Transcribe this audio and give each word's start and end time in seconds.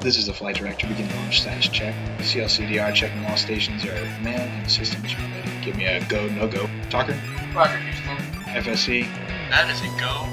This 0.00 0.16
is 0.16 0.26
the 0.26 0.32
flight 0.32 0.56
director. 0.56 0.86
Begin 0.86 1.08
launch 1.16 1.40
status 1.40 1.68
check. 1.68 1.94
CLCDR 2.18 2.94
checking 2.94 3.24
all 3.26 3.36
stations 3.36 3.84
are 3.84 3.94
manned 4.22 4.50
and 4.52 4.70
systems 4.70 5.12
are 5.14 5.18
ready. 5.18 5.50
Give 5.64 5.76
me 5.76 5.86
a 5.86 6.04
go, 6.04 6.28
no 6.28 6.46
go. 6.46 6.68
Talker, 6.88 7.18
Roger, 7.54 7.76
Houston. 7.78 8.16
FSC, 8.54 9.06
That 9.50 9.68
is 9.70 9.80
a 9.80 9.88
go. 9.98 10.24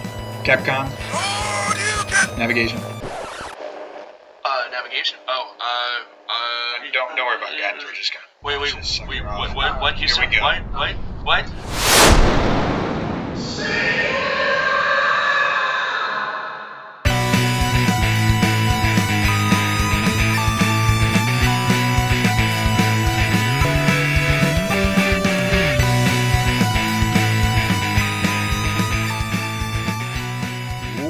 Capcom, 0.46 0.88
Oh, 1.14 2.36
navigation. 2.38 2.78
Uh, 2.78 4.68
navigation. 4.72 5.18
Oh, 5.28 5.56
uh, 5.60 6.04
uh. 6.30 6.92
Don't 6.94 7.16
don't 7.18 7.26
worry 7.26 7.38
about 7.38 7.50
guidance. 7.60 7.84
We're 7.84 7.92
just 7.94 8.14
gonna. 8.14 8.26
Wait, 8.44 8.62
wait, 8.62 8.76
wait. 9.10 9.24
What? 9.26 9.56
What? 9.56 9.82
What? 9.82 9.94
Here 9.96 10.02
Houston? 10.08 10.30
we 10.30 10.36
go. 10.36 10.44
What? 10.44 10.62
What? 10.72 10.96
What? 11.26 11.46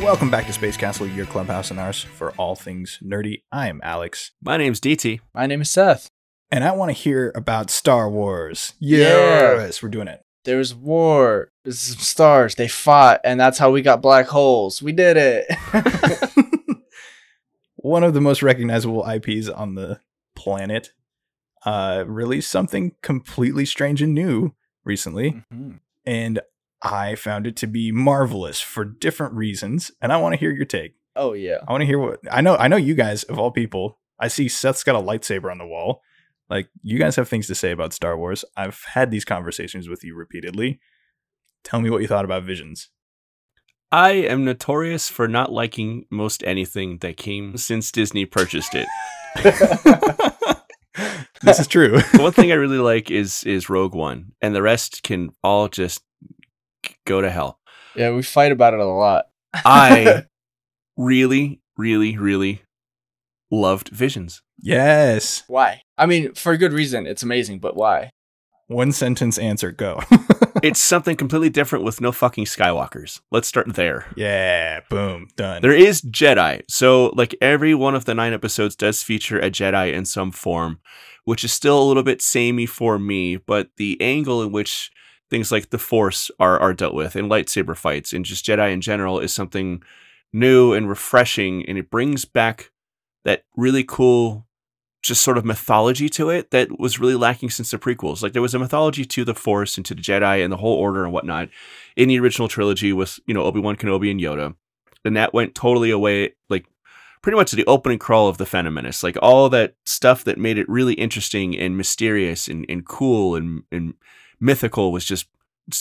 Welcome 0.06 0.30
back 0.30 0.46
to 0.46 0.54
Space 0.54 0.78
Castle, 0.78 1.08
your 1.08 1.26
clubhouse 1.26 1.72
and 1.72 1.80
ours 1.80 2.04
for 2.04 2.32
all 2.34 2.56
things 2.56 3.00
nerdy. 3.04 3.42
I 3.52 3.68
am 3.70 3.82
Alex, 3.84 4.32
My 4.42 4.56
name's 4.56 4.80
DT. 4.80 5.20
My 5.34 5.48
name 5.48 5.62
is 5.62 5.70
Seth. 5.72 6.10
and 6.52 6.64
I 6.64 6.72
want 6.74 6.90
to 6.90 6.94
hear 6.94 7.32
about 7.36 7.72
Star 7.72 8.08
Wars. 8.10 8.74
Yeah. 8.80 9.56
Yes, 9.58 9.82
we're 9.82 9.90
doing 9.90 10.08
it. 10.08 10.22
There 10.44 10.58
was 10.58 10.76
war. 10.76 11.50
There's 11.64 11.80
some 11.80 12.00
stars. 12.00 12.54
They 12.56 12.68
fought, 12.68 13.20
and 13.24 13.40
that's 13.40 13.58
how 13.58 13.72
we 13.72 13.82
got 13.82 14.02
black 14.04 14.28
holes. 14.28 14.80
We 14.82 14.92
did 14.92 15.18
it. 15.18 15.48
One 17.78 18.04
of 18.04 18.14
the 18.14 18.22
most 18.22 18.44
recognizable 18.44 19.06
IPs 19.10 19.50
on 19.50 19.74
the 19.76 20.00
planet 20.36 20.92
uh, 21.66 22.04
released 22.08 22.52
something 22.52 22.94
completely 23.02 23.66
strange 23.66 24.02
and 24.04 24.14
new 24.14 24.54
recently, 24.84 25.44
Mhm. 25.52 25.80
and 26.06 26.40
I 26.86 27.16
found 27.16 27.48
it 27.48 27.56
to 27.58 27.68
be 27.68 27.92
marvelous 27.92 28.62
for 28.62 28.86
different 28.86 29.34
reasons. 29.34 29.92
And 30.02 30.14
I 30.14 30.18
want 30.18 30.34
to 30.34 30.40
hear 30.40 30.52
your 30.52 30.66
take. 30.66 30.96
Oh 31.16 31.34
yeah. 31.34 31.58
I 31.68 31.72
want 31.72 31.82
to 31.82 31.88
hear 31.88 31.98
what 31.98 32.20
I 32.32 32.42
know. 32.42 32.56
I 32.56 32.68
know 32.68 32.78
you 32.78 32.94
guys 32.94 33.24
of 33.24 33.40
all 33.40 33.52
people. 33.52 34.00
I 34.20 34.28
see 34.28 34.48
Seth's 34.48 34.84
got 34.84 34.96
a 34.96 35.02
lightsaber 35.02 35.52
on 35.52 35.58
the 35.58 35.66
wall. 35.66 36.02
Like 36.50 36.70
you 36.84 37.00
guys 37.00 37.16
have 37.16 37.28
things 37.28 37.48
to 37.48 37.56
say 37.56 37.72
about 37.72 37.94
Star 37.94 38.18
Wars. 38.18 38.46
I've 38.56 38.84
had 38.94 39.10
these 39.10 39.26
conversations 39.26 39.90
with 39.90 40.04
you 40.04 40.16
repeatedly. 40.16 40.80
Tell 41.64 41.82
me 41.82 41.90
what 41.90 42.02
you 42.02 42.08
thought 42.08 42.26
about 42.26 42.44
Visions. 42.44 42.90
I 43.92 44.12
am 44.12 44.46
notorious 44.46 45.10
for 45.10 45.28
not 45.28 45.52
liking 45.52 46.06
most 46.12 46.44
anything 46.46 47.00
that 47.00 47.18
came 47.18 47.58
since 47.58 47.92
Disney 47.92 48.26
purchased 48.26 48.74
it. 48.76 48.88
this 51.42 51.60
is 51.60 51.68
true. 51.68 52.00
The 52.14 52.18
one 52.22 52.32
thing 52.32 52.52
I 52.52 52.56
really 52.56 52.78
like 52.78 53.10
is 53.10 53.44
is 53.44 53.70
Rogue 53.70 53.96
One, 53.96 54.34
and 54.42 54.56
the 54.56 54.62
rest 54.62 55.04
can 55.04 55.32
all 55.44 55.68
just 55.68 56.04
go 57.06 57.22
to 57.22 57.30
hell. 57.30 57.60
Yeah, 57.96 58.12
we 58.12 58.22
fight 58.24 58.52
about 58.52 58.74
it 58.74 58.80
a 58.80 58.86
lot. 58.86 59.26
I 59.54 60.26
really, 60.98 61.62
really, 61.78 62.18
really 62.18 62.62
loved 63.52 63.90
Visions. 63.90 64.42
yes. 64.60 65.44
Why? 65.48 65.82
I 65.98 66.06
mean, 66.06 66.34
for 66.34 66.52
a 66.52 66.58
good 66.58 66.74
reason. 66.74 67.08
It's 67.08 67.24
amazing, 67.24 67.60
but 67.60 67.76
why? 67.76 68.10
One 68.68 68.92
sentence 68.92 69.38
answer. 69.38 69.72
Go. 69.72 70.02
It's 70.64 70.80
something 70.80 71.16
completely 71.16 71.50
different 71.52 71.86
with 71.86 72.02
no 72.02 72.12
fucking 72.12 72.46
Skywalkers. 72.46 73.20
Let's 73.30 73.48
start 73.48 73.76
there. 73.76 74.08
yeah. 74.16 74.80
Boom. 74.90 75.28
Done. 75.36 75.62
There 75.62 75.76
is 75.76 76.02
Jedi. 76.02 76.62
So, 76.68 77.08
like, 77.14 77.36
every 77.40 77.76
one 77.76 77.94
of 77.94 78.06
the 78.06 78.16
nine 78.16 78.34
episodes 78.34 78.76
does 78.76 79.04
feature 79.04 79.38
a 79.38 79.52
Jedi 79.52 79.94
in 79.94 80.06
some 80.06 80.32
form, 80.32 80.80
which 81.26 81.44
is 81.44 81.52
still 81.52 81.80
a 81.80 81.86
little 81.86 82.02
bit 82.04 82.20
samey 82.22 82.66
for 82.66 82.98
me, 82.98 83.36
but 83.36 83.70
the 83.78 84.02
angle 84.02 84.42
in 84.42 84.52
which 84.52 84.90
things 85.30 85.52
like 85.52 85.70
the 85.70 85.78
Force 85.78 86.30
are, 86.40 86.60
are 86.60 86.74
dealt 86.74 86.94
with 86.94 87.16
in 87.16 87.30
lightsaber 87.30 87.76
fights 87.76 88.14
and 88.14 88.26
just 88.26 88.46
Jedi 88.46 88.72
in 88.72 88.82
general 88.82 89.20
is 89.20 89.34
something 89.34 89.82
new 90.32 90.74
and 90.74 90.90
refreshing. 90.90 91.66
And 91.66 91.78
it 91.78 91.90
brings 91.90 92.26
back 92.26 92.72
that 93.24 93.44
really 93.56 93.84
cool, 93.84 94.46
just 95.02 95.22
sort 95.22 95.38
of 95.38 95.46
mythology 95.46 96.10
to 96.10 96.30
it 96.30 96.52
that 96.52 96.80
was 96.80 97.00
really 97.00 97.16
lacking 97.16 97.50
since 97.50 97.72
the 97.72 97.78
prequels. 97.78 98.22
Like, 98.22 98.34
there 98.34 98.42
was 98.42 98.54
a 98.54 98.60
mythology 98.60 99.06
to 99.06 99.26
the 99.26 99.36
Force 99.36 99.78
and 99.78 99.86
to 99.86 99.96
the 99.96 100.02
Jedi 100.02 100.44
and 100.44 100.52
the 100.52 100.58
whole 100.58 100.78
order 100.78 101.04
and 101.04 101.14
whatnot 101.14 101.50
in 101.96 102.10
the 102.10 102.20
original 102.20 102.48
trilogy 102.48 102.94
with, 102.94 103.20
you 103.26 103.34
know, 103.34 103.44
Obi 103.44 103.60
Wan 103.60 103.76
Kenobi 103.76 104.12
and 104.12 104.20
Yoda 104.20 104.56
and 105.06 105.16
that 105.16 105.34
went 105.34 105.56
totally 105.56 105.92
away 105.92 106.34
like 106.50 106.66
pretty 107.22 107.38
much 107.38 107.52
the 107.52 107.66
opening 107.66 108.00
crawl 108.00 108.28
of 108.28 108.38
the 108.38 108.46
Phantom 108.46 108.74
Menace. 108.74 109.04
Like 109.04 109.18
all 109.22 109.48
that 109.50 109.76
stuff 109.86 110.24
that 110.26 110.38
made 110.38 110.58
it 110.58 110.68
really 110.68 110.96
interesting 110.96 111.58
and 111.58 111.78
mysterious 111.78 112.48
and, 112.48 112.66
and 112.68 112.86
cool 112.86 113.36
and, 113.36 113.64
and 113.72 113.94
mythical 114.40 114.92
was 114.92 115.06
just 115.06 115.28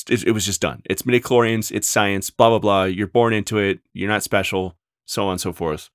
it, 0.09 0.25
it 0.25 0.33
was 0.33 0.47
just 0.47 0.61
done. 0.61 0.83
It's 0.87 1.03
midichlorians, 1.03 1.71
it's 1.71 1.89
science, 1.89 2.31
blah 2.31 2.51
blah 2.51 2.59
blah. 2.59 2.85
You're 2.85 3.07
born 3.07 3.33
into 3.33 3.59
it, 3.59 3.81
you're 3.93 4.09
not 4.09 4.23
special, 4.23 4.77
so 5.05 5.25
on 5.27 5.33
and 5.33 5.41
so 5.41 5.53
forth. 5.53 5.91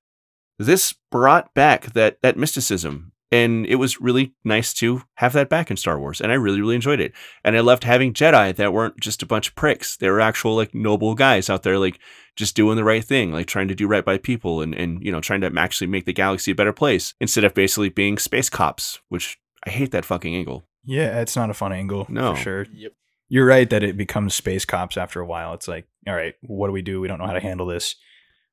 This 0.58 0.94
brought 1.12 1.54
back 1.54 1.94
that 1.94 2.22
that 2.22 2.38
mysticism. 2.38 3.14
And 3.32 3.68
it 3.68 3.76
was 3.76 4.02
really 4.02 4.34
nice 4.44 4.74
to 4.76 5.04
have 5.16 5.34
that 5.34 5.50
back 5.50 5.70
in 5.70 5.78
Star 5.78 6.00
Wars. 6.00 6.20
And 6.20 6.32
I 6.32 6.36
really, 6.36 6.62
really 6.62 6.74
enjoyed 6.74 7.00
it. 7.00 7.14
And 7.44 7.56
I 7.56 7.60
loved 7.60 7.84
having 7.84 8.12
Jedi 8.12 8.56
that 8.56 8.74
weren't 8.74 9.00
just 9.00 9.22
a 9.22 9.28
bunch 9.28 9.50
of 9.50 9.56
pricks. 9.56 9.96
They 9.96 10.10
were 10.10 10.20
actual 10.20 10.56
like 10.56 10.74
noble 10.74 11.14
guys 11.14 11.48
out 11.48 11.62
there, 11.62 11.78
like 11.78 12.00
just 12.36 12.56
doing 12.56 12.76
the 12.76 12.84
right 12.84 13.04
thing, 13.04 13.32
like 13.32 13.46
trying 13.46 13.68
to 13.68 13.76
do 13.76 13.88
right 13.88 14.04
by 14.04 14.18
people 14.18 14.62
and, 14.62 14.74
and 14.74 15.04
you 15.04 15.12
know, 15.12 15.22
trying 15.22 15.42
to 15.42 15.54
actually 15.58 15.86
make 15.86 16.06
the 16.06 16.14
galaxy 16.14 16.52
a 16.52 16.56
better 16.56 16.74
place 16.74 17.14
instead 17.20 17.44
of 17.44 17.54
basically 17.54 17.90
being 17.90 18.18
space 18.18 18.50
cops, 18.50 19.00
which 19.10 19.38
I 19.64 19.70
hate 19.70 19.92
that 19.92 20.06
fucking 20.06 20.36
angle. 20.36 20.64
Yeah. 20.86 21.22
It's 21.22 21.36
not 21.36 21.50
a 21.50 21.54
fun 21.54 21.74
angle. 21.74 22.06
No. 22.10 22.36
For 22.36 22.42
sure. 22.42 22.66
Yep. 22.74 22.94
You're 23.30 23.46
right 23.46 23.70
that 23.70 23.84
it 23.84 23.96
becomes 23.98 24.34
space 24.34 24.66
cops 24.66 24.98
after 24.98 25.20
a 25.22 25.26
while. 25.26 25.54
It's 25.54 25.68
like, 25.68 25.88
all 26.08 26.16
right, 26.16 26.34
what 26.42 26.68
do 26.68 26.74
we 26.74 26.82
do? 26.82 27.00
We 27.00 27.08
don't 27.08 27.20
know 27.20 27.28
how 27.28 27.34
to 27.34 27.40
handle 27.40 27.68
this. 27.68 27.96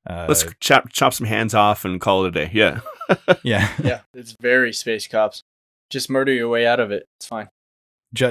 Uh, 0.09 0.27
Let's 0.29 0.45
chop 0.61 0.89
chop 0.91 1.15
some 1.15 1.27
hands 1.27 1.55
off 1.55 1.85
and 1.85 2.01
call 2.01 2.25
it 2.25 2.29
a 2.29 2.31
day. 2.31 2.51
Yeah. 2.53 2.81
yeah. 3.43 3.73
Yeah, 3.83 4.01
it's 4.15 4.37
very 4.41 4.73
space 4.73 5.07
cops. 5.09 5.43
Just 5.91 6.11
murder 6.11 6.33
your 6.33 6.49
way 6.49 6.67
out 6.67 6.79
of 6.81 6.91
it. 6.91 7.09
It's 7.19 7.27
fine. 7.27 7.49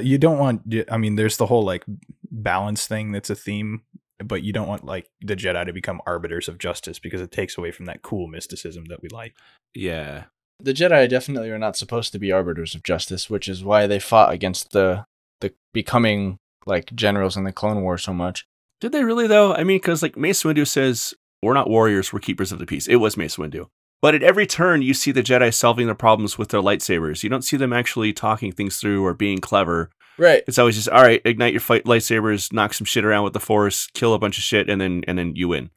you 0.01 0.17
don't 0.17 0.37
want 0.37 0.61
i 0.89 0.97
mean 0.97 1.15
there's 1.15 1.37
the 1.37 1.45
whole 1.45 1.63
like 1.63 1.83
balance 2.31 2.87
thing 2.87 3.11
that's 3.11 3.29
a 3.29 3.35
theme 3.35 3.81
but 4.23 4.41
you 4.43 4.51
don't 4.53 4.67
want 4.67 4.83
like 4.85 5.09
the 5.21 5.35
jedi 5.35 5.65
to 5.65 5.73
become 5.73 6.01
arbiters 6.07 6.47
of 6.47 6.57
justice 6.57 6.97
because 6.97 7.21
it 7.21 7.31
takes 7.31 7.57
away 7.57 7.71
from 7.71 7.85
that 7.85 8.01
cool 8.01 8.27
mysticism 8.27 8.85
that 8.85 9.01
we 9.01 9.09
like 9.09 9.35
Yeah. 9.75 10.23
The 10.59 10.73
Jedi 10.73 11.09
definitely 11.09 11.49
are 11.51 11.59
not 11.59 11.75
supposed 11.75 12.11
to 12.13 12.19
be 12.19 12.31
arbiters 12.31 12.75
of 12.75 12.83
justice, 12.83 13.29
which 13.29 13.47
is 13.47 13.63
why 13.63 13.87
they 13.87 13.99
fought 13.99 14.33
against 14.33 14.71
the 14.71 15.05
the 15.41 15.53
becoming 15.73 16.37
like 16.65 16.95
generals 16.95 17.35
in 17.35 17.43
the 17.43 17.51
Clone 17.51 17.81
War 17.81 17.97
so 17.97 18.13
much. 18.13 18.47
Did 18.79 18.91
they 18.91 19.03
really 19.03 19.27
though? 19.27 19.53
I 19.53 19.63
mean, 19.63 19.77
because 19.77 20.01
like 20.01 20.17
Mace 20.17 20.43
Windu 20.43 20.67
says, 20.67 21.13
we're 21.41 21.53
not 21.53 21.69
warriors, 21.69 22.11
we're 22.11 22.19
keepers 22.19 22.51
of 22.51 22.59
the 22.59 22.65
peace. 22.65 22.87
It 22.87 22.97
was 22.97 23.17
Mace 23.17 23.35
Windu. 23.35 23.67
But 24.01 24.15
at 24.15 24.23
every 24.23 24.45
turn, 24.45 24.81
you 24.81 24.93
see 24.93 25.11
the 25.11 25.23
Jedi 25.23 25.53
solving 25.53 25.85
their 25.87 25.95
problems 25.95 26.37
with 26.37 26.49
their 26.49 26.61
lightsabers. 26.61 27.23
You 27.23 27.29
don't 27.29 27.43
see 27.43 27.57
them 27.57 27.73
actually 27.73 28.13
talking 28.13 28.51
things 28.51 28.77
through 28.77 29.03
or 29.05 29.13
being 29.13 29.39
clever. 29.39 29.89
Right. 30.17 30.43
It's 30.47 30.59
always 30.59 30.75
just, 30.75 30.89
all 30.89 31.01
right, 31.01 31.21
ignite 31.25 31.53
your 31.53 31.61
fight 31.61 31.85
lightsabers, 31.85 32.53
knock 32.53 32.73
some 32.73 32.85
shit 32.85 33.03
around 33.03 33.23
with 33.23 33.33
the 33.33 33.39
Force, 33.39 33.87
kill 33.93 34.13
a 34.13 34.19
bunch 34.19 34.37
of 34.37 34.43
shit, 34.43 34.69
and 34.69 34.79
then 34.79 35.03
and 35.07 35.17
then 35.17 35.35
you 35.35 35.47
win. 35.47 35.71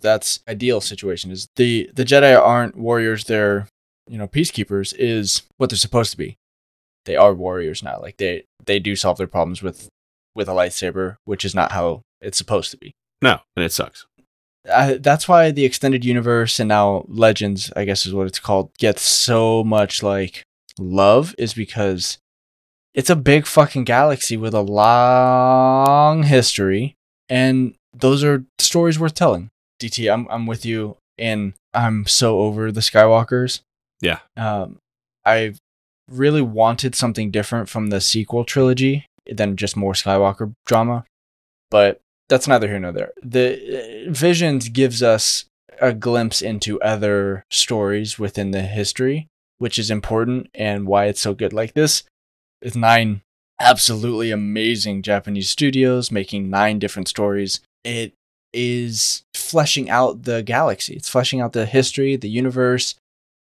That's 0.00 0.40
ideal 0.48 0.80
situation. 0.80 1.30
Is 1.30 1.48
the 1.56 1.90
the 1.94 2.04
Jedi 2.04 2.38
aren't 2.38 2.76
warriors? 2.76 3.24
They're 3.24 3.66
you 4.08 4.18
know 4.18 4.28
peacekeepers. 4.28 4.94
Is 4.98 5.42
what 5.56 5.70
they're 5.70 5.76
supposed 5.76 6.10
to 6.12 6.16
be. 6.18 6.36
They 7.04 7.16
are 7.16 7.34
warriors 7.34 7.82
now. 7.82 8.00
Like 8.00 8.16
they 8.18 8.44
they 8.64 8.78
do 8.78 8.96
solve 8.96 9.18
their 9.18 9.26
problems 9.26 9.62
with 9.62 9.88
with 10.34 10.48
a 10.48 10.52
lightsaber, 10.52 11.16
which 11.24 11.44
is 11.44 11.54
not 11.54 11.72
how 11.72 12.02
it's 12.20 12.38
supposed 12.38 12.70
to 12.72 12.76
be. 12.76 12.92
No, 13.22 13.38
and 13.56 13.64
it 13.64 13.72
sucks. 13.72 14.06
uh, 14.68 14.94
that's 15.00 15.28
why 15.28 15.50
the 15.50 15.64
extended 15.64 16.04
universe 16.04 16.58
and 16.58 16.68
now 16.68 17.04
legends 17.06 17.70
i 17.76 17.84
guess 17.84 18.06
is 18.06 18.14
what 18.14 18.26
it's 18.26 18.40
called 18.40 18.70
gets 18.78 19.02
so 19.02 19.62
much 19.62 20.02
like 20.02 20.42
love 20.78 21.34
is 21.36 21.52
because 21.52 22.16
it's 22.94 23.10
a 23.10 23.16
big 23.16 23.44
fucking 23.46 23.84
galaxy 23.84 24.36
with 24.38 24.54
a 24.54 24.62
long 24.62 26.22
history 26.22 26.94
and 27.28 27.74
those 27.92 28.24
are 28.24 28.44
stories 28.58 28.98
worth 28.98 29.14
telling 29.14 29.50
dt 29.80 30.10
i'm, 30.12 30.26
I'm 30.30 30.46
with 30.46 30.64
you 30.64 30.96
and 31.18 31.52
i'm 31.74 32.06
so 32.06 32.40
over 32.40 32.72
the 32.72 32.80
skywalkers 32.80 33.60
Yeah. 34.00 34.18
um, 34.36 34.78
i 35.24 35.54
really 36.10 36.42
wanted 36.42 36.94
something 36.94 37.30
different 37.30 37.68
from 37.68 37.88
the 37.88 38.00
sequel 38.00 38.44
trilogy 38.44 39.06
than 39.30 39.56
just 39.56 39.76
more 39.76 39.94
skywalker 39.94 40.52
drama 40.66 41.04
but 41.70 42.00
that's 42.28 42.48
neither 42.48 42.68
here 42.68 42.78
nor 42.78 42.92
there. 42.92 43.12
The 43.22 44.06
uh, 44.06 44.12
Visions 44.12 44.68
gives 44.68 45.02
us 45.02 45.44
a 45.80 45.92
glimpse 45.92 46.40
into 46.40 46.80
other 46.80 47.44
stories 47.50 48.18
within 48.18 48.52
the 48.52 48.62
history, 48.62 49.28
which 49.58 49.78
is 49.78 49.90
important 49.90 50.48
and 50.54 50.86
why 50.86 51.06
it's 51.06 51.20
so 51.20 51.34
good. 51.34 51.52
Like 51.52 51.74
this 51.74 52.04
is 52.62 52.76
nine 52.76 53.22
absolutely 53.60 54.30
amazing 54.30 55.02
Japanese 55.02 55.50
studios 55.50 56.10
making 56.10 56.50
nine 56.50 56.78
different 56.78 57.08
stories. 57.08 57.60
It 57.84 58.14
is 58.52 59.22
fleshing 59.34 59.90
out 59.90 60.22
the 60.22 60.42
galaxy. 60.42 60.94
It's 60.94 61.08
fleshing 61.08 61.40
out 61.40 61.52
the 61.52 61.66
history, 61.66 62.16
the 62.16 62.28
universe, 62.28 62.94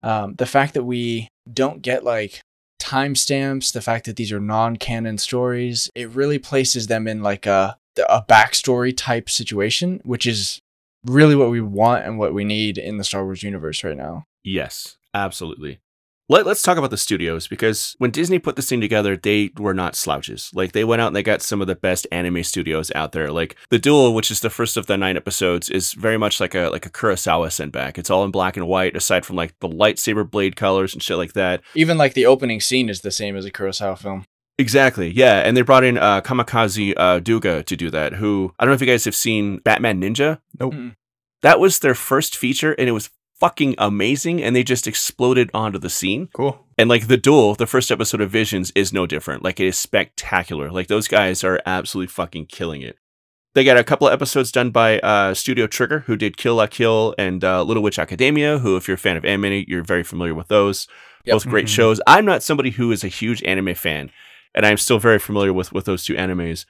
Um, 0.03 0.35
the 0.35 0.45
fact 0.45 0.73
that 0.73 0.83
we 0.83 1.27
don't 1.51 1.81
get 1.81 2.03
like 2.03 2.41
timestamps, 2.79 3.73
the 3.73 3.81
fact 3.81 4.05
that 4.05 4.15
these 4.15 4.31
are 4.31 4.39
non-canon 4.39 5.17
stories, 5.17 5.89
it 5.95 6.09
really 6.09 6.39
places 6.39 6.87
them 6.87 7.07
in 7.07 7.23
like 7.23 7.45
a 7.45 7.77
a 8.09 8.21
backstory 8.21 8.95
type 8.95 9.27
situation, 9.29 10.01
which 10.03 10.27
is 10.27 10.61
really 11.03 11.35
what 11.35 11.49
we 11.49 11.61
want 11.61 12.05
and 12.05 12.19
what 12.19 12.33
we 12.33 12.43
need 12.43 12.77
in 12.77 12.97
the 12.97 13.03
Star 13.03 13.23
Wars 13.23 13.41
universe 13.41 13.83
right 13.83 13.97
now. 13.97 14.25
Yes, 14.43 14.97
absolutely. 15.13 15.79
Let, 16.29 16.45
us 16.45 16.61
talk 16.61 16.77
about 16.77 16.89
the 16.89 16.97
studios 16.97 17.47
because 17.47 17.95
when 17.99 18.11
Disney 18.11 18.37
put 18.37 18.57
this 18.57 18.67
thing 18.67 18.81
together, 18.81 19.15
they 19.15 19.51
were 19.57 19.73
not 19.73 19.95
slouches. 19.95 20.51
Like 20.53 20.73
they 20.73 20.83
went 20.83 21.01
out 21.01 21.07
and 21.07 21.15
they 21.15 21.23
got 21.23 21.41
some 21.41 21.61
of 21.61 21.67
the 21.67 21.75
best 21.75 22.05
anime 22.11 22.43
studios 22.43 22.91
out 22.95 23.13
there. 23.13 23.31
Like 23.31 23.55
the 23.69 23.79
Duel, 23.79 24.13
which 24.13 24.29
is 24.29 24.41
the 24.41 24.49
first 24.49 24.75
of 24.75 24.87
the 24.87 24.97
nine 24.97 25.15
episodes, 25.15 25.69
is 25.69 25.93
very 25.93 26.17
much 26.17 26.41
like 26.41 26.53
a 26.53 26.69
like 26.69 26.85
a 26.85 26.89
Kurosawa 26.89 27.49
sent 27.49 27.71
back. 27.71 27.97
It's 27.97 28.09
all 28.09 28.25
in 28.25 28.31
black 28.31 28.57
and 28.57 28.67
white, 28.67 28.97
aside 28.97 29.25
from 29.25 29.37
like 29.37 29.57
the 29.61 29.69
lightsaber 29.69 30.29
blade 30.29 30.57
colors 30.57 30.93
and 30.93 31.01
shit 31.01 31.15
like 31.15 31.31
that. 31.33 31.61
Even 31.75 31.97
like 31.97 32.13
the 32.13 32.25
opening 32.25 32.59
scene 32.59 32.89
is 32.89 33.01
the 33.01 33.11
same 33.11 33.37
as 33.37 33.45
a 33.45 33.51
Kurosawa 33.51 33.97
film. 33.97 34.25
Exactly, 34.57 35.09
yeah, 35.09 35.39
and 35.45 35.55
they 35.55 35.61
brought 35.61 35.85
in 35.85 35.97
uh, 35.97 36.19
Kamikaze 36.19 36.93
uh, 36.97 37.19
Douga 37.19 37.63
to 37.63 37.77
do 37.77 37.89
that. 37.91 38.15
Who 38.15 38.53
I 38.59 38.65
don't 38.65 38.71
know 38.71 38.75
if 38.75 38.81
you 38.81 38.87
guys 38.87 39.05
have 39.05 39.15
seen 39.15 39.59
Batman 39.59 40.01
Ninja. 40.01 40.39
Nope. 40.59 40.73
Mm. 40.73 40.95
That 41.41 41.59
was 41.59 41.79
their 41.79 41.95
first 41.95 42.35
feature, 42.35 42.73
and 42.73 42.89
it 42.89 42.93
was 42.93 43.11
fucking 43.39 43.75
amazing 43.77 44.41
and 44.41 44.55
they 44.55 44.63
just 44.63 44.87
exploded 44.87 45.49
onto 45.53 45.77
the 45.79 45.89
scene. 45.89 46.29
Cool. 46.33 46.65
And 46.77 46.89
like 46.89 47.07
the 47.07 47.17
duel, 47.17 47.55
the 47.55 47.67
first 47.67 47.91
episode 47.91 48.21
of 48.21 48.31
Visions 48.31 48.71
is 48.75 48.91
no 48.93 49.05
different. 49.05 49.43
Like 49.43 49.59
it 49.59 49.67
is 49.67 49.77
spectacular. 49.77 50.71
Like 50.71 50.87
those 50.87 51.07
guys 51.07 51.43
are 51.43 51.61
absolutely 51.65 52.07
fucking 52.11 52.47
killing 52.47 52.81
it. 52.81 52.97
They 53.55 53.63
got 53.63 53.77
a 53.77 53.83
couple 53.83 54.07
of 54.07 54.13
episodes 54.13 54.51
done 54.51 54.69
by 54.69 54.99
uh, 54.99 55.33
Studio 55.33 55.65
Trigger, 55.65 55.99
who 56.01 56.15
did 56.15 56.37
Kill 56.37 56.55
La 56.55 56.67
Kill 56.67 57.15
and 57.17 57.43
uh, 57.43 57.63
Little 57.63 57.81
Witch 57.81 57.97
Academia, 57.97 58.59
who, 58.59 58.75
if 58.77 58.87
you're 58.87 58.95
a 58.95 58.99
fan 58.99 59.17
of 59.17 59.25
anime, 59.25 59.63
you're 59.67 59.83
very 59.83 60.03
familiar 60.03 60.35
with 60.35 60.47
those. 60.47 60.87
Yep. 61.25 61.33
Both 61.33 61.47
great 61.49 61.65
Mhm. 61.65 61.69
shows. 61.75 62.01
I'm 62.05 62.23
not 62.25 62.43
somebody 62.43 62.69
who 62.71 62.91
is 62.91 63.03
a 63.03 63.07
huge 63.07 63.41
anime 63.43 63.73
fan, 63.73 64.11
and 64.53 64.63
I'm 64.65 64.77
still 64.77 64.99
very 64.99 65.17
familiar 65.17 65.51
with, 65.53 65.71
with 65.73 65.85
those 65.85 66.05
two 66.05 66.13
animes. 66.13 66.65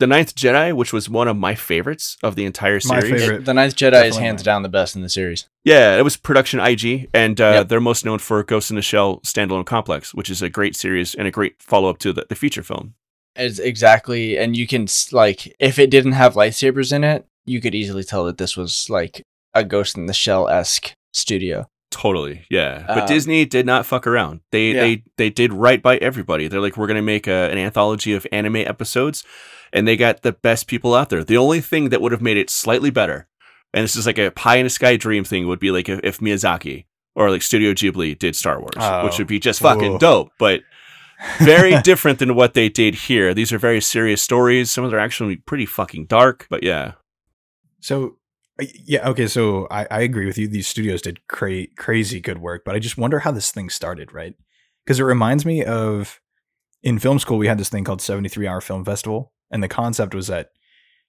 The 0.00 0.06
Ninth 0.06 0.34
Jedi, 0.34 0.72
which 0.74 0.92
was 0.92 1.08
one 1.08 1.28
of 1.28 1.36
my 1.36 1.54
favorites 1.54 2.16
of 2.22 2.34
the 2.34 2.44
entire 2.44 2.80
series. 2.80 3.02
My 3.02 3.06
series. 3.06 3.20
favorite. 3.22 3.44
The 3.44 3.54
Ninth 3.54 3.76
Jedi 3.76 4.04
is 4.06 4.16
hands 4.16 4.40
mine. 4.40 4.44
down 4.44 4.62
the 4.62 4.68
best 4.68 4.96
in 4.96 5.02
the 5.02 5.08
series. 5.08 5.46
Yeah, 5.62 5.96
it 5.98 6.02
was 6.02 6.16
production 6.16 6.58
IG, 6.58 7.08
and 7.14 7.40
uh, 7.40 7.50
Yep. 7.56 7.68
they're 7.68 7.80
most 7.80 8.04
known 8.04 8.18
for 8.18 8.42
Ghost 8.42 8.70
in 8.70 8.76
the 8.76 8.82
Shell 8.82 9.20
standalone 9.20 9.66
complex, 9.66 10.12
which 10.14 10.30
is 10.30 10.40
a 10.42 10.48
great 10.48 10.74
series 10.74 11.14
and 11.14 11.28
a 11.28 11.30
great 11.30 11.62
follow 11.62 11.88
up 11.90 11.98
to 11.98 12.12
the, 12.14 12.26
the 12.28 12.34
feature 12.34 12.62
film. 12.62 12.94
It's 13.36 13.58
exactly, 13.58 14.36
and 14.38 14.56
you 14.56 14.66
can 14.66 14.86
like 15.12 15.54
if 15.60 15.78
it 15.78 15.90
didn't 15.90 16.12
have 16.12 16.34
lightsabers 16.34 16.92
in 16.92 17.04
it, 17.04 17.26
you 17.44 17.60
could 17.60 17.74
easily 17.74 18.02
tell 18.02 18.24
that 18.24 18.38
this 18.38 18.56
was 18.56 18.88
like 18.90 19.22
a 19.54 19.62
Ghost 19.64 19.96
in 19.98 20.06
the 20.06 20.12
Shell 20.14 20.48
esque 20.48 20.94
studio. 21.12 21.66
Totally, 21.90 22.46
yeah. 22.50 22.84
But 22.86 22.98
Um, 23.02 23.06
Disney 23.06 23.44
did 23.44 23.66
not 23.66 23.84
fuck 23.84 24.06
around. 24.06 24.40
They 24.50 24.72
Yeah. 24.72 24.80
they 24.80 25.02
they 25.18 25.30
did 25.30 25.52
right 25.52 25.82
by 25.82 25.98
everybody. 25.98 26.48
They're 26.48 26.60
like, 26.60 26.76
we're 26.78 26.86
gonna 26.86 27.02
make 27.02 27.26
a, 27.26 27.50
an 27.50 27.58
anthology 27.58 28.14
of 28.14 28.26
anime 28.32 28.56
episodes, 28.56 29.24
and 29.72 29.86
they 29.86 29.96
got 29.96 30.22
the 30.22 30.32
best 30.32 30.66
people 30.66 30.94
out 30.94 31.08
there. 31.10 31.24
The 31.24 31.36
only 31.36 31.60
thing 31.60 31.88
that 31.90 32.00
would 32.00 32.12
have 32.12 32.22
made 32.22 32.36
it 32.36 32.50
slightly 32.50 32.90
better, 32.90 33.28
and 33.72 33.84
this 33.84 33.96
is 33.96 34.06
like 34.06 34.18
a 34.18 34.30
pie 34.30 34.56
in 34.56 34.64
the 34.66 34.70
sky 34.70 34.96
dream 34.96 35.24
thing, 35.24 35.46
would 35.46 35.60
be 35.60 35.70
like 35.70 35.88
if, 35.88 36.00
if 36.02 36.18
Miyazaki 36.18 36.86
or 37.14 37.30
like 37.30 37.42
Studio 37.42 37.72
Ghibli 37.72 38.18
did 38.18 38.36
Star 38.36 38.58
Wars, 38.60 38.72
Oh. 38.76 39.04
which 39.04 39.18
would 39.18 39.26
be 39.26 39.38
just 39.40 39.60
fucking 39.60 39.92
Whoa. 39.92 39.98
dope. 39.98 40.30
But 40.38 40.62
very 41.40 41.78
different 41.82 42.18
than 42.18 42.34
what 42.34 42.54
they 42.54 42.68
did 42.68 42.94
here. 42.94 43.34
These 43.34 43.52
are 43.52 43.58
very 43.58 43.80
serious 43.80 44.22
stories. 44.22 44.70
Some 44.70 44.84
of 44.84 44.90
them 44.90 44.98
are 44.98 45.02
actually 45.02 45.36
pretty 45.36 45.66
fucking 45.66 46.06
dark. 46.06 46.46
But 46.48 46.62
yeah, 46.62 46.92
So 47.80 48.16
uh, 48.60 48.64
yeah, 48.86 49.08
okay. 49.10 49.26
So 49.26 49.66
I, 49.70 49.86
I 49.90 50.00
agree 50.00 50.26
with 50.26 50.38
you. 50.38 50.48
These 50.48 50.68
studios 50.68 51.02
did 51.02 51.26
cra- 51.28 51.66
crazy 51.76 52.20
good 52.20 52.38
work, 52.38 52.62
but 52.64 52.74
I 52.74 52.78
just 52.78 52.96
wonder 52.96 53.18
how 53.20 53.32
this 53.32 53.50
thing 53.52 53.68
started, 53.70 54.12
right? 54.14 54.34
Because 54.84 54.98
it 54.98 55.04
reminds 55.04 55.44
me 55.44 55.62
of 55.64 56.20
in 56.82 56.98
film 56.98 57.18
school 57.18 57.36
we 57.38 57.46
had 57.48 57.58
this 57.58 57.68
thing 57.68 57.84
called 57.84 58.00
73 58.00 58.46
hour 58.46 58.60
film 58.62 58.84
festival, 58.84 59.32
and 59.50 59.62
the 59.62 59.68
concept 59.68 60.14
was 60.14 60.26
that 60.28 60.50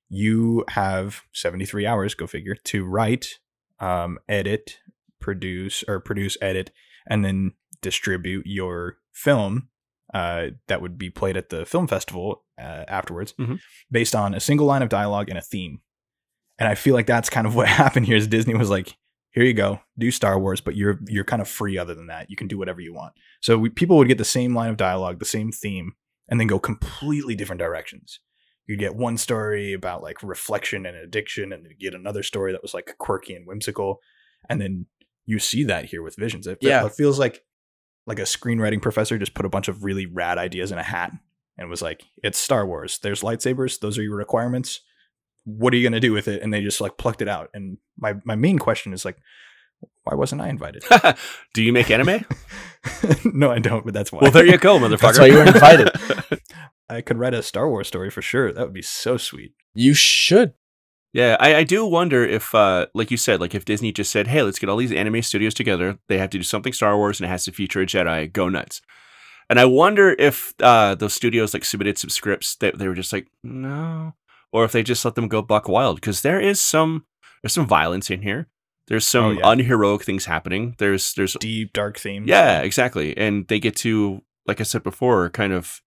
you 0.10 0.66
have 0.70 1.24
73 1.34 1.86
hours, 1.86 2.14
go 2.16 2.28
figure, 2.28 2.56
to 2.66 2.86
write, 2.86 3.40
um, 3.80 4.18
edit, 4.28 4.78
produce, 5.20 5.84
or 5.88 6.00
produce, 6.00 6.38
edit, 6.42 6.72
and 7.08 7.24
then 7.24 7.54
distribute 7.82 8.46
your 8.46 8.98
film 9.14 9.70
uh, 10.14 10.48
that 10.68 10.82
would 10.82 10.98
be 10.98 11.10
played 11.10 11.38
at 11.38 11.50
the 11.50 11.66
film 11.66 11.88
festival 11.88 12.44
uh, 12.60 12.84
afterwards, 12.90 13.34
Mhm. 13.40 13.60
based 13.90 14.14
on 14.14 14.34
a 14.34 14.40
single 14.42 14.68
line 14.68 14.82
of 14.82 14.90
dialogue 14.90 15.30
and 15.30 15.38
a 15.38 15.42
theme. 15.42 15.80
And 16.60 16.68
I 16.68 16.76
feel 16.76 16.94
like 16.94 17.08
that's 17.08 17.30
kind 17.30 17.48
of 17.48 17.56
what 17.56 17.68
happened 17.70 18.06
here. 18.06 18.18
Is 18.18 18.28
Disney 18.28 18.54
was 18.54 18.70
like, 18.70 18.98
"Here 19.32 19.44
you 19.46 19.54
go, 19.54 19.80
do 19.98 20.12
Star 20.12 20.38
Wars, 20.38 20.60
but 20.62 20.76
you're 20.76 21.00
you're 21.08 21.24
kind 21.24 21.42
of 21.42 21.48
free. 21.48 21.78
Other 21.78 21.96
than 21.96 22.08
that, 22.08 22.30
you 22.30 22.36
can 22.36 22.48
do 22.48 22.58
whatever 22.58 22.82
you 22.82 22.94
want." 22.94 23.14
So 23.40 23.58
we, 23.58 23.70
people 23.70 23.98
would 23.98 24.10
get 24.10 24.18
the 24.18 24.26
same 24.26 24.54
line 24.54 24.70
of 24.70 24.76
dialogue, 24.78 25.20
the 25.20 25.26
same 25.26 25.52
theme, 25.52 25.94
and 26.28 26.40
then 26.40 26.48
go 26.48 26.60
completely 26.60 27.34
different 27.36 27.60
directions. 27.62 28.20
You 28.68 28.78
get 28.78 28.96
one 28.96 29.18
story 29.18 29.74
about 29.74 30.02
like 30.02 30.22
reflection 30.24 30.86
and 30.86 30.96
addiction, 30.96 31.52
and 31.52 31.63
then 31.66 31.72
you 31.72 31.78
get 31.92 32.00
another 32.00 32.24
story 32.24 32.52
that 32.52 32.62
was 32.62 32.74
like 32.74 32.96
quirky 33.00 33.34
and 33.34 33.46
whimsical, 33.46 34.00
and 34.50 34.62
then 34.62 34.86
you 35.25 35.40
see 35.40 35.63
that 35.66 35.86
here 35.86 36.02
with 36.02 36.16
Visions. 36.16 36.48
It, 36.48 36.60
Yeah. 36.62 36.86
it 36.86 36.94
feels 36.94 37.19
like 37.19 37.44
like 38.08 38.19
a 38.19 38.24
screenwriting 38.24 38.81
professor 38.81 39.18
just 39.18 39.34
put 39.34 39.46
a 39.46 39.50
bunch 39.50 39.68
of 39.68 39.84
really 39.84 40.06
rad 40.06 40.38
ideas 40.38 40.72
in 40.72 40.78
a 40.78 40.84
hat 40.84 41.12
and 41.58 41.69
was 41.69 41.81
like, 41.81 42.04
"It's 42.24 42.38
Star 42.40 42.66
Wars. 42.66 43.00
There's 43.00 43.22
lightsabers. 43.22 43.80
Those 43.80 43.98
are 43.98 44.04
your 44.04 44.16
requirements. 44.16 44.81
What 45.44 45.74
are 45.74 45.78
you 45.78 45.84
gonna 45.88 46.00
do 46.00 46.13
with 46.13 46.28
it?" 46.28 46.42
And 46.42 46.54
they 46.54 46.62
just 46.62 46.81
like 46.81 46.98
plucked 46.98 47.22
it 47.22 47.28
out. 47.28 47.50
And 47.54 47.78
my 47.98 48.16
my 48.25 48.36
main 48.36 48.58
question 48.60 48.94
is 48.94 49.06
like, 49.06 49.18
why 50.04 50.16
wasn't 50.16 50.42
I 50.42 50.50
invited? 50.50 50.84
do 51.54 51.63
you 51.63 51.74
make 51.74 51.90
anime? 51.92 52.25
no, 53.25 53.52
I 53.52 53.60
don't. 53.60 53.84
But 53.86 53.94
that's 53.94 54.12
why. 54.12 54.19
well, 54.22 54.31
there 54.31 54.46
you 54.46 54.58
go, 54.58 54.78
motherfucker. 54.80 55.00
That's 55.00 55.19
why 55.19 55.25
you 55.28 55.38
were 55.38 55.46
invited. 55.46 55.90
I 56.92 57.02
could 57.02 57.18
write 57.18 57.34
a 57.34 57.42
Star 57.44 57.70
Wars 57.70 57.88
story 57.88 58.10
for 58.10 58.22
sure. 58.22 58.52
That 58.52 58.64
would 58.66 58.74
be 58.74 58.82
so 58.82 59.18
sweet. 59.18 59.54
You 59.74 59.94
should. 59.94 60.54
Yeah, 61.14 61.36
I, 61.40 61.56
I 61.56 61.64
do 61.64 61.86
wonder 61.86 62.24
if, 62.24 62.56
uh, 62.56 62.88
like 62.94 63.12
you 63.12 63.18
said, 63.18 63.42
like 63.42 63.54
if 63.54 63.66
Disney 63.66 63.92
just 63.92 64.12
said, 64.12 64.28
"Hey, 64.28 64.44
let's 64.44 64.60
get 64.60 64.70
all 64.70 64.78
these 64.78 64.94
anime 64.94 65.22
studios 65.22 65.54
together. 65.54 65.98
They 66.08 66.18
have 66.18 66.30
to 66.30 66.38
do 66.38 66.44
something 66.44 66.72
Star 66.74 66.96
Wars, 66.98 67.20
and 67.20 67.26
it 67.26 67.30
has 67.30 67.44
to 67.46 67.52
feature 67.52 67.82
a 67.82 67.86
Jedi. 67.86 68.32
Go 68.32 68.48
nuts!" 68.50 68.82
And 69.50 69.60
I 69.60 69.66
wonder 69.66 70.16
if 70.18 70.54
uh, 70.62 70.96
those 70.96 71.14
studios 71.14 71.54
like 71.54 71.66
submitted 71.66 71.98
some 71.98 72.10
scripts 72.10 72.56
that 72.58 72.78
they 72.78 72.88
were 72.88 72.94
just 72.96 73.12
like, 73.12 73.28
"No," 73.44 74.14
or 74.54 74.64
if 74.64 74.72
they 74.72 74.84
just 74.84 75.04
let 75.04 75.16
them 75.16 75.28
go 75.28 75.42
buck 75.42 75.68
wild 75.68 75.96
because 76.00 76.22
there 76.22 76.40
is 76.40 76.62
some 76.62 77.06
there's 77.44 77.54
some 77.54 77.68
violence 77.68 78.10
in 78.10 78.22
here. 78.22 78.48
There's 78.88 79.06
some 79.06 79.24
Oh, 79.26 79.32
yeah. 79.32 79.52
unheroic 79.52 80.04
things 80.04 80.26
happening. 80.26 80.76
There's 80.78 81.14
there's 81.14 81.34
Deep 81.40 81.74
dark 81.74 82.00
themes. 82.00 82.28
yeah, 82.30 82.62
exactly. 82.62 83.18
And 83.18 83.48
they 83.50 83.60
get 83.60 83.75
to, 83.77 84.22
like 84.46 84.60
I 84.62 84.63
said 84.63 84.84
before, 84.84 85.30
kind 85.30 85.51
of 85.51 85.82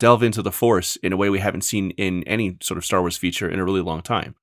delve 0.00 0.24
into 0.24 0.42
the 0.42 0.50
Force 0.50 0.96
in 0.96 1.12
a 1.12 1.16
way 1.16 1.30
we 1.30 1.38
haven't 1.38 1.62
seen 1.62 1.92
in 1.92 2.24
any 2.24 2.56
sort 2.60 2.78
of 2.78 2.84
Star 2.84 3.00
Wars 3.00 3.16
feature 3.16 3.48
in 3.48 3.60
a 3.60 3.64
really 3.64 3.80
long 3.80 4.02
time. 4.02 4.34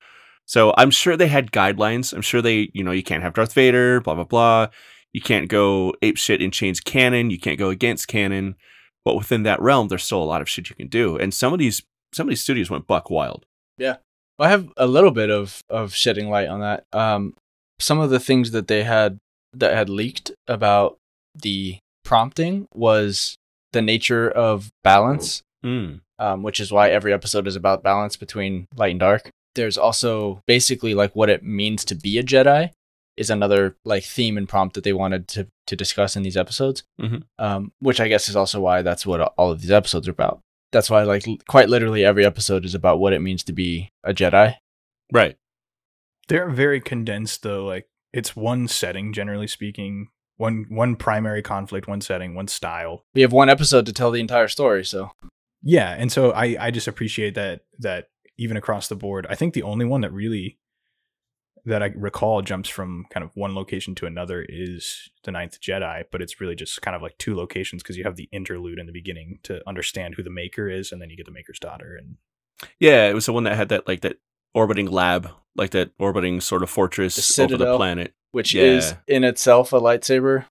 So 0.45 0.73
I'm 0.77 0.91
sure 0.91 1.17
they 1.17 1.27
had 1.27 1.51
guidelines. 1.51 2.13
I'm 2.13 2.21
sure 2.21 2.41
they, 2.41 2.69
you 2.73 2.83
know, 2.83 2.91
you 2.91 3.03
can't 3.03 3.23
have 3.23 3.33
Darth 3.33 3.53
Vader, 3.53 3.99
blah, 3.99 4.15
blah, 4.15 4.23
blah. 4.23 4.67
You 5.11 5.19
can't 5.19 5.49
go 5.49 5.93
ape 6.01 6.17
shit 6.17 6.41
and 6.41 6.53
change 6.53 6.85
canon. 6.85 7.29
You 7.29 7.39
can't 7.39 7.59
go 7.59 7.69
against 7.69 8.07
canon. 8.07 8.55
But 9.03 9.15
within 9.15 9.43
that 9.43 9.61
realm, 9.61 9.89
there's 9.89 10.03
still 10.03 10.23
a 10.23 10.25
lot 10.25 10.41
of 10.41 10.47
shit 10.47 10.69
you 10.69 10.75
can 10.75 10.87
do. 10.87 11.17
And 11.17 11.33
some 11.33 11.51
of 11.51 11.59
these 11.59 11.83
some 12.13 12.27
of 12.27 12.29
these 12.29 12.41
studios 12.41 12.69
went 12.69 12.87
buck 12.87 13.09
wild. 13.09 13.45
Yeah, 13.77 13.97
I 14.39 14.49
have 14.49 14.69
a 14.77 14.87
little 14.87 15.11
bit 15.11 15.29
of 15.29 15.63
of 15.69 15.93
shedding 15.93 16.29
light 16.29 16.47
on 16.47 16.61
that. 16.61 16.85
Um, 16.93 17.35
some 17.79 17.99
of 17.99 18.09
the 18.09 18.19
things 18.19 18.51
that 18.51 18.67
they 18.67 18.83
had 18.83 19.19
that 19.53 19.73
had 19.73 19.89
leaked 19.89 20.31
about 20.47 20.97
the 21.33 21.79
prompting 22.03 22.67
was 22.73 23.37
the 23.73 23.81
nature 23.81 24.29
of 24.29 24.71
balance, 24.83 25.41
Mm. 25.65 26.01
um, 26.19 26.43
which 26.43 26.59
is 26.59 26.71
why 26.71 26.89
every 26.89 27.11
episode 27.13 27.47
is 27.47 27.55
about 27.55 27.83
balance 27.83 28.15
between 28.15 28.67
light 28.75 28.91
and 28.91 28.99
dark. 28.99 29.29
There's 29.55 29.77
also 29.77 30.41
basically 30.45 30.93
like 30.93 31.15
what 31.15 31.29
it 31.29 31.43
means 31.43 31.83
to 31.85 31.95
be 31.95 32.17
a 32.19 32.23
Jedi 32.23 32.71
is 33.17 33.29
another 33.31 33.75
like 33.83 34.03
theme 34.03 34.37
and 34.37 34.47
prompt 34.47 34.75
that 34.75 34.83
they 34.83 34.93
wanted 34.93 35.27
to 35.29 35.47
to 35.65 35.75
discuss 35.75 36.15
in 36.15 36.21
these 36.23 36.37
episodes. 36.37 36.83
Mhm. 37.01 37.23
Um, 37.39 37.71
which 37.79 37.99
I 37.99 38.07
guess 38.07 38.29
is 38.29 38.35
also 38.35 38.59
why 38.61 38.83
that's 38.83 39.05
what 39.05 39.19
all 39.37 39.51
of 39.51 39.61
these 39.61 39.71
episodes 39.71 40.07
are 40.07 40.11
about. 40.11 40.39
That's 40.71 40.89
why 40.89 41.03
like 41.03 41.27
l- 41.27 41.37
quite 41.47 41.69
literally 41.69 42.05
every 42.05 42.25
episode 42.25 42.63
is 42.65 42.75
about 42.75 42.99
what 42.99 43.13
it 43.13 43.19
means 43.21 43.43
to 43.45 43.53
be 43.53 43.89
a 44.03 44.13
Jedi. 44.13 44.55
Right. 45.11 45.37
They're 46.27 46.49
very 46.49 46.79
condensed 46.81 47.41
though. 47.43 47.65
Like 47.65 47.87
it's 48.13 48.35
one 48.35 48.67
setting, 48.67 49.11
generally 49.13 49.47
speaking. 49.47 50.09
One 50.37 50.67
one 50.69 50.95
primary 50.95 51.41
conflict, 51.41 51.87
one 51.87 52.01
setting, 52.01 52.35
one 52.35 52.47
style. 52.47 53.03
We 53.15 53.21
have 53.21 53.31
one 53.33 53.49
episode 53.49 53.87
to 53.87 53.93
tell 53.93 54.11
the 54.11 54.19
entire 54.19 54.47
story, 54.47 54.85
so 54.85 55.09
Yeah, 55.63 55.95
and 55.97 56.11
so 56.11 56.31
I 56.31 56.55
I 56.59 56.71
just 56.71 56.87
appreciate 56.87 57.35
that 57.35 57.61
that 57.79 58.09
even 58.37 58.57
across 58.57 58.87
the 58.87 58.95
board. 58.95 59.25
I 59.29 59.35
think 59.35 59.53
the 59.53 59.63
only 59.63 59.85
one 59.85 60.01
that 60.01 60.13
really 60.13 60.59
that 61.65 61.83
I 61.83 61.87
recall 61.95 62.41
jumps 62.41 62.69
from 62.69 63.05
kind 63.09 63.23
of 63.25 63.31
one 63.33 63.53
location 63.53 63.93
to 63.95 64.05
another 64.05 64.45
is 64.47 65.09
the 65.23 65.31
Ninth 65.31 65.59
Jedi, 65.59 66.05
but 66.11 66.21
it's 66.21 66.39
really 66.39 66.55
just 66.55 66.81
kind 66.81 66.95
of 66.95 67.01
like 67.01 67.17
two 67.17 67.35
locations 67.35 67.83
because 67.83 67.97
you 67.97 68.05
have 68.05 68.15
the 68.15 68.29
interlude 68.31 68.79
in 68.79 68.85
the 68.85 68.93
beginning 68.93 69.39
to 69.43 69.61
understand 69.67 70.15
who 70.15 70.23
the 70.23 70.29
Maker 70.29 70.69
is, 70.69 70.91
and 70.93 71.01
then 71.01 71.09
you 71.09 71.17
get 71.17 71.25
the 71.25 71.31
Maker's 71.31 71.59
daughter, 71.59 71.95
and 71.99 72.15
Yeah, 72.79 73.09
it 73.09 73.13
was 73.13 73.25
the 73.25 73.33
one 73.33 73.43
that 73.43 73.55
had 73.57 73.69
that 73.69 73.87
like 73.87 74.01
that 74.01 74.17
orbiting 74.53 74.85
lab, 74.89 75.29
like 75.55 75.71
that 75.71 75.91
orbiting 75.99 76.39
sort 76.39 76.63
of 76.63 76.69
fortress 76.69 77.35
The 77.35 77.43
over 77.43 77.57
the 77.57 77.75
planet. 77.75 78.13
which 78.31 78.53
Yeah. 78.53 78.63
is 78.63 78.93
in 79.07 79.23
itself 79.25 79.73
a 79.73 79.79
lightsaber. 79.81 80.45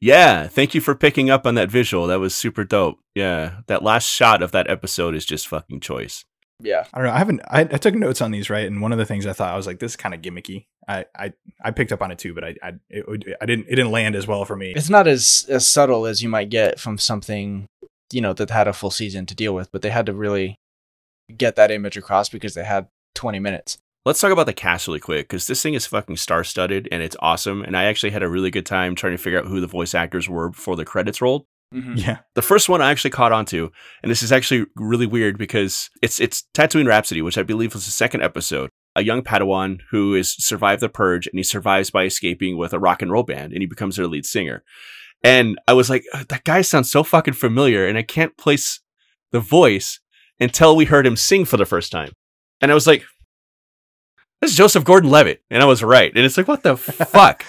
Yeah, 0.00 0.46
thank 0.46 0.74
you 0.74 0.80
for 0.80 0.94
picking 0.94 1.30
up 1.30 1.46
on 1.46 1.54
that 1.56 1.70
visual. 1.70 2.06
That 2.06 2.20
was 2.20 2.34
super 2.34 2.64
dope. 2.64 2.98
Yeah, 3.14 3.60
that 3.66 3.82
last 3.82 4.08
shot 4.08 4.42
of 4.42 4.52
that 4.52 4.70
episode 4.70 5.14
is 5.14 5.24
just 5.24 5.48
fucking 5.48 5.80
choice. 5.80 6.24
Yeah. 6.62 6.84
I 6.92 6.98
don't 6.98 7.06
know. 7.06 7.14
I 7.14 7.18
haven't. 7.18 7.40
I, 7.48 7.60
I 7.60 7.78
took 7.78 7.94
notes 7.94 8.20
on 8.20 8.30
these 8.30 8.50
right, 8.50 8.66
and 8.66 8.82
one 8.82 8.92
of 8.92 8.98
the 8.98 9.06
things 9.06 9.26
I 9.26 9.32
thought 9.32 9.52
I 9.52 9.56
was 9.56 9.66
like, 9.66 9.78
this 9.78 9.92
is 9.92 9.96
kind 9.96 10.14
of 10.14 10.20
gimmicky. 10.20 10.66
I, 10.88 11.06
I 11.16 11.32
I 11.62 11.70
picked 11.70 11.92
up 11.92 12.02
on 12.02 12.10
it 12.10 12.18
too, 12.18 12.34
but 12.34 12.44
I 12.44 12.54
I 12.62 12.72
it, 12.88 13.36
I 13.40 13.46
didn't 13.46 13.66
it 13.68 13.76
didn't 13.76 13.92
land 13.92 14.14
as 14.14 14.26
well 14.26 14.44
for 14.44 14.56
me. 14.56 14.72
It's 14.74 14.90
not 14.90 15.06
as 15.06 15.46
as 15.48 15.66
subtle 15.66 16.06
as 16.06 16.22
you 16.22 16.28
might 16.28 16.50
get 16.50 16.80
from 16.80 16.98
something, 16.98 17.66
you 18.12 18.20
know, 18.20 18.32
that 18.32 18.50
had 18.50 18.68
a 18.68 18.72
full 18.72 18.90
season 18.90 19.26
to 19.26 19.34
deal 19.34 19.54
with, 19.54 19.70
but 19.72 19.82
they 19.82 19.90
had 19.90 20.06
to 20.06 20.12
really 20.12 20.56
get 21.36 21.56
that 21.56 21.70
image 21.70 21.96
across 21.96 22.28
because 22.28 22.54
they 22.54 22.64
had 22.64 22.88
20 23.14 23.38
minutes. 23.38 23.78
Let's 24.06 24.20
talk 24.20 24.32
about 24.32 24.46
the 24.46 24.54
cast 24.54 24.86
really 24.86 24.98
quick 25.00 25.28
because 25.28 25.46
this 25.46 25.62
thing 25.62 25.74
is 25.74 25.86
fucking 25.86 26.16
star 26.16 26.42
studded 26.42 26.88
and 26.90 27.02
it's 27.02 27.16
awesome. 27.20 27.62
And 27.62 27.76
I 27.76 27.84
actually 27.84 28.10
had 28.10 28.22
a 28.22 28.28
really 28.28 28.50
good 28.50 28.64
time 28.64 28.94
trying 28.94 29.12
to 29.12 29.18
figure 29.22 29.38
out 29.38 29.46
who 29.46 29.60
the 29.60 29.66
voice 29.66 29.94
actors 29.94 30.28
were 30.28 30.48
before 30.50 30.74
the 30.76 30.86
credits 30.86 31.20
rolled. 31.20 31.44
Yeah, 31.94 32.18
The 32.34 32.42
first 32.42 32.68
one 32.68 32.82
I 32.82 32.90
actually 32.90 33.12
caught 33.12 33.30
on 33.30 33.44
to, 33.46 33.70
and 34.02 34.10
this 34.10 34.24
is 34.24 34.32
actually 34.32 34.66
really 34.74 35.06
weird 35.06 35.38
because 35.38 35.88
it's 36.02 36.18
it's 36.18 36.42
Tatooine 36.52 36.88
Rhapsody, 36.88 37.22
which 37.22 37.38
I 37.38 37.44
believe 37.44 37.74
was 37.74 37.84
the 37.84 37.92
second 37.92 38.22
episode. 38.22 38.70
A 38.96 39.04
young 39.04 39.22
Padawan 39.22 39.78
who 39.92 40.14
has 40.14 40.34
survived 40.44 40.82
the 40.82 40.88
purge 40.88 41.28
and 41.28 41.38
he 41.38 41.44
survives 41.44 41.90
by 41.92 42.04
escaping 42.04 42.56
with 42.56 42.72
a 42.72 42.80
rock 42.80 43.02
and 43.02 43.12
roll 43.12 43.22
band 43.22 43.52
and 43.52 43.62
he 43.62 43.66
becomes 43.66 43.94
their 43.96 44.08
lead 44.08 44.26
singer. 44.26 44.64
And 45.22 45.60
I 45.68 45.74
was 45.74 45.88
like, 45.88 46.04
"Uh, 46.12 46.24
that 46.28 46.42
guy 46.42 46.62
sounds 46.62 46.90
so 46.90 47.04
fucking 47.04 47.34
familiar, 47.34 47.86
and 47.86 47.96
I 47.96 48.02
can't 48.02 48.36
place 48.36 48.80
the 49.30 49.38
voice 49.40 50.00
until 50.40 50.74
we 50.74 50.86
heard 50.86 51.06
him 51.06 51.14
sing 51.16 51.44
for 51.44 51.56
the 51.58 51.66
first 51.66 51.92
time. 51.92 52.10
And 52.60 52.72
I 52.72 52.74
was 52.74 52.86
like, 52.88 53.04
this 54.40 54.50
is 54.52 54.56
Joseph 54.56 54.84
Gordon-Levitt, 54.84 55.42
and 55.50 55.62
I 55.62 55.66
was 55.66 55.82
right. 55.82 56.12
And 56.14 56.24
it's 56.24 56.36
like, 56.36 56.48
what 56.48 56.62
the 56.62 56.76
fuck? 56.76 57.44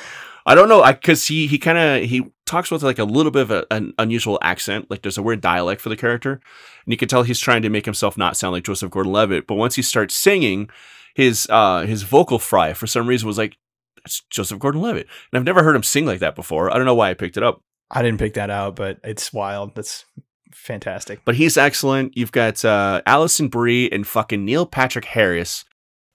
I 0.45 0.55
don't 0.55 0.69
know, 0.69 0.81
I 0.81 0.93
because 0.93 1.27
he 1.27 1.45
he 1.47 1.59
kind 1.59 1.77
of 1.77 2.09
he 2.09 2.31
talks 2.45 2.71
with 2.71 2.81
like 2.81 2.97
a 2.99 3.03
little 3.03 3.31
bit 3.31 3.43
of 3.43 3.51
a, 3.51 3.65
an 3.69 3.93
unusual 3.99 4.39
accent. 4.41 4.89
Like 4.89 5.03
there's 5.03 5.17
a 5.17 5.23
weird 5.23 5.39
dialect 5.41 5.81
for 5.81 5.89
the 5.89 5.95
character, 5.97 6.33
and 6.33 6.91
you 6.91 6.97
can 6.97 7.07
tell 7.07 7.23
he's 7.23 7.39
trying 7.39 7.61
to 7.61 7.69
make 7.69 7.85
himself 7.85 8.17
not 8.17 8.35
sound 8.35 8.53
like 8.53 8.63
Joseph 8.63 8.89
Gordon-Levitt. 8.91 9.45
But 9.45 9.55
once 9.55 9.75
he 9.75 9.83
starts 9.83 10.15
singing, 10.15 10.69
his 11.13 11.45
uh 11.49 11.85
his 11.85 12.01
vocal 12.03 12.39
fry 12.39 12.73
for 12.73 12.87
some 12.87 13.07
reason 13.07 13.27
was 13.27 13.37
like, 13.37 13.55
it's 14.03 14.21
Joseph 14.31 14.57
Gordon-Levitt, 14.57 15.07
and 15.31 15.39
I've 15.39 15.45
never 15.45 15.61
heard 15.63 15.75
him 15.75 15.83
sing 15.83 16.07
like 16.07 16.19
that 16.19 16.35
before. 16.35 16.71
I 16.73 16.77
don't 16.77 16.85
know 16.85 16.95
why 16.95 17.11
I 17.11 17.13
picked 17.13 17.37
it 17.37 17.43
up. 17.43 17.61
I 17.91 18.01
didn't 18.01 18.19
pick 18.19 18.33
that 18.33 18.49
out, 18.49 18.75
but 18.75 18.97
it's 19.03 19.31
wild. 19.31 19.75
That's 19.75 20.05
fantastic. 20.53 21.21
but 21.23 21.35
he's 21.35 21.55
excellent. 21.55 22.17
You've 22.17 22.31
got 22.31 22.65
uh, 22.65 23.01
Alison 23.05 23.47
Brie 23.47 23.89
and 23.91 24.07
fucking 24.07 24.43
Neil 24.43 24.65
Patrick 24.65 25.05
Harris 25.05 25.65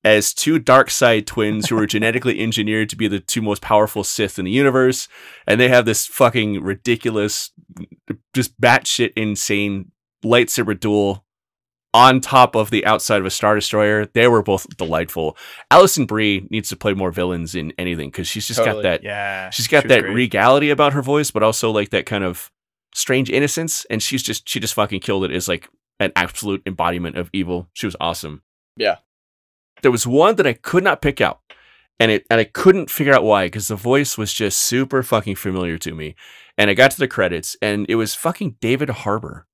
as 0.07 0.33
two 0.33 0.59
dark 0.61 0.89
side 0.89 1.27
twins 1.27 1.69
who 1.69 1.75
were 1.75 1.87
genetically 1.97 2.39
engineered 2.41 2.89
to 2.91 2.97
be 2.97 3.09
the 3.09 3.19
two 3.19 3.43
most 3.43 3.61
powerful 3.61 4.05
Sith 4.05 4.39
in 4.39 4.45
the 4.45 4.51
universe, 4.53 5.09
and 5.49 5.61
they 5.61 5.69
have 5.69 5.85
this 5.85 6.07
fucking 6.07 6.63
ridiculous, 6.63 7.51
just 8.33 8.59
batshit 8.61 9.13
insane 9.17 9.91
lightsaber 10.25 10.79
duel 10.79 11.25
on 11.93 12.21
top 12.21 12.55
of 12.55 12.71
the 12.71 12.85
outside 12.87 13.21
of 13.21 13.27
a 13.27 13.31
star 13.31 13.55
destroyer. 13.57 14.07
They 14.07 14.29
were 14.29 14.43
both 14.43 14.77
delightful. 14.77 15.37
Alison 15.71 16.07
Brie 16.07 16.47
needs 16.51 16.69
to 16.69 16.77
play 16.77 16.93
more 16.95 17.11
villains 17.11 17.55
in 17.55 17.73
anything 17.79 18.11
because 18.11 18.29
she's 18.29 18.47
just 18.47 18.59
Totally. 18.59 18.83
got 18.83 18.83
that 18.83 19.03
Yeah, 19.03 19.51
she's 19.51 19.67
got 19.67 19.83
she 19.83 19.89
that 19.89 20.03
great. 20.03 20.15
regality 20.15 20.71
about 20.71 20.93
her 20.93 21.03
voice, 21.03 21.31
but 21.33 21.43
also 21.43 21.71
like 21.71 21.91
that 21.91 22.07
kind 22.07 22.23
of 22.23 22.53
strange 22.95 23.29
innocence. 23.31 23.85
And 23.91 24.03
she's 24.03 24.23
just 24.23 24.49
she 24.49 24.61
just 24.61 24.75
fucking 24.75 25.01
killed 25.01 25.25
it 25.25 25.33
as 25.33 25.49
like 25.49 25.69
an 25.99 26.13
absolute 26.15 26.63
embodiment 26.67 27.17
of 27.17 27.29
evil. 27.33 27.69
She 27.73 27.87
was 27.87 27.97
awesome. 27.99 28.43
Yeah. 28.77 28.97
There 29.83 29.91
was 29.93 30.07
one 30.07 30.37
that 30.37 30.47
I 30.47 30.53
could 30.55 30.83
not 30.85 31.03
pick 31.03 31.21
out, 31.21 31.41
and 32.01 32.11
it 32.11 32.27
and 32.31 32.41
I 32.41 32.45
couldn't 32.45 32.91
figure 32.91 33.15
out 33.15 33.25
why 33.25 33.47
because 33.47 33.69
the 33.69 33.77
voice 33.77 34.17
was 34.19 34.33
just 34.33 34.59
super 34.59 35.03
fucking 35.03 35.37
familiar 35.37 35.79
to 35.79 35.95
me. 35.95 36.15
And 36.59 36.71
I 36.71 36.75
got 36.75 36.91
to 36.93 36.99
the 36.99 37.09
credits, 37.09 37.57
and 37.61 37.87
it 37.89 37.97
was 37.97 38.15
fucking 38.15 38.57
David 38.61 38.89
Harbour 38.91 39.47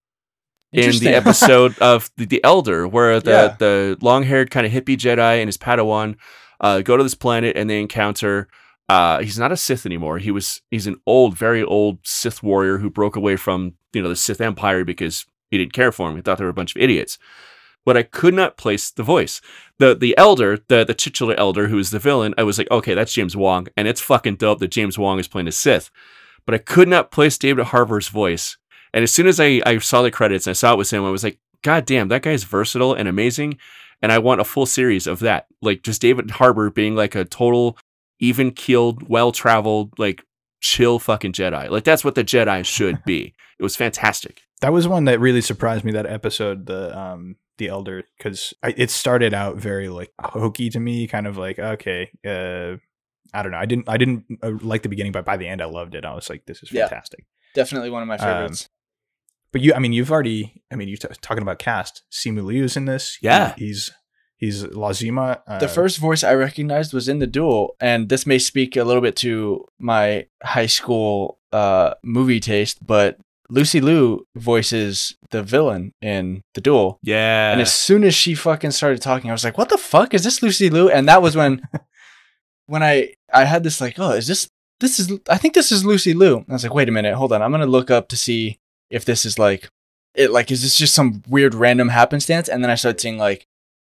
in 0.72 0.90
the 1.00 1.08
episode 1.14 1.76
of 1.80 2.10
the, 2.16 2.24
the 2.26 2.42
Elder, 2.44 2.86
where 2.86 3.18
the 3.20 3.30
Yeah. 3.30 3.56
the 3.58 3.98
long 4.00 4.22
haired 4.22 4.50
kind 4.50 4.64
of 4.66 4.72
hippie 4.72 4.96
Jedi 4.96 5.38
and 5.40 5.48
his 5.48 5.58
Padawan 5.58 6.16
uh, 6.60 6.80
go 6.80 6.96
to 6.96 7.02
this 7.02 7.14
planet 7.16 7.56
and 7.56 7.68
they 7.68 7.80
encounter. 7.80 8.48
Uh, 8.88 9.20
he's 9.22 9.38
not 9.38 9.52
a 9.52 9.56
Sith 9.56 9.86
anymore. 9.86 10.18
He 10.18 10.30
was 10.30 10.60
he's 10.70 10.86
an 10.86 10.96
old, 11.06 11.36
very 11.36 11.62
old 11.62 11.98
Sith 12.04 12.42
warrior 12.42 12.78
who 12.78 12.90
broke 12.90 13.16
away 13.16 13.36
from 13.36 13.74
you 13.92 14.02
know 14.02 14.08
the 14.08 14.16
Sith 14.16 14.40
Empire 14.40 14.84
because 14.84 15.24
he 15.50 15.58
didn't 15.58 15.72
care 15.72 15.92
for 15.92 16.08
him. 16.10 16.16
He 16.16 16.22
thought 16.22 16.38
they 16.38 16.44
were 16.44 16.50
a 16.50 16.54
bunch 16.54 16.76
of 16.76 16.82
idiots. 16.82 17.18
But 17.84 17.96
I 17.96 18.04
could 18.04 18.34
not 18.34 18.56
place 18.56 18.90
the 18.90 19.02
voice. 19.02 19.40
The 19.78 19.94
the 19.94 20.16
elder, 20.16 20.58
the 20.68 20.84
the 20.84 20.94
titular 20.94 21.34
elder 21.36 21.68
who 21.68 21.78
is 21.78 21.90
the 21.90 21.98
villain, 21.98 22.34
I 22.38 22.44
was 22.44 22.58
like, 22.58 22.70
okay, 22.70 22.94
that's 22.94 23.12
James 23.12 23.34
Hong, 23.34 23.68
and 23.76 23.88
it's 23.88 24.00
fucking 24.00 24.36
dope 24.36 24.60
that 24.60 24.70
James 24.70 24.96
Hong 24.96 25.18
is 25.18 25.28
playing 25.28 25.48
a 25.48 25.52
Sith. 25.52 25.90
But 26.46 26.54
I 26.54 26.58
could 26.58 26.88
not 26.88 27.10
place 27.10 27.38
David 27.38 27.66
Harbour's 27.66 28.08
voice. 28.08 28.56
And 28.94 29.02
as 29.02 29.12
soon 29.12 29.26
as 29.26 29.40
I, 29.40 29.62
I 29.64 29.78
saw 29.78 30.02
the 30.02 30.10
credits 30.10 30.46
and 30.46 30.52
I 30.52 30.54
saw 30.54 30.72
it 30.72 30.78
was 30.78 30.92
him, 30.92 31.04
I 31.04 31.10
was 31.10 31.24
like, 31.24 31.38
God 31.62 31.86
damn, 31.86 32.08
that 32.08 32.22
guy's 32.22 32.44
versatile 32.44 32.94
and 32.94 33.08
amazing. 33.08 33.58
And 34.02 34.10
I 34.10 34.18
want 34.18 34.40
a 34.40 34.44
full 34.44 34.66
series 34.66 35.06
of 35.06 35.20
that. 35.20 35.46
Like 35.60 35.82
just 35.82 36.02
David 36.02 36.32
Harbour 36.32 36.70
being 36.70 36.94
like 36.94 37.14
a 37.14 37.24
total, 37.24 37.78
even 38.18 38.50
keeled, 38.50 39.08
well 39.08 39.32
traveled, 39.32 39.98
like 39.98 40.24
chill 40.60 40.98
fucking 40.98 41.32
Jedi. 41.32 41.70
Like 41.70 41.84
that's 41.84 42.04
what 42.04 42.14
the 42.14 42.24
Jedi 42.24 42.64
should 42.64 43.02
be. 43.04 43.34
It 43.58 43.62
was 43.62 43.76
fantastic. 43.76 44.42
That 44.60 44.72
was 44.72 44.88
one 44.88 45.04
that 45.04 45.20
really 45.20 45.40
surprised 45.40 45.84
me. 45.84 45.92
That 45.92 46.06
episode, 46.06 46.66
the 46.66 46.98
um, 46.98 47.36
the 47.62 47.68
elder, 47.68 48.02
because 48.18 48.52
it 48.62 48.90
started 48.90 49.32
out 49.34 49.56
very 49.56 49.88
like 49.88 50.12
hokey 50.20 50.68
to 50.70 50.80
me, 50.80 51.06
kind 51.06 51.26
of 51.26 51.36
like 51.36 51.58
okay, 51.58 52.10
uh, 52.26 52.76
I 53.36 53.42
don't 53.42 53.52
know. 53.52 53.58
I 53.58 53.66
didn't 53.66 53.88
I 53.88 53.96
didn't 53.96 54.24
uh, 54.42 54.52
like 54.60 54.82
the 54.82 54.88
beginning, 54.88 55.12
but 55.12 55.24
by 55.24 55.36
the 55.36 55.48
end, 55.48 55.60
I 55.62 55.66
loved 55.66 55.94
it. 55.94 56.04
I 56.04 56.14
was 56.14 56.28
like, 56.30 56.44
this 56.46 56.62
is 56.62 56.70
Yeah. 56.72 56.88
fantastic. 56.88 57.24
Definitely 57.54 57.90
one 57.90 58.02
of 58.02 58.08
my 58.08 58.16
Um, 58.16 58.26
favorites. 58.28 58.68
But 59.52 59.60
you, 59.60 59.74
I 59.74 59.78
mean, 59.80 59.92
you've 59.92 60.10
already, 60.10 60.62
I 60.72 60.76
mean, 60.76 60.88
you're 60.88 60.96
t- 60.96 61.08
talking 61.20 61.42
about 61.42 61.58
cast. 61.58 62.02
Simu 62.10 62.42
Liu's 62.42 62.76
in 62.76 62.86
this. 62.86 63.16
He- 63.20 63.26
Yeah. 63.26 63.54
he's 63.58 63.90
he's 64.38 64.64
Lazima. 64.64 65.40
Uh, 65.46 65.58
the 65.58 65.68
first 65.68 65.98
voice 65.98 66.24
I 66.24 66.34
recognized 66.34 66.92
was 66.94 67.06
in 67.08 67.18
the 67.20 67.26
duel, 67.26 67.76
and 67.80 68.08
this 68.08 68.26
may 68.26 68.38
speak 68.38 68.76
a 68.76 68.84
little 68.84 69.02
bit 69.02 69.14
to 69.16 69.64
my 69.78 70.26
high 70.42 70.66
school 70.78 71.38
uh, 71.52 71.94
movie 72.02 72.40
taste, 72.40 72.78
but 72.86 73.18
Lucy 73.48 73.80
Liu 73.80 74.26
voices 74.34 75.16
the 75.30 75.42
villain 75.42 75.92
in 76.00 76.42
the 76.54 76.60
duel. 76.60 76.98
Yeah. 77.02 77.52
And 77.52 77.60
as 77.60 77.72
soon 77.72 78.04
as 78.04 78.14
she 78.14 78.34
fucking 78.34 78.70
started 78.70 79.02
talking, 79.02 79.30
I 79.30 79.34
was 79.34 79.44
like, 79.44 79.58
"What 79.58 79.68
the 79.68 79.78
fuck 79.78 80.14
is 80.14 80.24
this 80.24 80.42
Lucy 80.42 80.70
Liu?" 80.70 80.88
And 80.88 81.08
that 81.08 81.22
was 81.22 81.36
when, 81.36 81.62
when 82.66 82.82
I 82.82 83.14
I 83.32 83.44
had 83.44 83.64
this 83.64 83.80
like, 83.80 83.98
"Oh, 83.98 84.12
is 84.12 84.26
this 84.26 84.48
this 84.80 84.98
is 84.98 85.12
I 85.28 85.36
think 85.36 85.54
this 85.54 85.72
is 85.72 85.84
Lucy 85.84 86.14
Liu." 86.14 86.38
And 86.38 86.46
I 86.48 86.52
was 86.54 86.62
like, 86.62 86.74
"Wait 86.74 86.88
a 86.88 86.92
minute, 86.92 87.14
hold 87.14 87.32
on, 87.32 87.42
I'm 87.42 87.50
gonna 87.50 87.66
look 87.66 87.90
up 87.90 88.08
to 88.08 88.16
see 88.16 88.58
if 88.90 89.04
this 89.04 89.24
is 89.24 89.38
like 89.38 89.68
it. 90.14 90.30
Like, 90.30 90.50
is 90.50 90.62
this 90.62 90.76
just 90.76 90.94
some 90.94 91.22
weird 91.28 91.54
random 91.54 91.88
happenstance?" 91.88 92.48
And 92.48 92.62
then 92.62 92.70
I 92.70 92.74
started 92.76 93.00
seeing 93.00 93.18
like 93.18 93.46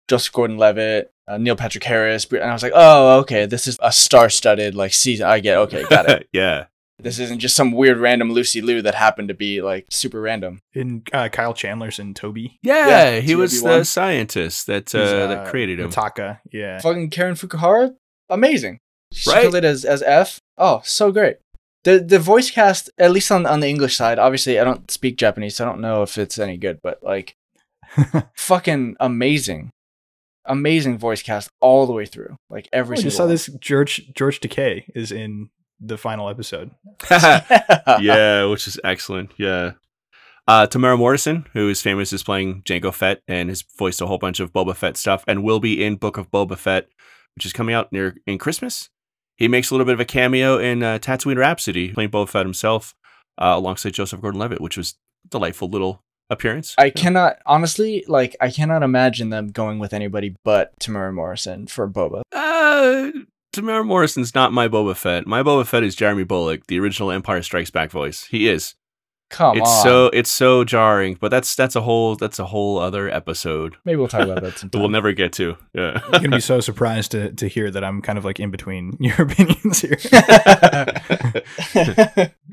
Joseph 0.08 0.34
Gordon-Levitt, 0.34 1.12
uh, 1.28 1.38
Neil 1.38 1.56
Patrick 1.56 1.84
Harris, 1.84 2.26
and 2.32 2.44
I 2.44 2.54
was 2.54 2.64
like, 2.64 2.74
"Oh, 2.76 3.20
okay, 3.20 3.46
this 3.46 3.68
is 3.68 3.78
a 3.82 3.92
star-studded 3.92 4.74
like 4.76 4.94
season. 4.94 5.28
I 5.28 5.40
get 5.40 5.58
okay, 5.58 5.84
got 5.90 6.10
it. 6.10 6.30
yeah. 6.34 6.66
This 7.00 7.20
isn't 7.20 7.40
just 7.40 7.56
some 7.56 7.72
weird 7.72 7.98
random 7.98 8.32
Lucy 8.32 8.62
Liu 8.62 8.82
that 8.82 8.96
happened 8.96 9.28
to 9.30 9.34
be 9.34 9.62
like 9.62 9.86
super 9.90 10.20
random." 10.22 10.62
in 10.74 11.04
uh, 11.14 11.30
Kyle 11.30 11.54
Chandler's 11.54 12.00
in 12.00 12.14
Toby. 12.14 12.60
Yeah, 12.62 12.88
Yeah, 12.88 13.20
he 13.20 13.36
was 13.36 13.62
the 13.62 13.84
scientist 13.84 14.68
that 14.68 14.94
uh, 14.94 15.00
He's, 15.00 15.12
that 15.36 15.48
created 15.48 15.80
him. 15.80 15.90
Mitaka. 15.92 16.40
Yeah. 16.52 16.80
fucking 16.80 17.10
Karen 17.10 17.36
Fukuhara, 17.36 17.96
amazing. 18.30 18.80
She 19.12 19.30
Right? 19.32 19.42
killed 19.42 19.56
it 19.56 19.64
as 19.66 19.86
as 19.86 20.04
F. 20.04 20.40
Oh, 20.58 20.82
so 20.84 21.12
great. 21.12 21.38
The 21.86 22.00
the 22.00 22.20
voice 22.20 22.52
cast, 22.52 22.90
at 22.98 23.12
least 23.12 23.32
on 23.32 23.46
on 23.46 23.60
the 23.62 23.68
English 23.70 23.96
side, 23.96 24.20
obviously 24.20 24.60
I 24.60 24.64
don't 24.64 24.92
speak 24.92 25.18
Japanese, 25.18 25.56
so 25.56 25.66
I 25.66 25.68
don't 25.70 25.82
know 25.82 26.04
if 26.04 26.18
it's 26.18 26.38
any 26.38 26.58
good, 26.58 26.80
but 26.84 27.02
like 27.02 27.36
fucking 28.36 28.98
amazing. 29.00 29.72
Amazing 30.46 30.98
voice 30.98 31.22
cast 31.22 31.50
all 31.62 31.86
the 31.86 31.94
way 31.94 32.06
through. 32.06 32.36
Like 32.50 32.68
every 32.74 32.96
I 32.96 32.98
single 32.98 33.08
just 33.10 33.18
saw 33.18 33.24
one. 33.24 33.30
this 33.32 33.48
George 33.60 34.12
George 34.16 34.40
Takei 34.40 34.86
is 34.96 35.12
in 35.12 35.50
the 35.80 35.98
final 35.98 36.30
episode. 36.30 36.72
yeah, 37.12 38.46
which 38.46 38.68
is 38.68 38.80
excellent. 38.84 39.32
Yeah. 39.38 39.74
Uh, 40.48 40.66
Temuera 40.66 40.98
Morrison, 40.98 41.46
who 41.54 41.70
is 41.70 41.82
famous 41.82 42.12
as 42.12 42.24
playing 42.24 42.64
Jango 42.64 42.94
Fett 42.94 43.22
and 43.28 43.50
has 43.50 43.64
voiced 43.78 44.02
a 44.02 44.08
whole 44.08 44.18
bunch 44.18 44.40
of 44.40 44.52
Boba 44.52 44.76
Fett 44.76 44.98
stuff 44.98 45.24
and 45.28 45.44
will 45.44 45.60
be 45.60 45.84
in 45.84 45.96
Book 45.96 46.18
of 46.18 46.32
Boba 46.32 46.58
Fett, 46.58 46.90
which 47.36 47.46
is 47.46 47.54
coming 47.54 47.76
out 47.76 47.92
near 47.92 48.16
in 48.26 48.40
Christmas. 48.40 48.90
He 49.38 49.48
makes 49.48 49.70
a 49.70 49.74
little 49.76 49.86
bit 49.86 49.94
of 49.94 50.00
a 50.00 50.06
cameo 50.06 50.58
in 50.58 50.82
uh, 50.82 50.98
Tatooine 50.98 51.38
Rhapsody, 51.38 51.94
playing 51.94 52.10
Boba 52.10 52.28
Fett 52.28 52.46
himself, 52.46 52.96
uh, 53.38 53.54
alongside 53.56 53.94
Joseph 53.94 54.22
Gordon-Levitt, 54.22 54.60
which 54.60 54.76
was 54.76 54.96
a 55.26 55.30
delightful 55.30 55.70
little 55.70 56.04
appearance. 56.30 56.76
I 56.78 56.90
cannot 56.90 57.38
honestly 57.46 58.04
like 58.08 58.36
I 58.40 58.52
cannot 58.52 58.84
imagine 58.84 59.30
them 59.30 59.50
going 59.50 59.80
with 59.80 59.94
anybody 59.94 60.36
but 60.44 60.78
Temuera 60.80 61.14
Morrison 61.14 61.68
for 61.68 61.88
Boba. 61.88 62.22
Uh, 62.32 63.12
Temuera 63.54 63.86
Morrison's 63.86 64.36
not 64.36 64.54
my 64.54 64.68
Boba 64.68 64.96
Fett. 64.96 65.26
My 65.26 65.42
Boba 65.42 65.66
Fett 65.66 65.84
is 65.84 65.96
Jeremy 65.96 66.24
Bulloch, 66.24 66.66
the 66.68 66.80
original 66.80 67.12
Empire 67.12 67.42
Strikes 67.42 67.72
Back 67.72 67.90
voice. 67.92 68.26
He 68.26 68.48
is. 68.48 68.76
Come 69.32 69.58
it's 69.58 69.70
on. 69.70 69.84
so 69.84 70.06
it's 70.08 70.32
so 70.32 70.64
jarring, 70.64 71.16
but 71.20 71.30
that's 71.30 71.56
that's 71.56 71.76
a 71.76 71.82
whole 71.82 72.16
that's 72.16 72.40
a 72.40 72.46
whole 72.48 72.80
other 72.80 73.08
episode 73.12 73.76
Maybe 73.86 73.98
we'll 73.98 74.08
talk 74.08 74.22
about 74.22 74.42
that 74.42 74.44
that 74.54 74.58
sometime. 74.58 74.82
we'll 74.82 74.90
never 74.90 75.12
get 75.12 75.34
to. 75.34 75.56
Yeah. 75.72 76.02
You're 76.12 76.22
gonna 76.22 76.38
be 76.38 76.42
so 76.42 76.60
surprised 76.62 77.12
to 77.12 77.32
to 77.34 77.48
hear 77.48 77.70
that 77.70 77.84
I'm 77.84 78.02
kind 78.02 78.18
of 78.18 78.26
like 78.26 78.40
in 78.40 78.50
between 78.50 78.98
your 79.00 79.22
opinions 79.22 79.82
here. 79.82 79.98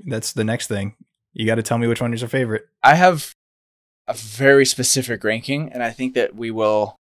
That's 0.06 0.32
the 0.34 0.44
next 0.44 0.66
thing. 0.66 0.96
You 1.32 1.46
got 1.46 1.54
to 1.56 1.62
tell 1.62 1.78
me 1.78 1.86
which 1.86 2.00
one 2.02 2.12
is 2.14 2.20
your 2.20 2.28
favorite. 2.28 2.66
I 2.82 2.94
have 2.94 3.34
a 4.06 4.12
very 4.14 4.64
specific 4.66 5.24
ranking, 5.24 5.70
and 5.72 5.82
I 5.82 5.90
think 5.90 6.14
that 6.14 6.34
we 6.34 6.50
will 6.50 6.96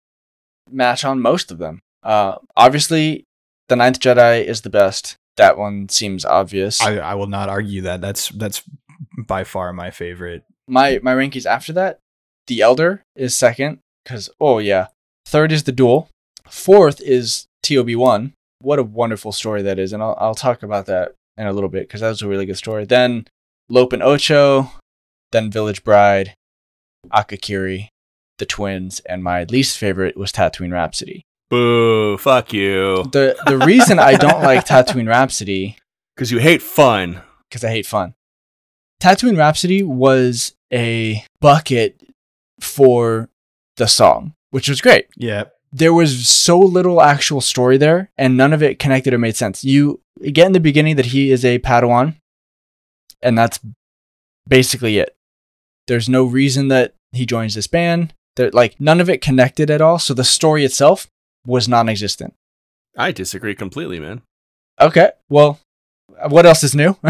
match 0.71 1.05
on 1.05 1.21
most 1.21 1.51
of 1.51 1.57
them. 1.59 1.81
Uh, 2.03 2.37
obviously, 2.57 3.25
the 3.69 3.77
Ninth 3.77 4.01
Jedi 4.01 4.45
is 4.45 4.63
the 4.63 4.71
best. 4.71 5.17
That 5.37 5.57
one 5.57 5.89
seems 5.89 6.25
obvious. 6.25 6.81
I, 6.81 6.99
I 6.99 7.15
will 7.15 7.27
not 7.27 7.49
argue 7.49 7.83
that. 7.83 8.01
That's 8.01 8.29
that's 8.29 8.63
by 9.27 9.45
far 9.45 9.73
my 9.73 9.91
favorite. 9.91 10.45
my 10.69 11.01
my 11.03 11.15
rankings 11.15 11.47
after 11.47 11.73
that, 11.75 11.99
the 12.47 12.61
Elder 12.61 13.03
is 13.17 13.35
second 13.35 13.79
because 14.05 14.29
oh 14.41 14.59
yeah, 14.59 14.89
third 15.27 15.53
is 15.53 15.65
the 15.65 15.73
Duel, 15.73 16.09
fourth 16.49 17.01
is 17.01 17.47
Tob 17.63 17.91
one. 17.95 18.35
What 18.61 18.79
a 18.79 18.85
wonderful 18.85 19.33
story 19.33 19.63
that 19.63 19.79
is, 19.79 19.93
and 19.93 20.03
I'll 20.03 20.17
I'll 20.21 20.35
talk 20.35 20.63
about 20.63 20.87
that 20.87 21.15
in 21.37 21.47
a 21.47 21.53
little 21.53 21.71
bit 21.71 21.89
because 21.89 22.01
that 22.03 22.11
was 22.11 22.23
a 22.23 22.29
really 22.29 22.47
good 22.47 22.59
story. 22.59 22.85
Then 22.85 23.27
Lope 23.69 23.93
and 23.93 24.03
Ocho, 24.03 24.71
then 25.33 25.51
Village 25.51 25.83
Bride, 25.83 26.35
Akakiri, 27.11 27.89
the 28.39 28.47
twins, 28.47 29.01
and 29.01 29.25
my 29.25 29.45
least 29.45 29.79
favorite 29.79 30.17
was 30.17 30.33
Tatooine 30.33 30.73
Rhapsody. 30.73 31.23
Boo! 31.53 32.17
Fuck 32.17 32.55
you. 32.55 33.05
The 33.13 33.37
the 33.45 33.59
reason 33.59 33.99
I 33.99 34.15
don't 34.17 34.43
like 34.49 34.65
Tatooine 34.65 35.07
Rhapsody 35.07 35.77
Because 36.17 36.33
you 36.33 36.39
hate 36.39 36.63
fun. 36.63 37.21
because 37.51 37.63
I 37.63 37.69
hate 37.69 37.85
fun. 37.85 38.15
Tatooine 39.03 39.37
Rhapsody 39.37 39.83
was 39.83 40.55
a 40.73 41.23
bucket 41.43 42.01
for 42.59 43.29
the 43.77 43.87
song, 43.87 44.33
which 44.51 44.67
was 44.67 44.81
great. 44.81 45.09
Yeah. 45.15 45.45
There 45.71 45.93
was 45.93 46.27
so 46.27 46.59
little 46.59 47.03
actual 47.03 47.43
story 47.43 47.77
there, 47.77 48.11
and 48.17 48.35
none 48.35 48.55
of 48.55 48.63
it 48.63 48.79
connected 48.79 49.13
or 49.13 49.19
made 49.19 49.37
sense. 49.37 49.63
You 49.63 50.01
get 50.33 50.47
in 50.47 50.53
the 50.53 50.61
beginning 50.61 50.97
that 50.97 51.07
he 51.07 51.31
is 51.31 51.45
a 51.45 51.59
Padawan, 51.59 52.17
and 53.23 53.37
that's 53.37 53.61
basically 54.49 54.97
it. 54.99 55.15
There's 55.87 56.09
no 56.09 56.25
reason 56.25 56.69
that 56.69 56.95
he 57.13 57.27
joins 57.27 57.55
this 57.55 57.67
band. 57.67 58.15
That 58.37 58.55
like 58.55 58.81
none 58.81 59.01
of 59.03 59.11
it 59.11 59.21
connected 59.21 59.71
at 59.71 59.83
all. 59.83 59.99
So 59.99 60.15
the 60.15 60.25
story 60.25 60.65
itself 60.65 61.09
was 61.47 61.69
non-existent. 61.69 62.35
I 62.97 63.13
disagree 63.13 63.55
completely, 63.55 63.99
man. 64.01 64.23
Okay, 64.81 65.11
well, 65.29 65.61
what 66.29 66.47
else 66.47 66.65
is 66.65 66.75
new? 66.75 66.97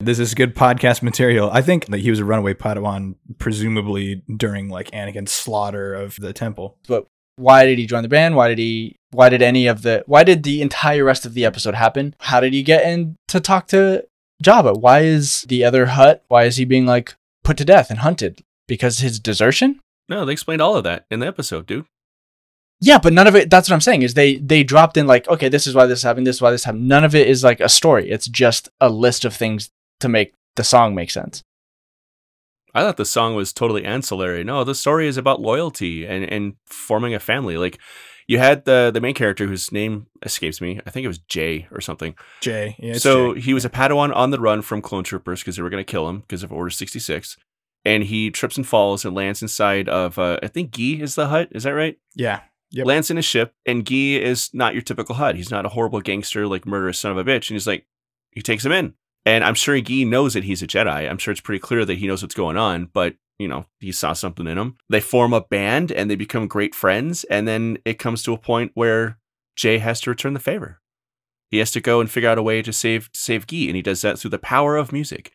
This 0.00 0.18
is 0.18 0.34
good 0.34 0.54
podcast 0.54 1.02
material. 1.02 1.50
I 1.50 1.62
think 1.62 1.86
that 1.86 2.00
he 2.00 2.10
was 2.10 2.18
a 2.18 2.24
runaway 2.26 2.52
Padawan, 2.52 3.14
presumably 3.38 4.22
during 4.36 4.68
like 4.68 4.90
Anakin's 4.90 5.32
slaughter 5.32 5.94
of 5.94 6.16
the 6.16 6.32
temple. 6.34 6.76
but 6.88 7.06
why 7.36 7.64
did 7.64 7.78
he 7.78 7.86
join 7.86 8.02
the 8.02 8.08
band? 8.08 8.36
Why 8.36 8.48
did 8.48 8.58
he? 8.58 8.96
Why 9.12 9.28
did 9.30 9.40
any 9.42 9.66
of 9.66 9.82
the? 9.82 10.02
Why 10.06 10.24
did 10.24 10.42
the 10.42 10.60
entire 10.60 11.04
rest 11.04 11.24
of 11.24 11.32
the 11.34 11.44
episode 11.46 11.74
happen? 11.74 12.14
How 12.20 12.40
did 12.40 12.52
he 12.52 12.62
get 12.62 12.84
in 12.84 13.16
to 13.28 13.40
talk 13.40 13.66
to 13.68 14.04
Jabba? 14.42 14.78
Why 14.78 15.00
is 15.00 15.42
the 15.42 15.64
other 15.64 15.86
Hutt? 15.86 16.22
Why 16.28 16.44
is 16.44 16.56
he 16.58 16.64
being 16.64 16.84
like 16.86 17.14
put 17.42 17.56
to 17.58 17.64
death 17.64 17.88
and 17.90 18.00
hunted 18.00 18.42
because 18.68 18.98
his 18.98 19.18
desertion? 19.18 19.80
No, 20.08 20.24
they 20.26 20.32
explained 20.32 20.60
all 20.62 20.76
of 20.76 20.84
that 20.84 21.06
in 21.10 21.20
the 21.20 21.26
episode, 21.26 21.66
dude. 21.66 21.86
Yeah, 22.84 22.98
but 22.98 23.14
none 23.14 23.26
of 23.26 23.34
it. 23.34 23.48
That's 23.48 23.70
what 23.70 23.74
I'm 23.74 23.80
saying. 23.80 24.02
Is 24.02 24.12
they 24.12 24.36
they 24.36 24.62
dropped 24.62 24.98
in 24.98 25.06
like, 25.06 25.26
okay, 25.26 25.48
this 25.48 25.66
is 25.66 25.74
why 25.74 25.86
this 25.86 26.02
happened. 26.02 26.26
This 26.26 26.36
is 26.36 26.42
why 26.42 26.50
this 26.50 26.64
happened. 26.64 26.86
None 26.86 27.02
of 27.02 27.14
it 27.14 27.26
is 27.26 27.42
like 27.42 27.60
a 27.60 27.68
story. 27.68 28.10
It's 28.10 28.26
just 28.26 28.68
a 28.78 28.90
list 28.90 29.24
of 29.24 29.34
things 29.34 29.70
to 30.00 30.08
make 30.08 30.34
the 30.56 30.64
song 30.64 30.94
make 30.94 31.10
sense. 31.10 31.42
I 32.74 32.82
thought 32.82 32.98
the 32.98 33.06
song 33.06 33.36
was 33.36 33.54
totally 33.54 33.84
ancillary. 33.84 34.44
No, 34.44 34.64
the 34.64 34.74
story 34.74 35.06
is 35.06 35.16
about 35.16 35.40
loyalty 35.40 36.04
and, 36.04 36.30
and 36.30 36.54
forming 36.66 37.14
a 37.14 37.20
family. 37.20 37.56
Like 37.56 37.78
you 38.26 38.38
had 38.38 38.66
the 38.66 38.90
the 38.92 39.00
main 39.00 39.14
character 39.14 39.46
whose 39.46 39.72
name 39.72 40.06
escapes 40.22 40.60
me. 40.60 40.78
I 40.86 40.90
think 40.90 41.04
it 41.04 41.08
was 41.08 41.18
Jay 41.18 41.66
or 41.70 41.80
something. 41.80 42.14
Jay. 42.42 42.76
Yeah, 42.78 42.98
so 42.98 43.32
Jay. 43.32 43.40
he 43.40 43.54
was 43.54 43.64
a 43.64 43.70
Padawan 43.70 44.14
on 44.14 44.28
the 44.30 44.40
run 44.40 44.60
from 44.60 44.82
clone 44.82 45.04
troopers 45.04 45.40
because 45.40 45.56
they 45.56 45.62
were 45.62 45.70
going 45.70 45.84
to 45.84 45.90
kill 45.90 46.06
him 46.06 46.20
because 46.20 46.42
of 46.42 46.52
Order 46.52 46.70
66. 46.70 47.38
And 47.86 48.02
he 48.02 48.30
trips 48.30 48.58
and 48.58 48.66
falls 48.66 49.04
and 49.04 49.14
lands 49.14 49.42
inside 49.42 49.90
of, 49.90 50.18
uh, 50.18 50.38
I 50.42 50.48
think 50.48 50.70
Guy 50.70 51.02
is 51.02 51.16
the 51.16 51.28
Hutt. 51.28 51.48
Is 51.52 51.64
that 51.64 51.74
right? 51.74 51.98
Yeah. 52.14 52.40
Yep. 52.70 52.86
Lands 52.86 53.10
in 53.10 53.18
a 53.18 53.22
ship, 53.22 53.54
and 53.64 53.84
Guy 53.84 54.16
is 54.16 54.50
not 54.52 54.74
your 54.74 54.82
typical 54.82 55.14
Hutt. 55.14 55.36
He's 55.36 55.50
not 55.50 55.64
a 55.64 55.70
horrible 55.70 56.00
gangster, 56.00 56.46
like 56.46 56.66
murderous 56.66 56.98
son 56.98 57.12
of 57.12 57.18
a 57.18 57.24
bitch. 57.24 57.48
And 57.48 57.54
he's 57.54 57.66
like, 57.66 57.86
he 58.32 58.42
takes 58.42 58.64
him 58.64 58.72
in. 58.72 58.94
And 59.24 59.44
I'm 59.44 59.54
sure 59.54 59.80
Guy 59.80 60.02
knows 60.02 60.34
that 60.34 60.44
he's 60.44 60.62
a 60.62 60.66
Jedi. 60.66 61.08
I'm 61.08 61.18
sure 61.18 61.32
it's 61.32 61.40
pretty 61.40 61.60
clear 61.60 61.84
that 61.84 61.98
he 61.98 62.06
knows 62.06 62.22
what's 62.22 62.34
going 62.34 62.56
on, 62.56 62.90
but 62.92 63.14
you 63.38 63.48
know, 63.48 63.66
he 63.80 63.90
saw 63.92 64.12
something 64.12 64.46
in 64.46 64.58
him. 64.58 64.76
They 64.88 65.00
form 65.00 65.32
a 65.32 65.40
band 65.40 65.90
and 65.90 66.10
they 66.10 66.14
become 66.14 66.46
great 66.46 66.74
friends. 66.74 67.24
And 67.24 67.48
then 67.48 67.78
it 67.84 67.98
comes 67.98 68.22
to 68.24 68.32
a 68.32 68.38
point 68.38 68.72
where 68.74 69.18
Jay 69.56 69.78
has 69.78 70.00
to 70.02 70.10
return 70.10 70.34
the 70.34 70.40
favor. 70.40 70.80
He 71.50 71.58
has 71.58 71.70
to 71.72 71.80
go 71.80 72.00
and 72.00 72.10
figure 72.10 72.28
out 72.28 72.38
a 72.38 72.42
way 72.42 72.62
to 72.62 72.72
save 72.72 73.10
save 73.12 73.46
Guy, 73.46 73.66
and 73.66 73.76
he 73.76 73.82
does 73.82 74.02
that 74.02 74.18
through 74.18 74.30
the 74.30 74.38
power 74.38 74.76
of 74.76 74.92
music. 74.92 75.32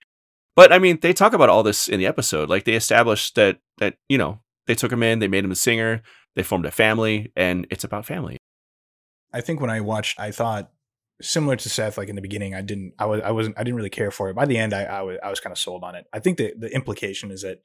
But 0.56 0.74
I 0.74 0.80
mean, 0.80 1.00
they 1.02 1.14
talk 1.14 1.34
about 1.34 1.50
all 1.50 1.64
this 1.64 1.88
in 1.88 2.00
the 2.00 2.06
episode. 2.06 2.50
Like 2.50 2.66
they 2.66 2.74
established 2.74 3.36
that 3.36 3.60
that 3.78 3.96
you 4.10 4.18
know 4.18 4.42
they 4.68 4.76
took 4.76 4.92
him 4.92 5.04
in, 5.04 5.20
they 5.20 5.28
made 5.28 5.46
him 5.46 5.52
a 5.52 5.56
singer, 5.56 6.02
they 6.36 6.44
formed 6.44 6.66
a 6.66 6.72
family, 6.72 7.32
and 7.36 7.68
it's 7.70 7.84
about 7.84 8.06
family. 8.06 8.38
I 9.34 9.42
think 9.42 9.62
when 9.62 9.70
I 9.70 9.82
watched, 9.82 10.20
I 10.20 10.32
thought 10.32 10.72
similar 11.22 11.56
to 11.56 11.70
Seth. 11.70 11.98
Like 11.98 12.10
in 12.10 12.16
the 12.16 12.22
beginning, 12.22 12.56
I 12.56 12.62
didn't, 12.62 12.94
I 12.98 13.06
was, 13.06 13.22
I 13.22 13.32
wasn't, 13.32 13.58
I 13.58 13.64
didn't 13.64 13.76
really 13.76 13.90
care 13.90 14.12
for 14.12 14.30
it. 14.30 14.36
By 14.36 14.46
the 14.46 14.58
end, 14.58 14.74
I, 14.74 14.84
I 14.84 15.02
was, 15.02 15.18
I 15.24 15.30
was 15.30 15.40
kind 15.40 15.52
of 15.52 15.58
sold 15.58 15.84
on 15.84 15.96
it. 15.96 16.06
I 16.14 16.20
think 16.20 16.38
the 16.38 16.54
the 16.58 16.74
implication 16.74 17.32
is 17.32 17.42
that 17.42 17.60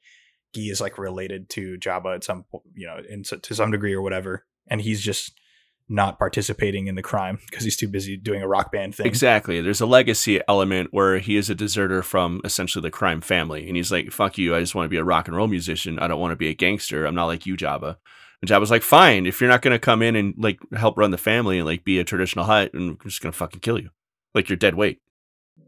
Guy 0.55 0.63
is 0.63 0.81
like 0.81 0.97
related 0.97 1.49
to 1.51 1.77
Jabba 1.77 2.15
at 2.15 2.23
some, 2.23 2.45
you 2.73 2.87
know, 2.87 2.97
in 3.07 3.23
to 3.23 3.55
some 3.55 3.71
degree 3.71 3.93
or 3.93 4.01
whatever, 4.01 4.45
and 4.67 4.81
he's 4.81 5.01
just 5.01 5.33
not 5.87 6.17
participating 6.17 6.87
in 6.87 6.95
the 6.95 7.01
crime 7.03 7.37
because 7.49 7.63
he's 7.63 7.77
too 7.77 7.87
busy 7.87 8.17
doing 8.17 8.41
a 8.41 8.47
rock 8.47 8.71
band 8.71 8.95
thing. 8.95 9.05
Exactly. 9.05 9.61
There's 9.61 9.81
a 9.81 9.85
legacy 9.85 10.41
element 10.47 10.89
where 10.91 11.19
he 11.19 11.35
is 11.35 11.49
a 11.49 11.55
deserter 11.55 12.01
from 12.01 12.41
essentially 12.43 12.81
the 12.81 12.91
crime 12.91 13.21
family, 13.21 13.67
and 13.67 13.75
he's 13.75 13.91
like, 13.91 14.11
"Fuck 14.11 14.37
you! 14.37 14.55
I 14.55 14.59
just 14.59 14.75
want 14.75 14.85
to 14.85 14.89
be 14.89 14.97
a 14.97 15.03
rock 15.03 15.27
and 15.27 15.37
roll 15.37 15.47
musician. 15.47 15.99
I 15.99 16.07
don't 16.07 16.19
want 16.19 16.31
to 16.31 16.37
be 16.37 16.49
a 16.49 16.55
gangster. 16.55 17.05
I'm 17.05 17.15
not 17.15 17.25
like 17.25 17.45
you, 17.45 17.55
Jabba." 17.55 17.97
And 18.41 18.49
Jabba's 18.49 18.71
like, 18.71 18.83
"Fine, 18.83 19.25
if 19.25 19.39
you're 19.39 19.49
not 19.49 19.61
gonna 19.61 19.79
come 19.79 20.01
in 20.01 20.15
and 20.15 20.33
like 20.37 20.59
help 20.75 20.97
run 20.97 21.11
the 21.11 21.17
family 21.17 21.57
and 21.57 21.65
like 21.65 21.83
be 21.83 21.99
a 21.99 22.03
traditional 22.03 22.45
Hutt, 22.45 22.73
and 22.73 22.91
I'm 22.91 23.09
just 23.09 23.21
gonna 23.21 23.31
fucking 23.31 23.61
kill 23.61 23.79
you, 23.79 23.89
like 24.33 24.49
you're 24.49 24.57
dead 24.57 24.75
weight." 24.75 24.99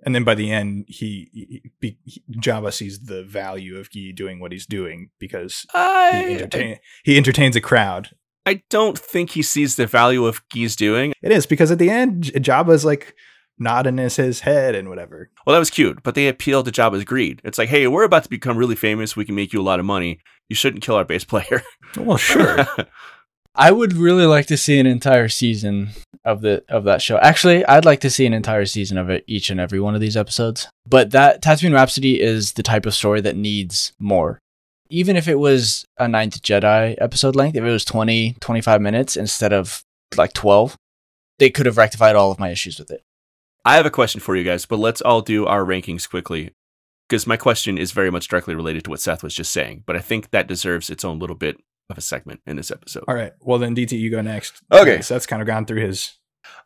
And 0.03 0.13
then 0.13 0.23
by 0.23 0.35
the 0.35 0.51
end, 0.51 0.85
he, 0.87 1.29
he, 1.33 1.71
he 1.81 1.97
he- 2.05 2.23
Jabba 2.39 2.71
sees 2.71 2.99
the 2.99 3.23
value 3.23 3.77
of 3.77 3.89
Guy 3.91 4.11
doing 4.13 4.39
what 4.39 4.51
he's 4.51 4.65
doing 4.65 5.09
because 5.19 5.61
he, 5.71 5.77
I, 5.79 6.25
entertain, 6.29 6.77
he 7.03 7.17
entertains 7.17 7.55
a 7.55 7.61
crowd. 7.61 8.11
I 8.45 8.63
don't 8.69 8.97
think 8.97 9.31
he 9.31 9.41
sees 9.41 9.75
the 9.75 9.87
value 9.87 10.25
of 10.25 10.41
Guy's 10.49 10.75
doing. 10.75 11.13
It 11.21 11.31
is 11.31 11.45
because 11.45 11.71
at 11.71 11.79
the 11.79 11.89
end, 11.89 12.25
Jabba's 12.35 12.85
like 12.85 13.15
nodding 13.59 13.97
his, 13.97 14.15
his 14.17 14.41
head 14.41 14.75
and 14.75 14.89
whatever. 14.89 15.29
Well, 15.45 15.53
that 15.53 15.59
was 15.59 15.69
cute, 15.69 16.03
but 16.03 16.15
they 16.15 16.27
appeal 16.27 16.63
to 16.63 16.71
Jabba's 16.71 17.03
greed. 17.03 17.41
It's 17.43 17.57
like, 17.57 17.69
hey, 17.69 17.87
we're 17.87 18.03
about 18.03 18.23
to 18.23 18.29
become 18.29 18.57
really 18.57 18.75
famous. 18.75 19.15
We 19.15 19.25
can 19.25 19.35
make 19.35 19.53
you 19.53 19.61
a 19.61 19.63
lot 19.63 19.79
of 19.79 19.85
money. 19.85 20.19
You 20.49 20.55
shouldn't 20.55 20.83
kill 20.83 20.95
our 20.95 21.05
bass 21.05 21.23
player. 21.23 21.63
Well, 21.95 22.17
sure. 22.17 22.67
I 23.55 23.71
would 23.71 23.93
really 23.93 24.25
like 24.25 24.45
to 24.47 24.57
see 24.57 24.77
an 24.77 24.85
entire 24.85 25.29
season 25.29 25.89
of 26.23 26.41
the 26.41 26.63
of 26.69 26.83
that 26.83 27.01
show. 27.01 27.17
Actually, 27.17 27.65
I'd 27.65 27.85
like 27.85 28.01
to 28.01 28.09
see 28.09 28.25
an 28.25 28.33
entire 28.33 28.65
season 28.65 28.99
of 28.99 29.09
it, 29.09 29.23
each 29.25 29.49
and 29.49 29.59
every 29.59 29.79
one 29.79 29.95
of 29.95 30.01
these 30.01 30.15
episodes. 30.17 30.67
But 30.85 31.11
that 31.11 31.41
Tatooine 31.41 31.73
Rhapsody 31.73 32.21
is 32.21 32.53
the 32.53 32.61
type 32.61 32.85
of 32.85 32.93
story 32.93 33.19
that 33.21 33.35
needs 33.35 33.93
more. 33.97 34.37
Even 34.89 35.15
if 35.15 35.27
it 35.27 35.39
was 35.39 35.85
a 35.97 36.07
Ninth 36.07 36.41
Jedi 36.43 36.95
episode 36.99 37.35
length, 37.35 37.55
if 37.55 37.63
it 37.63 37.71
was 37.71 37.83
20, 37.83 38.35
25 38.39 38.81
minutes 38.81 39.17
instead 39.17 39.53
of 39.53 39.81
like 40.15 40.33
12, 40.33 40.77
they 41.39 41.49
could 41.49 41.65
have 41.65 41.77
rectified 41.77 42.15
all 42.15 42.31
of 42.31 42.39
my 42.39 42.49
issues 42.49 42.77
with 42.77 42.91
it. 42.91 43.01
I 43.67 43.75
have 43.75 43.85
a 43.85 43.91
question 43.91 44.21
for 44.21 44.33
you 44.37 44.45
guys, 44.45 44.65
but 44.65 44.79
let's 44.79 45.01
all 45.01 45.19
do 45.19 45.45
our 45.45 45.65
rankings 45.65 46.09
quickly. 46.09 46.51
Because 47.09 47.27
my 47.27 47.35
question 47.35 47.77
is 47.77 47.91
very 47.91 48.09
much 48.09 48.29
directly 48.29 48.55
related 48.55 48.85
to 48.85 48.89
what 48.89 49.01
Seth 49.01 49.23
was 49.23 49.35
just 49.35 49.51
saying, 49.51 49.83
but 49.85 49.97
I 49.97 49.99
think 49.99 50.31
that 50.31 50.47
deserves 50.47 50.89
its 50.89 51.03
own 51.03 51.19
little 51.19 51.35
bit 51.35 51.57
of 51.89 51.97
a 51.97 52.01
segment 52.01 52.39
in 52.45 52.55
this 52.55 52.71
episode. 52.71 53.03
All 53.09 53.15
right. 53.15 53.33
Well, 53.41 53.59
then 53.59 53.75
DT, 53.75 53.91
you 53.99 54.09
go 54.09 54.21
next. 54.21 54.61
Okay. 54.71 55.01
So 55.01 55.15
that's 55.15 55.25
kind 55.25 55.41
of 55.41 55.47
gone 55.47 55.65
through 55.65 55.81
his. 55.81 56.13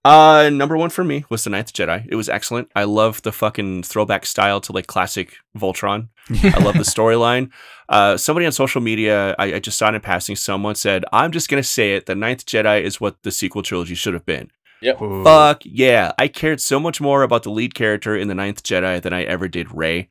Uh, 0.06 0.52
number 0.54 0.78
one 0.78 0.92
for 0.92 1.04
me 1.04 1.26
was 1.30 1.44
The 1.44 1.50
Ninth 1.50 1.74
Jedi. 1.74 2.06
It 2.08 2.14
was 2.14 2.30
excellent. 2.30 2.72
I 2.76 2.84
love 2.84 3.24
the 3.24 3.32
fucking 3.32 3.82
throwback 3.82 4.28
style 4.28 4.62
to 4.62 4.72
like 4.72 4.86
classic 4.86 5.38
Voltron. 5.58 6.10
I 6.30 6.64
love 6.64 6.76
the 6.76 6.80
storyline. 6.82 7.50
Uh, 7.90 8.16
somebody 8.16 8.46
on 8.46 8.52
social 8.52 8.80
media, 8.80 9.36
I, 9.40 9.56
I 9.56 9.60
just 9.60 9.80
saw 9.80 9.90
it 9.90 9.96
in 9.96 10.02
passing, 10.02 10.36
someone 10.36 10.76
said, 10.76 11.04
I'm 11.12 11.32
just 11.32 11.50
going 11.50 11.62
to 11.62 11.68
say 11.68 11.96
it. 11.96 12.06
The 12.06 12.16
Ninth 12.16 12.46
Jedi 12.46 12.84
is 12.84 13.02
what 13.02 13.24
the 13.24 13.32
sequel 13.32 13.64
trilogy 13.64 13.96
should 13.96 14.14
have 14.14 14.26
been. 14.26 14.52
Ooh. 14.84 15.24
Fuck 15.24 15.62
yeah. 15.64 16.12
I 16.18 16.28
cared 16.28 16.62
so 16.62 16.80
much 16.80 17.00
more 17.00 17.24
about 17.24 17.44
the 17.44 17.52
lead 17.52 17.76
character 17.76 18.16
in 18.16 18.28
The 18.28 18.36
Ninth 18.36 18.64
Jedi 18.64 19.02
than 19.02 19.14
I 19.14 19.24
ever 19.24 19.48
did 19.48 19.74
Rey. 19.74 20.10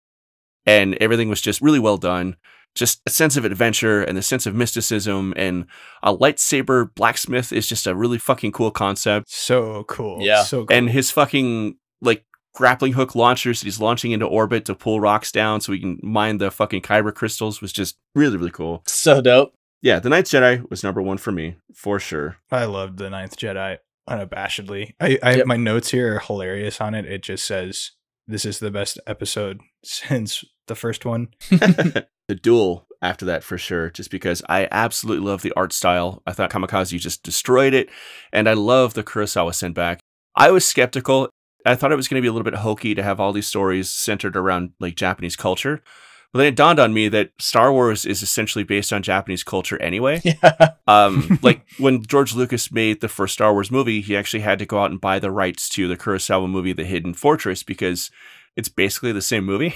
And 0.67 0.95
everything 1.01 1.29
was 1.29 1.41
just 1.41 1.61
really 1.61 1.79
well 1.79 1.97
done. 1.97 2.37
Just 2.75 3.01
a 3.05 3.11
sense 3.11 3.37
of 3.37 3.45
adventure 3.45 4.03
and 4.03 4.17
the 4.17 4.23
sense 4.23 4.47
of 4.47 4.55
mysticism 4.55 5.35
and 5.37 5.67
a 6.03 6.17
lightsaber 6.17 6.95
blacksmith 6.95 7.53
is 7.53 7.67
just 7.67 7.87
a 7.87 7.97
really 7.97 8.19
fucking 8.19 8.53
cool 8.53 8.71
concept. 8.71 9.29
So 9.29 9.85
cool. 9.85 10.19
Yeah. 10.21 10.45
So 10.45 10.65
cool. 10.65 10.77
And 10.77 10.89
his 10.89 11.11
fucking 11.11 11.77
like 12.01 12.25
grappling 12.55 12.93
hook 12.93 13.15
launchers 13.17 13.61
that 13.61 13.65
he's 13.65 13.81
launching 13.81 14.13
into 14.13 14.27
orbit 14.27 14.65
to 14.67 14.75
pull 14.75 15.01
rocks 15.01 15.33
down 15.33 15.61
so 15.61 15.73
he 15.73 15.81
can 15.81 15.99
mine 16.03 16.39
the 16.39 16.51
fucking 16.51 16.83
kyber 16.83 17.13
crystals 17.13 17.61
was 17.61 17.73
just 17.73 17.97
really, 18.15 18.37
really 18.37 18.51
cool. 18.51 18.83
So 18.87 19.21
dope. 19.21 19.55
Yeah, 19.83 19.99
The 19.99 20.11
Ninth 20.11 20.27
Jedi 20.27 20.69
was 20.69 20.85
number 20.85 21.01
one 21.01 21.17
for 21.17 21.33
me, 21.33 21.57
for 21.75 21.99
sure. 21.99 22.37
I 22.51 22.67
loved 22.67 22.99
the 22.99 23.09
Ninth 23.09 23.37
Jedi 23.37 23.79
unabashedly. 24.11 24.95
I, 25.01 25.19
I 25.23 25.37
Yep. 25.37 25.47
my 25.47 25.57
notes 25.57 25.91
here 25.91 26.17
are 26.17 26.19
hilarious 26.21 26.81
on 26.81 26.95
it. 26.95 27.07
It 27.07 27.23
just 27.23 27.47
says 27.47 27.93
this 28.27 28.45
is 28.45 28.59
the 28.59 28.71
best 28.71 28.99
episode 29.07 29.61
since 29.85 30.45
the 30.67 30.75
first 30.75 31.05
one. 31.05 31.29
the 31.51 32.35
duel 32.43 32.87
after 33.03 33.25
that 33.25 33.43
for 33.43 33.57
sure, 33.57 33.91
just 33.91 34.11
because 34.11 34.43
I 34.49 34.69
absolutely 34.71 35.27
love 35.27 35.43
the 35.43 35.53
art 35.57 35.73
style. 35.73 36.23
I 36.27 36.33
thought 36.33 36.51
Kamikaze 36.51 36.99
just 37.01 37.23
destroyed 37.23 37.73
it, 37.75 37.89
and 38.33 38.49
I 38.49 38.53
love 38.53 38.95
the 38.95 39.03
Kurosawa 39.03 39.55
sent 39.55 39.75
back. 39.75 40.01
I 40.37 40.51
was 40.51 40.67
skeptical. 40.67 41.31
I 41.67 41.75
thought 41.75 41.93
it 41.93 41.97
was 41.97 42.09
going 42.09 42.19
to 42.21 42.23
be 42.23 42.29
a 42.29 42.33
little 42.33 42.45
bit 42.45 42.55
hokey 42.61 42.95
to 42.95 43.03
have 43.03 43.21
all 43.21 43.33
these 43.33 43.47
stories 43.47 43.91
centered 43.91 44.37
around 44.37 44.73
like 44.81 44.97
Japanese 44.97 45.37
culture. 45.37 45.83
But 46.33 46.39
then 46.39 46.47
it 46.47 46.57
dawned 46.57 46.79
on 46.79 46.95
me 46.95 47.09
that 47.09 47.33
Star 47.41 47.73
Wars 47.73 48.05
is 48.05 48.23
essentially 48.23 48.63
based 48.63 48.93
on 48.93 49.03
Japanese 49.03 49.43
culture 49.43 49.81
anyway. 49.83 50.23
Yeah. 50.43 50.75
Um, 50.87 51.39
like 51.43 51.67
when 51.79 52.03
George 52.05 52.35
Lucas 52.35 52.73
made 52.73 53.01
the 53.01 53.09
first 53.09 53.35
Star 53.35 53.53
Wars 53.53 53.71
movie, 53.71 54.01
he 54.01 54.17
actually 54.17 54.41
had 54.41 54.59
to 54.59 54.67
go 54.67 54.79
out 54.79 54.91
and 54.91 55.01
buy 55.01 55.19
the 55.19 55.31
rights 55.31 55.69
to 55.71 55.89
the 55.89 55.97
Kurosawa 55.97 56.49
movie, 56.49 56.73
The 56.73 56.85
Hidden 56.85 57.15
Fortress, 57.15 57.63
because 57.63 58.11
it's 58.57 58.69
basically 58.69 59.13
the 59.13 59.23
same 59.23 59.45
movie. 59.45 59.75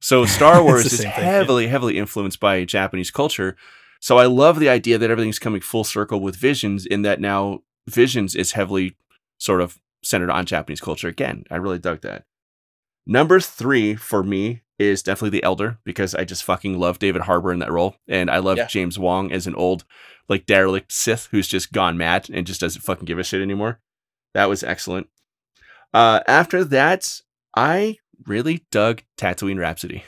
So 0.00 0.24
Star 0.26 0.62
Wars 0.62 0.86
is 0.86 0.98
same 0.98 1.10
thing, 1.12 1.24
yeah. 1.24 1.30
heavily, 1.30 1.66
heavily 1.68 1.98
influenced 1.98 2.40
by 2.40 2.64
Japanese 2.64 3.10
culture. 3.10 3.56
So 4.00 4.18
I 4.18 4.26
love 4.26 4.58
the 4.58 4.68
idea 4.68 4.98
that 4.98 5.10
everything's 5.10 5.38
coming 5.38 5.60
full 5.60 5.84
circle 5.84 6.20
with 6.20 6.36
Visions, 6.36 6.86
in 6.86 7.02
that 7.02 7.20
now 7.20 7.60
Visions 7.88 8.34
is 8.34 8.52
heavily 8.52 8.96
sort 9.38 9.60
of 9.60 9.78
centered 10.02 10.30
on 10.30 10.46
Japanese 10.46 10.80
culture 10.80 11.08
again. 11.08 11.44
I 11.50 11.56
really 11.56 11.78
dug 11.78 12.02
that. 12.02 12.24
Number 13.06 13.40
three 13.40 13.94
for 13.94 14.22
me 14.22 14.62
is 14.78 15.02
definitely 15.02 15.38
the 15.38 15.44
Elder 15.44 15.78
because 15.84 16.14
I 16.14 16.24
just 16.24 16.44
fucking 16.44 16.78
love 16.78 16.98
David 16.98 17.22
Harbour 17.22 17.52
in 17.52 17.58
that 17.60 17.72
role, 17.72 17.96
and 18.08 18.30
I 18.30 18.38
love 18.38 18.58
Yeah. 18.58 18.66
James 18.66 18.96
Hong 18.96 19.32
as 19.32 19.46
an 19.46 19.54
old, 19.54 19.84
like 20.28 20.46
derelict 20.46 20.92
Sith 20.92 21.28
who's 21.30 21.48
just 21.48 21.72
gone 21.72 21.96
mad 21.96 22.28
and 22.32 22.46
just 22.46 22.60
doesn't 22.60 22.82
fucking 22.82 23.06
give 23.06 23.18
a 23.18 23.24
shit 23.24 23.40
anymore. 23.40 23.80
That 24.34 24.48
was 24.48 24.62
excellent. 24.62 25.08
Uh, 25.94 26.20
after 26.26 26.62
that, 26.64 27.20
I 27.56 27.98
really 28.26 28.64
dug 28.70 29.02
Tatooine 29.16 29.58
Rhapsody. 29.58 30.04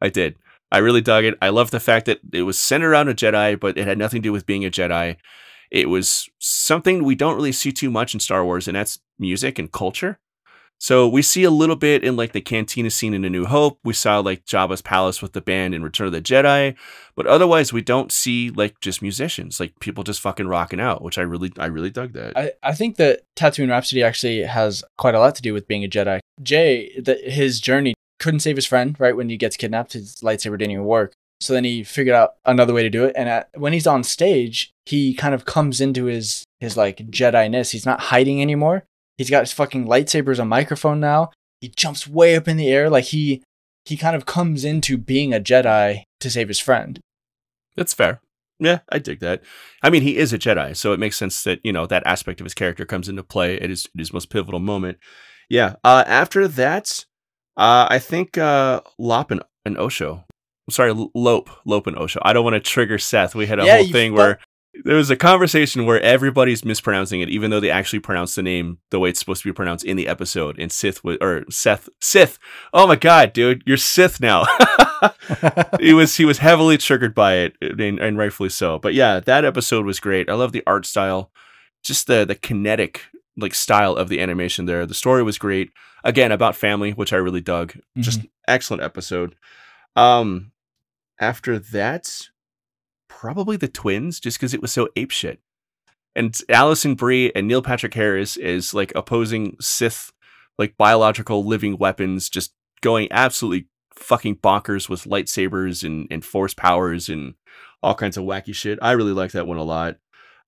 I 0.00 0.08
did. 0.08 0.36
I 0.72 0.78
really 0.78 1.00
dug 1.00 1.24
it. 1.24 1.36
I 1.42 1.50
love 1.50 1.70
the 1.70 1.80
fact 1.80 2.06
that 2.06 2.20
it 2.32 2.42
was 2.42 2.58
centered 2.58 2.90
around 2.90 3.08
a 3.08 3.14
Jedi, 3.14 3.58
but 3.58 3.76
it 3.78 3.86
had 3.86 3.98
nothing 3.98 4.22
to 4.22 4.28
do 4.28 4.32
with 4.32 4.46
being 4.46 4.64
a 4.64 4.70
Jedi. 4.70 5.16
It 5.70 5.88
was 5.88 6.28
something 6.38 7.02
we 7.04 7.14
don't 7.14 7.36
really 7.36 7.52
see 7.52 7.72
too 7.72 7.90
much 7.90 8.14
in 8.14 8.20
Star 8.20 8.44
Wars, 8.44 8.66
and 8.66 8.76
that's 8.76 8.98
music 9.18 9.58
and 9.58 9.70
culture. 9.70 10.18
So 10.78 11.08
we 11.08 11.22
see 11.22 11.42
a 11.44 11.50
little 11.50 11.74
bit 11.74 12.04
in 12.04 12.16
like 12.16 12.32
the 12.32 12.40
cantina 12.40 12.90
scene 12.90 13.14
in 13.14 13.24
A 13.24 13.30
New 13.30 13.46
Hope. 13.46 13.78
We 13.82 13.94
saw 13.94 14.18
like 14.18 14.44
Jabba's 14.44 14.82
palace 14.82 15.22
with 15.22 15.32
the 15.32 15.40
band 15.40 15.74
in 15.74 15.82
Return 15.82 16.06
of 16.06 16.12
the 16.12 16.20
Jedi, 16.20 16.76
but 17.14 17.26
otherwise 17.26 17.72
we 17.72 17.80
don't 17.80 18.12
see 18.12 18.50
like 18.50 18.78
just 18.80 19.00
musicians, 19.00 19.58
like 19.58 19.72
people 19.80 20.04
just 20.04 20.20
fucking 20.20 20.48
rocking 20.48 20.80
out, 20.80 21.02
which 21.02 21.16
I 21.18 21.22
really, 21.22 21.50
I 21.58 21.66
really 21.66 21.90
dug 21.90 22.12
that. 22.12 22.36
I, 22.36 22.52
I 22.62 22.74
think 22.74 22.96
that 22.96 23.22
Tatooine 23.36 23.70
Rhapsody 23.70 24.02
actually 24.02 24.42
has 24.42 24.84
quite 24.98 25.14
a 25.14 25.18
lot 25.18 25.34
to 25.36 25.42
do 25.42 25.54
with 25.54 25.66
being 25.66 25.84
a 25.84 25.88
Jedi. 25.88 26.20
Jay, 26.42 26.92
the, 27.00 27.14
his 27.14 27.58
journey 27.58 27.94
couldn't 28.20 28.40
save 28.40 28.56
his 28.56 28.66
friend, 28.66 28.96
right? 28.98 29.16
When 29.16 29.30
he 29.30 29.36
gets 29.36 29.56
kidnapped, 29.56 29.94
his 29.94 30.16
lightsaber 30.16 30.58
didn't 30.58 30.72
even 30.72 30.84
work. 30.84 31.12
So 31.40 31.52
then 31.52 31.64
he 31.64 31.84
figured 31.84 32.14
out 32.14 32.34
another 32.44 32.72
way 32.72 32.82
to 32.82 32.90
do 32.90 33.04
it. 33.04 33.14
And 33.16 33.28
at, 33.28 33.48
when 33.54 33.72
he's 33.72 33.86
on 33.86 34.04
stage, 34.04 34.70
he 34.84 35.14
kind 35.14 35.34
of 35.34 35.44
comes 35.44 35.80
into 35.80 36.04
his, 36.04 36.44
his 36.60 36.76
like 36.76 36.98
Jedi-ness. 36.98 37.72
He's 37.72 37.86
not 37.86 38.00
hiding 38.00 38.40
anymore. 38.40 38.84
He's 39.18 39.30
got 39.30 39.40
his 39.40 39.52
fucking 39.52 39.86
lightsaber 39.86 40.30
as 40.32 40.38
a 40.38 40.44
microphone 40.44 41.00
now. 41.00 41.30
He 41.60 41.68
jumps 41.68 42.06
way 42.06 42.36
up 42.36 42.48
in 42.48 42.56
the 42.56 42.68
air. 42.68 42.90
Like 42.90 43.04
he, 43.06 43.42
he 43.84 43.96
kind 43.96 44.14
of 44.16 44.26
comes 44.26 44.64
into 44.64 44.98
being 44.98 45.32
a 45.32 45.40
Jedi 45.40 46.02
to 46.20 46.30
save 46.30 46.48
his 46.48 46.60
friend. 46.60 47.00
That's 47.76 47.94
fair. 47.94 48.20
Yeah, 48.58 48.78
I 48.90 48.98
dig 48.98 49.20
that. 49.20 49.42
I 49.82 49.90
mean, 49.90 50.02
he 50.02 50.16
is 50.16 50.32
a 50.32 50.38
Jedi, 50.38 50.74
so 50.76 50.92
it 50.92 50.98
makes 51.00 51.16
sense 51.18 51.42
that 51.44 51.60
you 51.62 51.72
know 51.72 51.86
that 51.86 52.06
aspect 52.06 52.40
of 52.40 52.46
his 52.46 52.54
character 52.54 52.86
comes 52.86 53.06
into 53.08 53.22
play 53.22 53.60
at 53.60 53.68
his 53.68 53.84
at 53.86 53.98
his 53.98 54.12
most 54.14 54.30
pivotal 54.30 54.60
moment. 54.60 54.96
Yeah. 55.50 55.74
Uh, 55.84 56.04
after 56.06 56.48
that, 56.48 57.04
uh, 57.58 57.86
I 57.90 57.98
think 57.98 58.38
uh, 58.38 58.80
Lop 58.98 59.30
and, 59.30 59.42
and 59.66 59.76
Osho. 59.78 60.24
Sorry, 60.70 60.90
L- 60.90 61.10
Lope, 61.14 61.50
Lope 61.66 61.86
and 61.86 61.96
Osho. 61.98 62.18
I 62.22 62.32
don't 62.32 62.44
want 62.44 62.54
to 62.54 62.60
trigger 62.60 62.98
Seth. 62.98 63.34
We 63.34 63.46
had 63.46 63.60
a 63.60 63.64
Yeah, 63.66 63.76
whole 63.76 63.86
thing 63.88 64.12
fu- 64.12 64.16
where 64.18 64.38
there 64.84 64.96
was 64.96 65.10
a 65.10 65.16
conversation 65.16 65.86
where 65.86 66.00
everybody's 66.00 66.64
mispronouncing 66.64 67.20
it, 67.20 67.28
even 67.28 67.50
though 67.50 67.60
they 67.60 67.70
actually 67.70 68.00
pronounced 68.00 68.36
the 68.36 68.42
name 68.42 68.78
the 68.90 68.98
way 68.98 69.10
it's 69.10 69.18
supposed 69.18 69.42
to 69.42 69.48
be 69.48 69.52
pronounced 69.52 69.84
in 69.84 69.96
the 69.96 70.08
episode. 70.08 70.58
And 70.58 70.70
Sith 70.70 71.02
was 71.02 71.18
or 71.20 71.44
Seth 71.50 71.88
Sith. 72.00 72.38
Oh 72.72 72.86
my 72.86 72.96
god, 72.96 73.32
dude, 73.32 73.62
you're 73.66 73.76
Sith 73.76 74.20
now. 74.20 74.44
he 75.80 75.92
was 75.92 76.16
he 76.16 76.24
was 76.24 76.38
heavily 76.38 76.78
triggered 76.78 77.14
by 77.14 77.34
it 77.34 77.56
and, 77.60 77.98
and 77.98 78.18
rightfully 78.18 78.48
so 78.48 78.78
but 78.78 78.94
yeah 78.94 79.20
that 79.20 79.44
episode 79.44 79.84
was 79.84 80.00
great 80.00 80.30
i 80.30 80.34
love 80.34 80.52
the 80.52 80.62
art 80.66 80.86
style 80.86 81.30
just 81.82 82.06
the 82.06 82.24
the 82.24 82.34
kinetic 82.34 83.02
like 83.36 83.54
style 83.54 83.94
of 83.94 84.08
the 84.08 84.20
animation 84.20 84.66
there 84.66 84.86
the 84.86 84.94
story 84.94 85.22
was 85.22 85.38
great 85.38 85.70
again 86.04 86.32
about 86.32 86.56
family 86.56 86.92
which 86.92 87.12
i 87.12 87.16
really 87.16 87.40
dug 87.40 87.74
just 87.98 88.20
excellent 88.48 88.82
episode 88.82 89.36
um 89.96 90.50
after 91.20 91.58
that 91.58 92.28
probably 93.08 93.56
the 93.56 93.68
twins 93.68 94.20
just 94.20 94.38
because 94.38 94.54
it 94.54 94.62
was 94.62 94.72
so 94.72 94.88
apeshit 94.96 95.38
and 96.14 96.40
Alison 96.48 96.94
Brie 96.94 97.30
and 97.34 97.46
Neil 97.46 97.62
Patrick 97.62 97.94
Harris 97.94 98.36
is 98.36 98.72
like 98.74 98.92
opposing 98.94 99.56
Sith 99.60 100.12
like 100.58 100.76
biological 100.78 101.44
living 101.44 101.76
weapons 101.76 102.28
just 102.30 102.54
going 102.80 103.08
absolutely 103.10 103.68
fucking 103.94 104.36
bonkers 104.36 104.88
with 104.88 105.04
lightsabers 105.04 105.84
and, 105.84 106.06
and 106.10 106.24
force 106.24 106.54
powers 106.54 107.08
and 107.08 107.34
all 107.82 107.94
kinds 107.94 108.16
of 108.16 108.24
wacky 108.24 108.54
shit. 108.54 108.78
I 108.82 108.92
really 108.92 109.12
like 109.12 109.32
that 109.32 109.46
one 109.46 109.58
a 109.58 109.62
lot. 109.62 109.96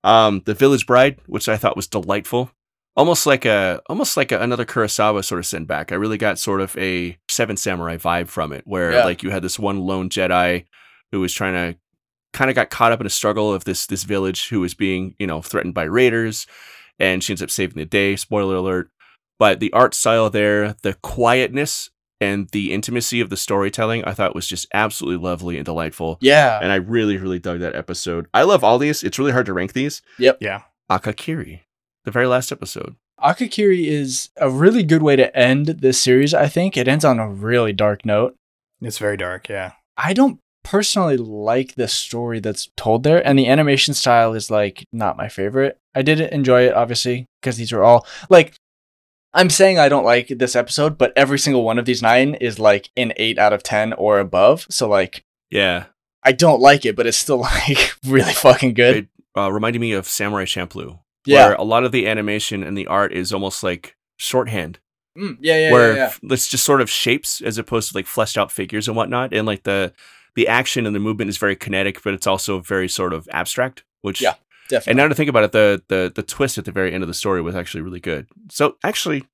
Um, 0.03 0.41
the 0.45 0.53
Village 0.53 0.85
Bride, 0.87 1.19
which 1.27 1.47
I 1.49 1.57
thought 1.57 1.75
was 1.75 1.87
delightful, 1.87 2.51
almost 2.95 3.25
like 3.25 3.45
a 3.45 3.81
almost 3.87 4.17
like 4.17 4.31
a, 4.31 4.39
another 4.41 4.65
Kurosawa 4.65 5.23
sort 5.23 5.39
of 5.39 5.45
send 5.45 5.67
back. 5.67 5.91
I 5.91 5.95
really 5.95 6.17
got 6.17 6.39
sort 6.39 6.61
of 6.61 6.75
a 6.77 7.17
Seven 7.27 7.57
Samurai 7.57 7.97
vibe 7.97 8.27
from 8.29 8.51
it, 8.53 8.63
where 8.65 8.91
Yeah. 8.93 9.03
like 9.05 9.21
you 9.23 9.29
had 9.29 9.43
this 9.43 9.59
one 9.59 9.79
lone 9.81 10.09
Jedi 10.09 10.65
who 11.11 11.19
was 11.19 11.33
trying 11.33 11.53
to 11.73 11.79
kind 12.33 12.49
of 12.49 12.55
got 12.55 12.69
caught 12.69 12.91
up 12.91 13.01
in 13.01 13.07
a 13.07 13.11
struggle 13.11 13.53
of 13.53 13.63
this 13.63 13.85
this 13.85 14.03
village 14.03 14.49
who 14.49 14.59
was 14.59 14.73
being 14.73 15.15
you 15.19 15.27
know 15.27 15.41
threatened 15.41 15.73
by 15.73 15.83
raiders, 15.83 16.47
and 16.99 17.23
she 17.23 17.33
ends 17.33 17.41
up 17.41 17.51
saving 17.51 17.77
the 17.77 17.85
day. 17.85 18.15
Spoiler 18.15 18.55
alert. 18.55 18.89
But 19.37 19.61
the 19.61 19.71
art 19.71 19.93
style 19.93 20.29
there, 20.29 20.75
the 20.81 20.95
quietness 20.95 21.89
and 22.21 22.49
the 22.49 22.73
intimacy 22.73 23.21
of 23.21 23.29
the 23.29 23.37
storytelling, 23.37 24.03
I 24.03 24.13
thought 24.13 24.35
was 24.35 24.47
just 24.47 24.67
absolutely 24.73 25.23
lovely 25.23 25.55
and 25.55 25.65
delightful. 25.65 26.17
Yeah. 26.19 26.59
And 26.61 26.71
I 26.71 26.75
really, 26.75 27.17
really 27.17 27.39
dug 27.39 27.61
that 27.61 27.75
episode. 27.75 28.27
I 28.33 28.43
love 28.43 28.63
all 28.63 28.77
these. 28.77 29.03
It's 29.03 29.17
really 29.17 29.31
hard 29.31 29.45
to 29.45 29.53
rank 29.53 29.71
these. 29.71 30.01
Yep. 30.17 30.39
Yeah. 30.41 30.63
Akakiri, 30.91 31.61
the 32.03 32.11
very 32.11 32.27
last 32.27 32.51
episode. 32.51 32.95
Akakiri 33.21 33.85
is 33.87 34.29
a 34.37 34.49
really 34.49 34.83
good 34.83 35.03
way 35.03 35.15
to 35.15 35.35
end 35.35 35.67
this 35.67 36.01
series, 36.01 36.33
I 36.33 36.47
think. 36.47 36.75
It 36.75 36.87
ends 36.87 37.05
on 37.05 37.19
a 37.19 37.29
really 37.29 37.73
dark 37.73 38.05
note. 38.05 38.35
It's 38.81 38.97
very 38.97 39.17
dark. 39.17 39.47
Yeah. 39.47 39.73
I 39.97 40.13
don't 40.13 40.39
personally 40.63 41.17
like 41.17 41.75
the 41.75 41.87
story 41.87 42.39
that's 42.39 42.69
told 42.75 43.03
there, 43.03 43.25
and 43.25 43.37
the 43.37 43.47
animation 43.47 43.93
style 43.93 44.33
is 44.33 44.49
like 44.51 44.85
not 44.91 45.17
my 45.17 45.27
favorite. 45.29 45.77
I 45.95 46.01
didn't 46.01 46.33
enjoy 46.33 46.63
it, 46.67 46.73
obviously, 46.73 47.25
because 47.41 47.57
these 47.57 47.71
are 47.71 47.83
all 47.83 48.05
like 48.29 48.55
I'm 49.33 49.49
saying 49.49 49.77
I 49.77 49.89
don't 49.89 50.05
like 50.05 50.27
this 50.29 50.55
episode, 50.55 50.97
but 50.97 51.13
every 51.15 51.37
single 51.39 51.63
one 51.63 51.77
of 51.77 51.85
these 51.85 52.01
nine 52.01 52.33
is 52.35 52.57
like 52.59 52.89
an 52.97 53.13
eight 53.17 53.37
out 53.37 53.53
of 53.53 53.61
ten 53.63 53.93
or 53.93 54.19
above. 54.19 54.65
So 54.69 54.87
like 54.87 55.23
Yeah. 55.51 55.85
I 56.23 56.31
don't 56.33 56.59
like 56.61 56.85
it, 56.85 56.95
but 56.95 57.07
it's 57.07 57.17
still 57.17 57.37
like 57.67 57.93
really 58.05 58.33
fucking 58.33 58.73
good. 58.73 58.95
It 58.97 59.07
uh, 59.37 59.51
reminded 59.51 59.79
me 59.79 59.93
of 59.93 60.07
Samurai 60.07 60.45
Champloo, 60.45 60.99
Yeah. 61.25 61.47
where 61.49 61.55
a 61.55 61.63
lot 61.63 61.83
of 61.83 61.91
the 61.91 62.07
animation 62.07 62.63
and 62.63 62.77
the 62.77 62.87
art 62.87 63.13
is 63.13 63.31
almost 63.31 63.63
like 63.63 63.95
shorthand, 64.17 64.79
Mm, 65.17 65.37
yeah, 65.41 65.57
yeah, 65.57 65.71
where 65.71 65.95
yeah, 65.95 66.13
yeah. 66.21 66.33
it's 66.33 66.47
just 66.47 66.63
sort 66.65 66.81
of 66.81 66.89
shapes 66.89 67.41
as 67.41 67.57
opposed 67.57 67.89
to 67.91 67.97
like 67.97 68.05
fleshed 68.05 68.37
out 68.37 68.51
figures 68.51 68.87
and 68.87 68.95
whatnot. 68.97 69.33
And 69.33 69.45
like 69.45 69.63
the 69.63 69.91
the 70.35 70.47
action 70.47 70.85
and 70.85 70.95
the 70.95 70.99
movement 70.99 71.29
is 71.29 71.37
very 71.37 71.55
kinetic, 71.55 72.01
but 72.03 72.13
it's 72.13 72.27
also 72.27 72.59
very 72.59 72.87
sort 72.87 73.13
of 73.13 73.27
abstract. 73.31 73.83
Which 74.01 74.21
Yeah. 74.21 74.35
Definitely. 74.69 74.91
And 74.91 74.97
now 74.97 75.07
to 75.07 75.15
think 75.15 75.29
about 75.29 75.43
it, 75.45 75.51
the 75.51 75.81
the 75.87 76.11
the 76.13 76.21
twist 76.21 76.59
at 76.59 76.65
the 76.65 76.71
very 76.71 76.93
end 76.93 77.03
of 77.03 77.07
the 77.07 77.13
story 77.15 77.41
was 77.41 77.55
actually 77.55 77.81
really 77.81 77.99
good. 77.99 78.27
So 78.51 78.75
actually, 78.83 79.25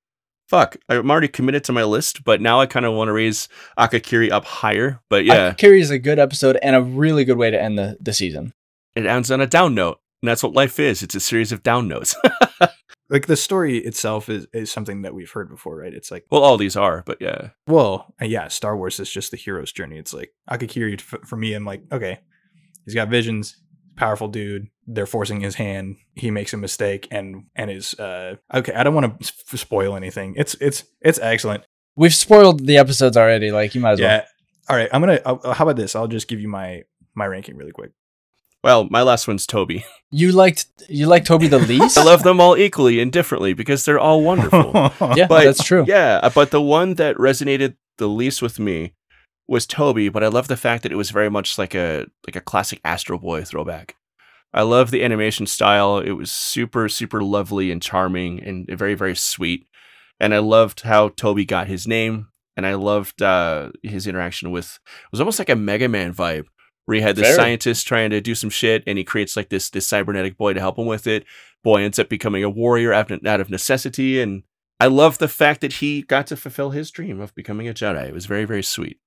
fuck, 0.48 0.78
I'm 0.88 1.12
already 1.12 1.28
committed 1.28 1.66
to 1.66 1.74
my 1.74 1.84
list, 1.84 2.24
but 2.24 2.40
now 2.40 2.62
I 2.62 2.66
kind 2.68 2.86
of 2.86 2.94
want 2.94 3.10
to 3.10 3.14
raise 3.14 3.50
Akakiri 3.78 4.32
up 4.32 4.46
higher. 4.46 5.02
But 5.10 5.26
yeah, 5.26 5.52
Akakiri 5.52 5.82
is 5.82 5.90
a 5.90 6.00
good 6.00 6.20
episode 6.20 6.58
and 6.64 6.74
a 6.74 6.82
really 6.82 7.26
good 7.26 7.38
way 7.38 7.52
to 7.52 7.62
end 7.62 7.78
the, 7.78 7.98
the 8.00 8.14
season. 8.14 8.54
it 8.96 9.06
ends 9.06 9.30
on 9.30 9.42
a 9.42 9.46
down 9.46 9.76
note, 9.76 10.00
and 10.22 10.30
that's 10.30 10.42
what 10.42 10.54
life 10.54 10.80
is. 10.80 11.04
It's 11.04 11.16
a 11.16 11.20
series 11.20 11.52
of 11.52 11.64
down 11.64 11.90
notes. 11.90 12.16
Like 13.10 13.28
the 13.28 13.36
story 13.36 13.78
itself 13.78 14.30
is, 14.30 14.48
is 14.54 14.72
something 14.72 15.04
that 15.04 15.14
we've 15.14 15.30
heard 15.32 15.50
before, 15.50 15.78
right? 15.78 15.94
It's 15.94 16.10
like, 16.10 16.26
well, 16.32 16.42
all 16.44 16.58
these 16.58 16.76
are, 16.76 17.04
but 17.06 17.18
yeah, 17.22 17.50
well, 17.68 18.14
uh, 18.22 18.26
yeah, 18.26 18.48
Star 18.48 18.76
Wars 18.76 19.00
is 19.00 19.12
just 19.12 19.30
the 19.32 19.38
hero's 19.38 19.72
journey. 19.72 19.98
It's 20.00 20.14
like 20.14 20.32
Akakiri 20.50 21.00
f- 21.00 21.28
for 21.28 21.36
me. 21.38 21.54
I'm 21.54 21.66
like, 21.66 21.84
okay, 21.92 22.20
he's 22.84 22.96
got 22.96 23.10
visions, 23.10 23.58
powerful 23.96 24.28
dude. 24.28 24.68
They're 24.88 25.06
forcing 25.06 25.40
his 25.42 25.56
hand. 25.56 25.98
He 26.16 26.32
makes 26.32 26.54
a 26.54 26.58
mistake 26.58 27.08
and 27.12 27.46
and 27.56 27.70
is 27.72 27.94
uh 28.00 28.36
okay. 28.54 28.74
I 28.74 28.84
don't 28.84 28.94
want 28.96 29.20
to 29.20 29.26
s- 29.28 29.60
spoil 29.60 29.96
anything. 29.96 30.34
It's 30.38 30.56
it's 30.60 30.84
it's 31.02 31.20
excellent. 31.20 31.64
We've 31.96 32.14
spoiled 32.14 32.66
the 32.66 32.78
episodes 32.78 33.18
already. 33.18 33.52
Like 33.52 33.74
you 33.76 33.82
might 33.82 33.94
as 33.94 34.02
well. 34.02 34.10
Yeah. 34.10 34.26
All 34.68 34.76
right. 34.76 34.90
I'm 34.92 35.02
gonna. 35.02 35.22
Uh, 35.26 35.54
how 35.54 35.64
about 35.64 35.76
this? 35.76 35.96
I'll 35.96 36.08
just 36.08 36.28
give 36.28 36.40
you 36.40 36.48
my 36.48 36.84
my 37.16 37.26
ranking 37.28 37.56
really 37.56 37.72
quick. 37.72 37.92
Well, 38.66 38.88
my 38.90 39.04
last 39.04 39.28
one's 39.28 39.46
Toby. 39.48 39.86
You 40.12 40.32
liked 40.32 40.68
you 40.88 41.08
like 41.08 41.26
Toby 41.26 41.48
the 41.48 41.58
least? 41.74 41.98
I 41.98 42.04
love 42.04 42.24
them 42.24 42.40
all 42.40 42.56
equally 42.56 43.02
and 43.02 43.12
differently 43.12 43.54
because 43.54 43.84
they're 43.84 44.00
all 44.00 44.22
wonderful. 44.22 44.72
yeah, 45.18 45.28
but- 45.28 45.44
that's 45.44 45.62
true. 45.64 45.84
Yeah, 45.86 46.22
uh, 46.24 46.30
but 46.30 46.52
the 46.52 46.62
one 46.62 46.94
that 46.94 47.18
resonated 47.18 47.76
the 47.98 48.08
least 48.08 48.42
with 48.42 48.58
me 48.58 48.94
was 49.46 49.66
Toby, 49.66 50.08
but 50.08 50.24
I 50.24 50.28
love 50.28 50.48
the 50.48 50.56
fact 50.56 50.84
that 50.84 50.94
it 50.94 50.96
was 50.96 51.10
very 51.10 51.30
much 51.30 51.58
like 51.58 51.76
a 51.76 52.06
like 52.26 52.38
a 52.38 52.42
classic 52.42 52.80
Astro 52.86 53.18
Boy 53.18 53.44
throwback. 53.44 53.98
I 54.54 54.62
love 54.62 54.90
the 54.90 55.04
animation 55.04 55.48
style. 55.48 55.98
It 55.98 56.12
was 56.12 56.32
super 56.32 56.88
super 56.88 57.22
lovely 57.22 57.70
and 57.70 57.82
charming 57.82 58.42
and 58.42 58.66
very 58.70 58.94
very 58.94 59.16
sweet. 59.18 59.66
And 60.20 60.34
I 60.34 60.40
loved 60.40 60.82
how 60.82 61.10
Toby 61.10 61.44
got 61.44 61.68
his 61.68 61.88
name 61.88 62.28
and 62.56 62.66
I 62.66 62.76
loved 62.76 63.22
uh, 63.22 63.72
his 63.84 64.08
interaction 64.08 64.50
with 64.52 64.80
it 64.86 65.12
was 65.12 65.20
almost 65.20 65.40
like 65.40 65.50
a 65.50 65.58
Mega 65.58 65.90
Man 65.90 66.14
vibe 66.14 66.46
where 66.86 66.96
he 66.96 67.02
had 67.02 67.16
this 67.16 67.28
Very. 67.28 67.36
scientist 67.36 67.88
trying 67.88 68.10
to 68.12 68.22
do 68.22 68.36
some 68.36 68.50
shit 68.50 68.84
and 68.88 68.98
he 68.98 69.04
creates 69.04 69.36
like 69.36 69.50
this 69.50 69.70
this 69.70 69.88
cybernetic 69.88 70.38
boy 70.38 70.54
to 70.54 70.60
help 70.60 70.78
him 70.78 70.86
with 70.86 71.08
it. 71.08 71.26
Boy 71.64 71.82
ends 71.84 72.00
up 72.00 72.10
becoming 72.10 72.44
a 72.44 72.50
warrior 72.50 72.94
out 72.94 73.12
of 73.12 73.26
out 73.26 73.42
of 73.42 73.50
necessity 73.50 74.20
and 74.22 74.44
I 74.80 74.88
love 74.88 75.18
the 75.20 75.28
fact 75.30 75.62
that 75.62 75.74
he 75.74 76.02
got 76.02 76.28
to 76.28 76.36
fulfill 76.36 76.72
his 76.72 76.92
dream 76.92 77.22
of 77.22 77.34
becoming 77.34 77.68
a 77.68 77.74
Jedi. 77.74 78.08
It 78.10 78.14
was 78.14 78.26
very, 78.26 78.44
very 78.46 78.62
sweet. 78.64 79.00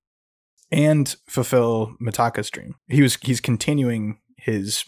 and 0.71 1.15
fulfill 1.27 1.95
Mitaka's 2.01 2.49
dream. 2.49 2.75
He 2.87 3.01
was 3.01 3.15
he's 3.21 3.39
continuing 3.41 4.19
his 4.37 4.83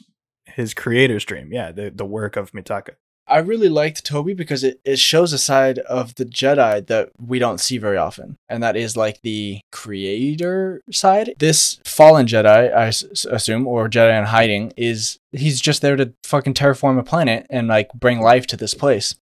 his 0.46 0.74
creator's 0.74 1.24
dream. 1.24 1.50
Yeah, 1.54 1.72
the 1.72 1.92
the 1.92 2.06
work 2.06 2.36
of 2.36 2.52
Mitaka. 2.52 2.96
I 3.32 3.38
really 3.39 3.70
liked 3.70 4.06
Toby 4.06 4.34
because 4.34 4.63
it, 4.63 4.80
it 4.84 5.00
shows 5.00 5.32
a 5.34 5.38
side 5.38 5.80
of 5.80 6.15
the 6.15 6.26
Jedi 6.26 6.86
that 6.88 7.10
we 7.20 7.39
don't 7.39 7.60
see 7.60 7.78
very 7.78 7.98
often. 7.98 8.36
And 8.50 8.62
that 8.62 8.76
is 8.76 8.98
like 8.98 9.22
the 9.22 9.62
creator 9.72 10.82
side. 10.91 11.34
This 11.39 11.80
fallen 11.86 12.26
Jedi, 12.28 12.76
I 12.76 12.88
s- 12.88 13.26
assume, 13.26 13.65
or 13.67 13.89
Jedi 13.89 14.17
in 14.20 14.26
hiding, 14.26 14.74
is 14.76 15.17
he's 15.32 15.62
just 15.62 15.82
there 15.82 15.96
to 15.96 16.13
fucking 16.24 16.54
terraform 16.56 17.00
a 17.00 17.04
planet 17.04 17.46
and 17.50 17.67
like 17.67 17.91
bring 17.94 18.20
life 18.20 18.46
to 18.48 18.58
this 18.58 18.74
place. 18.74 19.15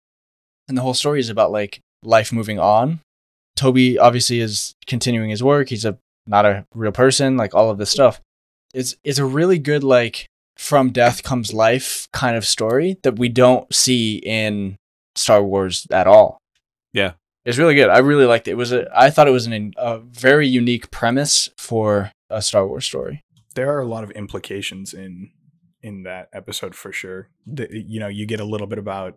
And 0.68 0.76
the 0.78 0.82
whole 0.82 0.94
story 0.94 1.20
is 1.20 1.28
about 1.30 1.50
like 1.52 1.80
life 2.02 2.32
moving 2.32 2.58
on. 2.58 3.00
Toby 3.56 3.98
obviously 3.98 4.40
is 4.40 4.74
continuing 4.86 5.30
his 5.30 5.42
work. 5.42 5.68
He's 5.70 5.84
a 5.84 5.98
not 6.26 6.44
a 6.44 6.66
real 6.74 6.92
person, 6.92 7.36
like 7.36 7.54
all 7.54 7.70
of 7.70 7.78
this 7.78 7.90
stuff. 7.90 8.20
It's 8.74 8.96
it's 9.04 9.18
a 9.18 9.24
really 9.24 9.58
good 9.58 9.82
like 9.82 10.26
from 10.56 10.90
death 10.90 11.22
comes 11.22 11.52
life 11.52 12.08
kind 12.12 12.36
of 12.36 12.44
story 12.44 12.98
that 13.02 13.18
we 13.18 13.28
don't 13.28 13.72
see 13.74 14.16
in 14.24 14.76
Star 15.14 15.42
Wars 15.42 15.86
at 15.90 16.06
all. 16.06 16.38
Yeah. 16.92 17.12
It's 17.44 17.58
really 17.58 17.76
good. 17.76 17.88
I 17.88 17.98
really 17.98 18.26
liked 18.26 18.48
it. 18.48 18.52
It 18.52 18.56
was 18.56 18.72
a 18.72 18.88
I 18.94 19.10
thought 19.10 19.28
it 19.28 19.32
was 19.32 19.46
an, 19.46 19.72
a 19.76 19.98
very 20.00 20.48
unique 20.48 20.90
premise 20.90 21.48
for 21.56 22.10
a 22.28 22.42
Star 22.42 22.66
Wars 22.66 22.84
story. 22.84 23.22
There 23.54 23.72
are 23.72 23.80
a 23.80 23.86
lot 23.86 24.02
of 24.02 24.10
implications 24.10 24.92
in 24.92 25.30
in 25.80 26.02
that 26.02 26.28
episode 26.32 26.74
for 26.74 26.90
sure. 26.90 27.28
The, 27.46 27.68
you 27.70 28.00
know, 28.00 28.08
you 28.08 28.26
get 28.26 28.40
a 28.40 28.44
little 28.44 28.66
bit 28.66 28.78
about 28.78 29.16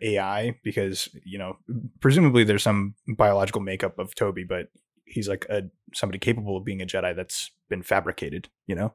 AI 0.00 0.58
because 0.62 1.08
you 1.24 1.38
know 1.38 1.58
presumably 2.00 2.44
there's 2.44 2.62
some 2.62 2.94
biological 3.08 3.60
makeup 3.60 3.98
of 3.98 4.14
Toby, 4.14 4.44
but 4.44 4.68
he's 5.04 5.28
like 5.28 5.44
a 5.50 5.62
somebody 5.92 6.20
capable 6.20 6.56
of 6.56 6.64
being 6.64 6.80
a 6.80 6.86
Jedi 6.86 7.14
that's 7.16 7.50
been 7.68 7.82
fabricated. 7.82 8.48
You 8.68 8.76
know, 8.76 8.94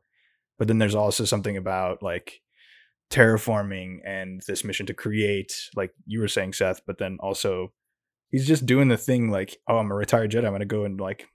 but 0.60 0.68
then 0.68 0.78
there's 0.78 0.94
also 0.94 1.26
something 1.26 1.58
about 1.58 2.04
like 2.04 2.42
terraforming 3.10 4.00
and 4.06 4.42
this 4.46 4.64
mission 4.64 4.86
to 4.86 4.94
create, 4.94 5.54
like 5.76 5.92
you 6.06 6.20
were 6.20 6.28
saying, 6.28 6.54
Seth. 6.54 6.82
But 6.86 7.00
then 7.00 7.18
also 7.22 7.74
he's 8.30 8.46
just 8.46 8.66
doing 8.66 8.90
the 8.90 8.98
thing 8.98 9.32
like, 9.32 9.58
oh, 9.68 9.78
I'm 9.78 9.92
a 9.92 9.96
retired 9.96 10.32
Jedi. 10.32 10.46
I'm 10.46 10.52
gonna 10.52 10.66
go 10.66 10.84
and 10.84 11.00
like 11.00 11.26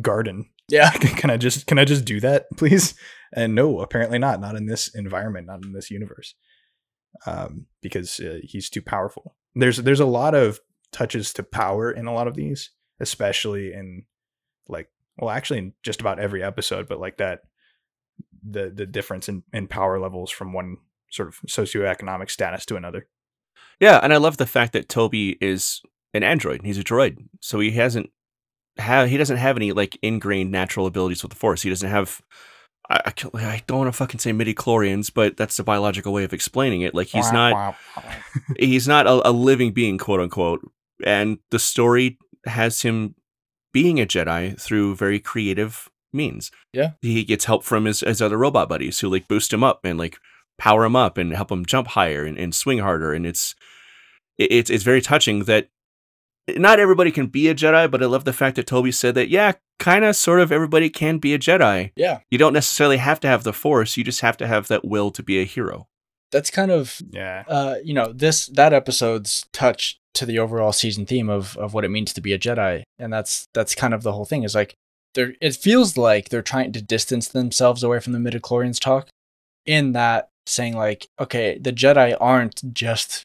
garden 0.00 0.48
Yeah. 0.70 0.90
can 0.92 1.28
I 1.28 1.36
just 1.36 1.66
can 1.66 1.78
I 1.78 1.84
just 1.84 2.04
do 2.04 2.20
that, 2.20 2.46
please? 2.56 2.94
And 3.34 3.54
no, 3.54 3.80
apparently 3.80 4.18
not. 4.18 4.40
Not 4.40 4.56
in 4.56 4.66
this 4.66 4.94
environment, 4.94 5.48
not 5.48 5.64
in 5.64 5.72
this 5.72 5.90
universe, 5.90 6.34
um, 7.26 7.66
because 7.82 8.20
uh, 8.20 8.38
he's 8.42 8.70
too 8.70 8.82
powerful. 8.82 9.34
There's 9.54 9.78
there's 9.78 10.00
a 10.00 10.06
lot 10.06 10.34
of 10.34 10.60
touches 10.92 11.32
to 11.34 11.42
power 11.42 11.90
in 11.90 12.06
a 12.06 12.14
lot 12.14 12.28
of 12.28 12.34
these, 12.34 12.70
especially 13.00 13.72
in 13.72 14.04
like 14.68 14.88
well, 15.18 15.30
actually 15.30 15.58
in 15.58 15.72
just 15.82 16.00
about 16.00 16.20
every 16.20 16.42
episode, 16.42 16.88
but 16.88 17.00
like 17.00 17.18
that 17.18 17.40
the 18.42 18.70
the 18.74 18.86
difference 18.86 19.28
in, 19.28 19.42
in 19.52 19.68
power 19.68 19.98
levels 19.98 20.30
from 20.30 20.52
one 20.52 20.78
sort 21.10 21.28
of 21.28 21.36
socioeconomic 21.46 22.30
status 22.30 22.64
to 22.66 22.76
another. 22.76 23.06
Yeah, 23.80 23.98
and 24.02 24.12
I 24.12 24.16
love 24.18 24.36
the 24.36 24.46
fact 24.46 24.72
that 24.72 24.88
Toby 24.88 25.36
is 25.40 25.80
an 26.14 26.22
android. 26.22 26.60
He's 26.64 26.78
a 26.78 26.84
droid, 26.84 27.16
so 27.40 27.60
he 27.60 27.72
hasn't 27.72 28.10
have 28.78 29.08
he 29.08 29.16
doesn't 29.16 29.36
have 29.36 29.56
any 29.56 29.72
like 29.72 29.98
ingrained 30.02 30.50
natural 30.50 30.86
abilities 30.86 31.22
with 31.22 31.30
the 31.32 31.36
Force. 31.38 31.62
He 31.62 31.70
doesn't 31.70 31.90
have. 31.90 32.20
I, 32.90 33.00
I 33.06 33.10
can't- 33.10 33.34
I 33.36 33.62
don't 33.66 33.78
want 33.78 33.88
to 33.88 33.96
fucking 33.96 34.18
say 34.20 34.32
midichlorians, 34.32 35.12
but 35.12 35.36
that's 35.36 35.56
the 35.56 35.62
biological 35.64 36.12
way 36.12 36.24
of 36.24 36.32
explaining 36.32 36.80
it. 36.82 36.94
Like 36.94 37.08
he's 37.08 37.26
not 37.32 37.76
he's 38.58 38.88
not 38.88 39.06
a, 39.06 39.28
a 39.28 39.32
living 39.32 39.72
being, 39.72 39.98
quote 39.98 40.20
unquote. 40.20 40.60
And 41.04 41.38
the 41.50 41.58
story 41.58 42.18
has 42.46 42.82
him 42.82 43.14
being 43.72 44.00
a 44.00 44.06
Jedi 44.06 44.60
through 44.60 44.96
very 44.96 45.18
creative 45.20 45.88
means. 46.12 46.50
Yeah. 46.72 46.92
He 47.00 47.24
gets 47.24 47.46
help 47.46 47.64
from 47.64 47.84
his, 47.84 48.00
his 48.00 48.22
other 48.22 48.38
robot 48.38 48.68
buddies 48.68 49.00
who 49.00 49.08
like 49.08 49.28
boost 49.28 49.52
him 49.52 49.64
up 49.64 49.80
and 49.84 49.98
like 49.98 50.18
power 50.58 50.84
him 50.84 50.96
up 50.96 51.18
and 51.18 51.32
help 51.32 51.50
him 51.50 51.66
jump 51.66 51.88
higher 51.88 52.24
and, 52.24 52.38
and 52.38 52.54
swing 52.54 52.78
harder. 52.78 53.12
And 53.12 53.26
it's 53.26 53.54
it's 54.38 54.70
it's 54.70 54.84
very 54.84 55.00
touching 55.00 55.44
that 55.44 55.68
not 56.48 56.80
everybody 56.80 57.10
can 57.10 57.26
be 57.26 57.48
a 57.48 57.54
Jedi, 57.54 57.90
but 57.90 58.02
I 58.02 58.06
love 58.06 58.24
the 58.24 58.32
fact 58.32 58.56
that 58.56 58.66
Toby 58.66 58.90
said 58.90 59.14
that, 59.14 59.28
yeah, 59.28 59.52
kind 59.78 60.04
of 60.04 60.16
sort 60.16 60.40
of 60.40 60.50
everybody 60.50 60.90
can 60.90 61.18
be 61.18 61.34
a 61.34 61.38
Jedi. 61.38 61.92
Yeah. 61.94 62.20
You 62.30 62.38
don't 62.38 62.52
necessarily 62.52 62.96
have 62.96 63.20
to 63.20 63.28
have 63.28 63.44
the 63.44 63.52
force, 63.52 63.96
you 63.96 64.04
just 64.04 64.20
have 64.20 64.36
to 64.38 64.46
have 64.46 64.68
that 64.68 64.84
will 64.84 65.10
to 65.12 65.22
be 65.22 65.40
a 65.40 65.44
hero. 65.44 65.88
That's 66.30 66.50
kind 66.50 66.70
of 66.70 67.00
Yeah, 67.10 67.44
uh, 67.46 67.76
you 67.84 67.92
know, 67.92 68.12
this 68.12 68.46
that 68.46 68.72
episode's 68.72 69.44
touch 69.52 70.00
to 70.14 70.26
the 70.26 70.38
overall 70.38 70.72
season 70.72 71.06
theme 71.06 71.28
of 71.28 71.56
of 71.58 71.74
what 71.74 71.84
it 71.84 71.90
means 71.90 72.12
to 72.14 72.20
be 72.20 72.32
a 72.32 72.38
Jedi, 72.38 72.82
and 72.98 73.12
that's 73.12 73.48
that's 73.52 73.74
kind 73.74 73.92
of 73.92 74.02
the 74.02 74.12
whole 74.12 74.24
thing. 74.24 74.42
Is 74.42 74.54
like 74.54 74.74
they're 75.14 75.34
it 75.40 75.56
feels 75.56 75.96
like 75.96 76.28
they're 76.28 76.42
trying 76.42 76.72
to 76.72 76.82
distance 76.82 77.28
themselves 77.28 77.82
away 77.82 78.00
from 78.00 78.12
the 78.12 78.18
midichlorians 78.18 78.80
talk, 78.80 79.08
in 79.66 79.92
that 79.92 80.28
saying 80.46 80.76
like, 80.76 81.06
okay, 81.20 81.58
the 81.58 81.72
Jedi 81.72 82.16
aren't 82.20 82.74
just 82.74 83.22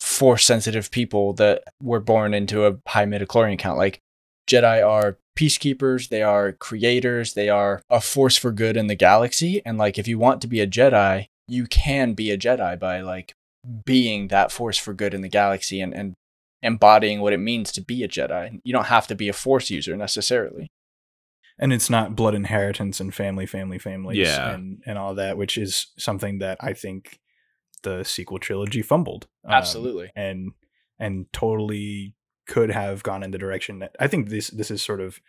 force 0.00 0.44
sensitive 0.44 0.90
people 0.90 1.32
that 1.34 1.62
were 1.82 2.00
born 2.00 2.34
into 2.34 2.66
a 2.66 2.76
high 2.88 3.04
midichlorian 3.04 3.58
count. 3.58 3.78
Like 3.78 4.00
Jedi 4.48 4.86
are 4.86 5.18
peacekeepers, 5.38 6.08
they 6.08 6.22
are 6.22 6.52
creators, 6.52 7.34
they 7.34 7.48
are 7.48 7.82
a 7.88 8.00
force 8.00 8.36
for 8.36 8.50
good 8.50 8.76
in 8.76 8.86
the 8.88 8.94
galaxy, 8.94 9.62
and 9.64 9.78
like 9.78 9.98
if 9.98 10.08
you 10.08 10.18
want 10.18 10.40
to 10.42 10.48
be 10.48 10.60
a 10.60 10.66
Jedi, 10.66 11.26
you 11.46 11.66
can 11.66 12.14
be 12.14 12.30
a 12.30 12.38
Jedi 12.38 12.78
by 12.78 13.00
like 13.00 13.34
being 13.84 14.28
that 14.28 14.50
force 14.50 14.78
for 14.78 14.94
good 14.94 15.14
in 15.14 15.20
the 15.20 15.28
galaxy 15.28 15.80
and, 15.80 15.94
and 15.94 16.14
embodying 16.62 17.20
what 17.20 17.32
it 17.32 17.38
means 17.38 17.72
to 17.72 17.80
be 17.80 18.02
a 18.02 18.08
Jedi. 18.08 18.60
You 18.64 18.72
don't 18.72 18.86
have 18.86 19.06
to 19.08 19.14
be 19.14 19.28
a 19.28 19.32
force 19.32 19.70
user 19.70 19.96
necessarily. 19.96 20.70
and 21.58 21.72
it's 21.74 21.90
not 21.90 22.16
blood 22.16 22.34
inheritance 22.34 23.00
and 23.00 23.14
family, 23.14 23.44
family, 23.46 23.78
families, 23.78 24.16
Yeah. 24.18 24.52
and 24.54 24.82
and 24.86 24.96
all 24.98 25.14
that, 25.16 25.36
which 25.36 25.58
is 25.58 25.86
something 25.98 26.38
that 26.38 26.56
I 26.60 26.72
think 26.72 27.18
the 27.82 28.04
sequel 28.04 28.38
trilogy 28.38 28.82
fumbled. 28.82 29.26
Um, 29.44 29.52
Absolutely. 29.54 30.10
and 30.16 30.52
and 30.98 31.26
totally 31.32 32.14
could 32.46 32.70
have 32.70 33.02
gone 33.02 33.22
in 33.22 33.30
the 33.30 33.38
direction 33.38 33.78
that 33.80 33.94
I 34.00 34.06
think 34.06 34.28
this 34.28 34.48
this 34.48 34.70
is 34.70 34.82
sort 34.82 35.00
of 35.00 35.20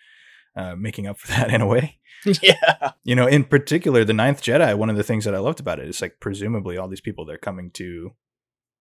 uh, 0.56 0.76
making 0.76 1.06
up 1.08 1.18
for 1.20 1.28
that 1.36 1.54
in 1.54 1.62
a 1.62 1.66
way. 1.68 2.00
yeah. 2.42 2.92
You 3.04 3.16
know, 3.16 3.26
in 3.28 3.44
particular, 3.46 4.04
the 4.06 4.14
Ninth 4.14 4.42
Jedi. 4.44 4.78
One 4.78 4.90
of 4.90 4.96
the 4.98 5.04
things 5.04 5.26
that 5.26 5.34
I 5.36 5.40
loved 5.40 5.60
about 5.60 5.80
it 5.80 5.88
is 5.88 6.02
like 6.02 6.18
presumably 6.20 6.78
all 6.78 6.88
these 6.88 7.02
people 7.02 7.26
they're 7.26 7.38
coming 7.38 7.72
to, 7.72 8.12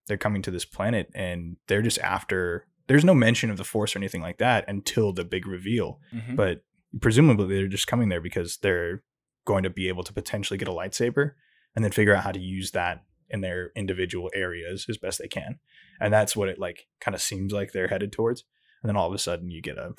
they're 0.07 0.17
coming 0.17 0.41
to 0.43 0.51
this 0.51 0.65
planet 0.65 1.09
and 1.15 1.57
they're 1.67 1.81
just 1.81 1.99
after. 1.99 2.67
There's 2.87 3.05
no 3.05 3.13
mention 3.13 3.49
of 3.49 3.57
the 3.57 3.63
Force 3.63 3.95
or 3.95 3.99
anything 3.99 4.21
like 4.21 4.37
that 4.39 4.65
until 4.67 5.13
the 5.13 5.23
big 5.23 5.45
reveal 5.47 5.99
Mhm. 6.13 6.35
but 6.35 6.63
presumably 6.99 7.55
they're 7.55 7.67
just 7.67 7.87
coming 7.87 8.09
there 8.09 8.19
because 8.21 8.57
they're 8.57 9.03
going 9.45 9.63
to 9.63 9.69
be 9.69 9.87
able 9.87 10.03
to 10.03 10.11
potentially 10.13 10.57
get 10.57 10.67
a 10.67 10.71
lightsaber 10.73 11.31
and 11.75 11.85
then 11.85 11.91
figure 11.91 12.13
out 12.13 12.23
how 12.23 12.31
to 12.33 12.39
use 12.39 12.71
that 12.71 13.03
in 13.29 13.39
their 13.41 13.71
individual 13.77 14.29
areas 14.35 14.85
as 14.89 14.97
best 14.97 15.19
they 15.19 15.27
can 15.29 15.57
and 16.01 16.13
that's 16.13 16.35
what 16.35 16.49
it 16.49 16.59
like 16.59 16.87
kind 16.99 17.15
of 17.15 17.21
seems 17.21 17.53
like 17.53 17.71
they're 17.71 17.87
headed 17.87 18.11
towards 18.11 18.43
and 18.83 18.89
then 18.89 18.97
all 18.97 19.07
of 19.07 19.13
a 19.13 19.17
sudden 19.17 19.49
you 19.49 19.61
get 19.61 19.77
a 19.77 19.93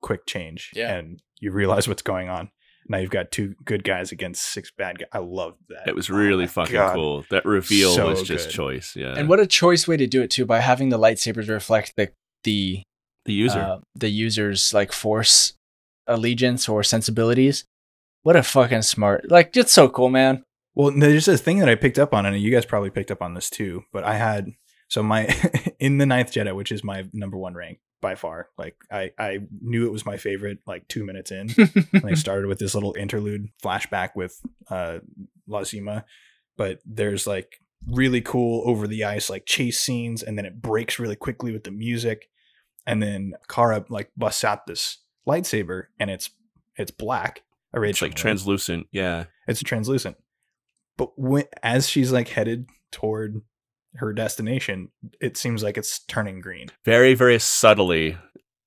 quick 0.00 0.24
change 0.26 0.70
Yeah. 0.74 0.94
and 0.96 1.20
you 1.40 1.50
realize 1.52 1.86
what's 1.86 2.00
going 2.02 2.30
on 2.30 2.50
now 2.88 2.98
you've 2.98 3.10
got 3.10 3.30
two 3.30 3.54
good 3.64 3.82
guys 3.84 4.12
against 4.12 4.42
six 4.42 4.70
bad 4.76 4.98
guys 4.98 5.08
i 5.12 5.18
loved 5.18 5.56
that 5.68 5.86
It 5.88 5.94
was 5.94 6.10
Oh 6.10 6.14
really 6.14 6.44
my 6.44 6.48
fucking 6.48 6.74
God. 6.74 6.94
cool. 6.94 7.24
That 7.30 7.44
reveal 7.44 7.90
So 7.94 8.08
was 8.10 8.22
just 8.22 8.48
good. 8.48 8.54
choice. 8.54 8.94
Yeah. 8.96 9.14
And 9.16 9.28
what 9.28 9.40
a 9.40 9.46
choice 9.46 9.86
way 9.88 9.96
to 9.96 10.06
do 10.06 10.22
it 10.22 10.30
too 10.30 10.44
by 10.46 10.60
having 10.60 10.88
the 10.90 10.98
lightsabers 10.98 11.48
reflect 11.48 11.94
the 11.96 12.10
the 12.44 12.82
the 13.24 13.32
user. 13.32 13.58
uh, 13.58 13.78
the 13.94 14.10
user's 14.10 14.74
like 14.74 14.92
force 14.92 15.54
allegiance 16.06 16.68
or 16.68 16.82
sensibilities. 16.82 17.64
What 18.22 18.36
a 18.36 18.42
fucking 18.42 18.82
smart. 18.82 19.30
Like 19.30 19.56
it's 19.56 19.72
so 19.72 19.88
cool, 19.88 20.08
man. 20.10 20.44
Well, 20.74 20.90
there's 20.96 21.26
this 21.26 21.40
thing 21.40 21.58
that 21.60 21.68
I 21.68 21.74
picked 21.76 21.98
up 21.98 22.12
on, 22.12 22.26
and 22.26 22.38
you 22.38 22.50
guys 22.50 22.64
probably 22.66 22.90
picked 22.90 23.10
up 23.10 23.22
on 23.22 23.34
this 23.34 23.48
too. 23.48 23.84
But 23.92 24.04
I 24.04 24.14
had 24.16 24.50
so 24.88 25.02
my 25.02 25.28
in 25.78 25.98
the 25.98 26.06
Ninth 26.06 26.32
Jedi, 26.32 26.54
which 26.54 26.72
is 26.72 26.82
my 26.84 27.04
number 27.12 27.36
one 27.38 27.54
rank 27.54 27.78
by 28.04 28.14
far. 28.14 28.50
Like 28.58 28.76
I 28.92 29.12
I 29.18 29.38
knew 29.62 29.86
it 29.86 29.92
was 29.92 30.04
my 30.04 30.18
favorite 30.18 30.58
like 30.66 30.86
two 30.88 31.04
minutes 31.06 31.32
in. 31.32 31.48
and 31.56 32.02
they 32.02 32.14
started 32.14 32.46
with 32.48 32.58
this 32.58 32.74
little 32.74 32.94
interlude 32.98 33.48
flashback 33.64 34.10
with 34.14 34.38
uh 34.68 34.98
Lazima, 35.48 36.04
but 36.58 36.80
there's 36.84 37.26
like 37.26 37.60
really 37.88 38.20
cool 38.20 38.62
over 38.68 38.86
the 38.86 39.04
ice 39.04 39.30
like 39.30 39.46
chase 39.46 39.80
scenes, 39.80 40.22
and 40.22 40.36
then 40.36 40.44
it 40.44 40.60
breaks 40.60 40.98
really 40.98 41.16
quickly 41.16 41.50
with 41.50 41.64
the 41.64 41.70
music, 41.70 42.28
and 42.86 43.02
then 43.02 43.32
Kara 43.48 43.86
like 43.88 44.10
busts 44.18 44.44
out 44.44 44.66
this 44.66 44.98
lightsaber, 45.26 45.84
and 45.98 46.10
it's 46.10 46.28
it's 46.76 46.90
black. 46.90 47.38
It's 47.72 47.78
Originally. 47.78 48.10
like 48.10 48.18
translucent. 48.18 48.86
Yeah. 48.92 49.24
it's 49.48 49.62
translucent. 49.62 50.18
But 50.98 51.18
when 51.18 51.44
as 51.62 51.88
she's 51.88 52.12
like 52.12 52.28
headed 52.28 52.68
toward 52.92 53.40
her 53.96 54.12
destination, 54.12 54.90
it 55.20 55.36
seems 55.36 55.62
like 55.62 55.76
it's 55.76 56.00
turning 56.00 56.40
green. 56.40 56.68
Very, 56.84 57.14
very 57.14 57.38
subtly. 57.38 58.16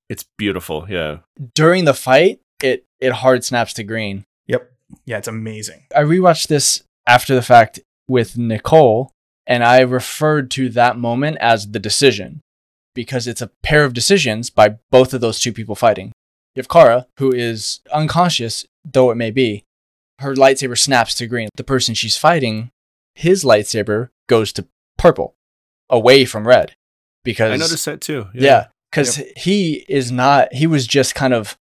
It's 0.10 0.26
beautiful. 0.38 0.86
Yeah. 0.90 1.20
During 1.54 1.86
the 1.86 1.94
fight, 1.94 2.40
it 2.64 2.86
it 3.00 3.14
hard 3.14 3.44
snaps 3.44 3.74
to 3.74 3.84
green. 3.84 4.26
Yep. 4.48 4.72
Yeah, 5.06 5.18
it's 5.18 5.28
amazing. 5.28 5.84
I 5.96 6.02
rewatched 6.02 6.48
this 6.48 6.84
after 7.06 7.36
the 7.36 7.42
fact 7.42 7.80
with 8.08 8.38
Nicole, 8.38 9.12
and 9.46 9.64
I 9.64 9.82
referred 9.82 10.50
to 10.52 10.70
that 10.70 10.98
moment 10.98 11.38
as 11.40 11.72
the 11.72 11.80
decision 11.80 12.42
because 12.96 13.28
it's 13.28 13.42
a 13.42 13.52
pair 13.62 13.84
of 13.84 13.94
decisions 13.94 14.50
by 14.50 14.78
both 14.90 15.14
of 15.14 15.22
those 15.22 15.40
two 15.40 15.54
people 15.54 15.76
fighting. 15.76 16.12
You 16.56 16.62
have 16.62 16.70
Kara, 16.70 17.06
who 17.20 17.32
is 17.32 17.82
unconscious, 17.94 18.66
though 18.84 19.12
it 19.12 19.16
may 19.16 19.30
be. 19.30 19.64
Her 20.20 20.34
lightsaber 20.34 20.78
snaps 20.78 21.14
to 21.16 21.28
green. 21.28 21.50
The 21.56 21.64
person 21.64 21.94
she's 21.94 22.18
fighting, 22.18 22.72
his 23.14 23.44
lightsaber 23.44 24.10
goes 24.28 24.52
to 24.54 24.68
purple, 24.98 25.36
away 25.90 26.26
from 26.26 26.48
red, 26.48 26.76
because 27.24 27.52
I 27.52 27.58
noticed 27.58 27.86
that 27.86 28.02
too. 28.02 28.28
yeah, 28.34 28.68
because 28.92 29.22
he 29.36 29.86
is 29.88 30.12
not. 30.12 30.54
He 30.54 30.68
was 30.68 30.88
just 30.88 31.16
kind 31.16 31.34
of 31.34 31.58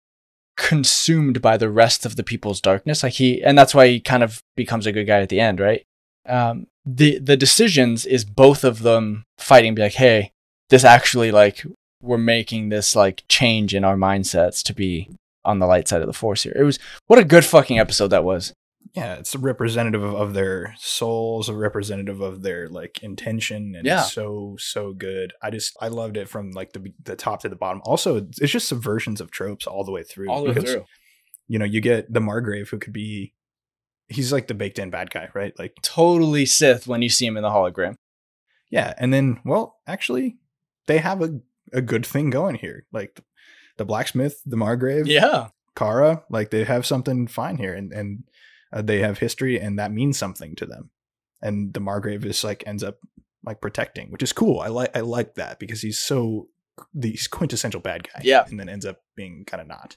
consumed 0.56 1.40
by 1.40 1.56
the 1.56 1.70
rest 1.70 2.04
of 2.04 2.16
the 2.16 2.22
people's 2.22 2.60
darkness. 2.60 3.02
Like 3.02 3.14
he, 3.14 3.42
and 3.42 3.56
that's 3.56 3.74
why 3.74 3.88
he 3.88 4.00
kind 4.00 4.22
of 4.22 4.42
becomes 4.56 4.86
a 4.86 4.92
good 4.92 5.06
guy 5.06 5.20
at 5.20 5.28
the 5.28 5.40
end, 5.40 5.60
right? 5.60 5.84
Um, 6.28 6.66
the 6.84 7.18
the 7.18 7.36
decisions 7.36 8.04
is 8.06 8.24
both 8.24 8.64
of 8.64 8.82
them 8.82 9.24
fighting. 9.38 9.74
Be 9.74 9.82
like, 9.82 9.94
hey, 9.94 10.32
this 10.68 10.84
actually 10.84 11.30
like 11.30 11.64
we're 12.02 12.18
making 12.18 12.68
this 12.68 12.96
like 12.96 13.24
change 13.28 13.74
in 13.74 13.84
our 13.84 13.96
mindsets 13.96 14.62
to 14.64 14.74
be 14.74 15.10
on 15.44 15.58
the 15.58 15.66
light 15.66 15.88
side 15.88 16.00
of 16.00 16.06
the 16.06 16.12
force 16.12 16.42
here. 16.42 16.54
It 16.56 16.64
was 16.64 16.78
what 17.06 17.18
a 17.18 17.24
good 17.24 17.44
fucking 17.44 17.78
episode 17.78 18.08
that 18.08 18.24
was. 18.24 18.52
Yeah, 18.94 19.14
it's 19.14 19.34
a 19.34 19.38
representative 19.38 20.02
of, 20.02 20.34
their 20.34 20.74
souls, 20.78 21.48
a 21.48 21.54
representative 21.54 22.20
of 22.20 22.42
their 22.42 22.68
like 22.68 23.02
intention, 23.02 23.74
and 23.76 23.86
Yeah. 23.86 24.00
it's 24.02 24.12
so 24.12 24.56
so 24.58 24.92
good. 24.92 25.32
I 25.42 25.50
just 25.50 25.76
I 25.80 25.88
loved 25.88 26.16
it 26.16 26.28
from 26.28 26.50
like 26.50 26.72
the 26.72 26.92
the 27.04 27.14
top 27.16 27.40
to 27.42 27.48
the 27.48 27.56
bottom. 27.56 27.82
Also, 27.84 28.16
it's 28.16 28.52
just 28.52 28.68
subversions 28.72 29.20
of 29.20 29.30
tropes 29.30 29.66
all 29.66 29.84
the 29.84 29.92
way 29.92 30.02
through. 30.02 30.28
All 30.30 30.42
the 30.44 30.52
because, 30.52 30.76
You 31.46 31.58
know, 31.58 31.64
you 31.64 31.80
get 31.80 32.12
the 32.12 32.20
Margrave 32.20 32.68
who 32.70 32.78
could 32.78 32.92
be, 32.92 33.32
he's 34.08 34.32
like 34.32 34.48
the 34.48 34.54
baked 34.54 34.78
in 34.78 34.90
bad 34.90 35.10
guy, 35.10 35.28
right? 35.34 35.56
Like 35.58 35.74
Totally 35.82 36.44
Sith 36.46 36.86
when 36.88 37.00
you 37.02 37.08
see 37.08 37.26
him 37.26 37.36
in 37.36 37.42
the 37.44 37.50
hologram. 37.50 37.94
Yeah, 38.70 38.94
and 38.98 39.12
then 39.14 39.40
well, 39.44 39.78
actually, 39.86 40.36
they 40.86 40.98
have 40.98 41.22
a 41.22 41.40
a 41.72 41.80
good 41.82 42.04
thing 42.04 42.30
going 42.30 42.56
here. 42.56 42.86
Like 42.92 43.20
the 43.76 43.84
blacksmith, 43.84 44.40
the 44.44 44.56
Margrave, 44.56 45.06
Yeah. 45.06 45.48
Kara, 45.76 46.24
like 46.28 46.50
they 46.50 46.64
have 46.64 46.84
something 46.84 47.28
fine 47.28 47.56
here, 47.56 47.72
and 47.74 47.92
and 47.92 48.24
uh, 48.72 48.82
they 48.82 49.00
have 49.00 49.18
history, 49.18 49.58
and 49.58 49.78
that 49.78 49.92
means 49.92 50.18
something 50.18 50.54
to 50.56 50.66
them. 50.66 50.90
And 51.42 51.72
the 51.74 51.80
Margrave 51.80 52.24
is 52.24 52.44
like 52.44 52.62
ends 52.66 52.82
up 52.82 52.98
like 53.44 53.60
protecting, 53.60 54.10
which 54.10 54.22
is 54.22 54.32
cool. 54.32 54.60
I 54.60 54.68
like 54.68 54.96
I 54.96 55.00
like 55.00 55.34
that 55.36 55.58
because 55.58 55.80
he's 55.80 55.98
so 55.98 56.48
the 56.94 57.10
he's 57.10 57.26
quintessential 57.28 57.80
bad 57.80 58.04
guy. 58.04 58.20
Yeah. 58.22 58.44
and 58.46 58.58
then 58.60 58.68
ends 58.68 58.86
up 58.86 58.98
being 59.16 59.44
kind 59.46 59.60
of 59.60 59.66
not. 59.68 59.96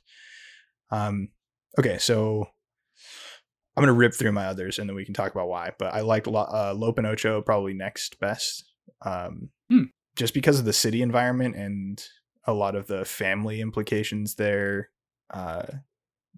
Um. 0.91 1.29
Okay, 1.77 1.97
so 1.97 2.45
I'm 3.75 3.81
gonna 3.81 3.93
rip 3.93 4.13
through 4.13 4.31
my 4.31 4.45
others, 4.45 4.77
and 4.79 4.88
then 4.88 4.95
we 4.95 5.05
can 5.05 5.13
talk 5.13 5.31
about 5.31 5.47
why. 5.49 5.71
But 5.79 5.93
I 5.93 6.01
liked 6.01 6.27
uh, 6.27 6.73
Lop 6.75 6.99
& 6.99 7.05
Ocho 7.05 7.41
probably 7.41 7.73
next 7.73 8.19
best. 8.19 8.65
Um, 9.01 9.49
Hmm. 9.69 9.83
just 10.15 10.33
because 10.33 10.59
of 10.59 10.65
the 10.65 10.73
city 10.73 11.01
environment 11.01 11.55
and 11.55 12.01
a 12.45 12.53
lot 12.53 12.75
of 12.75 12.88
the 12.88 13.03
family 13.05 13.59
implications 13.62 14.36
there. 14.36 14.89
Uh, 15.29 15.63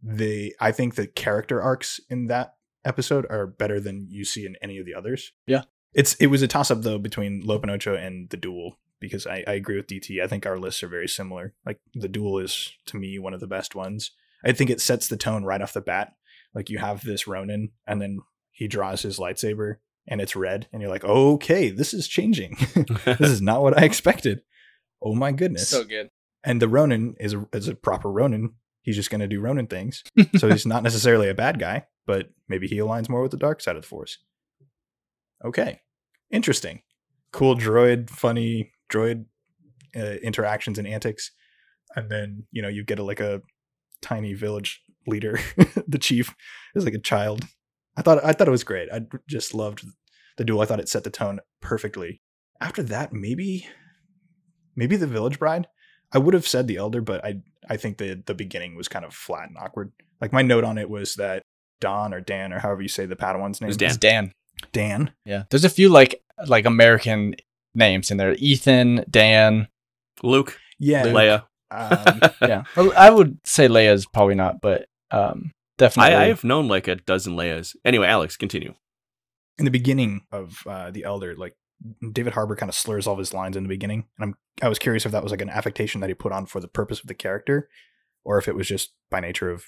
they 0.06 0.54
I 0.60 0.72
think 0.72 0.96
the 0.96 1.08
character 1.08 1.62
arcs 1.62 2.00
in 2.10 2.28
that 2.28 2.56
episode 2.86 3.26
are 3.30 3.48
better 3.48 3.80
than 3.80 4.08
you 4.10 4.24
see 4.24 4.46
in 4.46 4.56
any 4.62 4.78
of 4.78 4.86
the 4.86 4.94
others. 4.94 5.34
Yeah. 5.48 5.64
It's 5.94 6.14
it 6.16 6.28
was 6.28 6.44
a 6.44 6.48
toss 6.48 6.70
up 6.70 6.84
though 6.84 7.00
between 7.00 7.42
Lop 7.42 7.66
& 7.68 7.70
Ocho 7.70 7.96
and 7.96 8.30
the 8.30 8.38
duel 8.38 8.78
because 9.00 9.26
I, 9.26 9.44
I 9.48 9.54
agree 9.54 9.78
with 9.78 9.88
DT. 9.88 10.22
I 10.22 10.28
think 10.28 10.46
our 10.46 10.60
lists 10.60 10.84
are 10.84 10.88
very 10.88 11.08
similar. 11.08 11.54
Like 11.66 11.80
the 11.94 12.08
duel 12.08 12.38
is 12.38 12.72
to 12.88 12.98
me 12.98 13.18
one 13.18 13.34
of 13.34 13.40
the 13.40 13.48
best 13.48 13.74
ones. 13.74 14.12
I 14.46 14.52
think 14.52 14.70
it 14.70 14.80
sets 14.80 15.08
the 15.08 15.18
tone 15.18 15.44
right 15.44 15.62
off 15.62 15.74
the 15.74 15.82
bat. 15.82 16.14
Like 16.54 16.70
you 16.70 16.78
have 16.78 17.04
this 17.04 17.28
Ronin 17.28 17.72
and 17.88 18.00
then 18.00 18.20
he 18.52 18.68
draws 18.68 19.02
his 19.02 19.18
lightsaber 19.18 19.78
and 20.08 20.22
it's 20.22 20.36
red 20.36 20.68
and 20.72 20.82
you're 20.82 20.92
like, 20.92 21.04
okay, 21.04 21.72
this 21.72 21.96
is 21.96 22.08
changing. 22.08 22.58
this 23.06 23.22
is 23.22 23.42
not 23.42 23.64
what 23.64 23.78
I 23.78 23.86
expected. 23.86 24.42
Oh 25.02 25.16
my 25.16 25.32
goodness. 25.32 25.68
So 25.68 25.84
good. 25.84 26.12
and 26.44 26.62
the 26.62 26.70
Ronin 26.70 27.16
is 27.20 27.34
a, 27.34 27.48
is 27.52 27.68
a 27.68 27.76
proper 27.76 28.12
Ronin. 28.12 28.54
He's 28.86 28.96
just 28.96 29.10
going 29.10 29.22
to 29.22 29.28
do 29.28 29.42
Ronin 29.42 29.66
things. 29.66 30.04
so 30.38 30.48
he's 30.48 30.66
not 30.66 30.84
necessarily 30.84 31.28
a 31.28 31.34
bad 31.34 31.60
guy, 31.60 31.88
but 32.06 32.30
maybe 32.48 32.68
he 32.68 32.78
aligns 32.78 33.10
more 33.10 33.24
with 33.24 33.32
the 33.32 33.38
dark 33.38 33.60
side 33.60 33.76
of 33.76 33.82
the 33.82 33.88
Force. 33.88 34.20
Okay. 35.44 35.82
Interesting. 36.32 36.84
Cool 37.32 37.56
droid, 37.56 38.12
funny 38.12 38.72
droid 38.92 39.26
uh, 39.96 40.18
interactions 40.22 40.78
and 40.78 40.88
antics. 40.88 41.32
And 41.96 42.12
then, 42.12 42.44
you 42.52 42.62
know, 42.62 42.68
you 42.68 42.84
get 42.84 43.00
a, 43.00 43.04
like 43.04 43.20
a 43.20 43.42
tiny 44.04 44.36
village 44.36 44.82
leader. 45.08 45.40
the 45.88 46.00
chief 46.00 46.36
is 46.76 46.86
like 46.86 46.94
a 46.94 47.00
child. 47.00 47.44
I 47.98 48.04
thought 48.04 48.24
I 48.24 48.34
thought 48.34 48.48
it 48.48 48.52
was 48.52 48.64
great. 48.64 48.90
I 48.92 49.02
just 49.28 49.56
loved 49.56 49.84
the 50.38 50.44
duel. 50.44 50.62
I 50.62 50.66
thought 50.66 50.80
it 50.80 50.90
set 50.90 51.04
the 51.04 51.10
tone 51.10 51.40
perfectly. 51.62 52.22
After 52.62 52.84
that, 52.84 53.14
maybe 53.14 53.68
maybe 54.76 54.96
the 54.96 55.08
village 55.08 55.40
bride. 55.40 55.68
I 56.16 56.18
would 56.18 56.34
have 56.34 56.48
said 56.48 56.68
the 56.68 56.78
elder, 56.78 57.02
but 57.02 57.24
I 57.26 57.42
I 57.70 57.78
think 57.78 57.98
the 57.98 58.22
the 58.26 58.34
beginning 58.34 58.76
was 58.76 58.88
kind 58.88 59.04
of 59.06 59.14
flat 59.14 59.50
and 59.50 59.58
awkward. 59.58 59.92
Like 60.22 60.32
my 60.34 60.42
note 60.42 60.64
on 60.64 60.78
it 60.78 60.90
was 60.90 61.16
that 61.16 61.44
Don 61.82 62.14
or 62.14 62.22
Dan 62.22 62.54
or 62.54 62.60
however 62.60 62.82
you 62.82 62.88
say 62.88 63.06
the 63.06 63.16
Padawan's 63.18 63.60
name. 63.60 63.68
was 63.68 63.78
Dan. 63.78 63.90
It's 63.90 63.98
Dan. 63.98 64.32
Dan. 64.72 65.12
Yeah. 65.26 65.44
There's 65.50 65.66
a 65.66 65.70
few 65.70 65.90
like 65.90 66.22
like 66.48 66.66
American 66.66 67.36
names 67.74 68.10
in 68.12 68.18
there. 68.18 68.34
Ethan, 68.36 69.04
Dan. 69.10 69.68
Luke, 70.24 70.58
Yeah. 70.80 71.04
Leia. 71.04 71.44
Um, 71.70 72.22
Yeah. 72.42 72.64
Well, 72.78 72.94
I 72.96 73.10
would 73.10 73.38
say 73.44 73.68
Leia's 73.68 74.06
probably 74.06 74.36
not, 74.36 74.62
but 74.62 74.86
um 75.12 75.52
definitely. 75.78 76.16
I, 76.16 76.30
I've 76.30 76.46
known 76.46 76.70
like 76.70 76.88
a 76.88 76.96
dozen 76.96 77.36
Leias. 77.36 77.76
Anyway, 77.84 78.08
Alex, 78.08 78.38
continue. 78.38 78.74
in 79.60 79.66
the 79.66 79.72
beginning 79.72 80.22
of 80.32 80.64
uh, 80.66 80.92
the 80.92 81.04
elder, 81.04 81.36
like 81.36 81.56
David 82.12 82.34
Harbour 82.34 82.56
kind 82.56 82.70
of 82.70 82.76
slurs 82.76 83.08
all 83.08 83.18
his 83.18 83.34
lines 83.34 83.58
in 83.58 83.64
the 83.64 83.70
beginning, 83.70 84.06
and 84.18 84.30
I'm 84.30 84.36
I 84.62 84.70
was 84.70 84.80
curious 84.80 85.06
if 85.06 85.12
that 85.12 85.24
was 85.24 85.32
like 85.32 85.42
an 85.42 85.50
affectation 85.50 86.02
that 86.02 86.10
he 86.10 86.14
put 86.14 86.32
on 86.32 86.46
for 86.46 86.60
the 86.60 86.68
purpose 86.68 87.00
of 87.02 87.08
the 87.08 87.14
character, 87.14 87.70
or 88.24 88.38
if 88.38 88.48
it 88.48 88.56
was 88.56 88.68
just 88.68 88.94
by 89.10 89.20
nature 89.20 89.50
of 89.50 89.66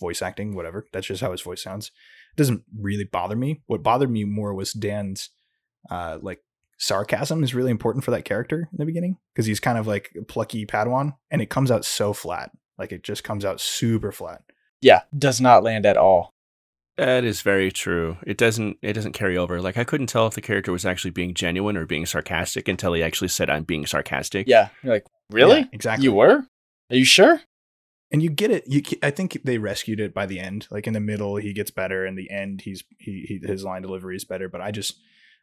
voice 0.00 0.22
acting, 0.22 0.54
whatever. 0.54 0.86
That's 0.92 1.06
just 1.08 1.20
how 1.20 1.32
his 1.32 1.42
voice 1.42 1.62
sounds. 1.62 1.88
It 2.32 2.36
doesn't 2.36 2.62
really 2.78 3.04
bother 3.04 3.36
me. 3.36 3.62
What 3.66 3.82
bothered 3.82 4.10
me 4.10 4.24
more 4.24 4.54
was 4.54 4.72
Dan's 4.72 5.30
uh, 5.90 6.18
like 6.22 6.40
sarcasm 6.78 7.42
is 7.42 7.54
really 7.54 7.72
important 7.72 8.04
for 8.04 8.12
that 8.12 8.24
character 8.24 8.68
in 8.72 8.78
the 8.78 8.86
beginning 8.86 9.18
because 9.34 9.46
he's 9.46 9.60
kind 9.60 9.78
of 9.78 9.86
like 9.86 10.16
plucky 10.28 10.64
Padawan, 10.66 11.14
and 11.30 11.42
it 11.42 11.50
comes 11.50 11.70
out 11.70 11.84
so 11.84 12.12
flat. 12.12 12.50
Like 12.78 12.92
it 12.92 13.02
just 13.02 13.24
comes 13.24 13.44
out 13.44 13.60
super 13.60 14.12
flat. 14.12 14.42
yeah, 14.80 15.02
does 15.16 15.40
not 15.40 15.64
land 15.64 15.84
at 15.84 15.96
all. 15.96 16.32
That 16.98 17.24
is 17.24 17.40
very 17.40 17.72
true. 17.72 18.18
It 18.26 18.36
doesn't 18.36 18.76
it 18.82 18.92
doesn't 18.92 19.12
carry 19.12 19.38
over. 19.38 19.62
Like 19.62 19.78
I 19.78 19.84
couldn't 19.84 20.08
tell 20.08 20.26
if 20.26 20.34
the 20.34 20.40
character 20.40 20.72
was 20.72 20.84
actually 20.84 21.12
being 21.12 21.32
genuine 21.32 21.76
or 21.76 21.86
being 21.86 22.04
sarcastic 22.04 22.68
until 22.68 22.92
he 22.92 23.02
actually 23.02 23.28
said 23.28 23.48
I'm 23.48 23.64
being 23.64 23.86
sarcastic. 23.86 24.46
Yeah. 24.46 24.68
You're 24.82 24.94
like, 24.94 25.06
really? 25.30 25.60
Yeah, 25.60 25.66
exactly. 25.72 26.04
You 26.04 26.12
were? 26.12 26.44
Are 26.90 26.96
you 26.96 27.04
sure? 27.04 27.40
and 28.10 28.22
you 28.22 28.30
get 28.30 28.50
it. 28.50 28.64
You, 28.66 28.82
I 29.02 29.10
think 29.10 29.38
they 29.44 29.58
rescued 29.58 30.00
it 30.00 30.14
by 30.14 30.26
the 30.26 30.40
end. 30.40 30.66
Like 30.70 30.86
in 30.86 30.94
the 30.94 31.00
middle, 31.00 31.36
he 31.36 31.52
gets 31.52 31.70
better. 31.70 32.06
In 32.06 32.14
the 32.14 32.30
end, 32.30 32.62
he's 32.62 32.82
he, 32.98 33.24
he 33.28 33.46
his 33.46 33.64
line 33.64 33.82
delivery 33.82 34.16
is 34.16 34.24
better. 34.24 34.48
But 34.48 34.60
I 34.60 34.70
just 34.70 34.98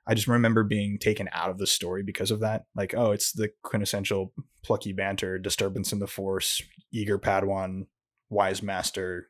I 0.07 0.13
just 0.13 0.27
remember 0.27 0.63
being 0.63 0.97
taken 0.99 1.29
out 1.31 1.49
of 1.49 1.57
the 1.57 1.67
story 1.67 2.03
because 2.03 2.31
of 2.31 2.39
that. 2.39 2.63
Like, 2.75 2.93
oh, 2.95 3.11
it's 3.11 3.31
the 3.31 3.49
quintessential 3.63 4.33
plucky 4.63 4.93
banter, 4.93 5.37
disturbance 5.37 5.93
in 5.93 5.99
the 5.99 6.07
force, 6.07 6.61
eager 6.91 7.19
Padawan, 7.19 7.85
wise 8.29 8.63
master, 8.63 9.29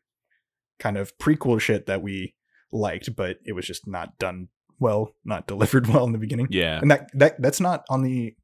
kind 0.79 0.97
of 0.97 1.17
prequel 1.17 1.59
shit 1.59 1.85
that 1.85 2.01
we 2.01 2.35
liked, 2.71 3.15
but 3.15 3.37
it 3.45 3.53
was 3.53 3.65
just 3.65 3.87
not 3.87 4.17
done 4.17 4.49
well, 4.79 5.13
not 5.23 5.47
delivered 5.47 5.87
well 5.87 6.05
in 6.05 6.11
the 6.11 6.17
beginning. 6.17 6.47
Yeah. 6.49 6.79
And 6.79 6.91
that 6.91 7.09
that 7.13 7.41
that's 7.41 7.59
not 7.59 7.85
on 7.89 8.01
the. 8.03 8.35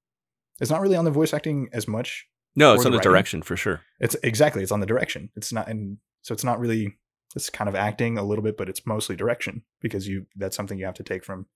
It's 0.59 0.69
not 0.69 0.81
really 0.81 0.95
on 0.95 1.05
the 1.05 1.11
voice 1.11 1.33
acting 1.33 1.69
as 1.73 1.87
much 1.87 2.27
No, 2.55 2.75
it's 2.75 2.85
on 2.85 2.91
the 2.91 2.99
direction 2.99 3.41
for 3.41 3.57
sure. 3.57 3.81
it's 3.99 4.15
exactly 4.21 4.61
it's 4.61 4.71
on 4.71 4.79
the 4.79 4.85
direction. 4.85 5.29
It's 5.35 5.51
not 5.51 5.67
and 5.67 5.97
so 6.21 6.33
it's 6.33 6.43
not 6.43 6.59
really 6.59 6.97
it's 7.35 7.49
kind 7.49 7.67
of 7.67 7.75
acting 7.75 8.17
a 8.17 8.23
little 8.23 8.43
bit, 8.43 8.57
but 8.57 8.69
it's 8.69 8.85
mostly 8.85 9.15
direction 9.15 9.63
because 9.79 10.07
you 10.07 10.27
that's 10.35 10.55
something 10.55 10.77
you 10.77 10.85
have 10.85 10.95
to 10.95 11.03
take 11.03 11.23
from 11.25 11.47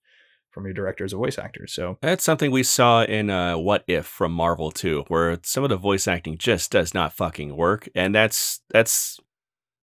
from 0.50 0.64
your 0.64 0.72
director 0.72 1.04
as 1.04 1.12
a 1.12 1.16
voice 1.16 1.38
actor. 1.38 1.66
So 1.66 1.98
That's 2.00 2.24
something 2.24 2.50
we 2.50 2.62
saw 2.62 3.04
in 3.04 3.28
uh, 3.28 3.58
What 3.58 3.84
If 3.86 4.06
from 4.06 4.32
Marvel 4.32 4.70
too, 4.70 5.04
where 5.08 5.38
some 5.42 5.64
of 5.64 5.68
the 5.68 5.76
voice 5.76 6.08
acting 6.08 6.38
just 6.38 6.70
does 6.70 6.94
not 6.94 7.12
fucking 7.12 7.54
work, 7.56 7.88
and 7.94 8.14
that's 8.14 8.60
that's 8.70 9.20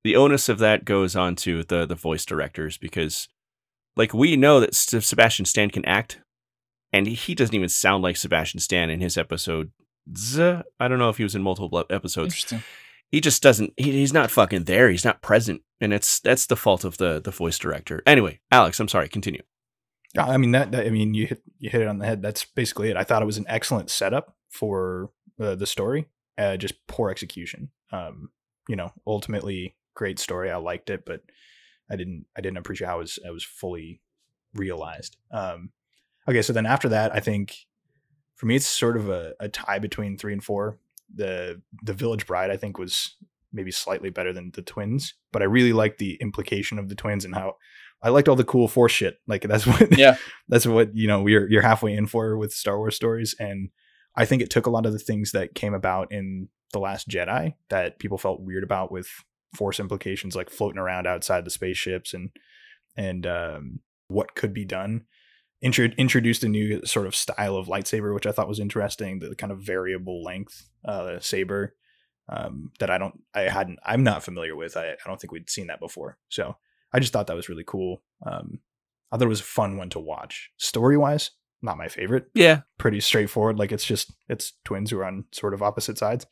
the 0.04 0.16
onus 0.16 0.50
of 0.50 0.60
that 0.60 0.86
goes 0.86 1.16
on 1.16 1.36
to 1.38 1.64
the 1.64 1.86
the 1.86 1.96
voice 1.96 2.26
directors 2.26 2.78
because, 2.78 3.28
like, 3.96 4.14
we 4.14 4.36
know 4.36 4.60
that 4.60 4.70
S- 4.70 5.06
Sebastian 5.06 5.46
Stan 5.46 5.70
can 5.70 5.86
act, 5.86 6.20
and 6.92 7.08
he 7.08 7.36
doesn't 7.36 7.56
even 7.56 7.70
sound 7.70 8.04
like 8.04 8.18
Sebastian 8.18 8.60
Stan 8.60 8.90
in 8.90 9.00
his 9.02 9.18
episode. 9.18 9.72
I 10.80 10.88
don't 10.88 11.00
know 11.00 11.10
if 11.10 11.18
he 11.18 11.24
was 11.24 11.36
in 11.36 11.42
multiple 11.44 11.86
episodes. 11.90 12.34
Interesting. 12.34 12.64
He 13.12 13.22
just 13.22 13.44
doesn't. 13.44 13.74
He, 13.78 13.92
he's 13.92 14.14
not 14.14 14.32
fucking 14.32 14.64
there. 14.64 14.90
He's 14.90 15.06
not 15.06 15.22
present, 15.22 15.62
and 15.80 15.94
it's 15.94 16.20
that's 16.20 16.48
the 16.48 16.56
fault 16.56 16.84
of 16.84 16.98
the 16.98 17.22
the 17.22 17.32
voice 17.32 17.58
director. 17.60 18.02
Anyway, 18.06 18.40
Alex, 18.52 18.80
I'm 18.80 18.88
sorry. 18.88 19.08
Continue. 19.08 19.42
Yeah, 20.16 20.26
I 20.26 20.38
mean 20.38 20.52
that, 20.52 20.72
that- 20.72 20.86
I 20.86 20.90
mean 20.90 21.14
you 21.14 21.28
hit 21.28 21.42
you 21.60 21.70
hit 21.70 21.82
it 21.82 21.88
on 21.88 22.00
the 22.00 22.06
head. 22.06 22.22
That's 22.22 22.44
basically 22.46 22.90
it. 22.90 22.98
I 22.98 23.04
thought 23.04 23.22
it 23.22 23.26
was 23.26 23.38
an 23.38 23.46
excellent 23.48 23.90
setup 23.92 24.36
for 24.50 25.12
uh, 25.40 25.56
the 25.56 25.68
story. 25.68 26.08
Uh, 26.38 26.58
just 26.58 26.74
poor 26.88 27.10
execution. 27.12 27.70
Um, 27.92 28.30
you 28.68 28.76
know, 28.76 28.92
ultimately 29.06 29.76
great 29.96 30.20
story. 30.20 30.50
I 30.52 30.58
liked 30.58 30.90
it, 30.90 31.06
but 31.06 31.22
I 31.90 31.96
didn't 31.96 32.26
I 32.38 32.42
didn't 32.42 32.58
appreciate 32.58 32.88
how 32.88 32.98
it 32.98 33.02
was 33.02 33.20
it 33.26 33.32
was 33.32 33.44
fully 33.44 34.02
realized. 34.54 35.18
Um, 35.32 35.72
okay, 36.28 36.42
so 36.42 36.54
then 36.54 36.66
after 36.66 36.90
that, 36.90 37.14
I 37.14 37.20
think 37.20 37.56
for 38.36 38.46
me 38.46 38.56
it's 38.56 38.66
sort 38.68 38.98
of 38.98 39.10
a, 39.10 39.34
a 39.40 39.50
tie 39.50 39.80
between 39.80 40.18
three 40.18 40.34
and 40.34 40.44
four. 40.44 40.80
The 41.14 41.62
the 41.84 41.94
Village 41.94 42.26
Bride 42.28 42.50
I 42.52 42.58
think 42.58 42.78
was 42.78 43.16
maybe 43.52 43.72
slightly 43.72 44.10
better 44.10 44.34
than 44.34 44.52
the 44.54 44.62
twins, 44.64 45.14
but 45.32 45.42
I 45.42 45.46
really 45.46 45.74
liked 45.74 46.00
the 46.00 46.16
implication 46.22 46.80
of 46.80 46.90
the 46.90 46.96
twins 46.96 47.24
and 47.26 47.36
how 47.36 47.56
I 48.02 48.10
liked 48.10 48.28
all 48.28 48.36
the 48.36 48.44
cool 48.44 48.68
force 48.68 48.92
shit. 48.92 49.20
Like 49.28 49.44
that's 49.44 49.68
what 49.68 49.98
Yeah. 49.98 50.18
that's 50.50 50.66
what 50.66 50.96
you 50.96 51.08
know 51.08 51.28
you're 51.28 51.50
you're 51.50 51.62
halfway 51.62 51.94
in 51.96 52.08
for 52.08 52.38
with 52.38 52.54
Star 52.54 52.78
Wars 52.78 52.96
stories, 52.96 53.36
and 53.40 53.70
I 54.16 54.26
think 54.26 54.42
it 54.42 54.50
took 54.50 54.66
a 54.66 54.72
lot 54.72 54.86
of 54.86 54.94
the 54.94 55.00
things 55.00 55.32
that 55.34 55.56
came 55.56 55.74
about 55.74 56.12
in 56.12 56.50
the 56.72 56.80
Last 56.80 57.08
Jedi 57.08 57.54
that 57.70 58.00
people 58.00 58.18
felt 58.18 58.42
weird 58.42 58.64
about 58.64 58.92
with 58.92 59.08
force 59.56 59.80
implications, 59.80 60.36
like 60.36 60.50
floating 60.50 60.80
around 60.80 61.08
outside 61.08 61.46
the 61.46 61.52
spaceships 61.52 62.14
and 62.14 62.30
and 62.96 63.26
um, 63.26 63.80
what 64.08 64.36
could 64.36 64.54
be 64.54 64.66
done. 64.66 65.06
Intro- 65.62 65.96
introduced 65.98 66.44
a 66.44 66.50
new 66.50 66.86
sort 66.86 67.08
of 67.08 67.16
style 67.16 67.56
of 67.56 67.68
lightsaber, 67.68 68.14
which 68.14 68.28
I 68.28 68.32
thought 68.32 68.50
was 68.50 68.60
interesting. 68.60 69.20
The 69.20 69.36
kind 69.36 69.52
of 69.52 69.60
variable 69.60 70.22
length 70.22 70.70
uh, 70.86 71.20
saber 71.20 71.76
um, 72.30 72.72
that 72.80 72.90
I 72.90 72.98
don't, 72.98 73.22
I 73.34 73.42
hadn't, 73.44 73.80
I'm 73.86 74.04
not 74.04 74.24
familiar 74.24 74.56
with. 74.56 74.76
I, 74.76 74.90
I 74.92 75.08
don't 75.08 75.20
think 75.20 75.32
we'd 75.32 75.50
seen 75.50 75.68
that 75.68 75.80
before. 75.80 76.18
So 76.30 76.58
I 76.92 77.00
just 77.00 77.14
thought 77.14 77.28
that 77.28 77.36
was 77.36 77.50
really 77.50 77.64
cool. 77.66 78.02
Um, 78.26 78.60
I 79.12 79.18
thought 79.18 79.26
it 79.26 79.30
was 79.30 79.40
a 79.40 79.44
fun 79.44 79.78
one 79.78 79.90
to 79.92 80.00
watch. 80.00 80.52
Story 80.58 80.98
wise, 80.98 81.32
not 81.62 81.78
my 81.78 81.88
favorite. 81.88 82.26
Yeah, 82.34 82.62
Pretty 82.78 83.00
straightforward. 83.00 83.58
Like 83.58 83.72
it's 83.72 83.86
just 83.86 84.14
it's 84.28 84.54
twins 84.66 84.92
who 84.92 85.00
are 85.00 85.06
on 85.06 85.26
sort 85.32 85.54
of 85.54 85.64
opposite 85.64 85.98
sides. 85.98 86.26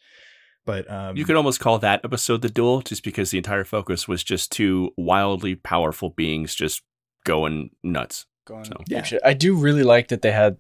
But 0.66 0.90
um, 0.92 1.18
You 1.18 1.26
could 1.26 1.36
almost 1.36 1.60
call 1.60 1.80
that 1.80 2.02
episode 2.04 2.42
the 2.42 2.50
duel, 2.50 2.82
just 2.82 3.04
because 3.04 3.32
the 3.32 3.38
entire 3.38 3.64
focus 3.64 4.08
was 4.08 4.24
just 4.24 4.52
two 4.52 4.92
wildly 4.98 5.56
powerful 5.56 6.10
beings 6.12 6.54
just 6.56 6.82
going 7.26 7.72
nuts. 7.84 8.26
Going 8.46 8.66
So- 8.66 8.78
Yeah. 8.88 9.06
I 9.26 9.34
do 9.34 9.56
really 9.56 9.84
like 9.84 10.10
that 10.10 10.22
they 10.22 10.32
had 10.32 10.58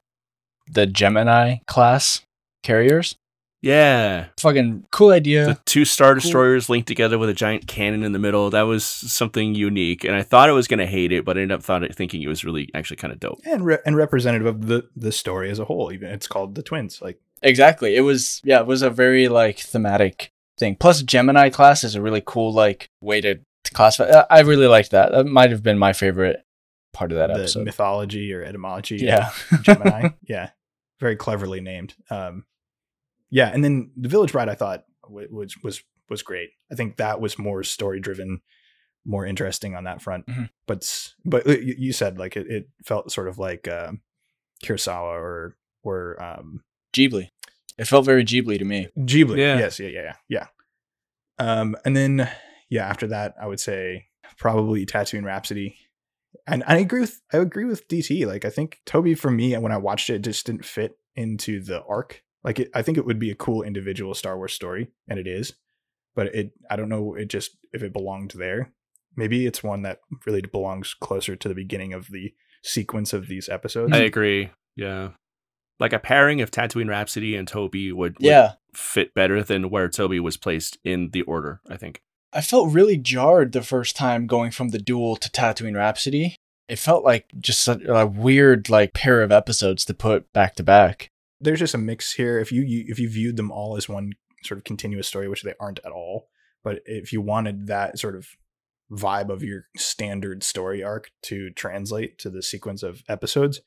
the 0.71 0.85
Gemini 0.85 1.57
class 1.67 2.21
carriers. 2.63 3.15
Yeah, 3.63 4.29
Fucking 4.39 4.85
cool 4.91 5.11
idea. 5.11 5.45
the 5.45 5.59
two 5.67 5.85
star 5.85 6.13
Cool. 6.13 6.21
destroyers 6.21 6.67
linked 6.67 6.87
together 6.87 7.19
with 7.19 7.29
a 7.29 7.33
giant 7.35 7.67
cannon 7.67 8.01
in 8.03 8.11
the 8.11 8.17
middle. 8.17 8.49
That 8.49 8.63
was 8.63 8.83
something 8.83 9.53
unique, 9.53 10.03
and 10.03 10.15
I 10.15 10.23
thought 10.23 10.49
I 10.49 10.51
was 10.51 10.67
gonna 10.67 10.87
hate 10.87 11.11
it, 11.11 11.25
but 11.25 11.37
I 11.37 11.41
ended 11.41 11.59
up 11.59 11.63
thought 11.63 11.83
thinking 11.93 12.23
it 12.23 12.27
was 12.27 12.43
really 12.43 12.69
actually 12.73 12.97
kind 12.97 13.13
of 13.13 13.19
dope. 13.19 13.39
and 13.45 13.63
re- 13.63 13.77
and 13.85 13.95
representative 13.95 14.47
of 14.47 14.65
the 14.65 14.89
the 14.95 15.11
story 15.11 15.51
as 15.51 15.59
a 15.59 15.65
whole. 15.65 15.91
Even 15.93 16.09
it's 16.09 16.25
called 16.27 16.55
the 16.55 16.63
twins. 16.63 17.03
Like 17.03 17.19
Exactly. 17.41 17.95
It 17.95 18.01
was 18.01 18.41
yeah, 18.43 18.59
it 18.59 18.67
was 18.67 18.81
a 18.81 18.89
very 18.89 19.27
like 19.27 19.59
thematic 19.59 20.31
thing. 20.57 20.75
Plus 20.75 21.01
Gemini 21.01 21.49
class 21.49 21.83
is 21.83 21.95
a 21.95 22.01
really 22.01 22.21
cool 22.25 22.53
like 22.53 22.89
way 23.01 23.21
to, 23.21 23.35
to 23.35 23.71
classify. 23.73 24.23
I- 24.29 24.37
I 24.37 24.39
really 24.41 24.67
liked 24.67 24.91
that. 24.91 25.11
That 25.11 25.25
might 25.25 25.49
have 25.51 25.63
been 25.63 25.77
my 25.79 25.93
favorite 25.93 26.45
part 26.93 27.11
of 27.11 27.17
that 27.17 27.27
the 27.27 27.35
episode. 27.39 27.65
mythology 27.65 28.33
or 28.33 28.43
etymology. 28.43 28.97
yeah. 28.97 29.31
Gemini. 29.61 30.09
yeah, 30.27 30.49
very 30.99 31.15
cleverly 31.15 31.61
named. 31.61 31.95
Um, 32.09 32.45
yeah, 33.29 33.49
and 33.53 33.63
then 33.63 33.91
the 33.95 34.09
Village 34.09 34.33
Bride 34.33 34.49
I 34.49 34.55
thought 34.55 34.83
was 35.09 35.55
was 35.63 35.81
was 36.09 36.21
great. 36.21 36.49
I 36.71 36.75
think 36.75 36.97
that 36.97 37.21
was 37.21 37.39
more 37.39 37.63
story 37.63 37.99
driven, 38.01 38.41
more 39.05 39.25
interesting 39.25 39.75
on 39.75 39.85
that 39.85 40.01
front. 40.01 40.27
Mhm. 40.27 40.49
But 40.67 41.11
but 41.25 41.47
uh, 41.47 41.51
you 41.59 41.93
said 41.93 42.19
like 42.19 42.35
it, 42.37 42.47
it 42.47 42.69
felt 42.83 43.11
sort 43.11 43.29
of 43.29 43.39
like 43.39 43.67
um, 43.67 44.01
Kurosawa 44.63 45.13
or 45.13 45.55
or 45.83 46.21
um, 46.21 46.63
Ghibli. 46.93 47.29
It 47.77 47.85
felt 47.85 48.05
very 48.05 48.23
Ghibli 48.23 48.59
to 48.59 48.65
me. 48.65 48.89
Ghibli. 48.97 49.37
Yeah. 49.37 49.57
Yes, 49.57 49.79
yeah, 49.79 49.89
yeah, 49.89 50.01
yeah, 50.01 50.15
yeah. 50.29 50.47
Um, 51.39 51.75
and 51.85 51.95
then 51.95 52.29
yeah, 52.69 52.87
after 52.87 53.07
that, 53.07 53.35
I 53.39 53.47
would 53.47 53.59
say 53.59 54.07
probably 54.37 54.85
Tatooine 54.85 55.25
Rhapsody. 55.25 55.77
And 56.47 56.63
I 56.65 56.77
agree 56.77 57.01
with 57.01 57.21
I 57.33 57.37
agree 57.37 57.65
with 57.65 57.87
DT. 57.87 58.25
Like 58.25 58.45
I 58.45 58.49
think 58.49 58.79
Toby 58.85 59.13
for 59.13 59.29
me, 59.29 59.55
when 59.57 59.71
I 59.71 59.77
watched 59.77 60.09
it, 60.09 60.15
it 60.15 60.21
just 60.23 60.45
didn't 60.45 60.65
fit 60.65 60.97
into 61.15 61.61
the 61.61 61.83
arc. 61.83 62.23
Like 62.43 62.59
it, 62.59 62.71
I 62.73 62.81
think 62.81 62.97
it 62.97 63.05
would 63.05 63.19
be 63.19 63.29
a 63.29 63.35
cool 63.35 63.61
individual 63.61 64.13
Star 64.13 64.37
Wars 64.37 64.53
story, 64.53 64.87
and 65.07 65.19
it 65.19 65.27
is. 65.27 65.53
But 66.15 66.27
it, 66.35 66.51
I 66.69 66.75
don't 66.75 66.89
know, 66.89 67.15
it 67.15 67.27
just 67.27 67.57
if 67.73 67.83
it 67.83 67.93
belonged 67.93 68.33
there. 68.35 68.71
Maybe 69.15 69.45
it's 69.45 69.61
one 69.61 69.81
that 69.81 69.99
really 70.25 70.41
belongs 70.41 70.93
closer 70.93 71.35
to 71.35 71.47
the 71.47 71.55
beginning 71.55 71.93
of 71.93 72.07
the 72.07 72.33
sequence 72.63 73.11
of 73.11 73.27
these 73.27 73.49
episodes. 73.49 73.91
I 73.91 73.99
agree. 73.99 74.49
Yeah, 74.75 75.09
like 75.81 75.91
a 75.93 75.99
pairing 75.99 76.39
of 76.41 76.51
Tatooine 76.51 76.87
Rhapsody 76.89 77.35
and 77.35 77.47
Toby 77.47 77.91
would, 77.91 78.13
would 78.19 78.25
Yeah. 78.25 78.53
fit 78.73 79.13
better 79.13 79.43
than 79.43 79.69
where 79.69 79.89
Toby 79.89 80.19
was 80.19 80.37
placed 80.37 80.77
in 80.83 81.09
the 81.11 81.23
order. 81.23 81.59
I 81.69 81.75
think. 81.75 82.01
I 82.31 82.39
felt 82.41 82.71
really 82.71 82.95
jarred 82.95 83.51
the 83.51 83.61
first 83.61 83.95
time 83.97 84.27
going 84.27 84.51
from 84.51 84.69
the 84.69 84.79
duel 84.79 85.17
to 85.17 85.29
Tatooine 85.29 85.75
Rhapsody. 85.75 86.35
It 86.69 86.79
felt 86.79 87.03
like 87.03 87.25
just 87.39 87.67
a, 87.67 87.93
a 87.93 88.05
weird 88.05 88.69
like 88.69 88.93
pair 88.93 89.21
of 89.21 89.31
episodes 89.33 89.83
to 89.85 89.93
put 89.93 90.31
back 90.31 90.55
to 90.55 90.63
back. 90.63 91.09
there's 91.41 91.59
just 91.59 91.73
a 91.73 91.77
mix 91.77 92.13
here. 92.13 92.39
If 92.39 92.51
you, 92.53 92.61
you 92.61 92.85
if 92.87 92.99
you 92.99 93.09
viewed 93.09 93.35
them 93.35 93.51
all 93.51 93.75
as 93.75 93.89
one 93.89 94.13
sort 94.43 94.57
of 94.59 94.63
continuous 94.63 95.07
story, 95.07 95.27
which 95.27 95.43
they 95.43 95.53
aren't 95.59 95.79
at 95.85 95.91
all, 95.91 96.27
but 96.63 96.79
if 96.85 97.11
you 97.11 97.19
wanted 97.19 97.67
that 97.67 97.99
sort 97.99 98.15
of 98.15 98.27
vibe 98.91 99.29
of 99.29 99.41
your 99.43 99.65
standard 99.75 100.43
story 100.43 100.83
arc 100.83 101.11
to 101.23 101.49
translate 101.51 102.17
to 102.19 102.29
the 102.29 102.41
sequence 102.43 102.83
of 102.83 103.03
episodes, 103.09 103.61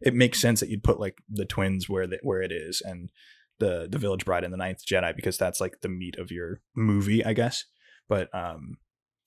it 0.00 0.14
makes 0.14 0.40
sense 0.40 0.60
that 0.60 0.68
you'd 0.68 0.84
put 0.84 1.00
like 1.00 1.18
the 1.28 1.44
twins 1.44 1.88
where 1.88 2.06
the, 2.06 2.18
where 2.22 2.42
it 2.42 2.52
is 2.52 2.80
and 2.84 3.10
the 3.58 3.88
the 3.90 3.98
Village 3.98 4.24
Bride 4.24 4.44
and 4.44 4.52
the 4.52 4.58
Ninth 4.58 4.84
Jedi 4.86 5.14
because 5.14 5.36
that's 5.36 5.60
like 5.60 5.80
the 5.80 5.88
meat 5.88 6.16
of 6.18 6.30
your 6.30 6.60
movie, 6.76 7.24
I 7.24 7.32
guess. 7.32 7.64
But 8.08 8.32
um, 8.34 8.78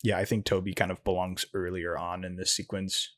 yeah, 0.04 0.18
I 0.18 0.26
think 0.26 0.46
Toby 0.46 0.74
kind 0.74 0.92
of 0.92 1.04
belongs 1.04 1.46
earlier 1.54 1.98
on 1.98 2.24
in 2.24 2.36
this 2.36 2.56
sequence. 2.56 3.16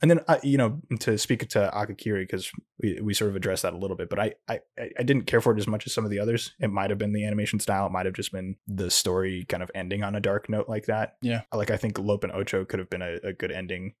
And 0.00 0.10
then, 0.10 0.18
uh, 0.26 0.38
you 0.42 0.58
know, 0.58 0.80
to 0.98 1.16
speak 1.16 1.48
to 1.50 1.70
Akakiri, 1.72 2.24
because 2.24 2.50
we, 2.82 2.98
we 3.00 3.14
sort 3.14 3.30
of 3.30 3.36
addressed 3.36 3.62
that 3.62 3.72
a 3.72 3.78
little 3.78 3.96
bit, 3.96 4.10
but 4.10 4.18
I, 4.18 4.32
I, 4.48 4.58
I 4.98 5.02
didn't 5.04 5.28
care 5.28 5.40
for 5.40 5.52
it 5.52 5.60
as 5.60 5.68
much 5.68 5.86
as 5.86 5.92
some 5.92 6.04
of 6.04 6.10
the 6.10 6.18
others. 6.18 6.54
It 6.58 6.72
might 6.72 6.90
have 6.90 6.98
been 6.98 7.12
the 7.12 7.24
animation 7.24 7.60
style. 7.60 7.86
It 7.86 7.92
might 7.92 8.06
have 8.06 8.16
just 8.16 8.32
been 8.32 8.56
the 8.66 8.90
story 8.90 9.46
kind 9.48 9.62
of 9.62 9.70
ending 9.76 10.02
on 10.02 10.16
a 10.16 10.20
dark 10.20 10.48
note 10.48 10.68
like 10.68 10.86
that. 10.86 11.18
Yeah. 11.22 11.42
Like, 11.54 11.70
I 11.70 11.76
think 11.76 12.00
Lop 12.00 12.24
and 12.24 12.32
Ocho 12.32 12.64
could 12.64 12.80
have 12.80 12.90
been 12.90 13.00
a, 13.00 13.18
a 13.22 13.32
good 13.32 13.52
ending 13.52 13.94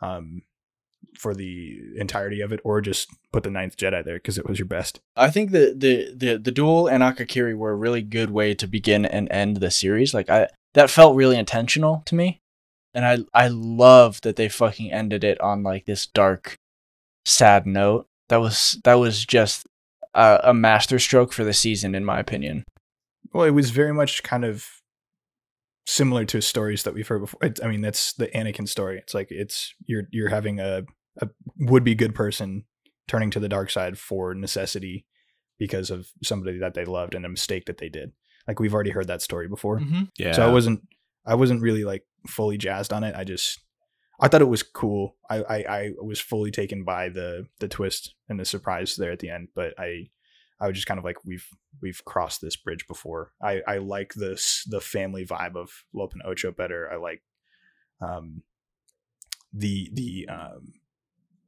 um, 0.00 0.40
for 1.16 1.34
the 1.34 1.80
entirety 1.96 2.40
of 2.40 2.52
it, 2.52 2.60
or 2.64 2.80
just 2.80 3.10
put 3.32 3.42
the 3.42 3.50
Ninth 3.50 3.76
Jedi 3.76 4.04
there 4.04 4.16
because 4.16 4.38
it 4.38 4.48
was 4.48 4.58
your 4.58 4.66
best. 4.66 5.00
I 5.16 5.30
think 5.30 5.50
the 5.50 5.74
the 5.76 6.14
the 6.14 6.38
the 6.38 6.52
duel 6.52 6.86
and 6.86 7.02
Akakiri 7.02 7.56
were 7.56 7.72
a 7.72 7.76
really 7.76 8.02
good 8.02 8.30
way 8.30 8.54
to 8.54 8.66
begin 8.66 9.04
and 9.04 9.30
end 9.30 9.58
the 9.58 9.70
series. 9.70 10.14
Like 10.14 10.30
I 10.30 10.48
that 10.74 10.90
felt 10.90 11.16
really 11.16 11.36
intentional 11.36 12.02
to 12.06 12.14
me. 12.14 12.40
And 12.92 13.04
I 13.04 13.18
I 13.32 13.48
love 13.48 14.20
that 14.22 14.36
they 14.36 14.48
fucking 14.48 14.92
ended 14.92 15.24
it 15.24 15.40
on 15.40 15.62
like 15.62 15.86
this 15.86 16.06
dark 16.06 16.56
sad 17.24 17.66
note. 17.66 18.06
That 18.28 18.40
was 18.40 18.78
that 18.84 18.94
was 18.94 19.24
just 19.24 19.66
a, 20.14 20.40
a 20.44 20.54
masterstroke 20.54 21.32
for 21.32 21.44
the 21.44 21.52
season 21.52 21.94
in 21.94 22.04
my 22.04 22.20
opinion. 22.20 22.64
Well, 23.32 23.44
it 23.44 23.50
was 23.50 23.70
very 23.70 23.92
much 23.92 24.22
kind 24.22 24.44
of 24.44 24.68
similar 25.86 26.24
to 26.26 26.40
stories 26.40 26.82
that 26.84 26.94
we've 26.94 27.08
heard 27.08 27.20
before. 27.20 27.40
It, 27.42 27.60
I 27.62 27.68
mean, 27.68 27.80
that's 27.80 28.14
the 28.14 28.28
Anakin 28.28 28.68
story. 28.68 28.98
It's 28.98 29.14
like 29.14 29.28
it's 29.30 29.74
you're 29.86 30.04
you're 30.10 30.30
having 30.30 30.60
a, 30.60 30.82
a 31.20 31.28
would 31.58 31.84
be 31.84 31.94
good 31.94 32.14
person 32.14 32.64
turning 33.06 33.30
to 33.30 33.40
the 33.40 33.48
dark 33.48 33.70
side 33.70 33.98
for 33.98 34.34
necessity 34.34 35.06
because 35.58 35.90
of 35.90 36.08
somebody 36.22 36.58
that 36.58 36.74
they 36.74 36.84
loved 36.84 37.14
and 37.14 37.24
a 37.24 37.28
mistake 37.28 37.66
that 37.66 37.78
they 37.78 37.88
did. 37.88 38.12
Like 38.48 38.60
we've 38.60 38.74
already 38.74 38.90
heard 38.90 39.08
that 39.08 39.22
story 39.22 39.48
before. 39.48 39.80
Mm-hmm. 39.80 40.04
Yeah. 40.18 40.32
So 40.32 40.46
I 40.46 40.52
wasn't 40.52 40.82
I 41.26 41.34
wasn't 41.34 41.62
really 41.62 41.84
like 41.84 42.04
fully 42.26 42.58
jazzed 42.58 42.92
on 42.92 43.04
it. 43.04 43.14
I 43.14 43.24
just 43.24 43.60
I 44.20 44.28
thought 44.28 44.42
it 44.42 44.48
was 44.48 44.62
cool. 44.62 45.16
I, 45.28 45.42
I 45.42 45.56
I 45.56 45.90
was 46.02 46.20
fully 46.20 46.50
taken 46.50 46.84
by 46.84 47.08
the 47.08 47.46
the 47.60 47.68
twist 47.68 48.14
and 48.28 48.38
the 48.38 48.44
surprise 48.44 48.96
there 48.96 49.12
at 49.12 49.18
the 49.18 49.30
end, 49.30 49.48
but 49.54 49.74
I 49.78 50.08
I 50.64 50.68
was 50.68 50.76
just 50.76 50.86
kind 50.86 50.98
of 50.98 51.04
like 51.04 51.24
we've 51.24 51.46
we've 51.82 52.02
crossed 52.06 52.40
this 52.40 52.56
bridge 52.56 52.86
before. 52.88 53.32
I 53.42 53.60
I 53.66 53.76
like 53.78 54.14
this 54.14 54.64
the 54.64 54.80
family 54.80 55.26
vibe 55.26 55.56
of 55.56 55.84
Lop 55.92 56.12
and 56.14 56.22
Ocho 56.24 56.52
better. 56.52 56.90
I 56.90 56.96
like 56.96 57.22
um 58.00 58.42
the 59.52 59.90
the 59.92 60.28
um 60.28 60.72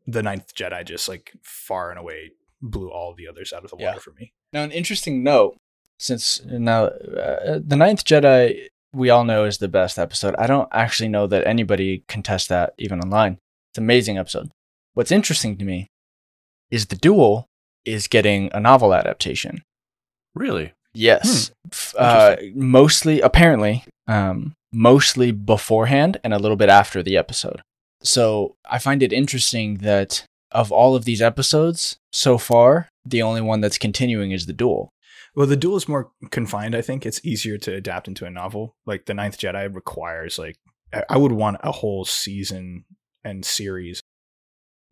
the 0.07 0.23
Ninth 0.23 0.55
Jedi 0.55 0.85
just 0.85 1.09
like 1.09 1.33
far 1.43 1.91
and 1.91 1.99
away 1.99 2.33
blew 2.61 2.91
all 2.91 3.15
the 3.15 3.27
others 3.29 3.53
out 3.53 3.65
of 3.65 3.71
the 3.71 3.77
Yeah. 3.79 3.89
water 3.89 4.01
for 4.01 4.13
me. 4.13 4.33
Now, 4.53 4.63
an 4.63 4.71
interesting 4.71 5.23
note, 5.25 5.59
since 5.99 6.43
now 6.45 6.85
uh, 6.87 7.59
the 7.65 7.77
Ninth 7.77 8.05
Jedi, 8.05 8.69
we 8.93 9.11
all 9.11 9.25
know 9.25 9.45
is 9.45 9.59
the 9.59 9.69
best 9.69 9.99
episode. 9.99 10.35
I 10.39 10.47
don't 10.47 10.69
actually 10.73 11.09
know 11.09 11.27
that 11.27 11.47
anybody 11.47 12.05
contests 12.07 12.47
that 12.49 12.75
even 12.79 13.01
online. 13.01 13.39
It's 13.71 13.79
an 13.79 13.85
amazing 13.85 14.19
episode. 14.19 14.51
What's 14.95 15.11
interesting 15.13 15.57
to 15.59 15.65
me 15.65 15.91
is 16.71 16.87
the 16.87 16.97
duel 16.97 17.49
is 17.87 18.09
getting 18.09 18.51
a 18.53 18.61
novel 18.61 18.93
adaptation. 18.93 19.63
Really? 20.35 20.73
Yes, 20.93 21.51
F- 21.71 21.95
uh, 21.99 22.37
mostly 22.55 23.21
apparently, 23.21 23.85
um, 24.09 24.55
mostly 24.73 25.31
beforehand 25.31 26.19
and 26.25 26.33
a 26.33 26.39
little 26.39 26.57
bit 26.57 26.71
after 26.71 27.03
the 27.03 27.17
episode. 27.17 27.61
So 28.03 28.57
I 28.69 28.79
find 28.79 29.03
it 29.03 29.13
interesting 29.13 29.79
that 29.79 30.25
of 30.53 30.73
all 30.73 30.95
of 30.95 31.05
these 31.05 31.21
episodes 31.21 31.97
so 32.13 32.39
far, 32.39 32.89
the 33.05 33.23
only 33.23 33.41
one 33.41 33.61
that's 33.61 33.79
continuing 33.79 34.31
is 34.31 34.47
the 34.47 34.53
duel. 34.53 34.91
Well, 35.35 35.47
the 35.47 35.57
duel 35.57 35.77
is 35.77 35.87
more 35.87 36.11
confined. 36.31 36.75
I 36.75 36.81
think 36.81 37.05
it's 37.05 37.25
easier 37.25 37.59
to 37.59 37.75
adapt 37.75 38.09
into 38.09 38.25
a 38.25 38.31
novel. 38.31 38.75
Like 38.87 39.05
the 39.05 39.13
Ninth 39.13 39.39
Jedi 39.39 39.73
requires 39.75 40.39
like 40.39 40.57
I 41.11 41.19
would 41.19 41.33
want 41.33 41.59
a 41.63 41.73
whole 41.73 42.05
season 42.07 42.85
and 43.23 43.45
series. 43.45 44.01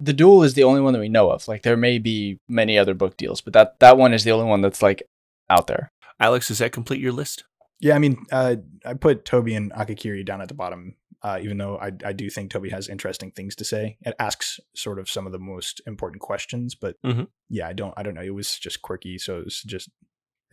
The 0.01 0.13
duel 0.13 0.43
is 0.43 0.55
the 0.55 0.65
only 0.65 0.81
one 0.81 0.93
that 0.93 1.01
we 1.01 1.09
know 1.09 1.31
of. 1.31 1.47
Like 1.49 1.63
there 1.63 1.77
may 1.77 1.99
be 1.99 2.39
many 2.49 2.79
other 2.79 2.95
book 2.95 3.17
deals, 3.17 3.41
but 3.41 3.53
that 3.53 3.79
that 3.81 3.97
one 3.97 4.13
is 4.13 4.25
the 4.25 4.33
only 4.33 4.47
one 4.47 4.61
that's 4.61 4.83
like 4.83 5.03
out 5.51 5.67
there. 5.67 5.91
Alex, 6.21 6.49
does 6.49 6.59
that 6.59 6.73
complete 6.73 7.01
your 7.01 7.13
list? 7.13 7.45
Yeah, 7.81 7.97
I 7.97 7.99
mean, 7.99 8.25
uh, 8.33 8.57
I 8.85 8.95
put 8.95 9.25
Toby 9.25 9.55
and 9.55 9.73
Akakiri 9.73 10.25
down 10.25 10.41
at 10.41 10.49
the 10.49 10.55
bottom, 10.55 10.95
uh, 11.23 11.39
even 11.43 11.59
though 11.59 11.77
I, 11.77 11.91
I 12.05 12.13
do 12.13 12.31
think 12.31 12.51
Toby 12.51 12.71
has 12.71 12.89
interesting 12.89 13.31
things 13.33 13.57
to 13.57 13.65
say. 13.65 13.99
It 14.03 14.15
asks 14.19 14.61
sort 14.75 14.99
of 14.99 15.11
some 15.11 15.27
of 15.27 15.33
the 15.33 15.39
most 15.41 15.81
important 15.87 16.23
questions, 16.23 16.75
but 16.75 16.97
Mhm. 17.05 17.29
yeah, 17.51 17.67
I 17.69 17.73
don't 17.73 17.93
I 17.97 18.03
don't 18.03 18.15
know. 18.15 18.23
It 18.23 18.35
was 18.35 18.59
just 18.59 18.81
quirky, 18.83 19.19
so 19.19 19.39
it 19.39 19.45
was 19.45 19.63
just 19.63 19.89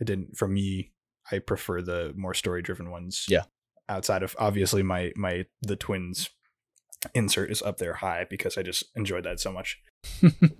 it 0.00 0.04
didn't 0.06 0.36
for 0.36 0.48
me. 0.48 0.92
I 1.30 1.38
prefer 1.38 1.80
the 1.82 2.12
more 2.16 2.34
story 2.34 2.60
driven 2.62 2.90
ones. 2.90 3.26
Yeah. 3.28 3.44
Outside 3.88 4.22
of 4.24 4.34
obviously 4.38 4.82
my 4.82 5.12
my 5.16 5.46
the 5.62 5.76
twins 5.76 6.28
insert 7.14 7.50
is 7.50 7.62
up 7.62 7.78
there 7.78 7.94
high 7.94 8.26
because 8.28 8.56
I 8.56 8.62
just 8.62 8.84
enjoyed 8.94 9.24
that 9.24 9.40
so 9.40 9.52
much. 9.52 9.80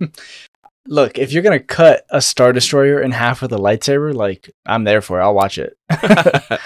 Look, 0.87 1.17
if 1.17 1.31
you're 1.31 1.43
gonna 1.43 1.59
cut 1.59 2.05
a 2.09 2.21
star 2.21 2.51
destroyer 2.51 3.01
in 3.01 3.11
half 3.11 3.41
with 3.41 3.53
a 3.53 3.57
lightsaber, 3.57 4.13
like 4.13 4.51
I'm 4.65 4.83
there 4.83 5.01
for 5.01 5.19
it. 5.19 5.23
I'll 5.23 5.33
watch 5.33 5.57
it. 5.57 5.77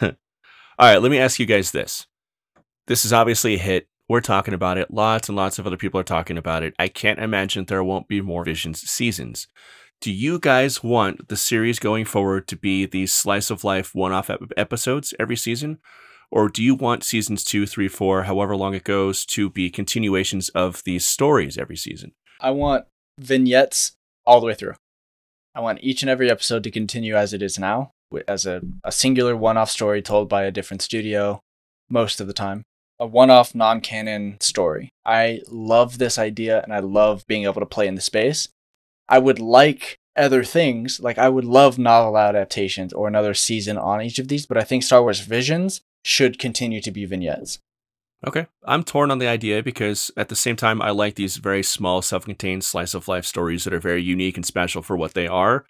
All 0.02 0.86
right, 0.86 1.02
let 1.02 1.10
me 1.10 1.18
ask 1.18 1.38
you 1.38 1.46
guys 1.46 1.70
this. 1.70 2.06
This 2.86 3.04
is 3.04 3.12
obviously 3.12 3.54
a 3.54 3.58
hit. 3.58 3.88
We're 4.08 4.22
talking 4.22 4.54
about 4.54 4.78
it. 4.78 4.90
Lots 4.90 5.28
and 5.28 5.36
lots 5.36 5.58
of 5.58 5.66
other 5.66 5.76
people 5.76 6.00
are 6.00 6.04
talking 6.04 6.38
about 6.38 6.62
it. 6.62 6.74
I 6.78 6.88
can't 6.88 7.18
imagine 7.18 7.66
there 7.66 7.84
won't 7.84 8.08
be 8.08 8.22
more 8.22 8.44
Visions 8.44 8.80
seasons. 8.80 9.48
Do 10.00 10.12
you 10.12 10.38
guys 10.38 10.82
want 10.82 11.28
the 11.28 11.36
series 11.36 11.78
going 11.78 12.04
forward 12.04 12.46
to 12.48 12.56
be 12.56 12.86
these 12.86 13.12
slice 13.12 13.50
of 13.50 13.64
life 13.64 13.94
one 13.94 14.12
off 14.12 14.30
episodes 14.56 15.12
every 15.18 15.36
season? 15.36 15.78
Or 16.30 16.48
do 16.48 16.62
you 16.62 16.74
want 16.74 17.04
seasons 17.04 17.42
two, 17.42 17.66
three, 17.66 17.88
four, 17.88 18.24
however 18.24 18.56
long 18.56 18.74
it 18.74 18.84
goes, 18.84 19.24
to 19.26 19.48
be 19.48 19.70
continuations 19.70 20.50
of 20.50 20.82
these 20.84 21.06
stories 21.06 21.56
every 21.56 21.76
season? 21.76 22.12
I 22.40 22.50
want 22.50 22.84
vignettes 23.18 23.92
all 24.26 24.40
the 24.40 24.46
way 24.46 24.54
through. 24.54 24.74
I 25.54 25.60
want 25.60 25.80
each 25.82 26.02
and 26.02 26.10
every 26.10 26.30
episode 26.30 26.62
to 26.64 26.70
continue 26.70 27.16
as 27.16 27.32
it 27.32 27.42
is 27.42 27.58
now, 27.58 27.92
as 28.28 28.46
a, 28.46 28.60
a 28.84 28.92
singular 28.92 29.36
one 29.36 29.56
off 29.56 29.70
story 29.70 30.02
told 30.02 30.28
by 30.28 30.44
a 30.44 30.52
different 30.52 30.82
studio 30.82 31.40
most 31.88 32.20
of 32.20 32.26
the 32.26 32.34
time. 32.34 32.62
A 33.00 33.06
one 33.06 33.30
off 33.30 33.54
non 33.54 33.80
canon 33.80 34.36
story. 34.40 34.90
I 35.06 35.40
love 35.48 35.98
this 35.98 36.18
idea 36.18 36.62
and 36.62 36.74
I 36.74 36.80
love 36.80 37.26
being 37.26 37.44
able 37.44 37.60
to 37.60 37.66
play 37.66 37.86
in 37.86 37.94
the 37.94 38.00
space. 38.00 38.48
I 39.08 39.18
would 39.18 39.38
like 39.38 39.96
other 40.16 40.44
things, 40.44 41.00
like 41.00 41.16
I 41.16 41.28
would 41.28 41.44
love 41.44 41.78
novel 41.78 42.18
adaptations 42.18 42.92
or 42.92 43.08
another 43.08 43.34
season 43.34 43.78
on 43.78 44.02
each 44.02 44.18
of 44.18 44.28
these, 44.28 44.46
but 44.46 44.58
I 44.58 44.62
think 44.62 44.82
Star 44.82 45.00
Wars 45.00 45.20
Visions 45.20 45.80
should 46.08 46.38
continue 46.38 46.80
to 46.80 46.90
be 46.90 47.04
vignettes. 47.04 47.58
Okay. 48.26 48.46
I'm 48.64 48.82
torn 48.82 49.10
on 49.10 49.18
the 49.18 49.28
idea 49.28 49.62
because 49.62 50.10
at 50.16 50.30
the 50.30 50.34
same 50.34 50.56
time, 50.56 50.80
I 50.80 50.90
like 50.90 51.14
these 51.14 51.36
very 51.36 51.62
small, 51.62 52.00
self 52.00 52.24
contained 52.24 52.64
slice 52.64 52.94
of 52.94 53.08
life 53.08 53.26
stories 53.26 53.64
that 53.64 53.74
are 53.74 53.78
very 53.78 54.02
unique 54.02 54.36
and 54.36 54.44
special 54.44 54.80
for 54.82 54.96
what 54.96 55.12
they 55.12 55.28
are. 55.28 55.66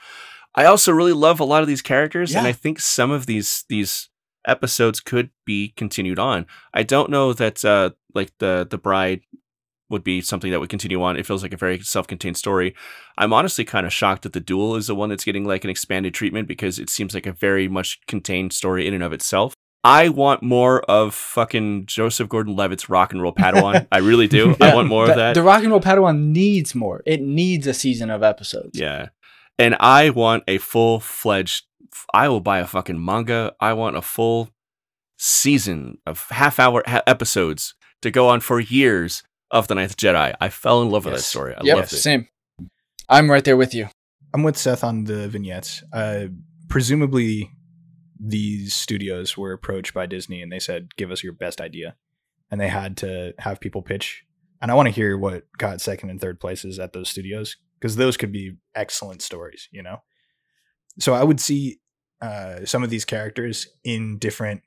I 0.55 0.65
also 0.65 0.93
really 0.93 1.13
love 1.13 1.41
a 1.41 1.45
lot 1.45 1.63
of 1.63 1.69
these 1.69 1.83
characters, 1.83 2.35
and 2.35 2.47
I 2.47 2.53
think 2.53 2.81
some 2.81 3.11
of 3.11 3.27
these 3.27 3.65
these 3.69 4.09
episodes 4.47 5.01
could 5.01 5.31
be 5.45 5.75
continued 5.77 6.19
on. 6.19 6.47
I 6.73 6.85
don't 6.85 7.11
know 7.11 7.33
that 7.33 7.65
uh 7.65 7.91
like 8.15 8.31
the 8.39 8.67
the 8.69 8.79
bride 8.79 9.21
would 9.91 10.05
be 10.05 10.21
something 10.21 10.51
that 10.51 10.61
would 10.61 10.71
continue 10.71 11.03
on. 11.03 11.17
It 11.17 11.27
feels 11.27 11.43
like 11.43 11.53
a 11.53 11.59
very 11.59 11.81
self-contained 11.81 12.37
story. 12.37 12.75
I'm 13.17 13.33
honestly 13.33 13.65
kind 13.65 13.87
of 13.87 13.93
shocked 13.93 14.23
that 14.23 14.35
the 14.35 14.41
duel 14.41 14.77
is 14.77 14.87
the 14.87 14.95
one 14.95 15.09
that's 15.09 15.25
getting 15.25 15.45
like 15.45 15.65
an 15.65 15.71
expanded 15.71 16.15
treatment 16.15 16.47
because 16.47 16.79
it 16.79 16.91
seems 16.91 17.15
like 17.15 17.27
a 17.27 17.33
very 17.33 17.69
much 17.69 17.99
contained 18.07 18.53
story 18.53 18.87
in 18.87 18.95
and 18.95 19.03
of 19.03 19.13
itself. 19.13 19.55
I 19.85 20.09
want 20.09 20.43
more 20.43 20.81
of 20.83 21.15
fucking 21.15 21.87
Joseph 21.87 22.29
Gordon-Levitt's 22.29 22.89
rock 22.89 23.13
and 23.13 23.23
roll 23.23 23.33
Padawan. 23.39 23.87
I 23.93 23.99
really 23.99 24.27
do. 24.29 24.57
I 24.61 24.75
want 24.75 24.89
more 24.89 25.07
the- 25.07 25.13
of 25.13 25.17
that. 25.19 25.35
The 25.35 25.43
Rock 25.43 25.63
and 25.63 25.71
Roll 25.71 25.81
Padawan 25.81 26.19
needs 26.33 26.75
more. 26.75 27.03
It 27.07 27.21
needs 27.23 27.67
a 27.67 27.75
season 27.75 28.11
of 28.11 28.23
episodes. 28.23 28.79
Yeah. 28.79 29.09
And 29.59 29.77
I 29.81 30.11
want 30.11 30.45
a 30.49 30.59
full 30.59 31.01
fledged, 31.01 31.65
I 32.13 32.29
will 32.29 32.41
buy 32.41 32.59
a 32.59 32.67
fucking 32.67 33.03
manga. 33.05 33.55
I 33.61 33.73
want 33.73 33.97
a 33.97 34.03
full 34.03 34.51
season 35.17 35.99
of 36.07 36.27
half 36.31 36.59
hour 36.61 36.83
ha- 36.87 37.03
episodes 37.07 37.75
to 38.03 38.11
go 38.11 38.29
on 38.29 38.41
for 38.41 38.61
years 38.61 39.23
of 39.51 39.67
The 39.69 39.75
Ninth 39.75 39.97
Jedi. 39.97 40.35
I 40.41 40.49
fell 40.49 40.83
in 40.83 40.91
love 40.91 41.05
with 41.05 41.15
that 41.15 41.23
story. 41.23 41.55
I 41.55 41.61
Yep, 41.65 41.77
loved 41.77 41.93
it. 41.93 41.97
same. 41.97 42.29
I'm 43.09 43.31
right 43.31 43.45
there 43.45 43.57
with 43.57 43.75
you. 43.75 43.89
I'm 44.35 44.43
with 44.43 44.57
Seth 44.57 44.85
on 44.85 45.05
the 45.05 45.29
vignettes. 45.29 45.83
Uh, 45.93 46.27
presumably, 46.69 47.51
these 48.21 48.75
studios 48.75 49.37
were 49.37 49.53
approached 49.53 49.95
by 49.95 50.07
Disney 50.07 50.43
and 50.43 50.51
they 50.53 50.59
said, 50.59 50.97
"Give 50.97 51.11
us 51.11 51.23
your 51.23 51.33
best 51.33 51.61
idea," 51.61 51.97
and 52.51 52.61
they 52.61 52.69
had 52.69 52.97
to 52.99 53.35
have 53.39 53.61
people 53.61 53.83
pitch. 53.83 54.25
And 54.61 54.71
I 54.71 54.75
want 54.75 54.87
to 54.87 54.93
hear 54.95 55.17
what 55.17 55.45
got 55.57 55.81
second 55.81 56.11
and 56.11 56.21
third 56.21 56.41
places 56.41 56.79
at 56.79 56.93
those 56.93 57.09
studios 57.09 57.57
because 57.79 57.97
those 57.97 58.17
could 58.17 58.33
be 58.33 58.57
excellent 58.75 59.23
stories, 59.23 59.69
you 59.71 59.83
know. 59.83 59.99
So 60.99 61.15
I 61.15 61.23
would 61.23 61.39
see 61.41 61.79
uh, 62.21 62.65
some 62.65 62.83
of 62.83 62.91
these 62.91 63.05
characters 63.05 63.69
in 63.85 64.19
different 64.19 64.63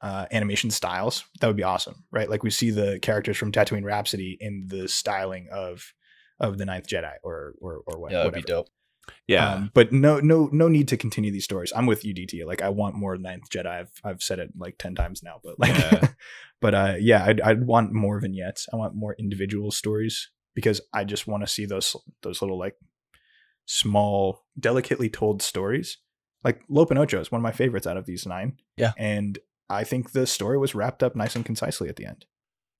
uh, 0.00 0.26
animation 0.32 0.70
styles. 0.70 1.24
That 1.40 1.46
would 1.46 1.56
be 1.56 1.62
awesome, 1.62 2.04
right? 2.10 2.28
Like 2.28 2.42
we 2.42 2.50
see 2.50 2.70
the 2.70 2.98
characters 3.00 3.36
from 3.36 3.52
Tatooine 3.52 3.84
Rhapsody 3.84 4.36
in 4.40 4.66
the 4.66 4.88
styling 4.88 5.48
of 5.52 5.94
of 6.40 6.58
the 6.58 6.64
Ninth 6.64 6.88
Jedi 6.88 7.12
or 7.22 7.54
or 7.60 7.82
or 7.86 8.00
what, 8.00 8.10
Yeah, 8.10 8.18
that'd 8.18 8.32
whatever. 8.32 8.46
be 8.46 8.52
dope. 8.52 8.68
Yeah. 9.26 9.54
Um, 9.54 9.70
but 9.74 9.92
no, 9.92 10.20
no, 10.20 10.48
no 10.52 10.68
need 10.68 10.88
to 10.88 10.96
continue 10.96 11.30
these 11.30 11.44
stories. 11.44 11.72
I'm 11.74 11.86
with 11.86 12.04
you, 12.04 12.14
DT. 12.14 12.44
Like, 12.46 12.62
I 12.62 12.68
want 12.68 12.94
more 12.94 13.16
Ninth 13.16 13.48
Jedi. 13.50 13.66
I've, 13.66 13.92
I've 14.04 14.22
said 14.22 14.38
it 14.38 14.50
like 14.56 14.76
ten 14.78 14.94
times 14.94 15.22
now, 15.22 15.40
but 15.42 15.58
like, 15.58 15.76
Yeah. 15.76 16.08
but 16.60 16.74
uh, 16.74 16.94
yeah, 16.98 17.24
I'd, 17.24 17.40
I'd 17.40 17.66
want 17.66 17.92
more 17.92 18.20
vignettes. 18.20 18.68
I 18.72 18.76
want 18.76 18.94
more 18.94 19.14
individual 19.18 19.70
stories 19.70 20.30
because 20.54 20.80
I 20.92 21.04
just 21.04 21.26
want 21.26 21.42
to 21.42 21.46
see 21.46 21.66
those 21.66 21.96
those 22.22 22.40
little 22.42 22.58
like 22.58 22.76
small, 23.66 24.44
delicately 24.58 25.08
told 25.08 25.42
stories. 25.42 25.98
Like 26.42 26.60
Lopinocho 26.68 27.20
is 27.20 27.32
one 27.32 27.38
of 27.40 27.42
my 27.42 27.52
favorites 27.52 27.86
out 27.86 27.96
of 27.96 28.06
these 28.06 28.26
nine. 28.26 28.58
Yeah. 28.76 28.92
and 28.98 29.38
I 29.70 29.84
think 29.84 30.12
the 30.12 30.26
story 30.26 30.58
was 30.58 30.74
wrapped 30.74 31.02
up 31.02 31.16
nice 31.16 31.34
and 31.36 31.44
concisely 31.44 31.88
at 31.88 31.96
the 31.96 32.04
end. 32.04 32.26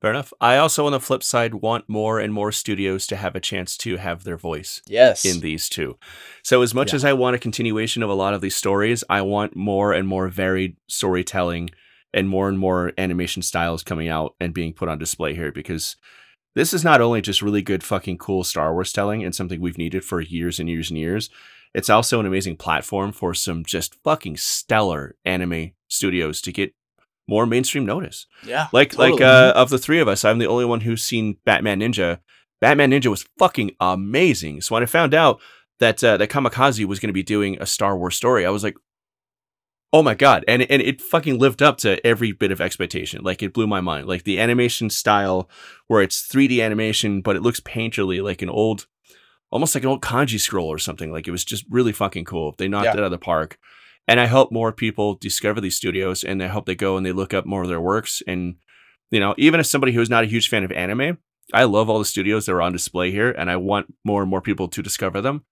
Fair 0.05 0.11
enough. 0.11 0.35
I 0.39 0.59
also, 0.59 0.85
on 0.85 0.93
the 0.93 1.01
flip 1.01 1.23
side, 1.23 1.55
want 1.55 1.89
more 1.89 2.21
and 2.21 2.31
more 2.31 2.53
studios 2.53 3.07
to 3.07 3.17
have 3.17 3.35
a 3.35 3.41
chance 3.41 3.75
to 3.79 3.97
have 3.97 4.23
their 4.25 4.37
voice. 4.37 4.83
Yes. 4.87 5.25
in 5.25 5.41
these 5.41 5.67
two. 5.67 5.97
So 6.43 6.61
as 6.61 6.75
much 6.75 6.93
Yeah. 6.93 6.97
as 6.97 7.05
I 7.07 7.15
want 7.15 7.37
a 7.37 7.39
continuation 7.39 8.03
of 8.03 8.11
a 8.11 8.15
lot 8.15 8.35
of 8.35 8.43
these 8.43 8.55
stories, 8.55 9.03
I 9.09 9.23
want 9.23 9.57
more 9.57 9.95
and 9.95 10.07
more 10.07 10.29
varied 10.29 10.77
storytelling 10.89 11.71
and 12.13 12.29
more 12.29 12.51
and 12.51 12.59
more 12.59 12.93
animation 12.99 13.41
styles 13.41 13.83
coming 13.83 14.11
out 14.11 14.35
and 14.39 14.53
being 14.53 14.75
put 14.75 14.91
on 14.91 14.99
display 14.99 15.35
here 15.35 15.51
because 15.51 15.97
this 16.55 16.75
is 16.75 16.85
not 16.85 17.01
only 17.01 17.23
just 17.23 17.41
really 17.41 17.63
good 17.63 17.83
fucking 17.83 18.19
cool 18.19 18.45
Star 18.45 18.75
Wars 18.75 18.93
telling 18.93 19.25
and 19.25 19.35
something 19.35 19.59
we've 19.59 19.79
needed 19.79 20.05
for 20.05 20.21
years 20.21 20.61
and 20.61 20.69
years 20.69 20.91
and 20.91 20.99
years. 20.99 21.31
It's 21.73 21.89
also 21.89 22.21
an 22.21 22.27
amazing 22.27 22.57
platform 22.59 23.11
for 23.11 23.33
some 23.33 23.65
just 23.65 23.95
fucking 24.05 24.37
stellar 24.37 25.17
anime 25.25 25.71
studios 25.89 26.43
to 26.43 26.53
get 26.53 26.75
more 27.29 27.47
mainstream 27.47 27.87
notice. 27.87 28.27
yeah. 28.47 28.68
Like 28.72 28.99
like 28.99 29.20
uh, 29.20 29.53
of 29.57 29.70
the 29.70 29.79
three 29.79 30.01
of 30.01 30.09
us, 30.09 30.25
I'm 30.25 30.39
the 30.39 30.47
only 30.47 30.64
one 30.64 30.81
who's 30.83 31.03
seen 31.03 31.37
Batman 31.45 31.81
Ninja. 31.81 32.20
Batman 32.61 32.91
Ninja 32.91 33.07
was 33.07 33.27
fucking 33.39 33.72
amazing. 33.81 34.61
So 34.61 34.75
when 34.75 34.83
I 34.83 34.87
found 34.87 35.14
out 35.14 35.41
that 35.81 36.03
uh, 36.05 36.16
that 36.18 36.31
Kamikaze 36.31 36.85
was 36.87 37.01
going 37.01 37.09
to 37.09 37.12
be 37.14 37.22
doing 37.22 37.57
a 37.61 37.66
Star 37.66 37.97
Wars 37.99 38.14
story, 38.14 38.47
I 38.47 38.51
was 38.51 38.62
like, 38.64 38.77
"Oh 39.93 40.03
my 40.03 40.14
god!" 40.14 40.45
And 40.49 40.62
and 40.62 40.81
it 40.83 41.01
fucking 41.01 41.39
lived 41.39 41.62
up 41.62 41.79
to 41.79 42.05
every 42.07 42.33
bit 42.33 42.51
of 42.53 42.61
expectation. 42.61 43.22
Like 43.22 43.43
it 43.43 43.53
blew 43.53 43.66
my 43.66 43.81
mind. 43.81 44.07
Like 44.07 44.25
the 44.25 44.39
animation 44.41 44.91
style, 44.91 45.49
where 45.89 46.03
it's 46.03 46.27
3D 46.29 46.62
animation, 46.64 47.20
but 47.22 47.37
it 47.37 47.43
looks 47.43 47.61
painterly, 47.61 48.22
like 48.22 48.43
an 48.43 48.49
old, 48.51 48.87
almost 49.51 49.75
like 49.75 49.85
an 49.85 49.91
old 49.91 50.03
kanji 50.03 50.39
scroll 50.41 50.68
or 50.68 50.79
something. 50.79 51.11
Like 51.12 51.27
it 51.29 51.33
was 51.33 51.45
just 51.45 51.64
really 51.70 51.93
fucking 51.93 52.25
cool. 52.25 52.55
They 52.59 52.68
knocked 52.68 52.85
Yeah. 52.87 52.93
it 52.93 52.99
out 52.99 53.05
of 53.05 53.11
the 53.11 53.18
park. 53.18 53.59
And 54.07 54.21
I 54.21 54.27
hope 54.27 54.53
more 54.53 54.73
people 54.73 55.15
discover 55.15 55.61
these 55.61 55.77
studios, 55.77 56.25
and 56.25 56.43
I 56.43 56.49
hope 56.49 56.67
they 56.67 56.75
go 56.75 56.97
and 56.97 57.07
they 57.07 57.13
look 57.13 57.33
up 57.33 57.47
more 57.47 57.63
of 57.63 57.69
their 57.69 57.81
works 57.81 58.23
and 58.27 58.57
you 59.11 59.21
know, 59.21 59.35
even 59.39 59.61
as 59.61 59.71
somebody 59.71 59.93
who's 59.93 60.11
not 60.11 60.25
a 60.25 60.29
huge 60.29 60.49
fan 60.49 60.65
of 60.65 60.73
anime, 60.73 61.19
I 61.53 61.65
love 61.65 61.89
all 61.89 61.99
the 62.01 62.05
studios 62.05 62.47
that 62.47 62.53
are 62.53 62.63
on 62.63 62.73
display 62.73 63.11
here, 63.11 63.31
and 63.31 63.51
I 63.51 63.57
want 63.57 63.95
more 64.05 64.23
and 64.23 64.31
more 64.31 64.41
people 64.41 64.67
to 64.69 64.83
discover 64.83 65.21
them, 65.21 65.45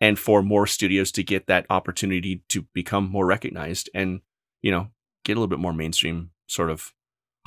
and 0.00 0.18
for 0.18 0.42
more 0.42 0.66
studios 0.66 1.12
to 1.12 1.22
get 1.22 1.46
that 1.46 1.66
opportunity 1.68 2.42
to 2.48 2.62
become 2.72 3.10
more 3.10 3.26
recognized, 3.26 3.90
and 3.94 4.20
you 4.62 4.70
know, 4.70 4.88
get 5.24 5.32
a 5.32 5.40
little 5.40 5.48
bit 5.48 5.58
more 5.58 5.72
mainstream 5.74 6.30
sort 6.46 6.70
of 6.70 6.92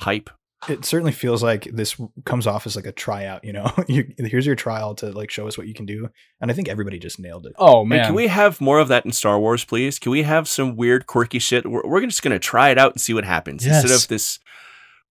hype. 0.00 0.30
It 0.68 0.84
certainly 0.86 1.12
feels 1.12 1.42
like 1.42 1.68
this 1.72 2.00
comes 2.24 2.46
off 2.46 2.66
as 2.66 2.76
like 2.76 2.86
a 2.86 2.92
tryout. 2.92 3.44
You 3.44 3.52
know, 3.52 3.70
you, 3.88 4.12
here's 4.18 4.46
your 4.46 4.56
trial 4.56 4.94
to 4.96 5.10
like 5.12 5.30
show 5.30 5.46
us 5.46 5.58
what 5.58 5.66
you 5.66 5.74
can 5.74 5.84
do, 5.86 6.08
and 6.40 6.50
I 6.50 6.54
think 6.54 6.68
everybody 6.68 6.98
just 6.98 7.18
nailed 7.20 7.46
it. 7.46 7.52
Oh 7.58 7.80
And 7.80 7.90
man, 7.90 8.06
can 8.06 8.14
we 8.14 8.26
have 8.28 8.60
more 8.60 8.78
of 8.78 8.88
that 8.88 9.04
in 9.04 9.12
Star 9.12 9.38
Wars, 9.38 9.64
please? 9.64 9.98
Can 9.98 10.12
we 10.12 10.22
have 10.22 10.48
some 10.48 10.74
weird, 10.74 11.06
quirky 11.06 11.38
shit? 11.38 11.66
We're, 11.70 11.82
we're 11.84 12.00
just 12.06 12.22
gonna 12.22 12.38
try 12.38 12.70
it 12.70 12.78
out 12.78 12.92
and 12.92 13.00
see 13.00 13.12
what 13.14 13.24
happens 13.24 13.64
instead 13.66 13.90
of 13.94 14.08
this 14.08 14.38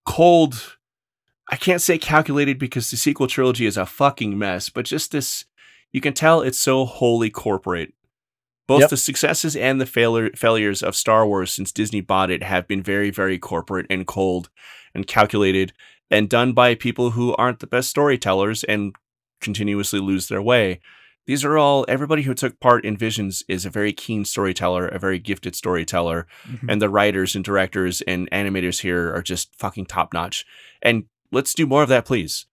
cold. 0.05 0.77
I 1.51 1.57
can't 1.57 1.81
say 1.81 1.97
calculated 1.99 2.57
because 2.57 2.89
the 2.89 2.97
sequel 2.97 3.27
trilogy 3.27 3.67
is 3.67 3.77
a 3.77 3.85
fucking 3.85 4.37
mess, 4.37 4.69
but 4.69 4.85
just 4.85 5.11
this. 5.11 5.45
You 5.91 6.01
can 6.01 6.13
tell 6.13 6.41
it's 6.41 6.59
so 6.59 6.85
wholly 6.85 7.29
corporate. 7.29 7.93
Both 8.67 8.81
Yep. 8.81 8.89
the 8.89 8.97
successes 8.97 9.55
and 9.55 9.79
the 9.79 9.85
failure, 9.85 10.31
failures 10.35 10.81
of 10.81 10.95
Star 10.95 11.25
Wars 11.25 11.53
since 11.53 11.71
Disney 11.71 12.01
bought 12.01 12.31
it 12.31 12.41
have 12.43 12.67
been 12.67 12.81
very, 12.81 13.11
very 13.11 13.37
corporate 13.37 13.85
and 13.91 14.07
cold 14.07 14.49
and 14.95 15.05
calculated 15.05 15.73
and 16.09 16.29
done 16.29 16.53
by 16.53 16.73
people 16.73 17.11
who 17.11 17.35
aren't 17.35 17.59
the 17.59 17.67
best 17.67 17.89
storytellers 17.89 18.63
and 18.63 18.95
continuously 19.41 19.99
lose 19.99 20.27
their 20.27 20.41
way. 20.41 20.79
These 21.27 21.43
are 21.43 21.57
all 21.57 21.85
everybody 21.87 22.21
who 22.21 22.35
took 22.35 22.59
part 22.59 22.85
in 22.85 22.95
Visions 22.95 23.43
is 23.47 23.65
a 23.65 23.69
very 23.71 23.91
keen 23.91 24.25
storyteller, 24.25 24.87
a 24.87 24.99
very 24.99 25.17
gifted 25.17 25.55
storyteller, 25.55 26.27
Mhm. 26.47 26.69
and 26.69 26.81
the 26.81 26.89
writers 26.89 27.35
and 27.35 27.43
directors 27.43 28.01
and 28.01 28.29
animators 28.31 28.81
here 28.81 29.11
are 29.13 29.23
just 29.23 29.49
fucking 29.57 29.87
top 29.87 30.13
notch. 30.13 30.45
And 30.83 31.05
let's 31.31 31.55
do 31.55 31.65
more 31.65 31.81
of 31.81 31.89
that, 31.89 32.05
please. 32.05 32.45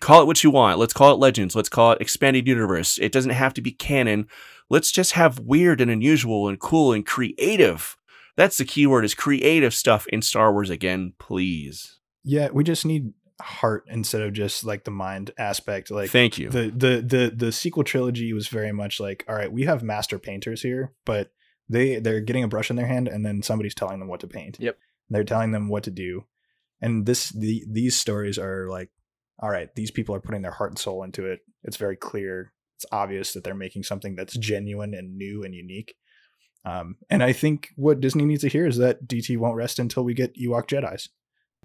Call 0.00 0.20
it 0.20 0.26
what 0.26 0.42
you 0.42 0.50
want. 0.50 0.78
Let's 0.78 0.92
call 0.92 1.12
it 1.14 1.18
Legends. 1.20 1.54
Let's 1.54 1.68
call 1.68 1.92
it 1.92 2.00
Expanded 2.00 2.46
Universe. 2.48 2.98
It 2.98 3.12
doesn't 3.12 3.30
have 3.30 3.54
to 3.54 3.62
be 3.62 3.70
canon. 3.70 4.26
Let's 4.68 4.90
just 4.90 5.12
have 5.12 5.38
weird 5.38 5.80
and 5.80 5.90
unusual 5.90 6.48
and 6.48 6.58
cool 6.58 6.92
and 6.92 7.06
creative. 7.06 7.96
That's 8.36 8.58
the 8.58 8.64
key 8.64 8.86
word 8.86 9.04
is 9.04 9.14
creative 9.14 9.74
stuff 9.74 10.06
in 10.08 10.22
Star 10.22 10.52
Wars 10.52 10.70
again, 10.70 11.14
please. 11.18 11.98
Yeah, 12.22 12.48
we 12.52 12.64
just 12.64 12.84
need 12.84 13.12
heart 13.40 13.84
instead 13.88 14.22
of 14.22 14.32
just 14.32 14.64
like 14.64 14.84
the 14.84 14.90
mind 14.90 15.30
aspect. 15.38 15.90
Like 15.90 16.10
Thank 16.10 16.38
you. 16.38 16.50
the 16.50 16.70
the 16.70 17.02
the 17.02 17.32
the 17.34 17.52
sequel 17.52 17.84
trilogy 17.84 18.32
was 18.32 18.48
very 18.48 18.72
much 18.72 19.00
like, 19.00 19.24
all 19.28 19.34
right, 19.34 19.52
we 19.52 19.64
have 19.64 19.82
master 19.82 20.18
painters 20.18 20.62
here, 20.62 20.92
but 21.04 21.30
they 21.68 21.98
they're 21.98 22.20
getting 22.20 22.44
a 22.44 22.48
brush 22.48 22.70
in 22.70 22.76
their 22.76 22.86
hand 22.86 23.08
and 23.08 23.24
then 23.24 23.42
somebody's 23.42 23.74
telling 23.74 23.98
them 23.98 24.08
what 24.08 24.20
to 24.20 24.26
paint. 24.26 24.58
Yep. 24.60 24.78
They're 25.10 25.24
telling 25.24 25.52
them 25.52 25.68
what 25.68 25.84
to 25.84 25.90
do. 25.90 26.24
And 26.80 27.06
this 27.06 27.30
the 27.30 27.64
these 27.70 27.96
stories 27.96 28.38
are 28.38 28.68
like, 28.68 28.90
all 29.38 29.50
right, 29.50 29.74
these 29.74 29.90
people 29.90 30.14
are 30.14 30.20
putting 30.20 30.42
their 30.42 30.52
heart 30.52 30.70
and 30.70 30.78
soul 30.78 31.02
into 31.02 31.26
it. 31.26 31.40
It's 31.64 31.76
very 31.76 31.96
clear. 31.96 32.52
It's 32.76 32.86
obvious 32.92 33.32
that 33.32 33.44
they're 33.44 33.54
making 33.54 33.84
something 33.84 34.14
that's 34.14 34.36
genuine 34.36 34.94
and 34.94 35.16
new 35.16 35.42
and 35.42 35.54
unique. 35.54 35.94
Um, 36.66 36.96
and 37.08 37.22
I 37.22 37.32
think 37.32 37.70
what 37.76 38.00
Disney 38.00 38.24
needs 38.24 38.42
to 38.42 38.48
hear 38.48 38.66
is 38.66 38.76
that 38.78 39.06
DT 39.06 39.38
won't 39.38 39.54
rest 39.54 39.78
until 39.78 40.02
we 40.02 40.14
get 40.14 40.34
Ewok 40.36 40.66
Jedi's. 40.66 41.08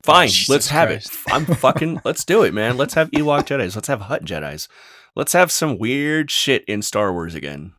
Fine, 0.04 0.30
Jesus 0.30 0.50
let's 0.50 0.68
have 0.70 0.90
Christ. 0.90 1.14
it. 1.14 1.34
I'm 1.34 1.46
fucking. 1.46 2.02
let's 2.06 2.24
do 2.24 2.44
it, 2.44 2.54
man. 2.54 2.78
Let's 2.78 2.94
have 2.94 3.10
Ewok 3.12 3.48
Jedi's. 3.48 3.76
Let's 3.76 3.88
have 3.88 4.02
Hutt 4.02 4.24
Jedi's. 4.24 4.70
Let's 5.16 5.34
have 5.34 5.52
some 5.52 5.80
weird 5.80 6.30
shit 6.30 6.64
in 6.66 6.84
Star 6.84 7.12
Wars 7.12 7.36
again. 7.36 7.74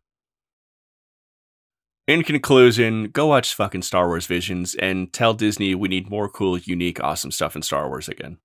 In 2.05 2.23
conclusion, 2.23 3.05
go 3.05 3.27
watch 3.27 3.53
fucking 3.53 3.83
Star 3.83 4.07
Wars 4.07 4.25
Visions 4.25 4.75
and 4.75 5.11
tell 5.13 5.33
Disney 5.33 5.73
we 5.73 5.87
need 5.87 6.09
more 6.09 6.27
cool, 6.27 6.57
unique, 6.57 7.01
awesome 7.01 7.31
stuff 7.31 7.55
in 7.55 7.61
Star 7.61 7.87
Wars 7.87 8.09
again. 8.09 8.39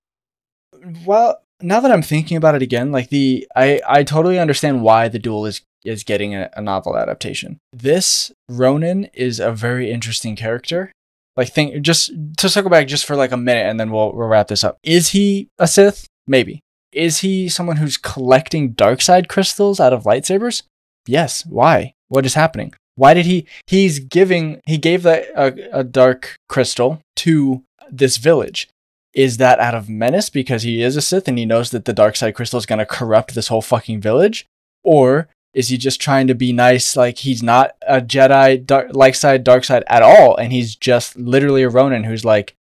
well, 1.04 1.42
now 1.60 1.80
that 1.80 1.90
I'm 1.90 2.02
thinking 2.02 2.36
about 2.36 2.54
it 2.54 2.62
again, 2.62 2.92
like 2.92 3.10
the 3.10 3.46
I 3.56 3.80
I 3.88 4.04
totally 4.04 4.38
understand 4.38 4.82
why 4.82 5.08
the 5.08 5.18
duel 5.18 5.46
is 5.46 5.62
is 5.84 6.04
getting 6.04 6.34
a, 6.34 6.50
a 6.56 6.62
novel 6.62 6.96
adaptation. 6.96 7.58
This 7.72 8.32
Ronin 8.48 9.04
is 9.14 9.40
a 9.40 9.52
very 9.52 9.90
interesting 9.90 10.36
character. 10.36 10.92
Like 11.36 11.52
think 11.52 11.82
just 11.82 12.10
to 12.38 12.48
circle 12.48 12.70
back 12.70 12.88
just 12.88 13.06
for 13.06 13.14
like 13.14 13.32
a 13.32 13.36
minute 13.36 13.66
and 13.66 13.78
then 13.78 13.90
we'll 13.90 14.12
we'll 14.12 14.28
wrap 14.28 14.48
this 14.48 14.64
up. 14.64 14.78
Is 14.82 15.10
he 15.10 15.48
a 15.58 15.68
Sith? 15.68 16.06
Maybe. 16.26 16.60
Is 16.92 17.18
he 17.18 17.48
someone 17.48 17.76
who's 17.76 17.96
collecting 17.96 18.72
dark 18.72 19.00
side 19.00 19.28
crystals 19.28 19.78
out 19.78 19.92
of 19.92 20.04
lightsabers? 20.04 20.62
Yes. 21.06 21.46
Why? 21.46 21.92
What 22.08 22.26
is 22.26 22.34
happening? 22.34 22.74
Why 22.96 23.14
did 23.14 23.26
he 23.26 23.46
he's 23.66 24.00
giving 24.00 24.60
he 24.66 24.78
gave 24.78 25.04
that 25.04 25.26
a, 25.36 25.80
a 25.80 25.84
dark 25.84 26.36
crystal 26.48 27.00
to 27.16 27.62
this 27.90 28.16
village 28.16 28.68
is 29.14 29.36
that 29.38 29.58
out 29.58 29.74
of 29.74 29.88
menace 29.88 30.30
because 30.30 30.62
he 30.62 30.82
is 30.82 30.96
a 30.96 31.00
Sith 31.02 31.28
and 31.28 31.38
he 31.38 31.46
knows 31.46 31.70
that 31.70 31.84
the 31.84 31.92
dark 31.92 32.16
side 32.16 32.34
crystal 32.34 32.58
is 32.58 32.66
going 32.66 32.78
to 32.78 32.86
corrupt 32.86 33.34
this 33.34 33.48
whole 33.48 33.62
fucking 33.62 34.00
village? 34.00 34.46
Or 34.84 35.28
is 35.54 35.68
he 35.68 35.76
just 35.76 36.00
trying 36.00 36.26
to 36.26 36.34
be 36.34 36.52
nice 36.52 36.96
like 36.96 37.18
he's 37.18 37.42
not 37.42 37.72
a 37.86 38.00
Jedi 38.00 38.64
dark, 38.64 38.94
light 38.94 39.16
side 39.16 39.44
dark 39.44 39.64
side 39.64 39.84
at 39.86 40.02
all 40.02 40.36
and 40.36 40.52
he's 40.52 40.76
just 40.76 41.16
literally 41.16 41.62
a 41.62 41.68
Ronin 41.68 42.04
who's 42.04 42.24
like 42.24 42.54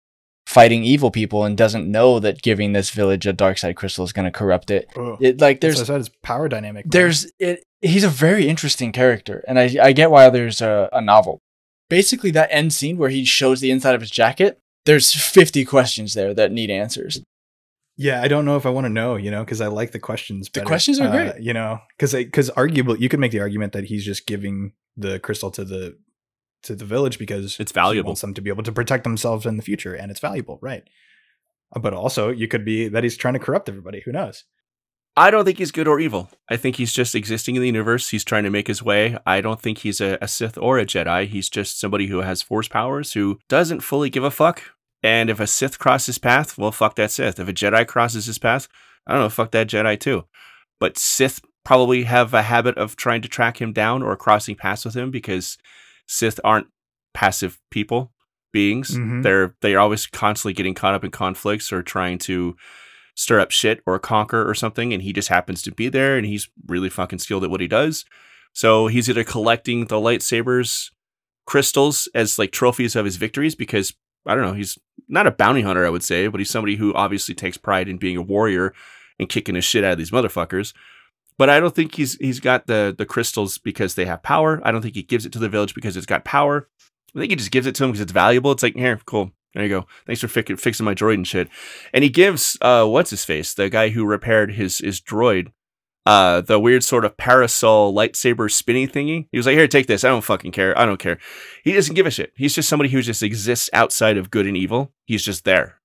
fighting 0.46 0.84
evil 0.84 1.10
people 1.10 1.44
and 1.44 1.58
doesn't 1.58 1.90
know 1.90 2.20
that 2.20 2.42
giving 2.42 2.74
this 2.74 2.92
village 2.92 3.26
a 3.26 3.34
dark 3.34 3.58
side 3.58 3.76
crystal 3.76 4.06
is 4.06 4.14
going 4.14 4.26
to 4.26 4.32
corrupt 4.32 4.70
it. 4.70 4.88
It 5.20 5.42
like 5.42 5.62
there's 5.62 5.90
I 5.90 6.02
power 6.22 6.48
dynamic. 6.48 6.86
there's 6.88 7.32
it 7.40 7.64
he's 7.82 8.04
a 8.04 8.10
very 8.10 8.48
interesting 8.48 8.92
character 8.92 9.44
and 9.48 9.60
I 9.60 9.76
I 9.82 9.92
get 9.92 10.12
why 10.12 10.30
there's 10.30 10.62
a, 10.62 10.90
a 10.94 11.02
novel. 11.02 11.40
Basically 11.90 12.32
that 12.32 12.50
end 12.52 12.74
scene 12.74 12.98
where 12.98 13.10
he 13.10 13.26
shows 13.26 13.60
the 13.60 13.72
inside 13.72 13.96
of 13.96 14.02
his 14.02 14.12
jacket, 14.12 14.60
there's 14.86 15.14
50 15.14 15.66
questions 15.66 16.14
there 16.14 16.34
that 16.34 16.52
need 16.52 16.70
answers. 16.70 17.22
Yeah, 17.98 18.22
I 18.22 18.28
don't 18.28 18.43
know 18.46 18.58
if 18.58 18.66
I 18.66 18.70
want 18.70 18.86
to 18.86 18.89
know, 18.89 19.16
you 19.16 19.32
know, 19.32 19.43
because 19.43 19.62
I 19.62 19.68
like 19.68 19.91
the 19.91 20.00
questions. 20.00 20.50
The 20.54 20.62
questions 20.62 21.00
are 21.00 21.08
Uh, 21.08 21.12
great. 21.12 21.41
you 21.41 21.54
know, 21.54 21.80
because 21.98 22.14
because 22.14 22.50
arguably 22.52 23.00
you 23.00 23.08
could 23.10 23.20
make 23.22 23.32
the 23.32 23.39
argument 23.39 23.74
that 23.74 23.86
he's 23.86 24.04
just 24.04 24.28
giving 24.28 24.74
the 24.98 25.20
crystal 25.20 25.50
to 25.52 25.64
the 25.64 25.98
to 26.64 26.76
the 26.76 26.86
village 26.86 27.18
because 27.20 27.58
It's 27.60 27.72
he 27.72 27.76
valuable. 27.76 28.10
wants 28.10 28.22
them 28.22 28.34
to 28.34 28.41
be 28.41 28.50
able 28.50 28.64
to 28.64 28.72
protect 28.72 29.04
themselves 29.04 29.46
in 29.46 29.56
the 29.58 29.64
future, 29.64 29.93
and 29.93 30.12
it's 30.12 30.20
valuable, 30.20 30.60
right? 30.62 30.84
Uh, 31.76 31.80
But 31.80 31.93
also, 31.93 32.30
you 32.30 32.48
could 32.48 32.66
be 32.66 32.88
that 32.89 33.04
he's 33.04 33.16
trying 33.18 33.36
to 33.36 33.39
corrupt 33.39 33.70
everybody. 33.70 34.02
Who 34.04 34.12
knows? 34.12 34.43
I 35.18 35.32
don't 35.32 35.46
think 35.46 35.60
he's 35.60 35.72
good 35.72 35.88
or 35.88 36.00
evil. 36.02 36.30
I 36.50 36.58
think 36.58 36.76
he's 36.76 36.91
just 36.91 37.16
existing 37.16 37.56
in 37.56 37.62
the 37.62 37.68
universe. 37.70 38.10
He's 38.10 38.26
trying 38.26 38.43
to 38.43 38.50
make 38.50 38.68
his 38.68 38.84
way. 38.84 39.18
I 39.26 39.39
don't 39.39 39.62
think 39.62 39.78
he's 39.78 40.02
a, 40.02 40.18
a 40.22 40.28
Sith 40.28 40.58
or 40.58 40.78
a 40.78 40.86
Jedi. 40.86 41.28
He's 41.28 41.50
just 41.50 41.80
somebody 41.80 42.08
who 42.08 42.20
has 42.22 42.41
force 42.41 42.68
powers 42.68 43.14
who 43.14 43.39
doesn't 43.48 43.80
fully 43.80 44.10
give 44.10 44.26
a 44.26 44.32
fuck. 44.32 44.64
And 45.06 45.30
if 45.30 45.39
a 45.39 45.47
Sith 45.47 45.78
crosses 45.80 46.08
his 46.08 46.18
path, 46.18 46.58
well, 46.58 46.72
fuck 46.72 46.95
that 46.95 47.12
Sith. 47.12 47.39
If 47.39 47.47
a 47.47 47.53
Jedi 47.53 47.86
crosses 47.88 48.26
his 48.26 48.39
path, 48.39 48.68
I 49.06 49.14
don't 49.14 49.22
know, 49.22 49.30
fuck 49.30 49.51
that 49.51 49.68
Jedi 49.68 49.99
too. 49.99 50.26
But 50.80 50.97
Sith 50.97 51.41
probably 51.64 52.03
have 52.03 52.34
a 52.34 52.41
habit 52.43 52.78
of 52.78 52.95
trying 52.95 53.22
to 53.22 53.28
track 53.28 53.62
him 53.62 53.72
down 53.74 54.03
or 54.03 54.16
crossing 54.16 54.56
paths 54.56 54.86
with 54.86 54.95
him 54.95 55.12
because 55.12 55.58
Sith 56.08 56.39
aren't 56.43 56.68
passive 57.14 57.60
people, 57.72 58.12
beings. 58.51 58.97
Mhm. 58.97 59.24
They're 59.24 59.56
they're 59.62 59.80
always 59.80 60.06
constantly 60.08 60.53
getting 60.53 60.74
caught 60.74 60.93
up 60.93 61.03
in 61.03 61.12
conflicts 61.12 61.72
or 61.72 61.82
trying 61.84 62.18
to 62.20 62.56
stir 63.16 63.39
up 63.39 63.51
shit 63.51 63.82
or 63.86 63.97
conquer 63.99 64.47
or 64.47 64.53
something, 64.53 64.91
and 64.93 65.01
he 65.01 65.14
just 65.14 65.30
happens 65.30 65.62
to 65.64 65.72
be 65.72 65.88
there 65.88 66.18
and 66.18 66.26
he's 66.26 66.49
really 66.68 66.89
fucking 66.89 67.20
skilled 67.20 67.43
at 67.43 67.49
what 67.49 67.62
he 67.62 67.68
does. 67.68 68.06
So 68.53 68.88
he's 68.88 69.10
either 69.10 69.24
collecting 69.24 69.86
the 69.86 69.97
lightsabers 69.97 70.89
crystals 71.45 72.10
as 72.16 72.39
like 72.39 72.51
trophies 72.51 72.95
of 72.95 73.06
his 73.06 73.18
victories 73.18 73.56
because 73.56 73.93
I 74.26 74.36
don't 74.36 74.45
know, 74.45 74.53
he's 74.53 74.78
not 75.07 75.28
a 75.28 75.32
bounty 75.32 75.61
hunter, 75.61 75.86
I 75.86 75.89
would 75.89 76.03
say, 76.03 76.28
but 76.28 76.39
he's 76.39 76.49
somebody 76.49 76.76
who 76.76 76.93
obviously 76.93 77.36
takes 77.36 77.57
pride 77.57 77.88
in 77.88 77.97
being 77.97 78.17
a 78.17 78.21
warrior 78.21 78.73
and 79.19 79.30
kicking 79.30 79.55
his 79.55 79.65
shit 79.65 79.84
out 79.84 79.93
of 79.93 79.97
these 79.97 80.11
motherfuckers. 80.11 80.73
But 81.38 81.49
I 81.49 81.59
don't 81.59 81.76
think 81.76 81.95
he's 81.95 82.15
he's 82.15 82.39
got 82.39 82.67
the 82.67 82.95
the 82.97 83.05
crystals 83.05 83.57
because 83.57 83.95
they 83.95 84.05
have 84.05 84.23
power. 84.23 84.61
I 84.63 84.71
don't 84.71 84.82
think 84.82 84.95
he 84.95 85.03
gives 85.03 85.26
it 85.26 85.34
to 85.34 85.39
the 85.39 85.49
village 85.49 85.76
because 85.76 85.97
it's 85.97 86.05
got 86.05 86.23
power. 86.23 86.69
I 87.15 87.19
think 87.19 87.32
he 87.32 87.36
just 87.36 87.51
gives 87.51 87.67
it 87.67 87.76
to 87.76 87.84
him 87.84 87.91
because 87.91 88.01
it's 88.01 88.11
valuable. 88.11 88.51
It's 88.51 88.63
like, 88.63 88.76
here, 88.76 88.99
cool. 89.05 89.32
There 89.53 89.63
you 89.63 89.69
go. 89.69 89.88
Thanks 90.05 90.21
for 90.21 90.28
fi- 90.28 90.55
fixing 90.55 90.86
my 90.86 90.93
droid 90.93 91.15
and 91.15 91.28
shit. 91.28 91.49
And 91.93 92.03
he 92.03 92.09
gives 92.09 92.57
uh 92.61 92.86
what's 92.86 93.09
his 93.09 93.26
face, 93.26 93.53
the 93.53 93.69
guy 93.69 93.89
who 93.89 94.05
repaired 94.05 94.53
his 94.53 94.80
his 94.80 95.01
droid, 95.01 95.51
uh 96.06 96.41
the 96.41 96.60
weird 96.60 96.84
sort 96.84 97.06
of 97.06 97.18
parasol 97.18 97.93
lightsaber 97.93 98.51
spinning 98.51 98.88
thingy. 98.88 99.28
He 99.32 99.38
was 99.38 99.45
like, 99.45 99.58
here, 99.58 99.68
take 99.68 99.88
this. 99.88 100.03
I 100.03 100.10
don't 100.10 100.24
fucking 100.24 100.51
care. 100.51 100.78
I 100.78 100.86
don't 100.86 100.99
care. 100.99 101.18
He 101.64 101.74
doesn't 101.74 101.95
give 101.95 102.06
a 102.06 102.12
shit. 102.12 102.34
He's 102.36 102.56
just 102.56 102.70
somebody 102.70 102.89
who 102.89 103.01
just 103.01 103.24
exists 103.24 103.70
outside 103.74 104.18
of 104.18 104.32
good 104.32 104.45
and 104.47 104.58
evil. 104.58 104.93
He's 105.06 105.24
just 105.24 105.45
there. 105.45 105.80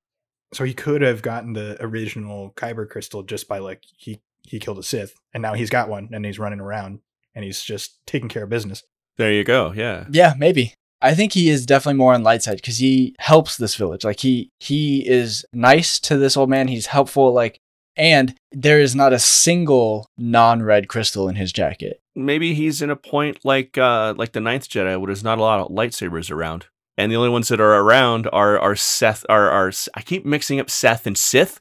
So 0.52 0.64
he 0.64 0.74
could 0.74 1.02
have 1.02 1.22
gotten 1.22 1.52
the 1.52 1.76
original 1.82 2.52
Kyber 2.56 2.88
crystal 2.88 3.22
just 3.22 3.48
by 3.48 3.58
like 3.58 3.84
he 3.96 4.20
he 4.42 4.58
killed 4.58 4.78
a 4.78 4.82
Sith, 4.82 5.14
and 5.32 5.42
now 5.42 5.54
he's 5.54 5.70
got 5.70 5.88
one, 5.88 6.08
and 6.12 6.24
he's 6.24 6.38
running 6.38 6.60
around, 6.60 7.00
and 7.34 7.44
he's 7.44 7.62
just 7.62 8.04
taking 8.06 8.28
care 8.28 8.44
of 8.44 8.50
business. 8.50 8.82
There 9.16 9.32
you 9.32 9.44
go. 9.44 9.72
Yeah. 9.72 10.06
Yeah, 10.10 10.34
maybe. 10.38 10.74
I 11.02 11.14
think 11.14 11.32
he 11.32 11.48
is 11.48 11.66
definitely 11.66 11.98
more 11.98 12.14
on 12.14 12.22
light 12.22 12.42
side 12.42 12.56
because 12.56 12.78
he 12.78 13.14
helps 13.18 13.56
this 13.56 13.74
village. 13.74 14.04
Like 14.04 14.20
he 14.20 14.50
he 14.58 15.06
is 15.08 15.44
nice 15.52 16.00
to 16.00 16.16
this 16.16 16.36
old 16.36 16.50
man. 16.50 16.68
He's 16.68 16.86
helpful. 16.86 17.32
Like, 17.32 17.60
and 17.96 18.34
there 18.52 18.80
is 18.80 18.94
not 18.94 19.12
a 19.12 19.18
single 19.18 20.10
non-red 20.16 20.88
crystal 20.88 21.28
in 21.28 21.36
his 21.36 21.52
jacket. 21.52 22.00
Maybe 22.14 22.54
he's 22.54 22.82
in 22.82 22.90
a 22.90 22.96
point 22.96 23.38
like 23.44 23.78
uh 23.78 24.14
like 24.16 24.32
the 24.32 24.40
ninth 24.40 24.68
Jedi 24.68 24.98
where 24.98 25.06
there's 25.06 25.24
not 25.24 25.38
a 25.38 25.42
lot 25.42 25.60
of 25.60 25.68
lightsabers 25.68 26.30
around. 26.30 26.66
And 26.98 27.10
the 27.10 27.16
only 27.16 27.30
ones 27.30 27.48
that 27.48 27.60
are 27.60 27.80
around 27.80 28.28
are 28.32 28.58
are 28.58 28.76
Seth 28.76 29.24
are 29.28 29.48
are 29.48 29.72
I 29.94 30.02
keep 30.02 30.24
mixing 30.26 30.60
up 30.60 30.68
Seth 30.70 31.06
and 31.06 31.16
Sith. 31.16 31.60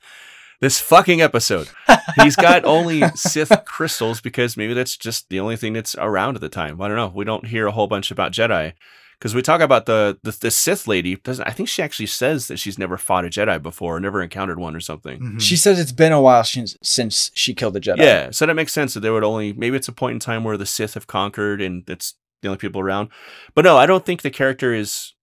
this 0.60 0.82
fucking 0.82 1.22
episode. 1.22 1.70
He's 2.22 2.36
got 2.36 2.66
only 2.66 3.02
Sith 3.16 3.52
crystals 3.66 4.20
because 4.20 4.58
maybe 4.58 4.74
that's 4.74 4.98
just 4.98 5.30
the 5.30 5.40
only 5.40 5.56
thing 5.56 5.74
that's 5.74 5.96
around 5.98 6.36
at 6.36 6.42
the 6.42 6.50
time. 6.50 6.82
I 6.82 6.88
don't 6.88 6.98
know. 6.98 7.12
We 7.14 7.26
don't 7.26 7.48
hear 7.48 7.68
a 7.68 7.72
whole 7.72 7.88
bunch 7.88 8.12
about 8.12 8.34
Jedi 8.34 8.74
because 9.20 9.36
we 9.36 9.42
talk 9.42 9.62
about 9.62 9.86
the, 9.86 10.18
the 10.24 10.32
the 10.40 10.50
Sith 10.52 10.88
lady. 10.88 11.16
Doesn't 11.18 11.46
I 11.48 11.52
think 11.52 11.68
she 11.70 11.82
actually 11.82 12.06
says 12.06 12.48
that 12.48 12.58
she's 12.58 12.80
never 12.80 12.98
fought 12.98 13.26
a 13.26 13.30
Jedi 13.30 13.62
before, 13.62 13.98
or 13.98 14.00
never 14.00 14.22
encountered 14.24 14.60
one 14.60 14.76
or 14.76 14.80
something. 14.80 15.20
Mhm. 15.20 15.42
She 15.42 15.56
says 15.56 15.80
it's 15.80 15.92
been 15.92 16.12
a 16.12 16.22
while 16.22 16.44
since 16.44 16.78
since 16.82 17.32
she 17.34 17.54
killed 17.54 17.74
the 17.74 17.82
Jedi. 17.82 17.98
Yeah, 17.98 18.32
so 18.32 18.46
that 18.46 18.54
makes 18.56 18.72
sense 18.74 18.94
that 18.94 19.02
there 19.02 19.14
would 19.14 19.24
only 19.24 19.54
maybe 19.54 19.76
it's 19.78 19.88
a 19.88 19.94
point 19.94 20.14
in 20.14 20.20
time 20.20 20.44
where 20.44 20.58
the 20.58 20.66
Sith 20.66 20.94
have 20.94 21.08
conquered 21.08 21.62
and 21.62 21.90
it's 21.90 22.16
the 22.42 22.48
only 22.48 22.58
people 22.58 22.82
around. 22.82 23.10
But 23.54 23.66
no, 23.66 23.78
I 23.78 23.86
don't 23.86 24.06
think 24.06 24.22
the 24.22 24.32
character 24.32 24.74
is 24.74 25.14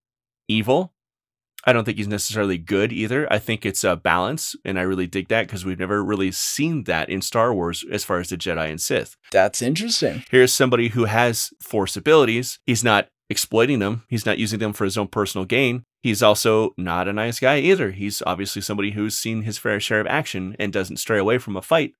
evil. 0.47 0.93
I 1.65 1.73
don't 1.73 1.83
think 1.83 1.97
he's 1.97 2.07
necessarily 2.07 2.57
good 2.57 2.93
either. 2.93 3.27
I 3.33 3.39
think 3.39 3.65
it's 3.65 3.83
a 3.83 3.97
balance, 3.97 4.55
and 4.63 4.79
I 4.79 4.83
really 4.83 5.07
dig 5.07 5.27
that 5.27 5.47
because 5.47 5.65
we've 5.65 5.79
never 5.79 6.01
really 6.01 6.31
seen 6.31 6.85
that 6.85 7.09
in 7.09 7.21
Star 7.21 7.53
Wars 7.53 7.83
as 7.91 8.05
far 8.05 8.19
as 8.19 8.29
the 8.29 8.37
Jedi 8.37 8.69
and 8.69 8.79
Sith. 8.79 9.17
That's 9.31 9.61
interesting. 9.61 10.23
Here's 10.31 10.53
somebody 10.53 10.89
who 10.89 11.05
has 11.05 11.49
Force 11.61 11.97
abilities. 11.97 12.59
He's 12.65 12.85
not 12.85 13.09
exploiting 13.29 13.79
them. 13.79 14.03
He's 14.07 14.25
not 14.25 14.37
using 14.37 14.59
them 14.59 14.73
for 14.73 14.83
his 14.85 14.97
own 14.97 15.07
personal 15.07 15.45
gain. 15.45 15.83
He's 16.01 16.23
also 16.23 16.73
not 16.77 17.07
a 17.07 17.13
nice 17.13 17.39
guy 17.39 17.59
either. 17.59 17.91
He's 17.91 18.21
obviously 18.25 18.61
somebody 18.61 18.91
who's 18.91 19.17
seen 19.17 19.41
his 19.41 19.57
fair 19.57 19.79
share 19.79 19.99
of 19.99 20.07
action 20.07 20.55
and 20.59 20.71
doesn't 20.71 20.97
stray 20.97 21.19
away 21.19 21.37
from 21.37 21.57
a 21.57 21.61
fight, 21.61 21.93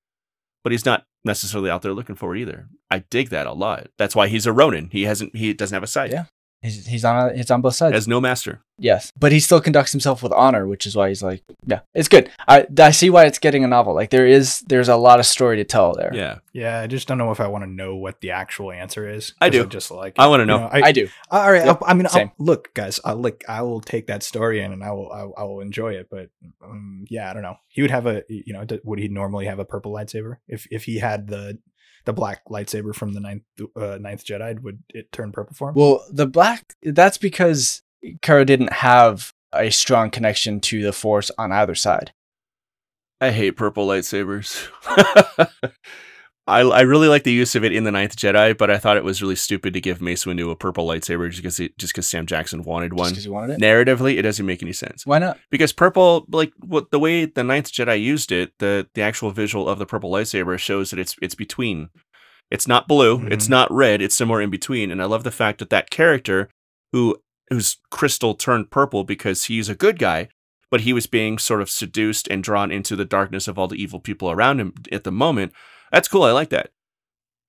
but 0.64 0.72
he's 0.72 0.86
not 0.86 1.06
necessarily 1.26 1.70
out 1.70 1.82
there 1.82 1.94
looking 1.94 2.16
for 2.16 2.36
it 2.36 2.40
either. 2.40 2.70
I 2.90 3.00
dig 3.00 3.30
that 3.30 3.48
a 3.48 3.54
lot. 3.54 3.88
That's 3.98 4.16
why 4.16 4.28
he's 4.28 4.46
a 4.46 4.54
Ronin. 4.54 4.90
He 4.92 5.04
hasn't. 5.04 5.36
He 5.36 5.54
doesn't 5.54 5.76
have 5.76 5.84
a 5.84 5.88
side. 5.88 6.12
Yeah. 6.12 6.26
He's, 6.62 6.88
he's 6.88 7.06
on 7.06 7.36
he's 7.36 7.52
on 7.52 7.62
both 7.62 7.76
sides. 7.76 7.94
Has 7.94 8.08
no 8.08 8.20
master. 8.20 8.62
yes, 8.80 9.14
but 9.18 9.32
he 9.32 9.40
still 9.40 9.62
conducts 9.62 9.92
himself 9.92 10.24
with 10.24 10.32
honor, 10.32 10.68
which 10.68 10.88
is 10.88 10.96
why 10.96 11.10
he's 11.10 11.22
like, 11.22 11.44
yeah, 11.68 11.82
it's 11.94 12.08
good. 12.08 12.32
I 12.48 12.66
I 12.80 12.90
see 12.90 13.12
why 13.12 13.26
it's 13.26 13.38
getting 13.38 13.64
a 13.64 13.68
novel. 13.68 13.94
Like 13.94 14.10
there 14.10 14.26
is 14.26 14.62
there's 14.62 14.90
a 14.90 14.96
lot 14.96 15.20
of 15.20 15.28
story 15.28 15.58
to 15.58 15.64
tell 15.64 15.94
there. 15.94 16.12
Yeah, 16.14 16.40
Yeah, 16.54 16.80
I 16.80 16.88
just 16.88 17.08
don't 17.08 17.20
know 17.20 17.30
if 17.32 17.40
I 17.40 17.48
want 17.48 17.64
to 17.64 17.70
know 17.70 17.96
what 17.96 18.22
the 18.22 18.32
actual 18.32 18.72
answer 18.72 19.08
is. 19.08 19.34
I 19.40 19.50
do. 19.50 19.68
just 19.68 19.92
like 19.92 20.16
I 20.18 20.26
wanna 20.28 20.44
you 20.44 20.48
know. 20.48 20.66
I, 20.66 20.88
I 20.88 20.92
do. 20.92 21.08
all 21.30 21.52
right. 21.52 21.64
Yep, 21.64 21.78
I'll, 21.84 21.90
I 21.90 21.94
mean. 21.94 22.08
I'll, 22.12 22.34
look, 22.40 22.74
guys. 22.74 23.00
I 23.06 23.14
look. 23.14 23.44
I 23.48 23.62
will 23.62 23.82
take 23.82 24.08
that 24.08 24.24
story 24.24 24.62
in, 24.62 24.74
and 24.74 24.84
I 24.84 24.92
will. 24.94 25.12
I, 25.12 25.42
I 25.42 25.44
will 25.44 25.62
enjoy 25.62 25.94
it. 25.94 26.08
But 26.10 26.32
um, 26.64 27.06
yeah, 27.08 27.30
I 27.30 27.34
don't 27.34 27.44
know. 27.44 27.58
He 27.68 27.84
would 27.84 27.92
have 27.92 28.08
a. 28.08 28.24
You 28.30 28.54
know, 28.54 28.66
would 28.84 28.98
he 28.98 29.10
normally 29.10 29.46
have 29.46 29.60
a 29.60 29.66
purple 29.66 29.94
lightsaber 29.94 30.38
if 30.48 30.68
if 30.72 30.86
he 30.86 30.98
had 30.98 31.28
the 31.28 31.60
the 32.08 32.14
black 32.14 32.42
lightsaber 32.50 32.96
from 32.96 33.14
the 33.14 33.20
ninth 33.20 33.44
uh, 33.76 33.98
ninth 34.02 34.26
Jedi? 34.26 34.60
Would 34.62 34.82
it 34.90 35.12
turn 35.12 35.32
purple 35.32 35.54
for 35.54 35.70
him? 35.70 35.76
Well, 35.76 36.04
the 36.10 36.26
black 36.26 36.74
that's 36.82 37.18
because 37.18 37.84
Kara 38.22 38.46
didn't 38.46 38.74
have 38.74 39.34
a 39.54 39.70
strong 39.70 40.10
connection 40.10 40.60
to 40.62 40.82
the 40.82 40.94
Force 40.94 41.30
on 41.38 41.52
either 41.52 41.76
side. 41.76 42.14
I 43.20 43.32
hate 43.32 43.52
purple 43.52 43.88
lightsabers. 43.88 44.68
I, 46.48 46.62
I 46.62 46.82
really 46.82 47.08
like 47.10 47.24
the 47.24 47.32
use 47.34 47.56
of 47.56 47.64
it 47.66 47.74
in 47.74 47.84
the 47.84 47.92
Ninth 47.92 48.16
Jedi, 48.16 48.58
but 48.58 48.72
I 48.72 48.78
thought 48.78 48.96
it 48.96 49.04
was 49.04 49.22
really 49.22 49.36
stupid 49.36 49.74
to 49.74 49.82
give 49.82 50.02
Mace 50.02 50.24
Windu 50.26 50.50
a 50.50 50.56
purple 50.56 50.88
lightsaber 50.88 51.30
just 51.30 51.42
because 51.44 51.58
just 51.78 51.94
because 51.94 52.08
Sam 52.08 52.26
Jackson 52.26 52.64
wanted 52.64 52.94
one. 52.94 53.10
because 53.10 53.26
you 53.26 53.34
wanted 53.34 53.56
it. 53.56 53.60
Narratively, 53.62 54.18
it 54.18 54.22
doesn't 54.22 54.46
make 54.46 54.64
any 54.64 54.72
sense. 54.74 55.06
Why 55.06 55.20
not? 55.20 55.38
because 55.52 55.74
purple 55.74 56.26
like 56.30 56.54
what 56.60 56.90
the 56.92 57.00
way 57.00 57.26
the 57.26 57.44
ninth 57.44 57.72
jedi 57.72 58.02
used 58.02 58.32
it 58.32 58.54
the 58.60 58.88
the 58.94 59.02
actual 59.02 59.32
visual 59.32 59.68
of 59.68 59.78
the 59.80 59.86
purple 59.86 60.10
lightsaber 60.12 60.58
shows 60.58 60.90
that 60.92 61.00
it's 61.00 61.16
it's 61.22 61.36
between 61.36 61.90
it's 62.50 62.68
not 62.68 62.88
blue 62.88 63.26
it's 63.28 63.48
Mhm. 63.48 63.50
not 63.50 63.72
red 63.74 64.02
it's 64.02 64.16
somewhere 64.16 64.40
in 64.42 64.50
between 64.50 64.90
and 64.92 65.02
i 65.02 65.06
love 65.06 65.24
the 65.26 65.32
fact 65.32 65.60
that 65.60 65.70
that 65.70 65.90
character 65.90 66.50
who 66.94 67.18
whose 67.50 67.78
crystal 67.92 68.36
turned 68.36 68.70
purple 68.72 69.04
because 69.04 69.46
he's 69.46 69.68
a 69.70 69.76
good 69.76 70.00
guy 70.00 70.30
but 70.72 70.82
he 70.82 70.94
was 70.94 71.08
being 71.08 71.38
sort 71.38 71.62
of 71.62 71.70
seduced 71.70 72.28
and 72.30 72.44
drawn 72.44 72.72
into 72.72 72.96
the 72.96 73.06
darkness 73.06 73.48
of 73.48 73.58
all 73.60 73.68
the 73.68 73.82
evil 73.82 74.00
people 74.00 74.30
around 74.32 74.60
him 74.62 74.74
at 74.92 75.04
the 75.04 75.12
moment 75.12 75.52
that's 75.92 76.08
cool 76.08 76.24
i 76.24 76.32
like 76.32 76.50
that 76.50 76.70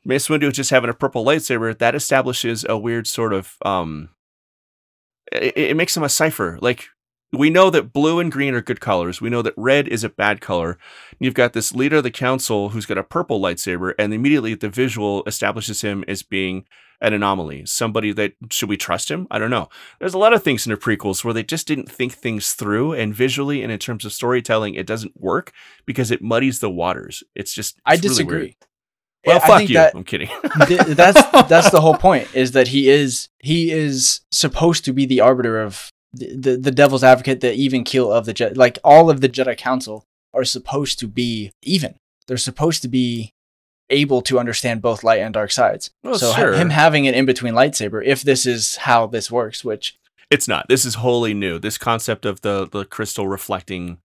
mace 0.04 0.28
windu 0.28 0.52
just 0.52 0.70
having 0.70 0.90
a 0.90 0.94
purple 0.94 1.24
lightsaber 1.24 1.76
that 1.76 1.94
establishes 1.94 2.64
a 2.68 2.78
weird 2.78 3.06
sort 3.06 3.32
of 3.32 3.56
um 3.64 4.10
it, 5.32 5.56
it 5.56 5.76
makes 5.76 5.96
him 5.96 6.02
a 6.02 6.08
cipher 6.08 6.58
like 6.60 6.88
we 7.32 7.50
know 7.50 7.70
that 7.70 7.92
blue 7.92 8.20
and 8.20 8.32
green 8.32 8.54
are 8.54 8.62
good 8.62 8.80
colors. 8.80 9.20
We 9.20 9.30
know 9.30 9.42
that 9.42 9.54
red 9.56 9.86
is 9.88 10.02
a 10.02 10.08
bad 10.08 10.40
color. 10.40 10.78
You've 11.18 11.34
got 11.34 11.52
this 11.52 11.74
leader 11.74 11.96
of 11.96 12.02
the 12.02 12.10
council 12.10 12.70
who's 12.70 12.86
got 12.86 12.98
a 12.98 13.02
purple 13.02 13.40
lightsaber, 13.40 13.94
and 13.98 14.14
immediately 14.14 14.54
the 14.54 14.70
visual 14.70 15.22
establishes 15.26 15.82
him 15.82 16.04
as 16.08 16.22
being 16.22 16.64
an 17.00 17.12
anomaly. 17.14 17.64
Somebody 17.66 18.12
that 18.12 18.32
should 18.50 18.68
we 18.68 18.76
trust 18.76 19.10
him? 19.10 19.26
I 19.30 19.38
don't 19.38 19.50
know. 19.50 19.68
There's 20.00 20.14
a 20.14 20.18
lot 20.18 20.32
of 20.32 20.42
things 20.42 20.66
in 20.66 20.70
the 20.70 20.76
prequels 20.76 21.24
where 21.24 21.34
they 21.34 21.42
just 21.44 21.66
didn't 21.66 21.90
think 21.90 22.12
things 22.12 22.52
through, 22.54 22.92
and 22.94 23.14
visually 23.14 23.62
and 23.62 23.70
in 23.72 23.78
terms 23.78 24.04
of 24.04 24.12
storytelling, 24.12 24.74
it 24.74 24.86
doesn't 24.86 25.20
work 25.20 25.52
because 25.86 26.10
it 26.10 26.22
muddies 26.22 26.58
the 26.60 26.70
waters. 26.70 27.22
It's 27.34 27.52
just 27.54 27.80
I 27.86 27.94
it's 27.94 28.02
really 28.02 28.08
disagree. 28.14 28.38
weird. 28.38 28.54
Well, 29.26 29.36
I 29.42 29.46
fuck 29.46 29.68
you. 29.68 29.74
that- 29.74 29.94
I'm 29.94 30.04
kidding. 30.04 30.28
Th- 30.66 30.80
that's 30.80 31.20
that's 31.48 31.70
the 31.70 31.80
whole 31.80 31.96
point 31.96 32.28
is 32.34 32.52
that 32.52 32.68
he 32.68 32.88
is 32.88 33.28
he 33.40 33.70
is 33.70 34.20
supposed 34.30 34.84
to 34.86 34.92
be 34.92 35.06
the 35.06 35.20
arbiter 35.20 35.60
of 35.60 35.90
the, 36.12 36.36
the, 36.36 36.56
the 36.56 36.70
devil's 36.70 37.04
advocate 37.04 37.40
the 37.40 37.52
even 37.52 37.84
keel 37.84 38.10
of 38.12 38.24
the 38.26 38.32
Jedi 38.32 38.56
like 38.56 38.78
all 38.82 39.10
of 39.10 39.20
the 39.20 39.28
Jedi 39.28 39.56
council 39.56 40.04
are 40.32 40.44
supposed 40.44 40.98
to 41.00 41.06
be 41.06 41.50
even 41.62 41.96
they're 42.26 42.36
supposed 42.38 42.80
to 42.82 42.88
be 42.88 43.32
able 43.90 44.22
to 44.22 44.38
understand 44.38 44.82
both 44.82 45.02
light 45.04 45.20
and 45.20 45.34
dark 45.34 45.50
sides 45.50 45.90
Well, 46.02 46.18
so 46.18 46.32
sure. 46.32 46.54
him 46.54 46.70
having 46.70 47.06
an 47.08 47.14
in 47.14 47.26
between 47.26 47.54
lightsaber 47.54 48.02
if 48.04 48.22
this 48.22 48.46
is 48.46 48.76
how 48.76 49.06
this 49.06 49.30
works 49.30 49.64
which 49.64 49.98
It's 50.30 50.48
not. 50.48 50.68
This 50.68 50.84
is 50.84 50.96
wholly 50.96 51.32
new. 51.32 51.58
This 51.58 51.78
concept 51.78 52.26
of 52.26 52.42
the 52.42 52.68
the 52.68 52.84
crystal 52.84 53.26
reflecting 53.28 53.98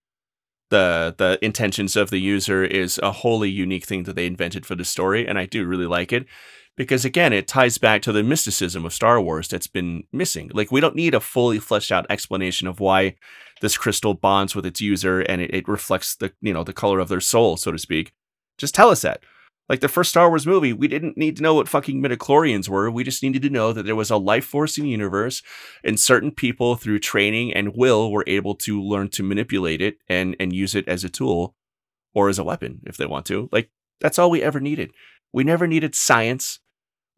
the 0.70 1.14
the 1.16 1.38
intentions 1.42 1.96
of 1.96 2.08
the 2.10 2.18
user 2.18 2.64
is 2.64 2.98
a 3.02 3.12
wholly 3.12 3.50
unique 3.50 3.84
thing 3.84 4.04
that 4.04 4.16
they 4.16 4.26
invented 4.26 4.64
for 4.64 4.74
the 4.74 4.84
story, 4.84 5.28
and 5.28 5.38
I 5.38 5.46
do 5.46 5.66
really 5.66 5.86
like 5.86 6.12
it 6.12 6.26
because 6.76 7.04
again, 7.04 7.32
it 7.32 7.46
ties 7.46 7.78
back 7.78 8.02
to 8.02 8.12
the 8.12 8.22
mysticism 8.22 8.84
of 8.84 8.92
Star 8.92 9.20
Wars 9.20 9.48
that's 9.48 9.66
been 9.66 10.04
missing. 10.12 10.50
Like 10.52 10.72
we 10.72 10.80
don't 10.80 10.96
need 10.96 11.14
a 11.14 11.20
fully 11.20 11.58
fleshed 11.58 11.92
out 11.92 12.06
explanation 12.08 12.66
of 12.66 12.80
why 12.80 13.16
this 13.60 13.76
crystal 13.76 14.14
bonds 14.14 14.54
with 14.54 14.66
its 14.66 14.80
user 14.80 15.20
and 15.20 15.40
it, 15.40 15.54
it 15.54 15.68
reflects 15.68 16.16
the 16.16 16.32
you 16.40 16.52
know 16.52 16.64
the 16.64 16.72
color 16.72 16.98
of 17.00 17.08
their 17.08 17.20
soul, 17.20 17.56
so 17.56 17.70
to 17.70 17.78
speak. 17.78 18.12
Just 18.58 18.74
tell 18.74 18.90
us 18.90 19.02
that. 19.02 19.20
Like 19.68 19.80
the 19.80 19.88
first 19.88 20.10
Star 20.10 20.28
Wars 20.28 20.46
movie, 20.46 20.74
we 20.74 20.88
didn't 20.88 21.16
need 21.16 21.36
to 21.36 21.42
know 21.42 21.54
what 21.54 21.68
fucking 21.68 22.02
midichlorians 22.02 22.68
were. 22.68 22.90
We 22.90 23.02
just 23.02 23.22
needed 23.22 23.42
to 23.42 23.50
know 23.50 23.72
that 23.72 23.84
there 23.84 23.96
was 23.96 24.10
a 24.10 24.16
life 24.16 24.44
force 24.44 24.76
in 24.76 24.84
the 24.84 24.90
universe 24.90 25.42
and 25.82 25.98
certain 25.98 26.30
people 26.32 26.76
through 26.76 26.98
training 26.98 27.52
and 27.54 27.74
will 27.74 28.12
were 28.12 28.24
able 28.26 28.54
to 28.56 28.82
learn 28.82 29.08
to 29.10 29.22
manipulate 29.22 29.80
it 29.80 29.96
and 30.06 30.36
and 30.38 30.52
use 30.52 30.74
it 30.74 30.86
as 30.86 31.02
a 31.02 31.08
tool 31.08 31.54
or 32.14 32.28
as 32.28 32.38
a 32.38 32.44
weapon 32.44 32.80
if 32.84 32.96
they 32.96 33.06
want 33.06 33.24
to. 33.26 33.48
Like 33.52 33.70
that's 34.00 34.18
all 34.18 34.30
we 34.30 34.42
ever 34.42 34.60
needed. 34.60 34.92
We 35.32 35.44
never 35.44 35.66
needed 35.66 35.94
science. 35.94 36.60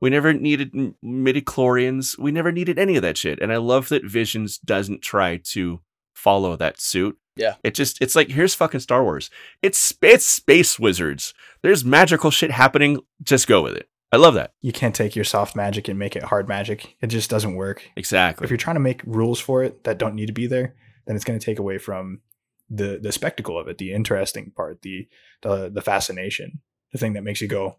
We 0.01 0.11
never 0.11 0.33
needed 0.33 0.73
midichlorians. 1.05 2.19
We 2.19 2.31
never 2.31 2.53
needed 2.53 2.79
any 2.79 2.97
of 2.97 3.03
that 3.03 3.19
shit. 3.19 3.41
And 3.41 3.53
i 3.53 3.57
love 3.57 3.89
that 3.89 4.05
visions 4.05 4.59
doesn't 4.59 5.03
try 5.03 5.39
to 5.53 5.81
follow 6.15 6.57
that 6.57 6.81
suit. 6.81 7.19
Yeah. 7.37 7.57
it 7.63 7.75
just 7.75 8.01
it's 8.01 8.17
like 8.17 8.31
here's 8.31 8.55
fucking 8.55 8.81
star 8.81 9.03
wars. 9.03 9.31
It's 9.63 9.95
it's 10.01 10.27
space 10.27 10.79
wizards 10.79 11.35
there's 11.67 11.85
magical 11.85 12.31
shit 12.31 12.51
happening 12.51 13.01
just 13.23 13.47
go 13.49 13.61
with 13.62 13.75
it 13.77 13.89
i 14.12 14.17
love 14.17 14.35
that 14.35 14.53
you 14.61 14.73
can't 14.73 14.95
take 14.95 15.17
your 15.17 15.25
soft 15.25 15.57
magic 15.57 15.89
and 15.89 15.99
make 15.99 16.14
it 16.14 16.23
hard 16.23 16.47
magic. 16.49 16.97
It 17.03 17.09
just 17.09 17.29
doesn't 17.29 17.55
work. 17.57 17.83
exactly 17.97 18.45
If 18.45 18.51
you're 18.51 18.57
trying 18.57 18.77
to 18.77 18.81
make 18.81 19.03
rules 19.05 19.41
for 19.41 19.64
it 19.64 19.85
that 19.85 19.99
don't 19.99 20.14
need 20.14 20.27
to 20.27 20.33
be 20.33 20.47
there, 20.47 20.75
then 21.07 21.17
it's 21.17 21.25
going 21.25 21.39
to 21.39 21.45
take 21.45 21.59
away 21.59 21.79
from 21.79 22.21
the 22.71 22.99
the 23.03 23.12
spectacle 23.12 23.59
of 23.59 23.69
it, 23.69 23.79
the 23.79 23.93
interesting 23.93 24.53
part, 24.57 24.83
the 24.83 25.09
the 25.43 25.69
the 25.69 25.83
fascination, 25.83 26.61
the 26.93 26.99
thing 26.99 27.12
that 27.14 27.23
makes 27.25 27.41
you 27.41 27.49
go, 27.49 27.77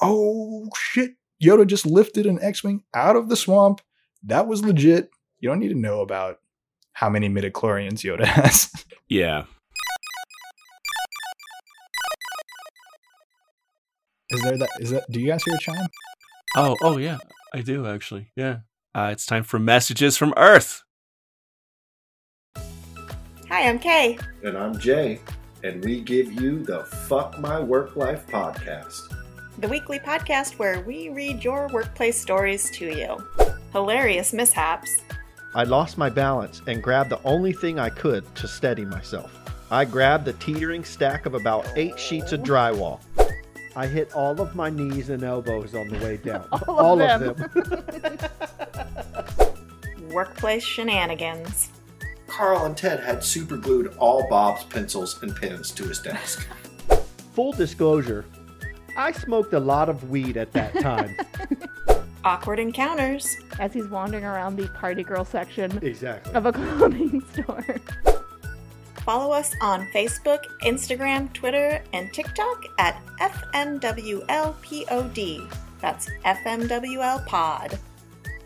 "Oh 0.00 0.68
shit, 0.76 1.12
Yoda 1.42 1.66
just 1.66 1.84
lifted 1.86 2.26
an 2.26 2.38
X-wing 2.42 2.82
out 2.94 3.16
of 3.16 3.28
the 3.28 3.36
swamp. 3.36 3.80
That 4.22 4.46
was 4.46 4.64
legit." 4.64 5.10
You 5.40 5.48
don't 5.48 5.58
need 5.58 5.68
to 5.74 5.74
know 5.88 6.00
about 6.00 6.38
how 6.92 7.08
many 7.10 7.28
midichlorians 7.28 8.02
Yoda 8.04 8.24
has. 8.38 8.70
yeah 9.08 9.44
is 14.32 14.42
there 14.42 14.58
that 14.58 14.68
is 14.80 14.90
that 14.90 15.04
do 15.10 15.20
you 15.20 15.26
guys 15.28 15.42
hear 15.44 15.54
a 15.54 15.58
chime? 15.58 15.86
Oh, 16.56 16.76
oh 16.82 16.96
yeah, 16.98 17.18
I 17.54 17.60
do 17.62 17.86
actually. 17.86 18.30
Yeah. 18.36 18.58
Uh, 18.94 19.08
it's 19.10 19.24
time 19.24 19.42
for 19.42 19.58
messages 19.58 20.16
from 20.18 20.34
Earth. 20.36 20.82
Hi, 23.48 23.68
I'm 23.68 23.78
Kay. 23.78 24.18
And 24.44 24.56
I'm 24.56 24.78
Jay, 24.78 25.20
and 25.64 25.82
we 25.84 26.00
give 26.00 26.32
you 26.32 26.62
the 26.62 26.84
Fuck 26.84 27.38
My 27.38 27.58
Work 27.60 27.96
Life 27.96 28.26
podcast. 28.26 29.00
the 29.58 29.68
weekly 29.68 29.98
podcast 29.98 30.58
where 30.58 30.80
we 30.82 31.08
read 31.10 31.42
your 31.44 31.68
workplace 31.72 32.20
stories 32.20 32.70
to 32.72 32.86
you. 32.86 33.16
Hilarious 33.72 34.32
mishaps, 34.32 34.90
I 35.54 35.64
lost 35.64 35.96
my 35.98 36.08
balance 36.10 36.62
and 36.66 36.82
grabbed 36.82 37.10
the 37.10 37.22
only 37.24 37.52
thing 37.52 37.78
I 37.78 37.90
could 37.90 38.34
to 38.36 38.48
steady 38.48 38.84
myself. 38.86 39.38
I 39.70 39.84
grabbed 39.86 40.24
the 40.26 40.32
teetering 40.34 40.84
stack 40.84 41.24
of 41.26 41.34
about 41.34 41.66
eight 41.76 41.98
sheets 41.98 42.32
of 42.32 42.40
drywall. 42.40 43.00
I 43.74 43.86
hit 43.86 44.12
all 44.14 44.40
of 44.40 44.54
my 44.54 44.68
knees 44.70 45.08
and 45.08 45.22
elbows 45.22 45.74
on 45.74 45.88
the 45.88 45.98
way 45.98 46.16
down. 46.24 46.46
All 46.68 47.00
of 47.00 47.22
of 47.22 47.36
them. 47.36 48.18
workplace 50.12 50.62
shenanigans, 50.62 51.70
Carl 52.26 52.66
and 52.66 52.76
Ted 52.76 53.00
had 53.00 53.24
superglued 53.24 53.94
all 53.98 54.28
Bob's 54.28 54.64
pencils 54.64 55.22
and 55.22 55.34
pens 55.34 55.70
to 55.72 55.84
his 55.84 55.98
desk. 56.00 56.46
Full 57.34 57.52
disclosure, 57.52 58.26
I 58.96 59.12
smoked 59.12 59.54
a 59.54 59.60
lot 59.60 59.88
of 59.88 60.10
weed 60.10 60.36
at 60.36 60.52
that 60.52 60.78
time. 60.80 61.16
Awkward 62.24 62.58
encounters. 62.58 63.26
as 63.58 63.72
he's 63.72 63.88
wandering 63.88 64.24
around 64.24 64.56
the 64.56 64.68
party 64.68 65.02
girl 65.02 65.24
section 65.24 65.78
exactly. 65.82 66.34
of 66.34 66.46
a 66.46 66.52
clothing 66.52 67.22
store. 67.32 67.64
Follow 69.04 69.32
us 69.32 69.54
on 69.60 69.86
Facebook, 69.88 70.44
Instagram, 70.62 71.32
Twitter, 71.32 71.82
and 71.92 72.12
TikTok 72.12 72.64
at 72.78 73.04
FMWLPOD. 73.20 74.22
That's 75.80 76.08
FMWL 76.24 77.26
Pod. 77.26 77.78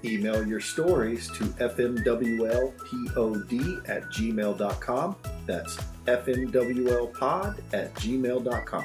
Email 0.05 0.47
your 0.47 0.61
stories 0.61 1.29
to 1.33 1.45
fmwlpod 1.45 2.73
at 3.89 4.03
gmail.com. 4.05 5.17
That's 5.47 5.77
fmwlpod 6.07 7.59
at 7.73 7.95
gmail.com. 7.95 8.85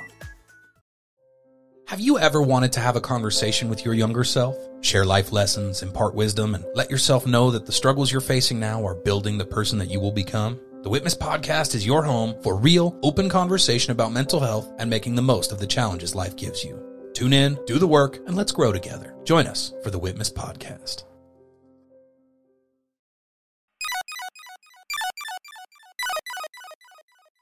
Have 1.88 1.99
you 1.99 2.17
ever 2.17 2.41
wanted 2.41 2.72
to 2.74 2.80
have 2.80 2.95
a 2.95 3.01
conversation 3.01 3.69
with 3.69 3.84
your 3.84 3.93
younger 3.93 4.24
self? 4.24 4.57
Share 4.82 5.05
life 5.05 5.32
lessons, 5.34 5.84
impart 5.84 6.15
wisdom, 6.15 6.55
and 6.55 6.65
let 6.74 6.89
yourself 6.89 7.28
know 7.28 7.51
that 7.51 7.65
the 7.65 7.72
struggles 7.72 8.11
you're 8.11 8.22
facing 8.22 8.59
now 8.59 8.86
are 8.86 8.95
building 8.95 9.38
the 9.38 9.45
person 9.45 9.78
that 9.80 9.89
you 9.89 9.99
will 9.99 10.13
become? 10.13 10.57
The 10.84 10.90
WITMYS 10.90 11.20
Podcast 11.20 11.76
is 11.76 11.86
your 11.86 12.02
home 12.02 12.34
for 12.42 12.56
real, 12.56 12.98
open 13.04 13.30
conversation 13.30 13.92
about 13.92 14.12
mental 14.12 14.40
health 14.40 14.74
and 14.80 14.90
making 14.90 15.14
the 15.14 15.22
most 15.22 15.52
of 15.52 15.60
the 15.60 15.68
challenges 15.68 16.16
life 16.16 16.36
gives 16.36 16.64
you. 16.64 16.82
Tune 17.14 17.34
in, 17.34 17.60
do 17.68 17.78
the 17.78 17.86
work, 17.86 18.18
and 18.26 18.36
let's 18.36 18.52
grow 18.52 18.72
together. 18.72 19.16
Join 19.24 19.46
us 19.46 19.74
for 19.84 19.92
the 19.92 20.00
WITMYS 20.00 20.34
Podcast. 20.34 21.04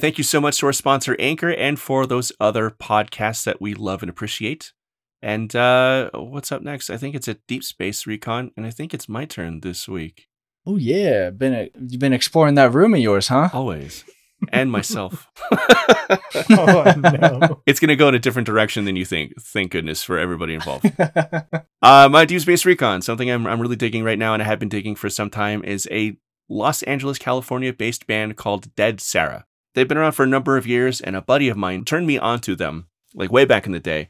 Thank 0.01 0.17
you 0.17 0.25
so 0.25 0.41
much 0.41 0.57
to 0.59 0.65
our 0.65 0.73
sponsor, 0.73 1.15
Anchor, 1.17 1.51
and 1.51 1.79
for 1.79 2.05
those 2.05 2.33
other 2.41 2.69
podcasts 2.69 3.45
that 3.45 3.61
we 3.61 3.73
love 3.73 4.03
and 4.03 4.09
appreciate. 4.09 4.73
And 5.21 5.55
uh, 5.55 6.09
what's 6.13 6.51
up 6.51 6.61
next? 6.61 6.89
I 6.89 6.97
think 6.97 7.15
it's 7.15 7.29
a 7.29 7.37
Deep 7.47 7.63
Space 7.63 8.05
Recon, 8.05 8.51
and 8.57 8.65
I 8.65 8.71
think 8.71 8.93
it's 8.93 9.07
my 9.07 9.23
turn 9.23 9.61
this 9.61 9.87
week. 9.87 10.28
Oh 10.65 10.77
yeah, 10.77 11.29
been 11.29 11.69
you've 11.87 11.99
been 11.99 12.13
exploring 12.13 12.55
that 12.55 12.73
room 12.73 12.93
of 12.93 12.99
yours, 12.99 13.27
huh? 13.27 13.49
Always. 13.53 14.03
And 14.51 14.71
myself. 14.71 15.27
oh 15.51 16.93
no. 16.97 17.61
it's 17.65 17.79
going 17.79 17.89
to 17.89 17.95
go 17.95 18.07
in 18.07 18.15
a 18.15 18.19
different 18.19 18.45
direction 18.45 18.85
than 18.85 18.95
you 18.95 19.03
think. 19.03 19.33
Thank 19.41 19.71
goodness 19.71 20.01
for 20.01 20.17
everybody 20.17 20.53
involved. 20.53 20.91
uh, 21.81 22.09
my 22.09 22.25
Deep 22.25 22.41
Space 22.41 22.65
Recon, 22.65 23.01
something 23.01 23.29
I'm, 23.29 23.45
I'm 23.45 23.59
really 23.59 23.75
digging 23.75 24.03
right 24.03 24.17
now 24.17 24.33
and 24.33 24.41
I 24.41 24.45
have 24.45 24.59
been 24.59 24.69
digging 24.69 24.95
for 24.95 25.09
some 25.09 25.29
time, 25.29 25.63
is 25.63 25.87
a 25.91 26.17
Los 26.47 26.81
Angeles, 26.83 27.17
California 27.17 27.73
based 27.73 28.07
band 28.07 28.37
called 28.37 28.73
Dead 28.75 28.99
Sara. 29.01 29.45
They've 29.75 29.87
been 29.87 29.97
around 29.97 30.13
for 30.13 30.23
a 30.23 30.27
number 30.27 30.57
of 30.57 30.65
years, 30.65 30.99
and 30.99 31.15
a 31.15 31.21
buddy 31.21 31.47
of 31.47 31.57
mine 31.57 31.85
turned 31.85 32.07
me 32.07 32.17
onto 32.17 32.55
them, 32.55 32.87
like 33.13 33.31
way 33.31 33.45
back 33.45 33.65
in 33.65 33.71
the 33.71 33.79
day. 33.79 34.09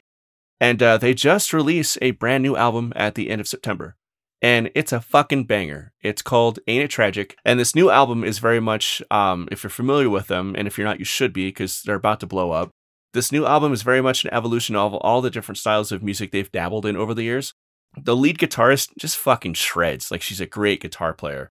And 0.62 0.82
uh, 0.82 0.98
they 0.98 1.14
just 1.14 1.54
released 1.54 1.98
a 2.02 2.12
brand 2.12 2.44
new 2.44 2.56
album 2.56 2.94
at 2.96 3.16
the 3.16 3.30
end 3.30 3.42
of 3.42 3.48
September. 3.48 3.98
And 4.42 4.72
it's 4.74 4.94
a 4.94 5.02
fucking 5.02 5.46
banger. 5.46 5.92
It's 6.02 6.22
called 6.22 6.60
Ain't 6.68 6.86
It 6.86 6.90
Tragic. 6.90 7.36
And 7.44 7.60
this 7.60 7.76
new 7.76 7.90
album 7.90 8.24
is 8.24 8.40
very 8.40 8.62
much, 8.62 9.02
um, 9.12 9.50
if 9.52 9.64
you're 9.64 9.70
familiar 9.70 10.10
with 10.10 10.28
them, 10.28 10.56
and 10.58 10.66
if 10.68 10.78
you're 10.78 10.88
not, 10.88 11.00
you 11.00 11.06
should 11.06 11.34
be, 11.34 11.50
because 11.50 11.82
they're 11.82 11.96
about 11.96 12.22
to 12.22 12.28
blow 12.28 12.52
up. 12.52 12.72
This 13.14 13.32
new 13.32 13.46
album 13.46 13.74
is 13.74 13.82
very 13.82 14.02
much 14.02 14.24
an 14.24 14.34
evolution 14.34 14.76
of 14.76 14.94
all 14.94 15.22
the 15.22 15.30
different 15.30 15.58
styles 15.58 15.92
of 15.92 16.04
music 16.04 16.32
they've 16.32 16.52
dabbled 16.52 16.86
in 16.86 16.96
over 16.96 17.14
the 17.14 17.24
years. 17.24 17.54
The 17.98 18.16
lead 18.16 18.38
guitarist 18.38 18.92
just 18.98 19.18
fucking 19.18 19.56
shreds. 19.56 20.12
Like, 20.12 20.22
she's 20.22 20.40
a 20.40 20.46
great 20.46 20.82
guitar 20.82 21.14
player. 21.14 21.52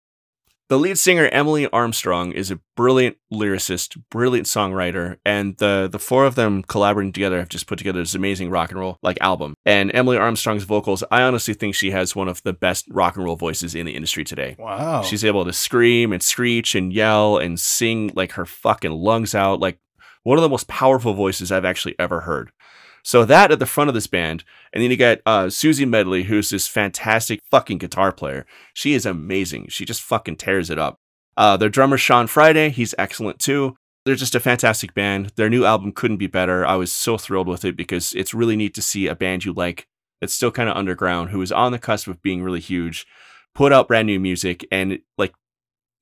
The 0.70 0.80
lead 0.80 0.97
singer 0.97 1.28
Emily 1.28 1.68
Armstrong 1.68 2.32
is 2.32 2.49
a 2.49 2.59
brilliant 2.76 3.18
lyricist, 3.32 4.01
brilliant 4.09 4.47
songwriter, 4.47 5.18
and 5.26 5.57
the 5.57 5.89
the 5.91 5.99
four 5.99 6.26
of 6.26 6.36
them 6.36 6.64
collaborating 6.64 7.11
together 7.11 7.38
have 7.39 7.49
just 7.49 7.68
put 7.68 7.78
together 7.78 7.99
this 7.99 8.16
amazing 8.16 8.49
rock 8.49 8.72
and 8.72 8.80
roll 8.80 8.97
like 9.03 9.18
album. 9.20 9.55
And 9.66 9.93
Emily 9.93 10.18
Armstrong's 10.18 10.64
vocals, 10.64 11.03
I 11.11 11.22
honestly 11.24 11.53
think 11.53 11.76
she 11.76 11.91
has 11.91 12.16
one 12.16 12.30
of 12.30 12.41
the 12.43 12.53
best 12.53 12.86
rock 12.89 13.18
and 13.18 13.26
roll 13.26 13.36
voices 13.36 13.76
in 13.76 13.86
the 13.86 13.93
industry 13.95 14.24
today. 14.24 14.55
Wow. 14.57 15.03
She's 15.03 15.26
able 15.26 15.43
to 15.43 15.53
scream 15.53 16.14
and 16.14 16.24
screech 16.24 16.76
and 16.76 16.93
yell 16.93 17.38
and 17.38 17.59
sing 17.59 18.11
like 18.16 18.32
her 18.34 18.45
fucking 18.45 18.91
lungs 18.91 19.36
out, 19.36 19.59
like 19.59 19.80
one 20.24 20.38
of 20.38 20.43
the 20.43 20.49
most 20.49 20.70
powerful 20.70 21.14
voices 21.14 21.51
I've 21.51 21.66
actually 21.66 21.95
ever 21.99 22.22
heard. 22.22 22.51
So 23.04 23.26
that 23.26 23.51
at 23.51 23.60
the 23.60 23.66
front 23.66 23.89
of 23.89 23.93
this 23.93 24.08
band, 24.08 24.43
and 24.72 24.82
then 24.82 24.89
you 24.89 24.95
got 24.97 25.20
uh, 25.26 25.45
Siouxsie 25.45 25.88
Medley, 25.88 26.24
who's 26.24 26.49
this 26.49 26.68
fantastic 26.68 27.41
fucking 27.51 27.78
guitar 27.80 28.12
player. 28.14 28.45
She 28.74 28.93
is 28.93 29.06
amazing. 29.06 29.68
She 29.70 29.84
just 29.86 30.01
fucking 30.01 30.38
tears 30.38 30.70
it 30.70 30.80
up. 30.80 30.99
Uh, 31.36 31.58
their 31.58 31.70
drummer 31.70 31.97
Sean 31.97 32.28
Friday, 32.28 32.70
he's 32.70 32.95
excellent 32.97 33.39
too. 33.39 33.76
They're 34.06 34.16
just 34.16 34.36
a 34.36 34.39
fantastic 34.39 34.93
band. 34.93 35.32
Their 35.36 35.49
new 35.49 35.66
album 35.66 35.91
couldn't 35.91 36.18
be 36.18 36.28
better. 36.28 36.66
I 36.66 36.76
was 36.76 36.91
so 36.93 37.18
thrilled 37.18 37.47
with 37.47 37.66
it 37.66 37.76
because 37.76 38.14
it's 38.14 38.34
really 38.34 38.56
neat 38.56 38.74
to 38.76 38.82
see 38.82 39.08
a 39.08 39.16
band 39.16 39.43
you 39.45 39.54
like 39.54 39.88
that's 40.22 40.34
still 40.34 40.51
kind 40.51 40.70
of 40.70 40.78
underground, 40.78 41.30
who 41.32 41.41
is 41.41 41.51
on 41.51 41.72
the 41.72 41.80
cusp 41.80 42.08
of 42.08 42.22
being 42.22 42.41
really 42.43 42.60
huge, 42.60 43.06
put 43.54 43.74
out 43.74 43.88
brand 43.88 44.06
new 44.08 44.20
music, 44.20 44.66
and 44.72 44.99
like 45.18 45.34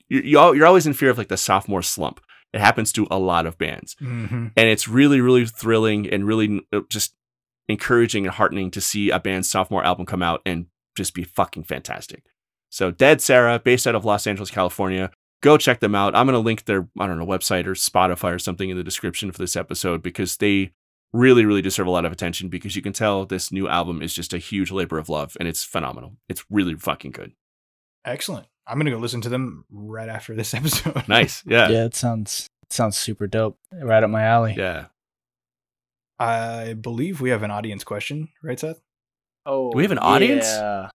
you- 0.09 0.21
you- 0.21 0.55
you're 0.55 0.65
always 0.67 0.85
in 0.85 0.93
fear 0.93 1.09
of 1.09 1.17
like 1.17 1.29
the 1.29 1.37
sophomore 1.37 1.81
slump. 1.81 2.21
It 2.53 2.59
happens 2.59 2.91
to 2.93 3.07
a 3.09 3.17
lot 3.17 3.45
of 3.45 3.57
bands. 3.57 3.95
Hmm 3.99 4.47
and 4.57 4.67
it's 4.67 4.87
really 4.87 5.21
really 5.21 5.45
thrilling 5.45 6.09
and 6.09 6.25
really 6.25 6.61
uh, 6.73 6.81
just 6.89 7.15
encouraging 7.69 8.25
and 8.25 8.35
heartening 8.35 8.71
to 8.71 8.81
see 8.81 9.09
a 9.09 9.19
band's 9.19 9.49
sophomore 9.49 9.83
album 9.83 10.05
come 10.05 10.23
out 10.23 10.41
and 10.45 10.65
just 10.95 11.13
be 11.13 11.23
fucking 11.23 11.63
fantastic. 11.63 12.25
So 12.69 12.91
dead 12.91 13.21
sara 13.21 13.59
based 13.59 13.87
out 13.87 13.95
of 13.95 14.05
los 14.05 14.27
angeles 14.27 14.51
california. 14.51 15.11
Go 15.41 15.57
check 15.57 15.79
them 15.79 15.95
out. 15.95 16.15
I'm 16.15 16.27
going 16.27 16.33
to 16.33 16.39
link 16.39 16.65
their 16.65 16.87
i 16.99 17.07
don't 17.07 17.17
know 17.17 17.25
website 17.25 17.65
or 17.65 17.73
spotify 17.73 18.35
or 18.35 18.39
something 18.39 18.69
in 18.69 18.77
the 18.77 18.83
description 18.83 19.31
for 19.31 19.37
this 19.37 19.55
episode 19.55 20.01
because 20.01 20.37
they 20.37 20.71
really 21.13 21.45
really 21.45 21.61
deserve 21.61 21.87
a 21.87 21.91
lot 21.91 22.05
of 22.05 22.11
attention 22.11 22.47
because 22.47 22.75
you 22.75 22.81
can 22.81 22.93
tell 22.93 23.25
this 23.25 23.51
new 23.51 23.67
album 23.67 24.01
is 24.01 24.13
just 24.13 24.33
a 24.33 24.37
huge 24.37 24.71
labor 24.71 24.97
of 24.97 25.09
love 25.09 25.35
and 25.39 25.47
it's 25.47 25.63
phenomenal. 25.63 26.17
It's 26.29 26.45
really 26.49 26.75
fucking 26.75 27.11
good. 27.11 27.33
Excellent. 28.05 28.47
I'm 28.71 28.77
gonna 28.79 28.89
go 28.91 28.97
listen 28.97 29.19
to 29.21 29.29
them 29.29 29.65
right 29.69 30.07
after 30.09 30.33
this 30.33 30.53
episode. 30.59 31.07
nice 31.07 31.43
yeah 31.45 31.67
Yeah, 31.69 31.83
it 31.85 31.95
sounds 31.95 32.47
it 32.63 32.71
sounds 32.73 32.97
super 32.97 33.27
dope. 33.27 33.57
Right 33.73 34.01
up 34.03 34.09
my 34.09 34.23
alley. 34.23 34.55
yeah 34.57 34.85
I 36.19 36.73
believe 36.75 37.19
we 37.19 37.31
have 37.31 37.43
an 37.43 37.49
audience 37.51 37.83
question, 37.83 38.29
right, 38.43 38.59
Seth? 38.59 38.79
Oh, 39.45 39.71
Do 39.71 39.77
we 39.77 39.83
have 39.83 39.91
an 39.91 39.97
audience? 39.99 40.45
yeah. 40.45 40.89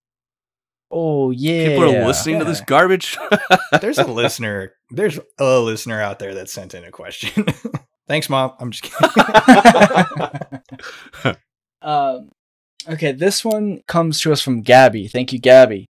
Oh 0.90 1.32
yeah. 1.32 1.68
people 1.68 1.84
are 1.84 2.06
listening 2.06 2.38
to 2.38 2.44
this 2.44 2.60
garbage 2.60 3.18
There's 3.80 3.98
a 3.98 4.06
listener. 4.06 4.72
There's 4.90 5.18
a 5.38 5.58
listener 5.58 6.00
out 6.00 6.18
there 6.20 6.34
that 6.34 6.48
sent 6.48 6.74
in 6.74 6.84
a 6.84 6.90
question. 6.92 7.44
Thanks, 8.08 8.30
mom. 8.30 8.52
I'm 8.60 8.70
just 8.70 8.84
kidding. 8.84 9.10
Um, 11.82 12.30
okay, 12.88 13.12
this 13.12 13.44
one 13.44 13.80
comes 13.88 14.20
to 14.20 14.32
us 14.32 14.40
from 14.40 14.62
Gabby. 14.62 15.08
Thank 15.08 15.32
you, 15.32 15.38
Gabby. 15.40 15.86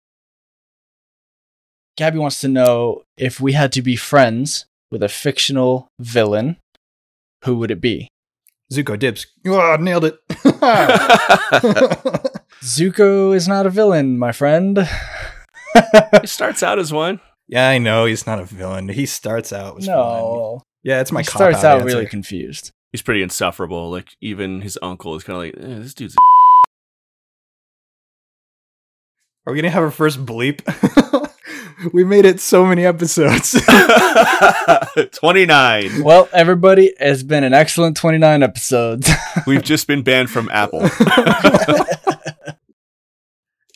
Gabby 1.98 2.18
wants 2.18 2.39
to 2.41 2.48
know 2.48 3.04
if 3.18 3.39
we 3.39 3.54
had 3.54 3.72
to 3.74 3.82
be 3.82 3.96
friends 3.96 4.66
with 4.91 5.02
a 5.04 5.10
fictional 5.10 5.88
villain, 6.00 6.58
who 7.46 7.58
would 7.58 7.72
it 7.72 7.80
be? 7.82 8.10
Zuko 8.74 8.98
Dibs. 8.98 9.28
Oh, 9.46 9.78
nailed 9.80 10.06
it. 10.06 10.18
Zuko 12.64 13.36
is 13.36 13.48
not 13.48 13.66
a 13.66 13.70
villain, 13.70 14.18
my 14.18 14.32
friend. 14.32 14.80
It 15.76 16.30
starts 16.30 16.64
out 16.64 16.80
as 16.80 16.91
one. 16.91 17.20
yeah, 17.48 17.70
I 17.70 17.78
know 17.78 18.06
he's 18.06 18.26
not 18.26 18.39
a 18.39 18.46
villain. 18.46 18.89
He 18.89 19.06
starts 19.06 19.54
out 19.54 19.76
was 19.76 19.86
fun. 19.86 19.96
no, 19.96 20.62
Yeah, 20.84 21.02
it's 21.02 21.12
my 21.12 21.22
he 21.22 21.26
starts 21.26 21.64
out 21.64 21.82
answer. 21.82 21.86
really 21.86 22.08
confused. 22.08 22.72
He's 22.91 23.02
pretty 23.02 23.22
insufferable. 23.22 23.91
Like 23.91 24.10
even 24.22 24.62
his 24.62 24.80
uncle 24.82 25.16
is 25.16 25.24
kind 25.24 25.36
of 25.36 25.43
like, 25.43 25.54
eh, 25.72 25.80
this 25.82 25.93
dude's. 25.93 26.16
Are 29.46 29.54
we 29.54 29.60
gonna 29.60 29.70
have 29.70 29.84
our 29.84 29.91
first 29.91 30.26
bleep? 30.26 30.62
we 31.93 32.03
made 32.03 32.26
it 32.26 32.39
so 32.39 32.65
many 32.65 32.86
episodes. 32.86 33.51
Twenty 35.11 35.45
nine. 35.45 36.03
Well, 36.03 36.30
everybody, 36.34 36.93
it's 36.99 37.23
been 37.23 37.43
an 37.43 37.53
excellent 37.53 37.97
29 37.97 38.43
episodes. 38.43 39.09
We've 39.47 39.63
just 39.63 39.88
been 39.88 40.01
banned 40.03 40.30
from 40.30 40.49
Apple. 40.51 40.82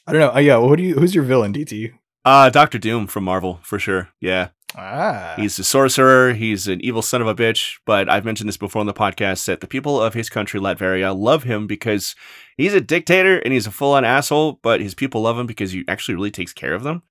I 0.08 0.12
don't 0.12 0.20
know. 0.22 0.34
Uh, 0.34 0.40
yeah, 0.40 0.58
what 0.58 0.78
do 0.78 0.84
you? 0.84 0.96
Who's 0.96 1.14
your 1.14 1.24
villain, 1.24 1.54
DT? 1.54 1.94
Uh 2.26 2.50
Doctor 2.50 2.78
Doom 2.78 3.08
from 3.08 3.24
Marvel 3.24 3.60
for 3.64 3.80
sure. 3.80 4.10
Yeah, 4.20 4.50
Ah, 4.76 5.34
he's 5.38 5.58
a 5.58 5.64
sorcerer. 5.64 6.34
He's 6.34 6.68
an 6.68 6.82
evil 6.82 7.02
son 7.02 7.22
of 7.22 7.28
a 7.28 7.36
bitch. 7.36 7.78
But 7.86 8.10
I've 8.10 8.26
mentioned 8.26 8.48
this 8.50 8.58
before 8.58 8.82
on 8.82 8.86
the 8.88 8.94
podcast 8.94 9.46
that 9.46 9.62
the 9.62 9.68
people 9.68 10.02
of 10.02 10.14
his 10.14 10.30
country, 10.30 10.60
Latveria, 10.60 11.18
love 11.18 11.44
him 11.44 11.66
because 11.66 12.16
he's 12.58 12.74
a 12.74 12.82
dictator 12.82 13.40
and 13.40 13.54
he's 13.54 13.68
a 13.68 13.72
full 13.72 13.94
on 13.94 14.04
asshole. 14.06 14.60
But 14.62 14.82
his 14.82 14.94
people 14.94 15.22
love 15.22 15.40
him 15.40 15.48
because 15.48 15.72
he 15.72 15.84
actually 15.88 16.16
really 16.16 16.32
takes 16.32 16.54
care 16.54 16.74
of 16.74 16.84
them. 16.84 17.04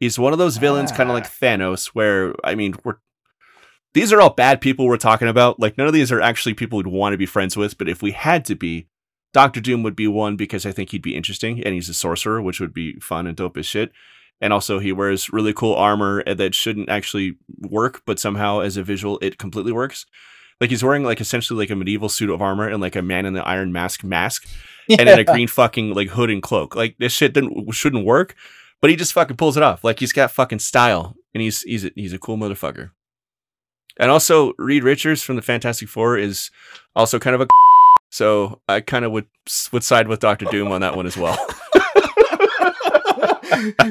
He's 0.00 0.18
one 0.18 0.32
of 0.32 0.38
those 0.38 0.56
villains, 0.56 0.90
kind 0.90 1.10
of 1.10 1.14
like 1.14 1.26
ah. 1.26 1.36
Thanos, 1.40 1.88
where 1.88 2.34
I 2.42 2.54
mean, 2.54 2.74
we're 2.84 2.96
these 3.92 4.12
are 4.12 4.20
all 4.20 4.30
bad 4.30 4.60
people 4.60 4.86
we're 4.86 4.96
talking 4.96 5.28
about. 5.28 5.60
Like 5.60 5.76
none 5.76 5.86
of 5.86 5.92
these 5.92 6.10
are 6.10 6.20
actually 6.20 6.54
people 6.54 6.78
we'd 6.78 6.86
want 6.86 7.12
to 7.12 7.18
be 7.18 7.26
friends 7.26 7.56
with. 7.56 7.76
But 7.76 7.88
if 7.88 8.02
we 8.02 8.12
had 8.12 8.44
to 8.46 8.54
be, 8.54 8.88
Doctor 9.32 9.60
Doom 9.60 9.82
would 9.82 9.96
be 9.96 10.08
one 10.08 10.36
because 10.36 10.64
I 10.64 10.72
think 10.72 10.90
he'd 10.90 11.02
be 11.02 11.16
interesting 11.16 11.62
and 11.62 11.74
he's 11.74 11.88
a 11.88 11.94
sorcerer, 11.94 12.40
which 12.40 12.60
would 12.60 12.72
be 12.72 12.98
fun 13.00 13.26
and 13.26 13.36
dope 13.36 13.56
as 13.56 13.66
shit. 13.66 13.92
And 14.40 14.52
also, 14.54 14.78
he 14.78 14.90
wears 14.90 15.30
really 15.32 15.52
cool 15.52 15.74
armor 15.74 16.24
that 16.24 16.54
shouldn't 16.54 16.88
actually 16.88 17.36
work, 17.58 18.02
but 18.06 18.18
somehow, 18.18 18.60
as 18.60 18.78
a 18.78 18.82
visual, 18.82 19.18
it 19.20 19.36
completely 19.36 19.72
works. 19.72 20.06
Like 20.60 20.70
he's 20.70 20.82
wearing 20.82 21.04
like 21.04 21.20
essentially 21.20 21.58
like 21.58 21.70
a 21.70 21.76
medieval 21.76 22.08
suit 22.08 22.30
of 22.30 22.40
armor 22.40 22.66
and 22.68 22.80
like 22.80 22.96
a 22.96 23.02
man 23.02 23.26
in 23.26 23.34
the 23.34 23.46
Iron 23.46 23.72
Mask 23.72 24.02
mask, 24.02 24.46
and 24.88 25.06
then 25.08 25.18
a 25.18 25.24
green 25.32 25.48
fucking 25.48 25.92
like 25.92 26.08
hood 26.08 26.30
and 26.30 26.42
cloak. 26.42 26.74
Like 26.74 26.96
this 26.98 27.12
shit 27.12 27.34
didn't 27.34 27.72
shouldn't 27.72 28.06
work, 28.06 28.34
but 28.80 28.90
he 28.90 28.96
just 28.96 29.12
fucking 29.12 29.36
pulls 29.36 29.56
it 29.56 29.62
off. 29.62 29.84
Like 29.84 30.00
he's 30.00 30.12
got 30.12 30.30
fucking 30.30 30.58
style, 30.60 31.16
and 31.34 31.42
he's 31.42 31.62
he's 31.62 31.84
a, 31.84 31.90
he's 31.94 32.12
a 32.12 32.18
cool 32.18 32.36
motherfucker. 32.36 32.90
And 33.98 34.10
also, 34.10 34.52
Reed 34.58 34.84
Richards 34.84 35.22
from 35.22 35.36
the 35.36 35.42
Fantastic 35.42 35.88
Four 35.88 36.16
is 36.16 36.50
also 36.94 37.18
kind 37.18 37.34
of 37.34 37.42
a. 37.42 37.46
So 38.12 38.60
I 38.68 38.80
kind 38.80 39.04
of 39.04 39.12
would 39.12 39.26
would 39.70 39.84
side 39.84 40.08
with 40.08 40.18
Doctor 40.18 40.44
Doom 40.46 40.72
on 40.72 40.80
that 40.80 40.96
one 40.96 41.06
as 41.06 41.16
well. 41.16 41.38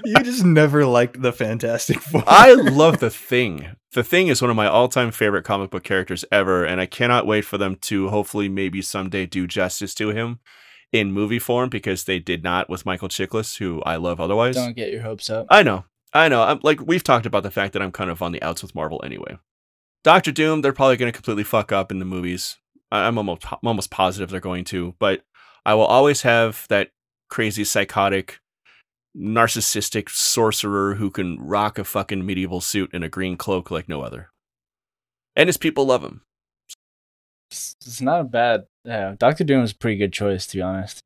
you 0.03 0.15
just 0.23 0.43
never 0.43 0.85
liked 0.85 1.21
the 1.21 1.31
Fantastic 1.31 2.01
Four. 2.01 2.25
I 2.27 2.51
love 2.51 2.99
the 2.99 3.09
Thing. 3.09 3.77
The 3.93 4.03
Thing 4.03 4.27
is 4.27 4.41
one 4.41 4.51
of 4.51 4.57
my 4.57 4.67
all-time 4.67 5.11
favorite 5.11 5.45
comic 5.45 5.69
book 5.69 5.85
characters 5.85 6.25
ever, 6.33 6.65
and 6.65 6.81
I 6.81 6.85
cannot 6.85 7.27
wait 7.27 7.45
for 7.45 7.57
them 7.57 7.77
to 7.83 8.09
hopefully 8.09 8.49
maybe 8.49 8.81
someday 8.81 9.25
do 9.25 9.47
justice 9.47 9.95
to 9.95 10.09
him 10.09 10.39
in 10.91 11.11
movie 11.11 11.39
form 11.39 11.69
because 11.69 12.03
they 12.05 12.19
did 12.19 12.43
not 12.43 12.69
with 12.69 12.85
Michael 12.85 13.09
Chiklis, 13.09 13.57
who 13.57 13.81
I 13.83 13.95
love 13.97 14.19
otherwise. 14.19 14.55
Don't 14.55 14.75
get 14.75 14.91
your 14.91 15.01
hopes 15.03 15.29
up. 15.29 15.45
I 15.49 15.63
know. 15.63 15.85
I 16.13 16.27
know. 16.27 16.41
I'm 16.41 16.59
like 16.63 16.79
we've 16.85 17.03
talked 17.03 17.25
about 17.27 17.43
the 17.43 17.51
fact 17.51 17.73
that 17.73 17.81
I'm 17.81 17.91
kind 17.91 18.09
of 18.09 18.21
on 18.21 18.31
the 18.31 18.41
outs 18.41 18.61
with 18.63 18.73
Marvel 18.75 19.01
anyway. 19.05 19.37
Doctor 20.03 20.31
Doom, 20.31 20.61
they're 20.61 20.73
probably 20.73 20.97
going 20.97 21.11
to 21.11 21.15
completely 21.15 21.43
fuck 21.43 21.71
up 21.71 21.91
in 21.91 21.99
the 21.99 22.05
movies. 22.05 22.57
I- 22.91 23.05
I'm 23.07 23.17
almost 23.17 23.45
I'm 23.51 23.59
almost 23.67 23.91
positive 23.91 24.29
they're 24.29 24.39
going 24.39 24.65
to, 24.65 24.95
but 24.99 25.21
I 25.65 25.75
will 25.75 25.85
always 25.85 26.23
have 26.23 26.65
that 26.69 26.89
crazy 27.29 27.63
psychotic 27.63 28.39
narcissistic 29.15 30.09
sorcerer 30.09 30.95
who 30.95 31.09
can 31.11 31.37
rock 31.39 31.77
a 31.77 31.83
fucking 31.83 32.25
medieval 32.25 32.61
suit 32.61 32.89
and 32.93 33.03
a 33.03 33.09
green 33.09 33.37
cloak 33.37 33.69
like 33.69 33.89
no 33.89 34.01
other. 34.01 34.29
And 35.35 35.47
his 35.47 35.57
people 35.57 35.85
love 35.85 36.03
him. 36.03 36.21
It's, 37.51 37.75
it's 37.85 38.01
not 38.01 38.21
a 38.21 38.23
bad. 38.25 38.65
Yeah, 38.83 39.15
Doctor 39.17 39.43
Doom 39.43 39.63
is 39.63 39.71
a 39.71 39.75
pretty 39.75 39.97
good 39.97 40.13
choice 40.13 40.45
to 40.47 40.57
be 40.57 40.61
honest. 40.61 41.01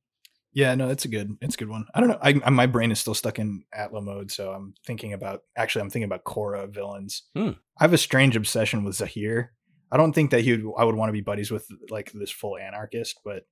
Yeah, 0.56 0.76
no, 0.76 0.90
it's 0.90 1.04
a 1.06 1.08
good, 1.08 1.36
it's 1.42 1.56
a 1.56 1.58
good 1.58 1.70
one. 1.70 1.86
I 1.96 2.00
don't 2.00 2.10
know. 2.10 2.20
I, 2.22 2.40
I 2.46 2.50
my 2.52 2.68
brain 2.68 2.92
is 2.92 3.00
still 3.00 3.16
stuck 3.16 3.40
in 3.40 3.64
Atla 3.74 4.02
mode, 4.02 4.30
so 4.32 4.52
I'm 4.52 4.76
thinking 4.86 5.12
about. 5.14 5.42
Actually, 5.58 5.82
I'm 5.82 5.90
thinking 5.90 6.06
about 6.06 6.24
Korra 6.26 6.70
villains. 6.70 7.24
Hmm. 7.36 7.52
I 7.80 7.84
have 7.86 7.94
a 7.94 7.98
strange 7.98 8.36
obsession 8.36 8.84
with 8.84 8.96
Zahir. 8.96 9.52
I 9.92 9.98
don't 9.98 10.14
think 10.14 10.32
that 10.32 10.42
he 10.42 10.52
would. 10.58 10.74
I 10.78 10.84
would 10.84 10.96
want 10.96 11.10
to 11.10 11.14
be 11.14 11.22
buddies 11.22 11.50
with 11.50 11.68
like 11.90 12.12
this 12.12 12.30
full 12.30 12.58
anarchist, 12.58 13.20
but 13.26 13.48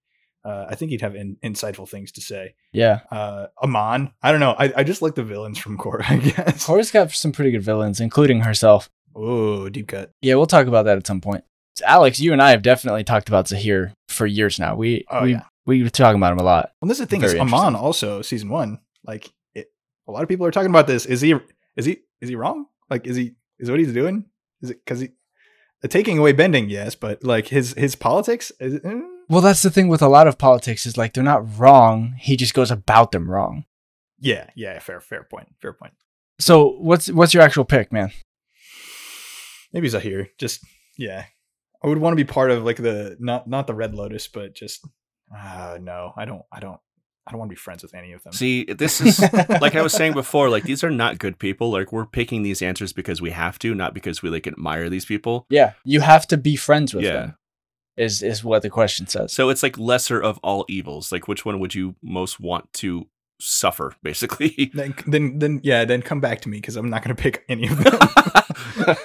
uh, 0.45 0.65
I 0.69 0.75
think 0.75 0.91
he'd 0.91 1.01
have 1.01 1.15
in, 1.15 1.37
insightful 1.43 1.89
things 1.89 2.11
to 2.13 2.21
say. 2.21 2.53
Yeah, 2.71 2.99
Uh, 3.11 3.47
Amon. 3.63 4.13
I 4.21 4.31
don't 4.31 4.39
know. 4.39 4.55
I, 4.57 4.71
I 4.77 4.83
just 4.83 5.01
like 5.01 5.15
the 5.15 5.23
villains 5.23 5.57
from 5.57 5.77
Korra. 5.77 6.03
I 6.09 6.17
guess. 6.17 6.65
Korra's 6.67 6.91
got 6.91 7.11
some 7.11 7.31
pretty 7.31 7.51
good 7.51 7.63
villains, 7.63 7.99
including 7.99 8.41
herself. 8.41 8.89
Oh, 9.15 9.69
deep 9.69 9.87
cut. 9.87 10.11
Yeah, 10.21 10.35
we'll 10.35 10.45
talk 10.47 10.67
about 10.67 10.85
that 10.85 10.97
at 10.97 11.05
some 11.07 11.19
point. 11.21 11.43
Alex, 11.85 12.19
you 12.19 12.33
and 12.33 12.41
I 12.41 12.51
have 12.51 12.61
definitely 12.61 13.03
talked 13.03 13.29
about 13.29 13.47
Zahir 13.47 13.93
for 14.09 14.25
years 14.25 14.59
now. 14.59 14.75
We 14.75 15.05
Oh, 15.09 15.23
we 15.23 15.31
yeah. 15.31 15.43
we 15.65 15.83
were 15.83 15.89
talking 15.89 16.17
about 16.17 16.33
him 16.33 16.39
a 16.39 16.43
lot. 16.43 16.71
Well, 16.81 16.89
this 16.89 16.99
is 16.99 17.05
the 17.05 17.09
thing 17.09 17.21
Very 17.21 17.33
is 17.33 17.39
Amon 17.39 17.75
also 17.75 18.21
season 18.21 18.49
one. 18.49 18.79
Like 19.05 19.31
it, 19.53 19.71
a 20.07 20.11
lot 20.11 20.23
of 20.23 20.29
people 20.29 20.45
are 20.45 20.51
talking 20.51 20.69
about 20.69 20.87
this. 20.87 21.05
Is 21.05 21.21
he 21.21 21.35
is 21.75 21.85
he 21.85 21.99
is 22.19 22.29
he 22.29 22.35
wrong? 22.35 22.65
Like 22.89 23.07
is 23.07 23.15
he 23.15 23.35
is 23.59 23.69
what 23.69 23.79
he's 23.79 23.93
doing? 23.93 24.25
Is 24.61 24.71
it 24.71 24.83
because 24.83 24.99
he 24.99 25.09
taking 25.87 26.17
away 26.17 26.33
bending? 26.33 26.69
Yes, 26.69 26.95
but 26.95 27.23
like 27.23 27.47
his 27.47 27.73
his 27.73 27.95
politics. 27.95 28.51
Is 28.59 28.79
eh? 28.83 29.01
Well, 29.29 29.41
that's 29.41 29.61
the 29.61 29.69
thing 29.69 29.87
with 29.87 30.01
a 30.01 30.09
lot 30.09 30.27
of 30.27 30.37
politics 30.37 30.85
is 30.85 30.97
like 30.97 31.13
they're 31.13 31.23
not 31.23 31.57
wrong. 31.57 32.15
He 32.19 32.35
just 32.35 32.53
goes 32.53 32.69
about 32.69 33.11
them 33.11 33.29
wrong. 33.29 33.65
Yeah, 34.19 34.49
yeah. 34.55 34.77
Fair, 34.79 34.99
fair 34.99 35.23
point. 35.23 35.47
Fair 35.61 35.73
point. 35.73 35.93
So 36.39 36.75
what's 36.79 37.09
what's 37.09 37.33
your 37.33 37.43
actual 37.43 37.65
pick, 37.65 37.91
man? 37.91 38.11
Maybe 39.73 39.87
Zahir. 39.87 40.29
Just 40.37 40.63
yeah. 40.97 41.25
I 41.83 41.87
would 41.87 41.97
want 41.97 42.11
to 42.17 42.23
be 42.23 42.27
part 42.31 42.51
of 42.51 42.63
like 42.63 42.77
the 42.77 43.17
not 43.19 43.47
not 43.47 43.67
the 43.67 43.73
Red 43.73 43.95
Lotus, 43.95 44.27
but 44.27 44.53
just 44.53 44.87
uh 45.35 45.77
no. 45.81 46.13
I 46.17 46.25
don't. 46.25 46.43
I 46.51 46.59
don't. 46.59 46.79
I 47.27 47.31
don't 47.31 47.39
want 47.39 47.49
to 47.49 47.53
be 47.55 47.59
friends 47.59 47.83
with 47.83 47.93
any 47.93 48.13
of 48.13 48.23
them. 48.23 48.33
See, 48.33 48.63
this 48.65 48.99
is 49.01 49.19
like 49.61 49.75
I 49.75 49.81
was 49.81 49.93
saying 49.93 50.13
before, 50.13 50.49
like 50.49 50.63
these 50.63 50.83
are 50.83 50.89
not 50.89 51.19
good 51.19 51.37
people. 51.39 51.71
Like 51.71 51.91
we're 51.91 52.05
picking 52.07 52.41
these 52.43 52.61
answers 52.61 52.93
because 52.93 53.21
we 53.21 53.29
have 53.29 53.59
to, 53.59 53.75
not 53.75 53.93
because 53.93 54.21
we 54.23 54.29
like 54.29 54.47
admire 54.47 54.89
these 54.89 55.05
people. 55.05 55.45
Yeah, 55.49 55.73
you 55.85 56.01
have 56.01 56.27
to 56.27 56.37
be 56.37 56.55
friends 56.55 56.93
with 56.93 57.03
Yeah. 57.05 57.13
them. 57.13 57.37
Is 57.97 58.23
is 58.23 58.43
what 58.43 58.61
the 58.63 58.69
question 58.69 59.05
says. 59.07 59.33
So 59.33 59.49
it's 59.49 59.61
like 59.63 59.77
lesser 59.77 60.19
of 60.19 60.39
all 60.43 60.65
evils. 60.67 61.11
Like 61.11 61.27
which 61.27 61.45
one 61.45 61.59
would 61.59 61.75
you 61.75 61.95
most 62.01 62.39
want 62.39 62.71
to 62.73 63.07
suffer, 63.39 63.93
basically? 64.03 64.71
then 64.73 64.95
then 65.05 65.37
then 65.39 65.59
yeah. 65.63 65.85
Then 65.85 66.01
come 66.01 66.19
back 66.21 66.41
to 66.41 66.49
me 66.49 66.57
because 66.57 66.75
I'm 66.75 66.89
not 66.89 67.03
going 67.03 67.15
to 67.15 67.21
pick 67.21 67.43
any 67.49 67.67
of 67.67 67.77
them. 67.83 67.99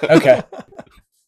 Okay. 0.09 0.41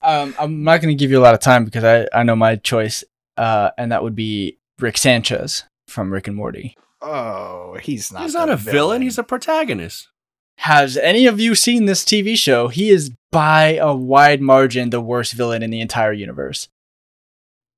Um, 0.01 0.35
I'm 0.39 0.63
not 0.63 0.81
going 0.81 0.95
to 0.95 0.99
give 0.99 1.11
you 1.11 1.19
a 1.19 1.21
lot 1.23 1.33
of 1.33 1.41
time 1.41 1.65
because 1.65 1.83
I, 1.83 2.07
I 2.13 2.23
know 2.23 2.35
my 2.35 2.55
choice, 2.55 3.03
uh, 3.37 3.71
and 3.77 3.91
that 3.91 4.03
would 4.03 4.15
be 4.15 4.57
Rick 4.79 4.97
Sanchez 4.97 5.65
from 5.87 6.11
Rick 6.11 6.27
and 6.27 6.35
Morty. 6.35 6.77
Oh, 7.01 7.77
he's 7.81 8.11
not. 8.11 8.23
he's 8.23 8.33
not 8.33 8.49
a 8.49 8.55
villain. 8.55 9.01
He's 9.01 9.17
a 9.17 9.23
protagonist. 9.23 10.09
Has 10.57 10.97
any 10.97 11.25
of 11.25 11.39
you 11.39 11.55
seen 11.55 11.85
this 11.85 12.03
TV 12.03 12.35
show? 12.35 12.67
He 12.67 12.89
is 12.89 13.11
by 13.31 13.75
a 13.75 13.95
wide 13.95 14.41
margin 14.41 14.89
the 14.89 14.99
worst 14.99 15.33
villain 15.33 15.63
in 15.63 15.69
the 15.69 15.79
entire 15.79 16.11
universe. 16.11 16.67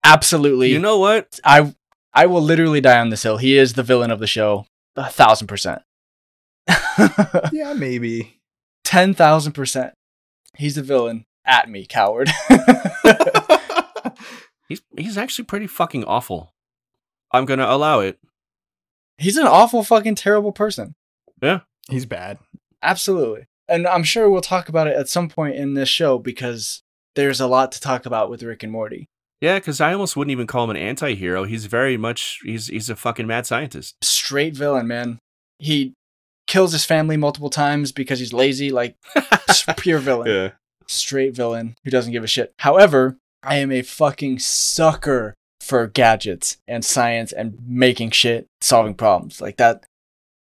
Absolutely. 0.04 0.72
You 0.72 0.80
know 0.80 0.98
what? 0.98 1.40
I 1.44 1.76
I 2.14 2.26
will 2.26 2.42
literally 2.42 2.82
die 2.82 3.00
on 3.00 3.10
this 3.10 3.24
hill. 3.24 3.38
He 3.38 3.56
is 3.58 3.74
the 3.74 3.84
villain 3.84 4.10
of 4.10 4.20
the 4.20 4.28
show, 4.28 4.66
a 4.96 5.10
thousand 5.10 5.48
percent. 5.48 5.84
yeah, 7.52 7.74
maybe. 7.78 8.40
Ten 8.84 9.14
thousand 9.14 9.54
percent. 9.54 9.94
He's 10.58 10.76
the 10.76 10.82
villain. 10.82 11.26
At 11.52 11.70
me, 11.70 11.86
coward. 11.86 12.30
He's 14.70 14.82
he's 14.98 15.18
actually 15.18 15.44
pretty 15.44 15.68
fucking 15.68 16.06
awful. 16.06 16.54
I'm 17.34 17.44
gonna 17.44 17.68
allow 17.68 18.00
it. 18.00 18.20
He's 19.18 19.36
an 19.36 19.46
awful 19.46 19.84
fucking 19.84 20.16
terrible 20.16 20.54
person. 20.54 20.96
Yeah. 21.44 21.60
He's 21.90 22.06
bad. 22.06 22.38
Absolutely. 22.82 23.48
And 23.68 23.86
I'm 23.86 24.04
sure 24.04 24.30
we'll 24.30 24.40
talk 24.40 24.70
about 24.70 24.88
it 24.88 24.96
at 24.96 25.10
some 25.10 25.28
point 25.28 25.58
in 25.58 25.74
this 25.74 25.90
show 25.90 26.18
because 26.18 26.84
there's 27.16 27.42
a 27.42 27.48
lot 27.48 27.74
to 27.74 27.82
talk 27.82 28.06
about 28.06 28.30
with 28.30 28.44
Rick 28.44 28.64
and 28.64 28.72
Morty. 28.72 29.08
Yeah, 29.42 29.60
because 29.60 29.82
I 29.82 29.92
almost 29.92 30.16
wouldn't 30.16 30.32
even 30.32 30.48
call 30.48 30.64
him 30.64 30.70
an 30.70 30.78
anti-hero. 30.78 31.44
He's 31.44 31.66
very 31.66 31.98
much 31.98 32.40
he's 32.44 32.68
he's 32.68 32.90
a 32.90 32.96
fucking 32.96 33.28
mad 33.28 33.46
scientist. 33.46 33.96
Straight 34.02 34.56
villain, 34.56 34.88
man. 34.88 35.20
He 35.60 35.96
kills 36.48 36.72
his 36.72 36.86
family 36.86 37.18
multiple 37.18 37.50
times 37.50 37.92
because 37.92 38.20
he's 38.20 38.32
lazy, 38.32 38.72
like 38.72 38.96
pure 39.76 40.00
villain. 40.00 40.30
Yeah. 40.30 40.52
Straight 40.92 41.36
villain 41.36 41.76
who 41.84 41.92
doesn't 41.92 42.12
give 42.12 42.24
a 42.24 42.28
shit. 42.28 42.54
However, 42.60 43.18
I 43.44 43.56
am 43.56 43.72
a 43.72 43.82
fucking 43.82 44.40
sucker 44.40 45.34
for 45.62 45.88
gadgets 45.88 46.58
and 46.68 46.84
science 46.84 47.32
and 47.32 47.58
making 47.66 48.12
shit, 48.12 48.48
solving 48.60 48.96
problems. 48.96 49.40
Like 49.40 49.58
that 49.58 49.86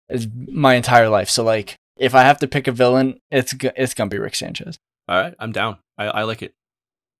is 0.09 0.27
my 0.47 0.75
entire 0.75 1.09
life. 1.09 1.29
So 1.29 1.43
like 1.43 1.75
if 1.97 2.15
I 2.15 2.21
have 2.21 2.37
to 2.39 2.47
pick 2.47 2.67
a 2.67 2.71
villain, 2.71 3.19
it's 3.31 3.53
it's 3.75 3.93
gonna 3.93 4.09
be 4.09 4.19
Rick 4.19 4.35
Sanchez. 4.35 4.77
All 5.07 5.21
right, 5.21 5.33
I'm 5.39 5.51
down. 5.51 5.77
I, 5.97 6.05
I 6.05 6.23
like 6.23 6.41
it. 6.41 6.53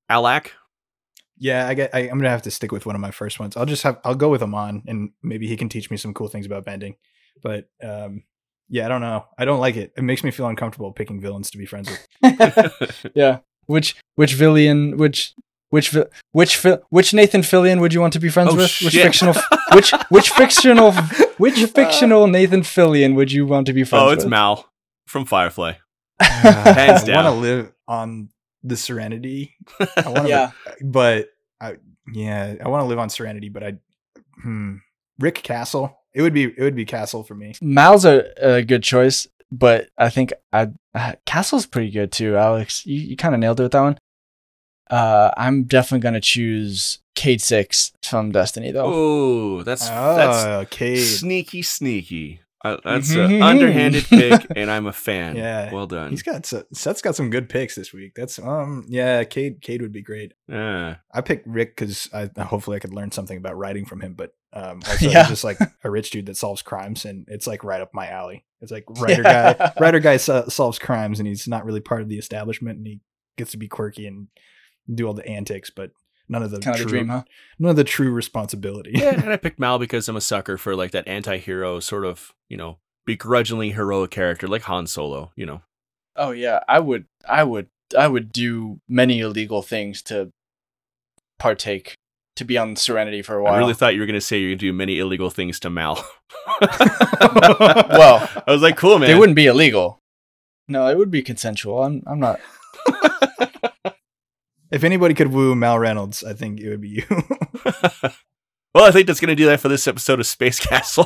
Alak. 0.09 0.49
Yeah, 1.37 1.67
I 1.67 1.73
get. 1.73 1.93
I, 1.93 1.99
I'm 2.01 2.17
gonna 2.17 2.29
have 2.29 2.41
to 2.43 2.51
stick 2.51 2.71
with 2.71 2.85
one 2.85 2.95
of 2.95 3.01
my 3.01 3.11
first 3.11 3.39
ones. 3.39 3.55
I'll 3.57 3.65
just 3.65 3.83
have. 3.83 3.99
I'll 4.03 4.15
go 4.15 4.29
with 4.29 4.41
Amon, 4.41 4.83
and 4.87 5.11
maybe 5.21 5.47
he 5.47 5.57
can 5.57 5.69
teach 5.69 5.91
me 5.91 5.97
some 5.97 6.13
cool 6.13 6.27
things 6.27 6.45
about 6.45 6.65
bending. 6.65 6.95
But 7.41 7.69
um, 7.83 8.23
yeah, 8.69 8.85
I 8.85 8.89
don't 8.89 9.01
know. 9.01 9.25
I 9.37 9.45
don't 9.45 9.59
like 9.59 9.75
it. 9.75 9.93
It 9.97 10.03
makes 10.03 10.23
me 10.23 10.31
feel 10.31 10.47
uncomfortable 10.47 10.91
picking 10.91 11.19
villains 11.21 11.49
to 11.51 11.57
be 11.57 11.65
friends 11.65 11.89
with. 11.89 13.11
yeah. 13.15 13.39
Which 13.65 13.95
which 14.15 14.33
villain 14.33 14.97
which 14.97 15.33
which 15.69 15.89
vi- 15.89 16.05
which 16.31 16.55
fi- 16.57 16.79
which 16.89 17.13
Nathan 17.13 17.41
Fillion 17.41 17.79
would 17.81 17.93
you 17.93 17.99
want 18.01 18.13
to 18.13 18.19
be 18.19 18.29
friends 18.29 18.51
Oh, 18.53 18.55
with? 18.55 18.71
Which 18.81 18.93
fictional 18.95 19.35
which 19.73 19.91
which 20.09 20.29
fictional 20.29 20.91
which 21.37 21.63
fictional 21.65 22.27
Nathan 22.27 22.61
Fillion 22.61 23.15
would 23.15 23.31
you 23.31 23.45
want 23.45 23.67
to 23.67 23.73
be 23.73 23.83
friends 23.83 24.01
with? 24.03 24.07
oh, 24.07 24.09
with? 24.11 24.19
it's 24.19 24.25
Mal 24.29 24.69
from 25.05 25.25
Firefly. 25.25 25.73
Hands 26.19 27.03
down. 27.03 27.25
I 27.25 27.29
want 27.29 27.35
to 27.35 27.41
live 27.41 27.71
on 27.87 28.29
the 28.63 28.77
Serenity. 28.77 29.55
I 29.79 30.09
want 30.09 30.23
to, 30.23 30.27
Yeah. 30.29 30.51
but 30.83 31.29
I 31.61 31.75
yeah, 32.13 32.55
I 32.63 32.69
want 32.69 32.81
to 32.83 32.85
live 32.87 32.99
on 32.99 33.09
Serenity. 33.09 33.49
But 33.49 33.63
I, 33.63 33.73
hmm, 34.41 34.75
Rick 35.19 35.35
Castle. 35.35 35.96
It 36.17 36.23
would 36.23 36.33
be 36.33 36.45
it 36.45 36.59
would 36.59 36.75
be 36.75 36.83
Castle 36.83 37.23
for 37.23 37.35
me. 37.35 37.53
Mal's 37.61 38.03
a, 38.03 38.23
a 38.41 38.63
good 38.63 38.81
choice, 38.81 39.27
but 39.51 39.89
I 39.99 40.09
think 40.09 40.33
I 40.51 40.69
uh, 40.95 41.13
Castle's 41.27 41.67
pretty 41.67 41.91
good 41.91 42.11
too. 42.11 42.35
Alex, 42.35 42.87
you, 42.87 42.99
you 42.99 43.15
kind 43.15 43.35
of 43.35 43.39
nailed 43.39 43.59
it 43.59 43.63
with 43.63 43.71
that 43.73 43.81
one. 43.81 43.97
Uh, 44.89 45.31
I'm 45.37 45.65
definitely 45.65 45.99
gonna 46.01 46.21
choose 46.21 46.99
Cayde 47.13 47.41
Six 47.41 47.91
from 48.03 48.31
Destiny 48.31 48.71
though. 48.71 48.85
Oh, 48.87 49.63
that's 49.63 49.87
Oh, 49.91 50.15
that's 50.15 50.69
Cayde. 50.71 51.03
sneaky, 51.05 51.61
sneaky. 51.61 52.41
Uh, 52.65 52.77
that's 52.83 53.11
an 53.11 53.39
underhanded 53.41 54.03
pick, 54.09 54.47
and 54.55 54.71
I'm 54.71 54.87
a 54.87 54.91
fan. 54.91 55.35
Yeah. 55.35 55.71
well 55.71 55.85
done. 55.85 56.09
He's 56.09 56.23
got 56.23 56.45
so- 56.47 56.63
Seth's 56.73 57.03
got 57.03 57.15
some 57.15 57.29
good 57.29 57.47
picks 57.49 57.75
this 57.75 57.93
week. 57.93 58.13
That's 58.15 58.39
um 58.39 58.85
yeah, 58.89 59.23
Cayde 59.25 59.61
Cayde 59.61 59.81
would 59.83 59.91
be 59.91 60.01
great. 60.01 60.33
yeah. 60.47 60.95
I 61.13 61.21
picked 61.21 61.45
Rick 61.47 61.75
because 61.75 62.09
I 62.11 62.29
hopefully 62.41 62.77
I 62.77 62.79
could 62.79 62.93
learn 62.93 63.11
something 63.11 63.37
about 63.37 63.57
writing 63.57 63.85
from 63.85 64.01
him, 64.01 64.13
but 64.13 64.31
Um, 64.57 64.81
also, 64.87 65.05
Yeah. 65.07 65.19
he's 65.21 65.29
just 65.29 65.43
like 65.43 65.59
a 65.83 65.89
rich 65.89 66.09
dude 66.09 66.25
that 66.27 66.37
solves 66.37 66.61
crimes, 66.61 67.05
and 67.05 67.25
it's 67.27 67.45
like 67.47 67.63
right 67.63 67.81
up 67.81 67.93
my 67.93 68.07
alley. 68.09 68.45
It's 68.61 68.71
like 68.71 68.85
writer 68.99 69.23
guy, 69.23 69.73
writer 69.79 69.99
guy 69.99 70.17
so- 70.17 70.47
solves 70.47 70.79
crimes, 70.79 71.19
and 71.19 71.27
he's 71.27 71.47
not 71.47 71.65
really 71.65 71.81
part 71.81 72.01
of 72.01 72.09
the 72.09 72.17
establishment, 72.17 72.77
and 72.77 72.87
he 72.87 72.99
gets 73.37 73.51
to 73.51 73.57
be 73.57 73.67
quirky 73.67 74.07
and 74.07 74.27
do 74.93 75.05
all 75.05 75.13
the 75.13 75.27
antics, 75.27 75.69
but 75.69 75.91
none 76.29 76.41
of 76.43 76.49
the 76.51 76.59
Kind 76.59 76.75
of 76.75 76.81
true, 76.81 76.85
the 76.85 76.89
dream, 76.97 77.09
huh? 77.09 77.23
none 77.59 77.69
of 77.71 77.75
the 77.75 77.83
true 77.83 78.11
responsibility. 78.11 78.91
Yeah, 78.95 79.13
and 79.21 79.31
I 79.31 79.37
picked 79.37 79.59
Mal 79.59 79.77
because 79.79 80.09
I'm 80.09 80.15
a 80.17 80.21
sucker 80.21 80.57
for 80.57 80.75
like 80.75 80.91
that 80.91 81.07
anti-hero 81.07 81.79
sort 81.79 82.03
of, 82.05 82.33
you 82.49 82.57
know, 82.57 82.79
begrudgingly 83.05 83.71
heroic 83.71 84.11
character 84.11 84.47
like 84.47 84.63
Han 84.63 84.87
Solo, 84.87 85.31
you 85.35 85.45
know. 85.45 85.61
Oh 86.15 86.31
yeah, 86.31 86.61
I 86.67 86.79
would, 86.79 87.05
I 87.29 87.43
would, 87.43 87.67
I 87.97 88.07
would 88.07 88.31
do 88.31 88.79
many 88.89 89.19
illegal 89.19 89.61
things 89.61 90.01
to 90.03 90.31
partake, 91.39 91.95
to 92.37 92.45
be 92.45 92.57
on 92.57 92.75
Serenity 92.75 93.21
for 93.21 93.35
a 93.35 93.43
while. 93.43 93.53
I 93.53 93.57
really 93.57 93.73
thought 93.73 93.93
you 93.93 93.99
were 93.99 94.05
going 94.05 94.13
to 94.15 94.21
say 94.21 94.39
you're 94.39 94.49
going 94.49 94.59
to 94.59 94.65
do 94.65 94.73
many 94.73 94.99
illegal 94.99 95.29
things 95.29 95.59
to 95.61 95.69
Mal. 95.69 95.95
well, 96.61 98.29
I 98.47 98.51
was 98.51 98.61
like, 98.61 98.77
cool, 98.77 98.99
man. 98.99 99.09
they 99.09 99.15
wouldn't 99.15 99.35
be 99.35 99.47
illegal. 99.47 100.01
No, 100.67 100.87
it 100.87 100.97
would 100.97 101.11
be 101.11 101.21
consensual. 101.21 101.83
I'm, 101.83 102.03
I'm 102.05 102.19
not. 102.19 102.39
if 104.71 104.83
anybody 104.83 105.13
could 105.13 105.31
woo 105.31 105.55
Mal 105.55 105.79
Reynolds, 105.79 106.23
I 106.23 106.33
think 106.33 106.59
it 106.59 106.69
would 106.69 106.81
be 106.81 106.89
you. 106.89 107.03
well, 108.73 108.85
I 108.85 108.91
think 108.91 109.07
that's 109.07 109.19
going 109.19 109.29
to 109.29 109.35
do 109.35 109.45
that 109.45 109.59
for 109.59 109.69
this 109.69 109.87
episode 109.87 110.19
of 110.19 110.27
Space 110.27 110.59
Castle. 110.59 111.05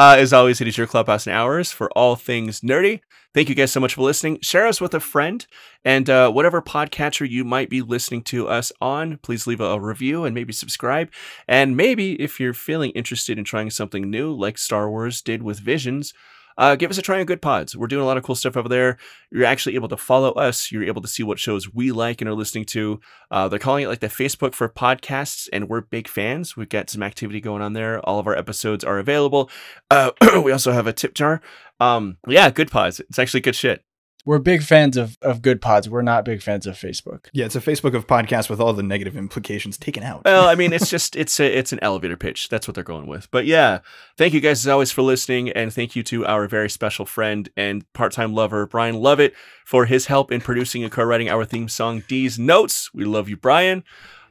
Uh, 0.00 0.16
as 0.16 0.32
always, 0.32 0.62
it 0.62 0.66
is 0.66 0.78
your 0.78 0.86
clubhouse 0.86 1.26
and 1.26 1.36
hours 1.36 1.70
for 1.70 1.90
all 1.90 2.16
things 2.16 2.62
nerdy. 2.62 3.02
Thank 3.34 3.50
you 3.50 3.54
guys 3.54 3.70
so 3.70 3.80
much 3.80 3.96
for 3.96 4.00
listening. 4.00 4.38
Share 4.40 4.66
us 4.66 4.80
with 4.80 4.94
a 4.94 4.98
friend, 4.98 5.46
and 5.84 6.08
uh, 6.08 6.30
whatever 6.30 6.62
podcatcher 6.62 7.28
you 7.28 7.44
might 7.44 7.68
be 7.68 7.82
listening 7.82 8.22
to 8.22 8.48
us 8.48 8.72
on, 8.80 9.18
please 9.18 9.46
leave 9.46 9.60
a, 9.60 9.64
a 9.64 9.78
review 9.78 10.24
and 10.24 10.34
maybe 10.34 10.54
subscribe. 10.54 11.10
And 11.46 11.76
maybe 11.76 12.14
if 12.14 12.40
you're 12.40 12.54
feeling 12.54 12.92
interested 12.92 13.36
in 13.36 13.44
trying 13.44 13.68
something 13.68 14.08
new, 14.08 14.32
like 14.32 14.56
Star 14.56 14.88
Wars 14.88 15.20
did 15.20 15.42
with 15.42 15.60
Visions, 15.60 16.14
uh, 16.58 16.76
give 16.76 16.90
us 16.90 16.98
a 16.98 17.02
try 17.02 17.20
on 17.20 17.26
Goodpods. 17.26 17.76
We're 17.76 17.86
doing 17.86 18.02
a 18.02 18.06
lot 18.06 18.16
of 18.16 18.22
cool 18.22 18.34
stuff 18.34 18.56
over 18.56 18.68
there. 18.68 18.98
You're 19.30 19.44
actually 19.44 19.74
able 19.74 19.88
to 19.88 19.96
follow 19.96 20.32
us. 20.32 20.70
You're 20.70 20.84
able 20.84 21.02
to 21.02 21.08
see 21.08 21.22
what 21.22 21.38
shows 21.38 21.72
we 21.72 21.92
like 21.92 22.20
and 22.20 22.28
are 22.28 22.34
listening 22.34 22.64
to. 22.66 23.00
Uh, 23.30 23.48
they're 23.48 23.58
calling 23.58 23.84
it 23.84 23.88
like 23.88 24.00
the 24.00 24.08
Facebook 24.08 24.54
for 24.54 24.68
podcasts, 24.68 25.48
and 25.52 25.68
we're 25.68 25.80
big 25.80 26.08
fans. 26.08 26.56
We've 26.56 26.68
got 26.68 26.90
some 26.90 27.02
activity 27.02 27.40
going 27.40 27.62
on 27.62 27.72
there. 27.72 28.00
All 28.00 28.18
of 28.18 28.26
our 28.26 28.36
episodes 28.36 28.84
are 28.84 28.98
available. 28.98 29.50
Uh, 29.90 30.10
we 30.44 30.52
also 30.52 30.72
have 30.72 30.86
a 30.86 30.92
tip 30.92 31.14
jar. 31.14 31.40
Um, 31.78 32.18
yeah, 32.26 32.50
Goodpods. 32.50 33.00
It's 33.00 33.18
actually 33.18 33.40
good 33.40 33.56
shit. 33.56 33.84
We're 34.24 34.38
big 34.38 34.62
fans 34.62 34.96
of, 34.96 35.16
of 35.22 35.40
Goodpods. 35.40 35.88
We're 35.88 36.02
not 36.02 36.24
big 36.24 36.42
fans 36.42 36.66
of 36.66 36.74
Facebook. 36.76 37.26
yeah, 37.32 37.46
it's 37.46 37.56
a 37.56 37.60
Facebook 37.60 37.94
of 37.94 38.06
podcasts 38.06 38.50
with 38.50 38.60
all 38.60 38.72
the 38.72 38.82
negative 38.82 39.16
implications 39.16 39.78
taken 39.78 40.02
out. 40.02 40.24
Well, 40.24 40.48
I 40.48 40.54
mean, 40.54 40.72
it's 40.72 40.90
just 40.96 41.16
it's 41.16 41.40
a 41.40 41.58
it's 41.58 41.72
an 41.72 41.78
elevator 41.82 42.16
pitch. 42.16 42.48
That's 42.48 42.68
what 42.68 42.74
they're 42.74 42.84
going 42.84 43.06
with. 43.06 43.30
But 43.30 43.46
yeah, 43.46 43.80
thank 44.16 44.34
you 44.34 44.40
guys 44.40 44.64
as 44.64 44.68
always 44.68 44.92
for 44.92 45.02
listening, 45.02 45.50
and 45.50 45.72
thank 45.72 45.96
you 45.96 46.02
to 46.04 46.26
our 46.26 46.46
very 46.46 46.68
special 46.68 47.06
friend 47.06 47.48
and 47.56 47.90
part-time 47.92 48.34
lover 48.34 48.66
Brian 48.66 48.96
Lovett 48.96 49.34
for 49.64 49.86
his 49.86 50.06
help 50.06 50.30
in 50.30 50.40
producing 50.40 50.82
and 50.82 50.92
co-writing 50.92 51.28
our 51.28 51.44
theme 51.44 51.68
song 51.68 52.02
Deez 52.02 52.38
Notes. 52.38 52.92
We 52.92 53.04
love 53.04 53.28
you, 53.28 53.36
Brian. 53.36 53.84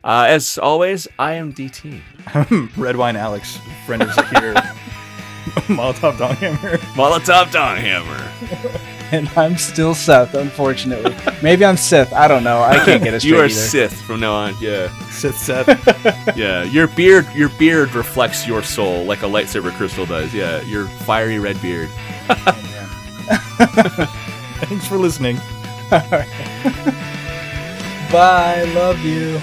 Uh, 0.04 0.26
as 0.30 0.58
always, 0.58 1.08
I 1.18 1.34
am 1.34 1.52
DT. 1.54 2.02
Red 2.78 2.96
Wine 2.96 3.18
Alex, 3.18 3.60
friend 3.86 4.02
of 4.02 4.14
Zahir, 4.14 4.54
Molotov 5.68 6.14
Donghammer. 6.14 6.78
Molotov 6.94 7.48
Donghammer. 7.52 8.80
And 9.12 9.28
I'm 9.30 9.58
still 9.58 9.96
Seth, 9.96 10.36
unfortunately. 10.36 11.16
Maybe 11.42 11.66
I'm 11.66 11.78
Sith. 11.78 12.14
I 12.14 12.28
don't 12.28 12.44
know. 12.44 12.62
I 12.62 12.78
can't 12.86 13.04
get 13.04 13.14
it 13.16 13.20
straight 13.22 13.32
you 13.32 13.40
are 13.40 13.46
either. 13.46 13.54
Sith 13.54 14.02
from 14.02 14.20
now 14.20 14.34
on. 14.34 14.56
Yeah, 14.60 14.90
Sith 15.10 15.38
Seth. 15.38 15.68
yeah. 16.38 16.64
Your 16.64 16.88
beard, 16.88 17.28
your 17.34 17.50
beard 17.50 17.96
reflects 17.96 18.46
your 18.48 18.62
soul 18.62 19.06
like 19.06 19.24
a 19.24 19.26
lightsaber 19.26 19.76
crystal 19.76 20.06
does. 20.06 20.34
Yeah, 20.34 20.62
your 20.62 20.86
fiery 20.88 21.40
red 21.40 21.60
beard. 21.62 21.90
Thanks 24.60 24.88
for 24.88 24.98
listening. 24.98 25.38
Bye. 28.12 28.64
Love 28.76 29.00
you. 29.00 29.42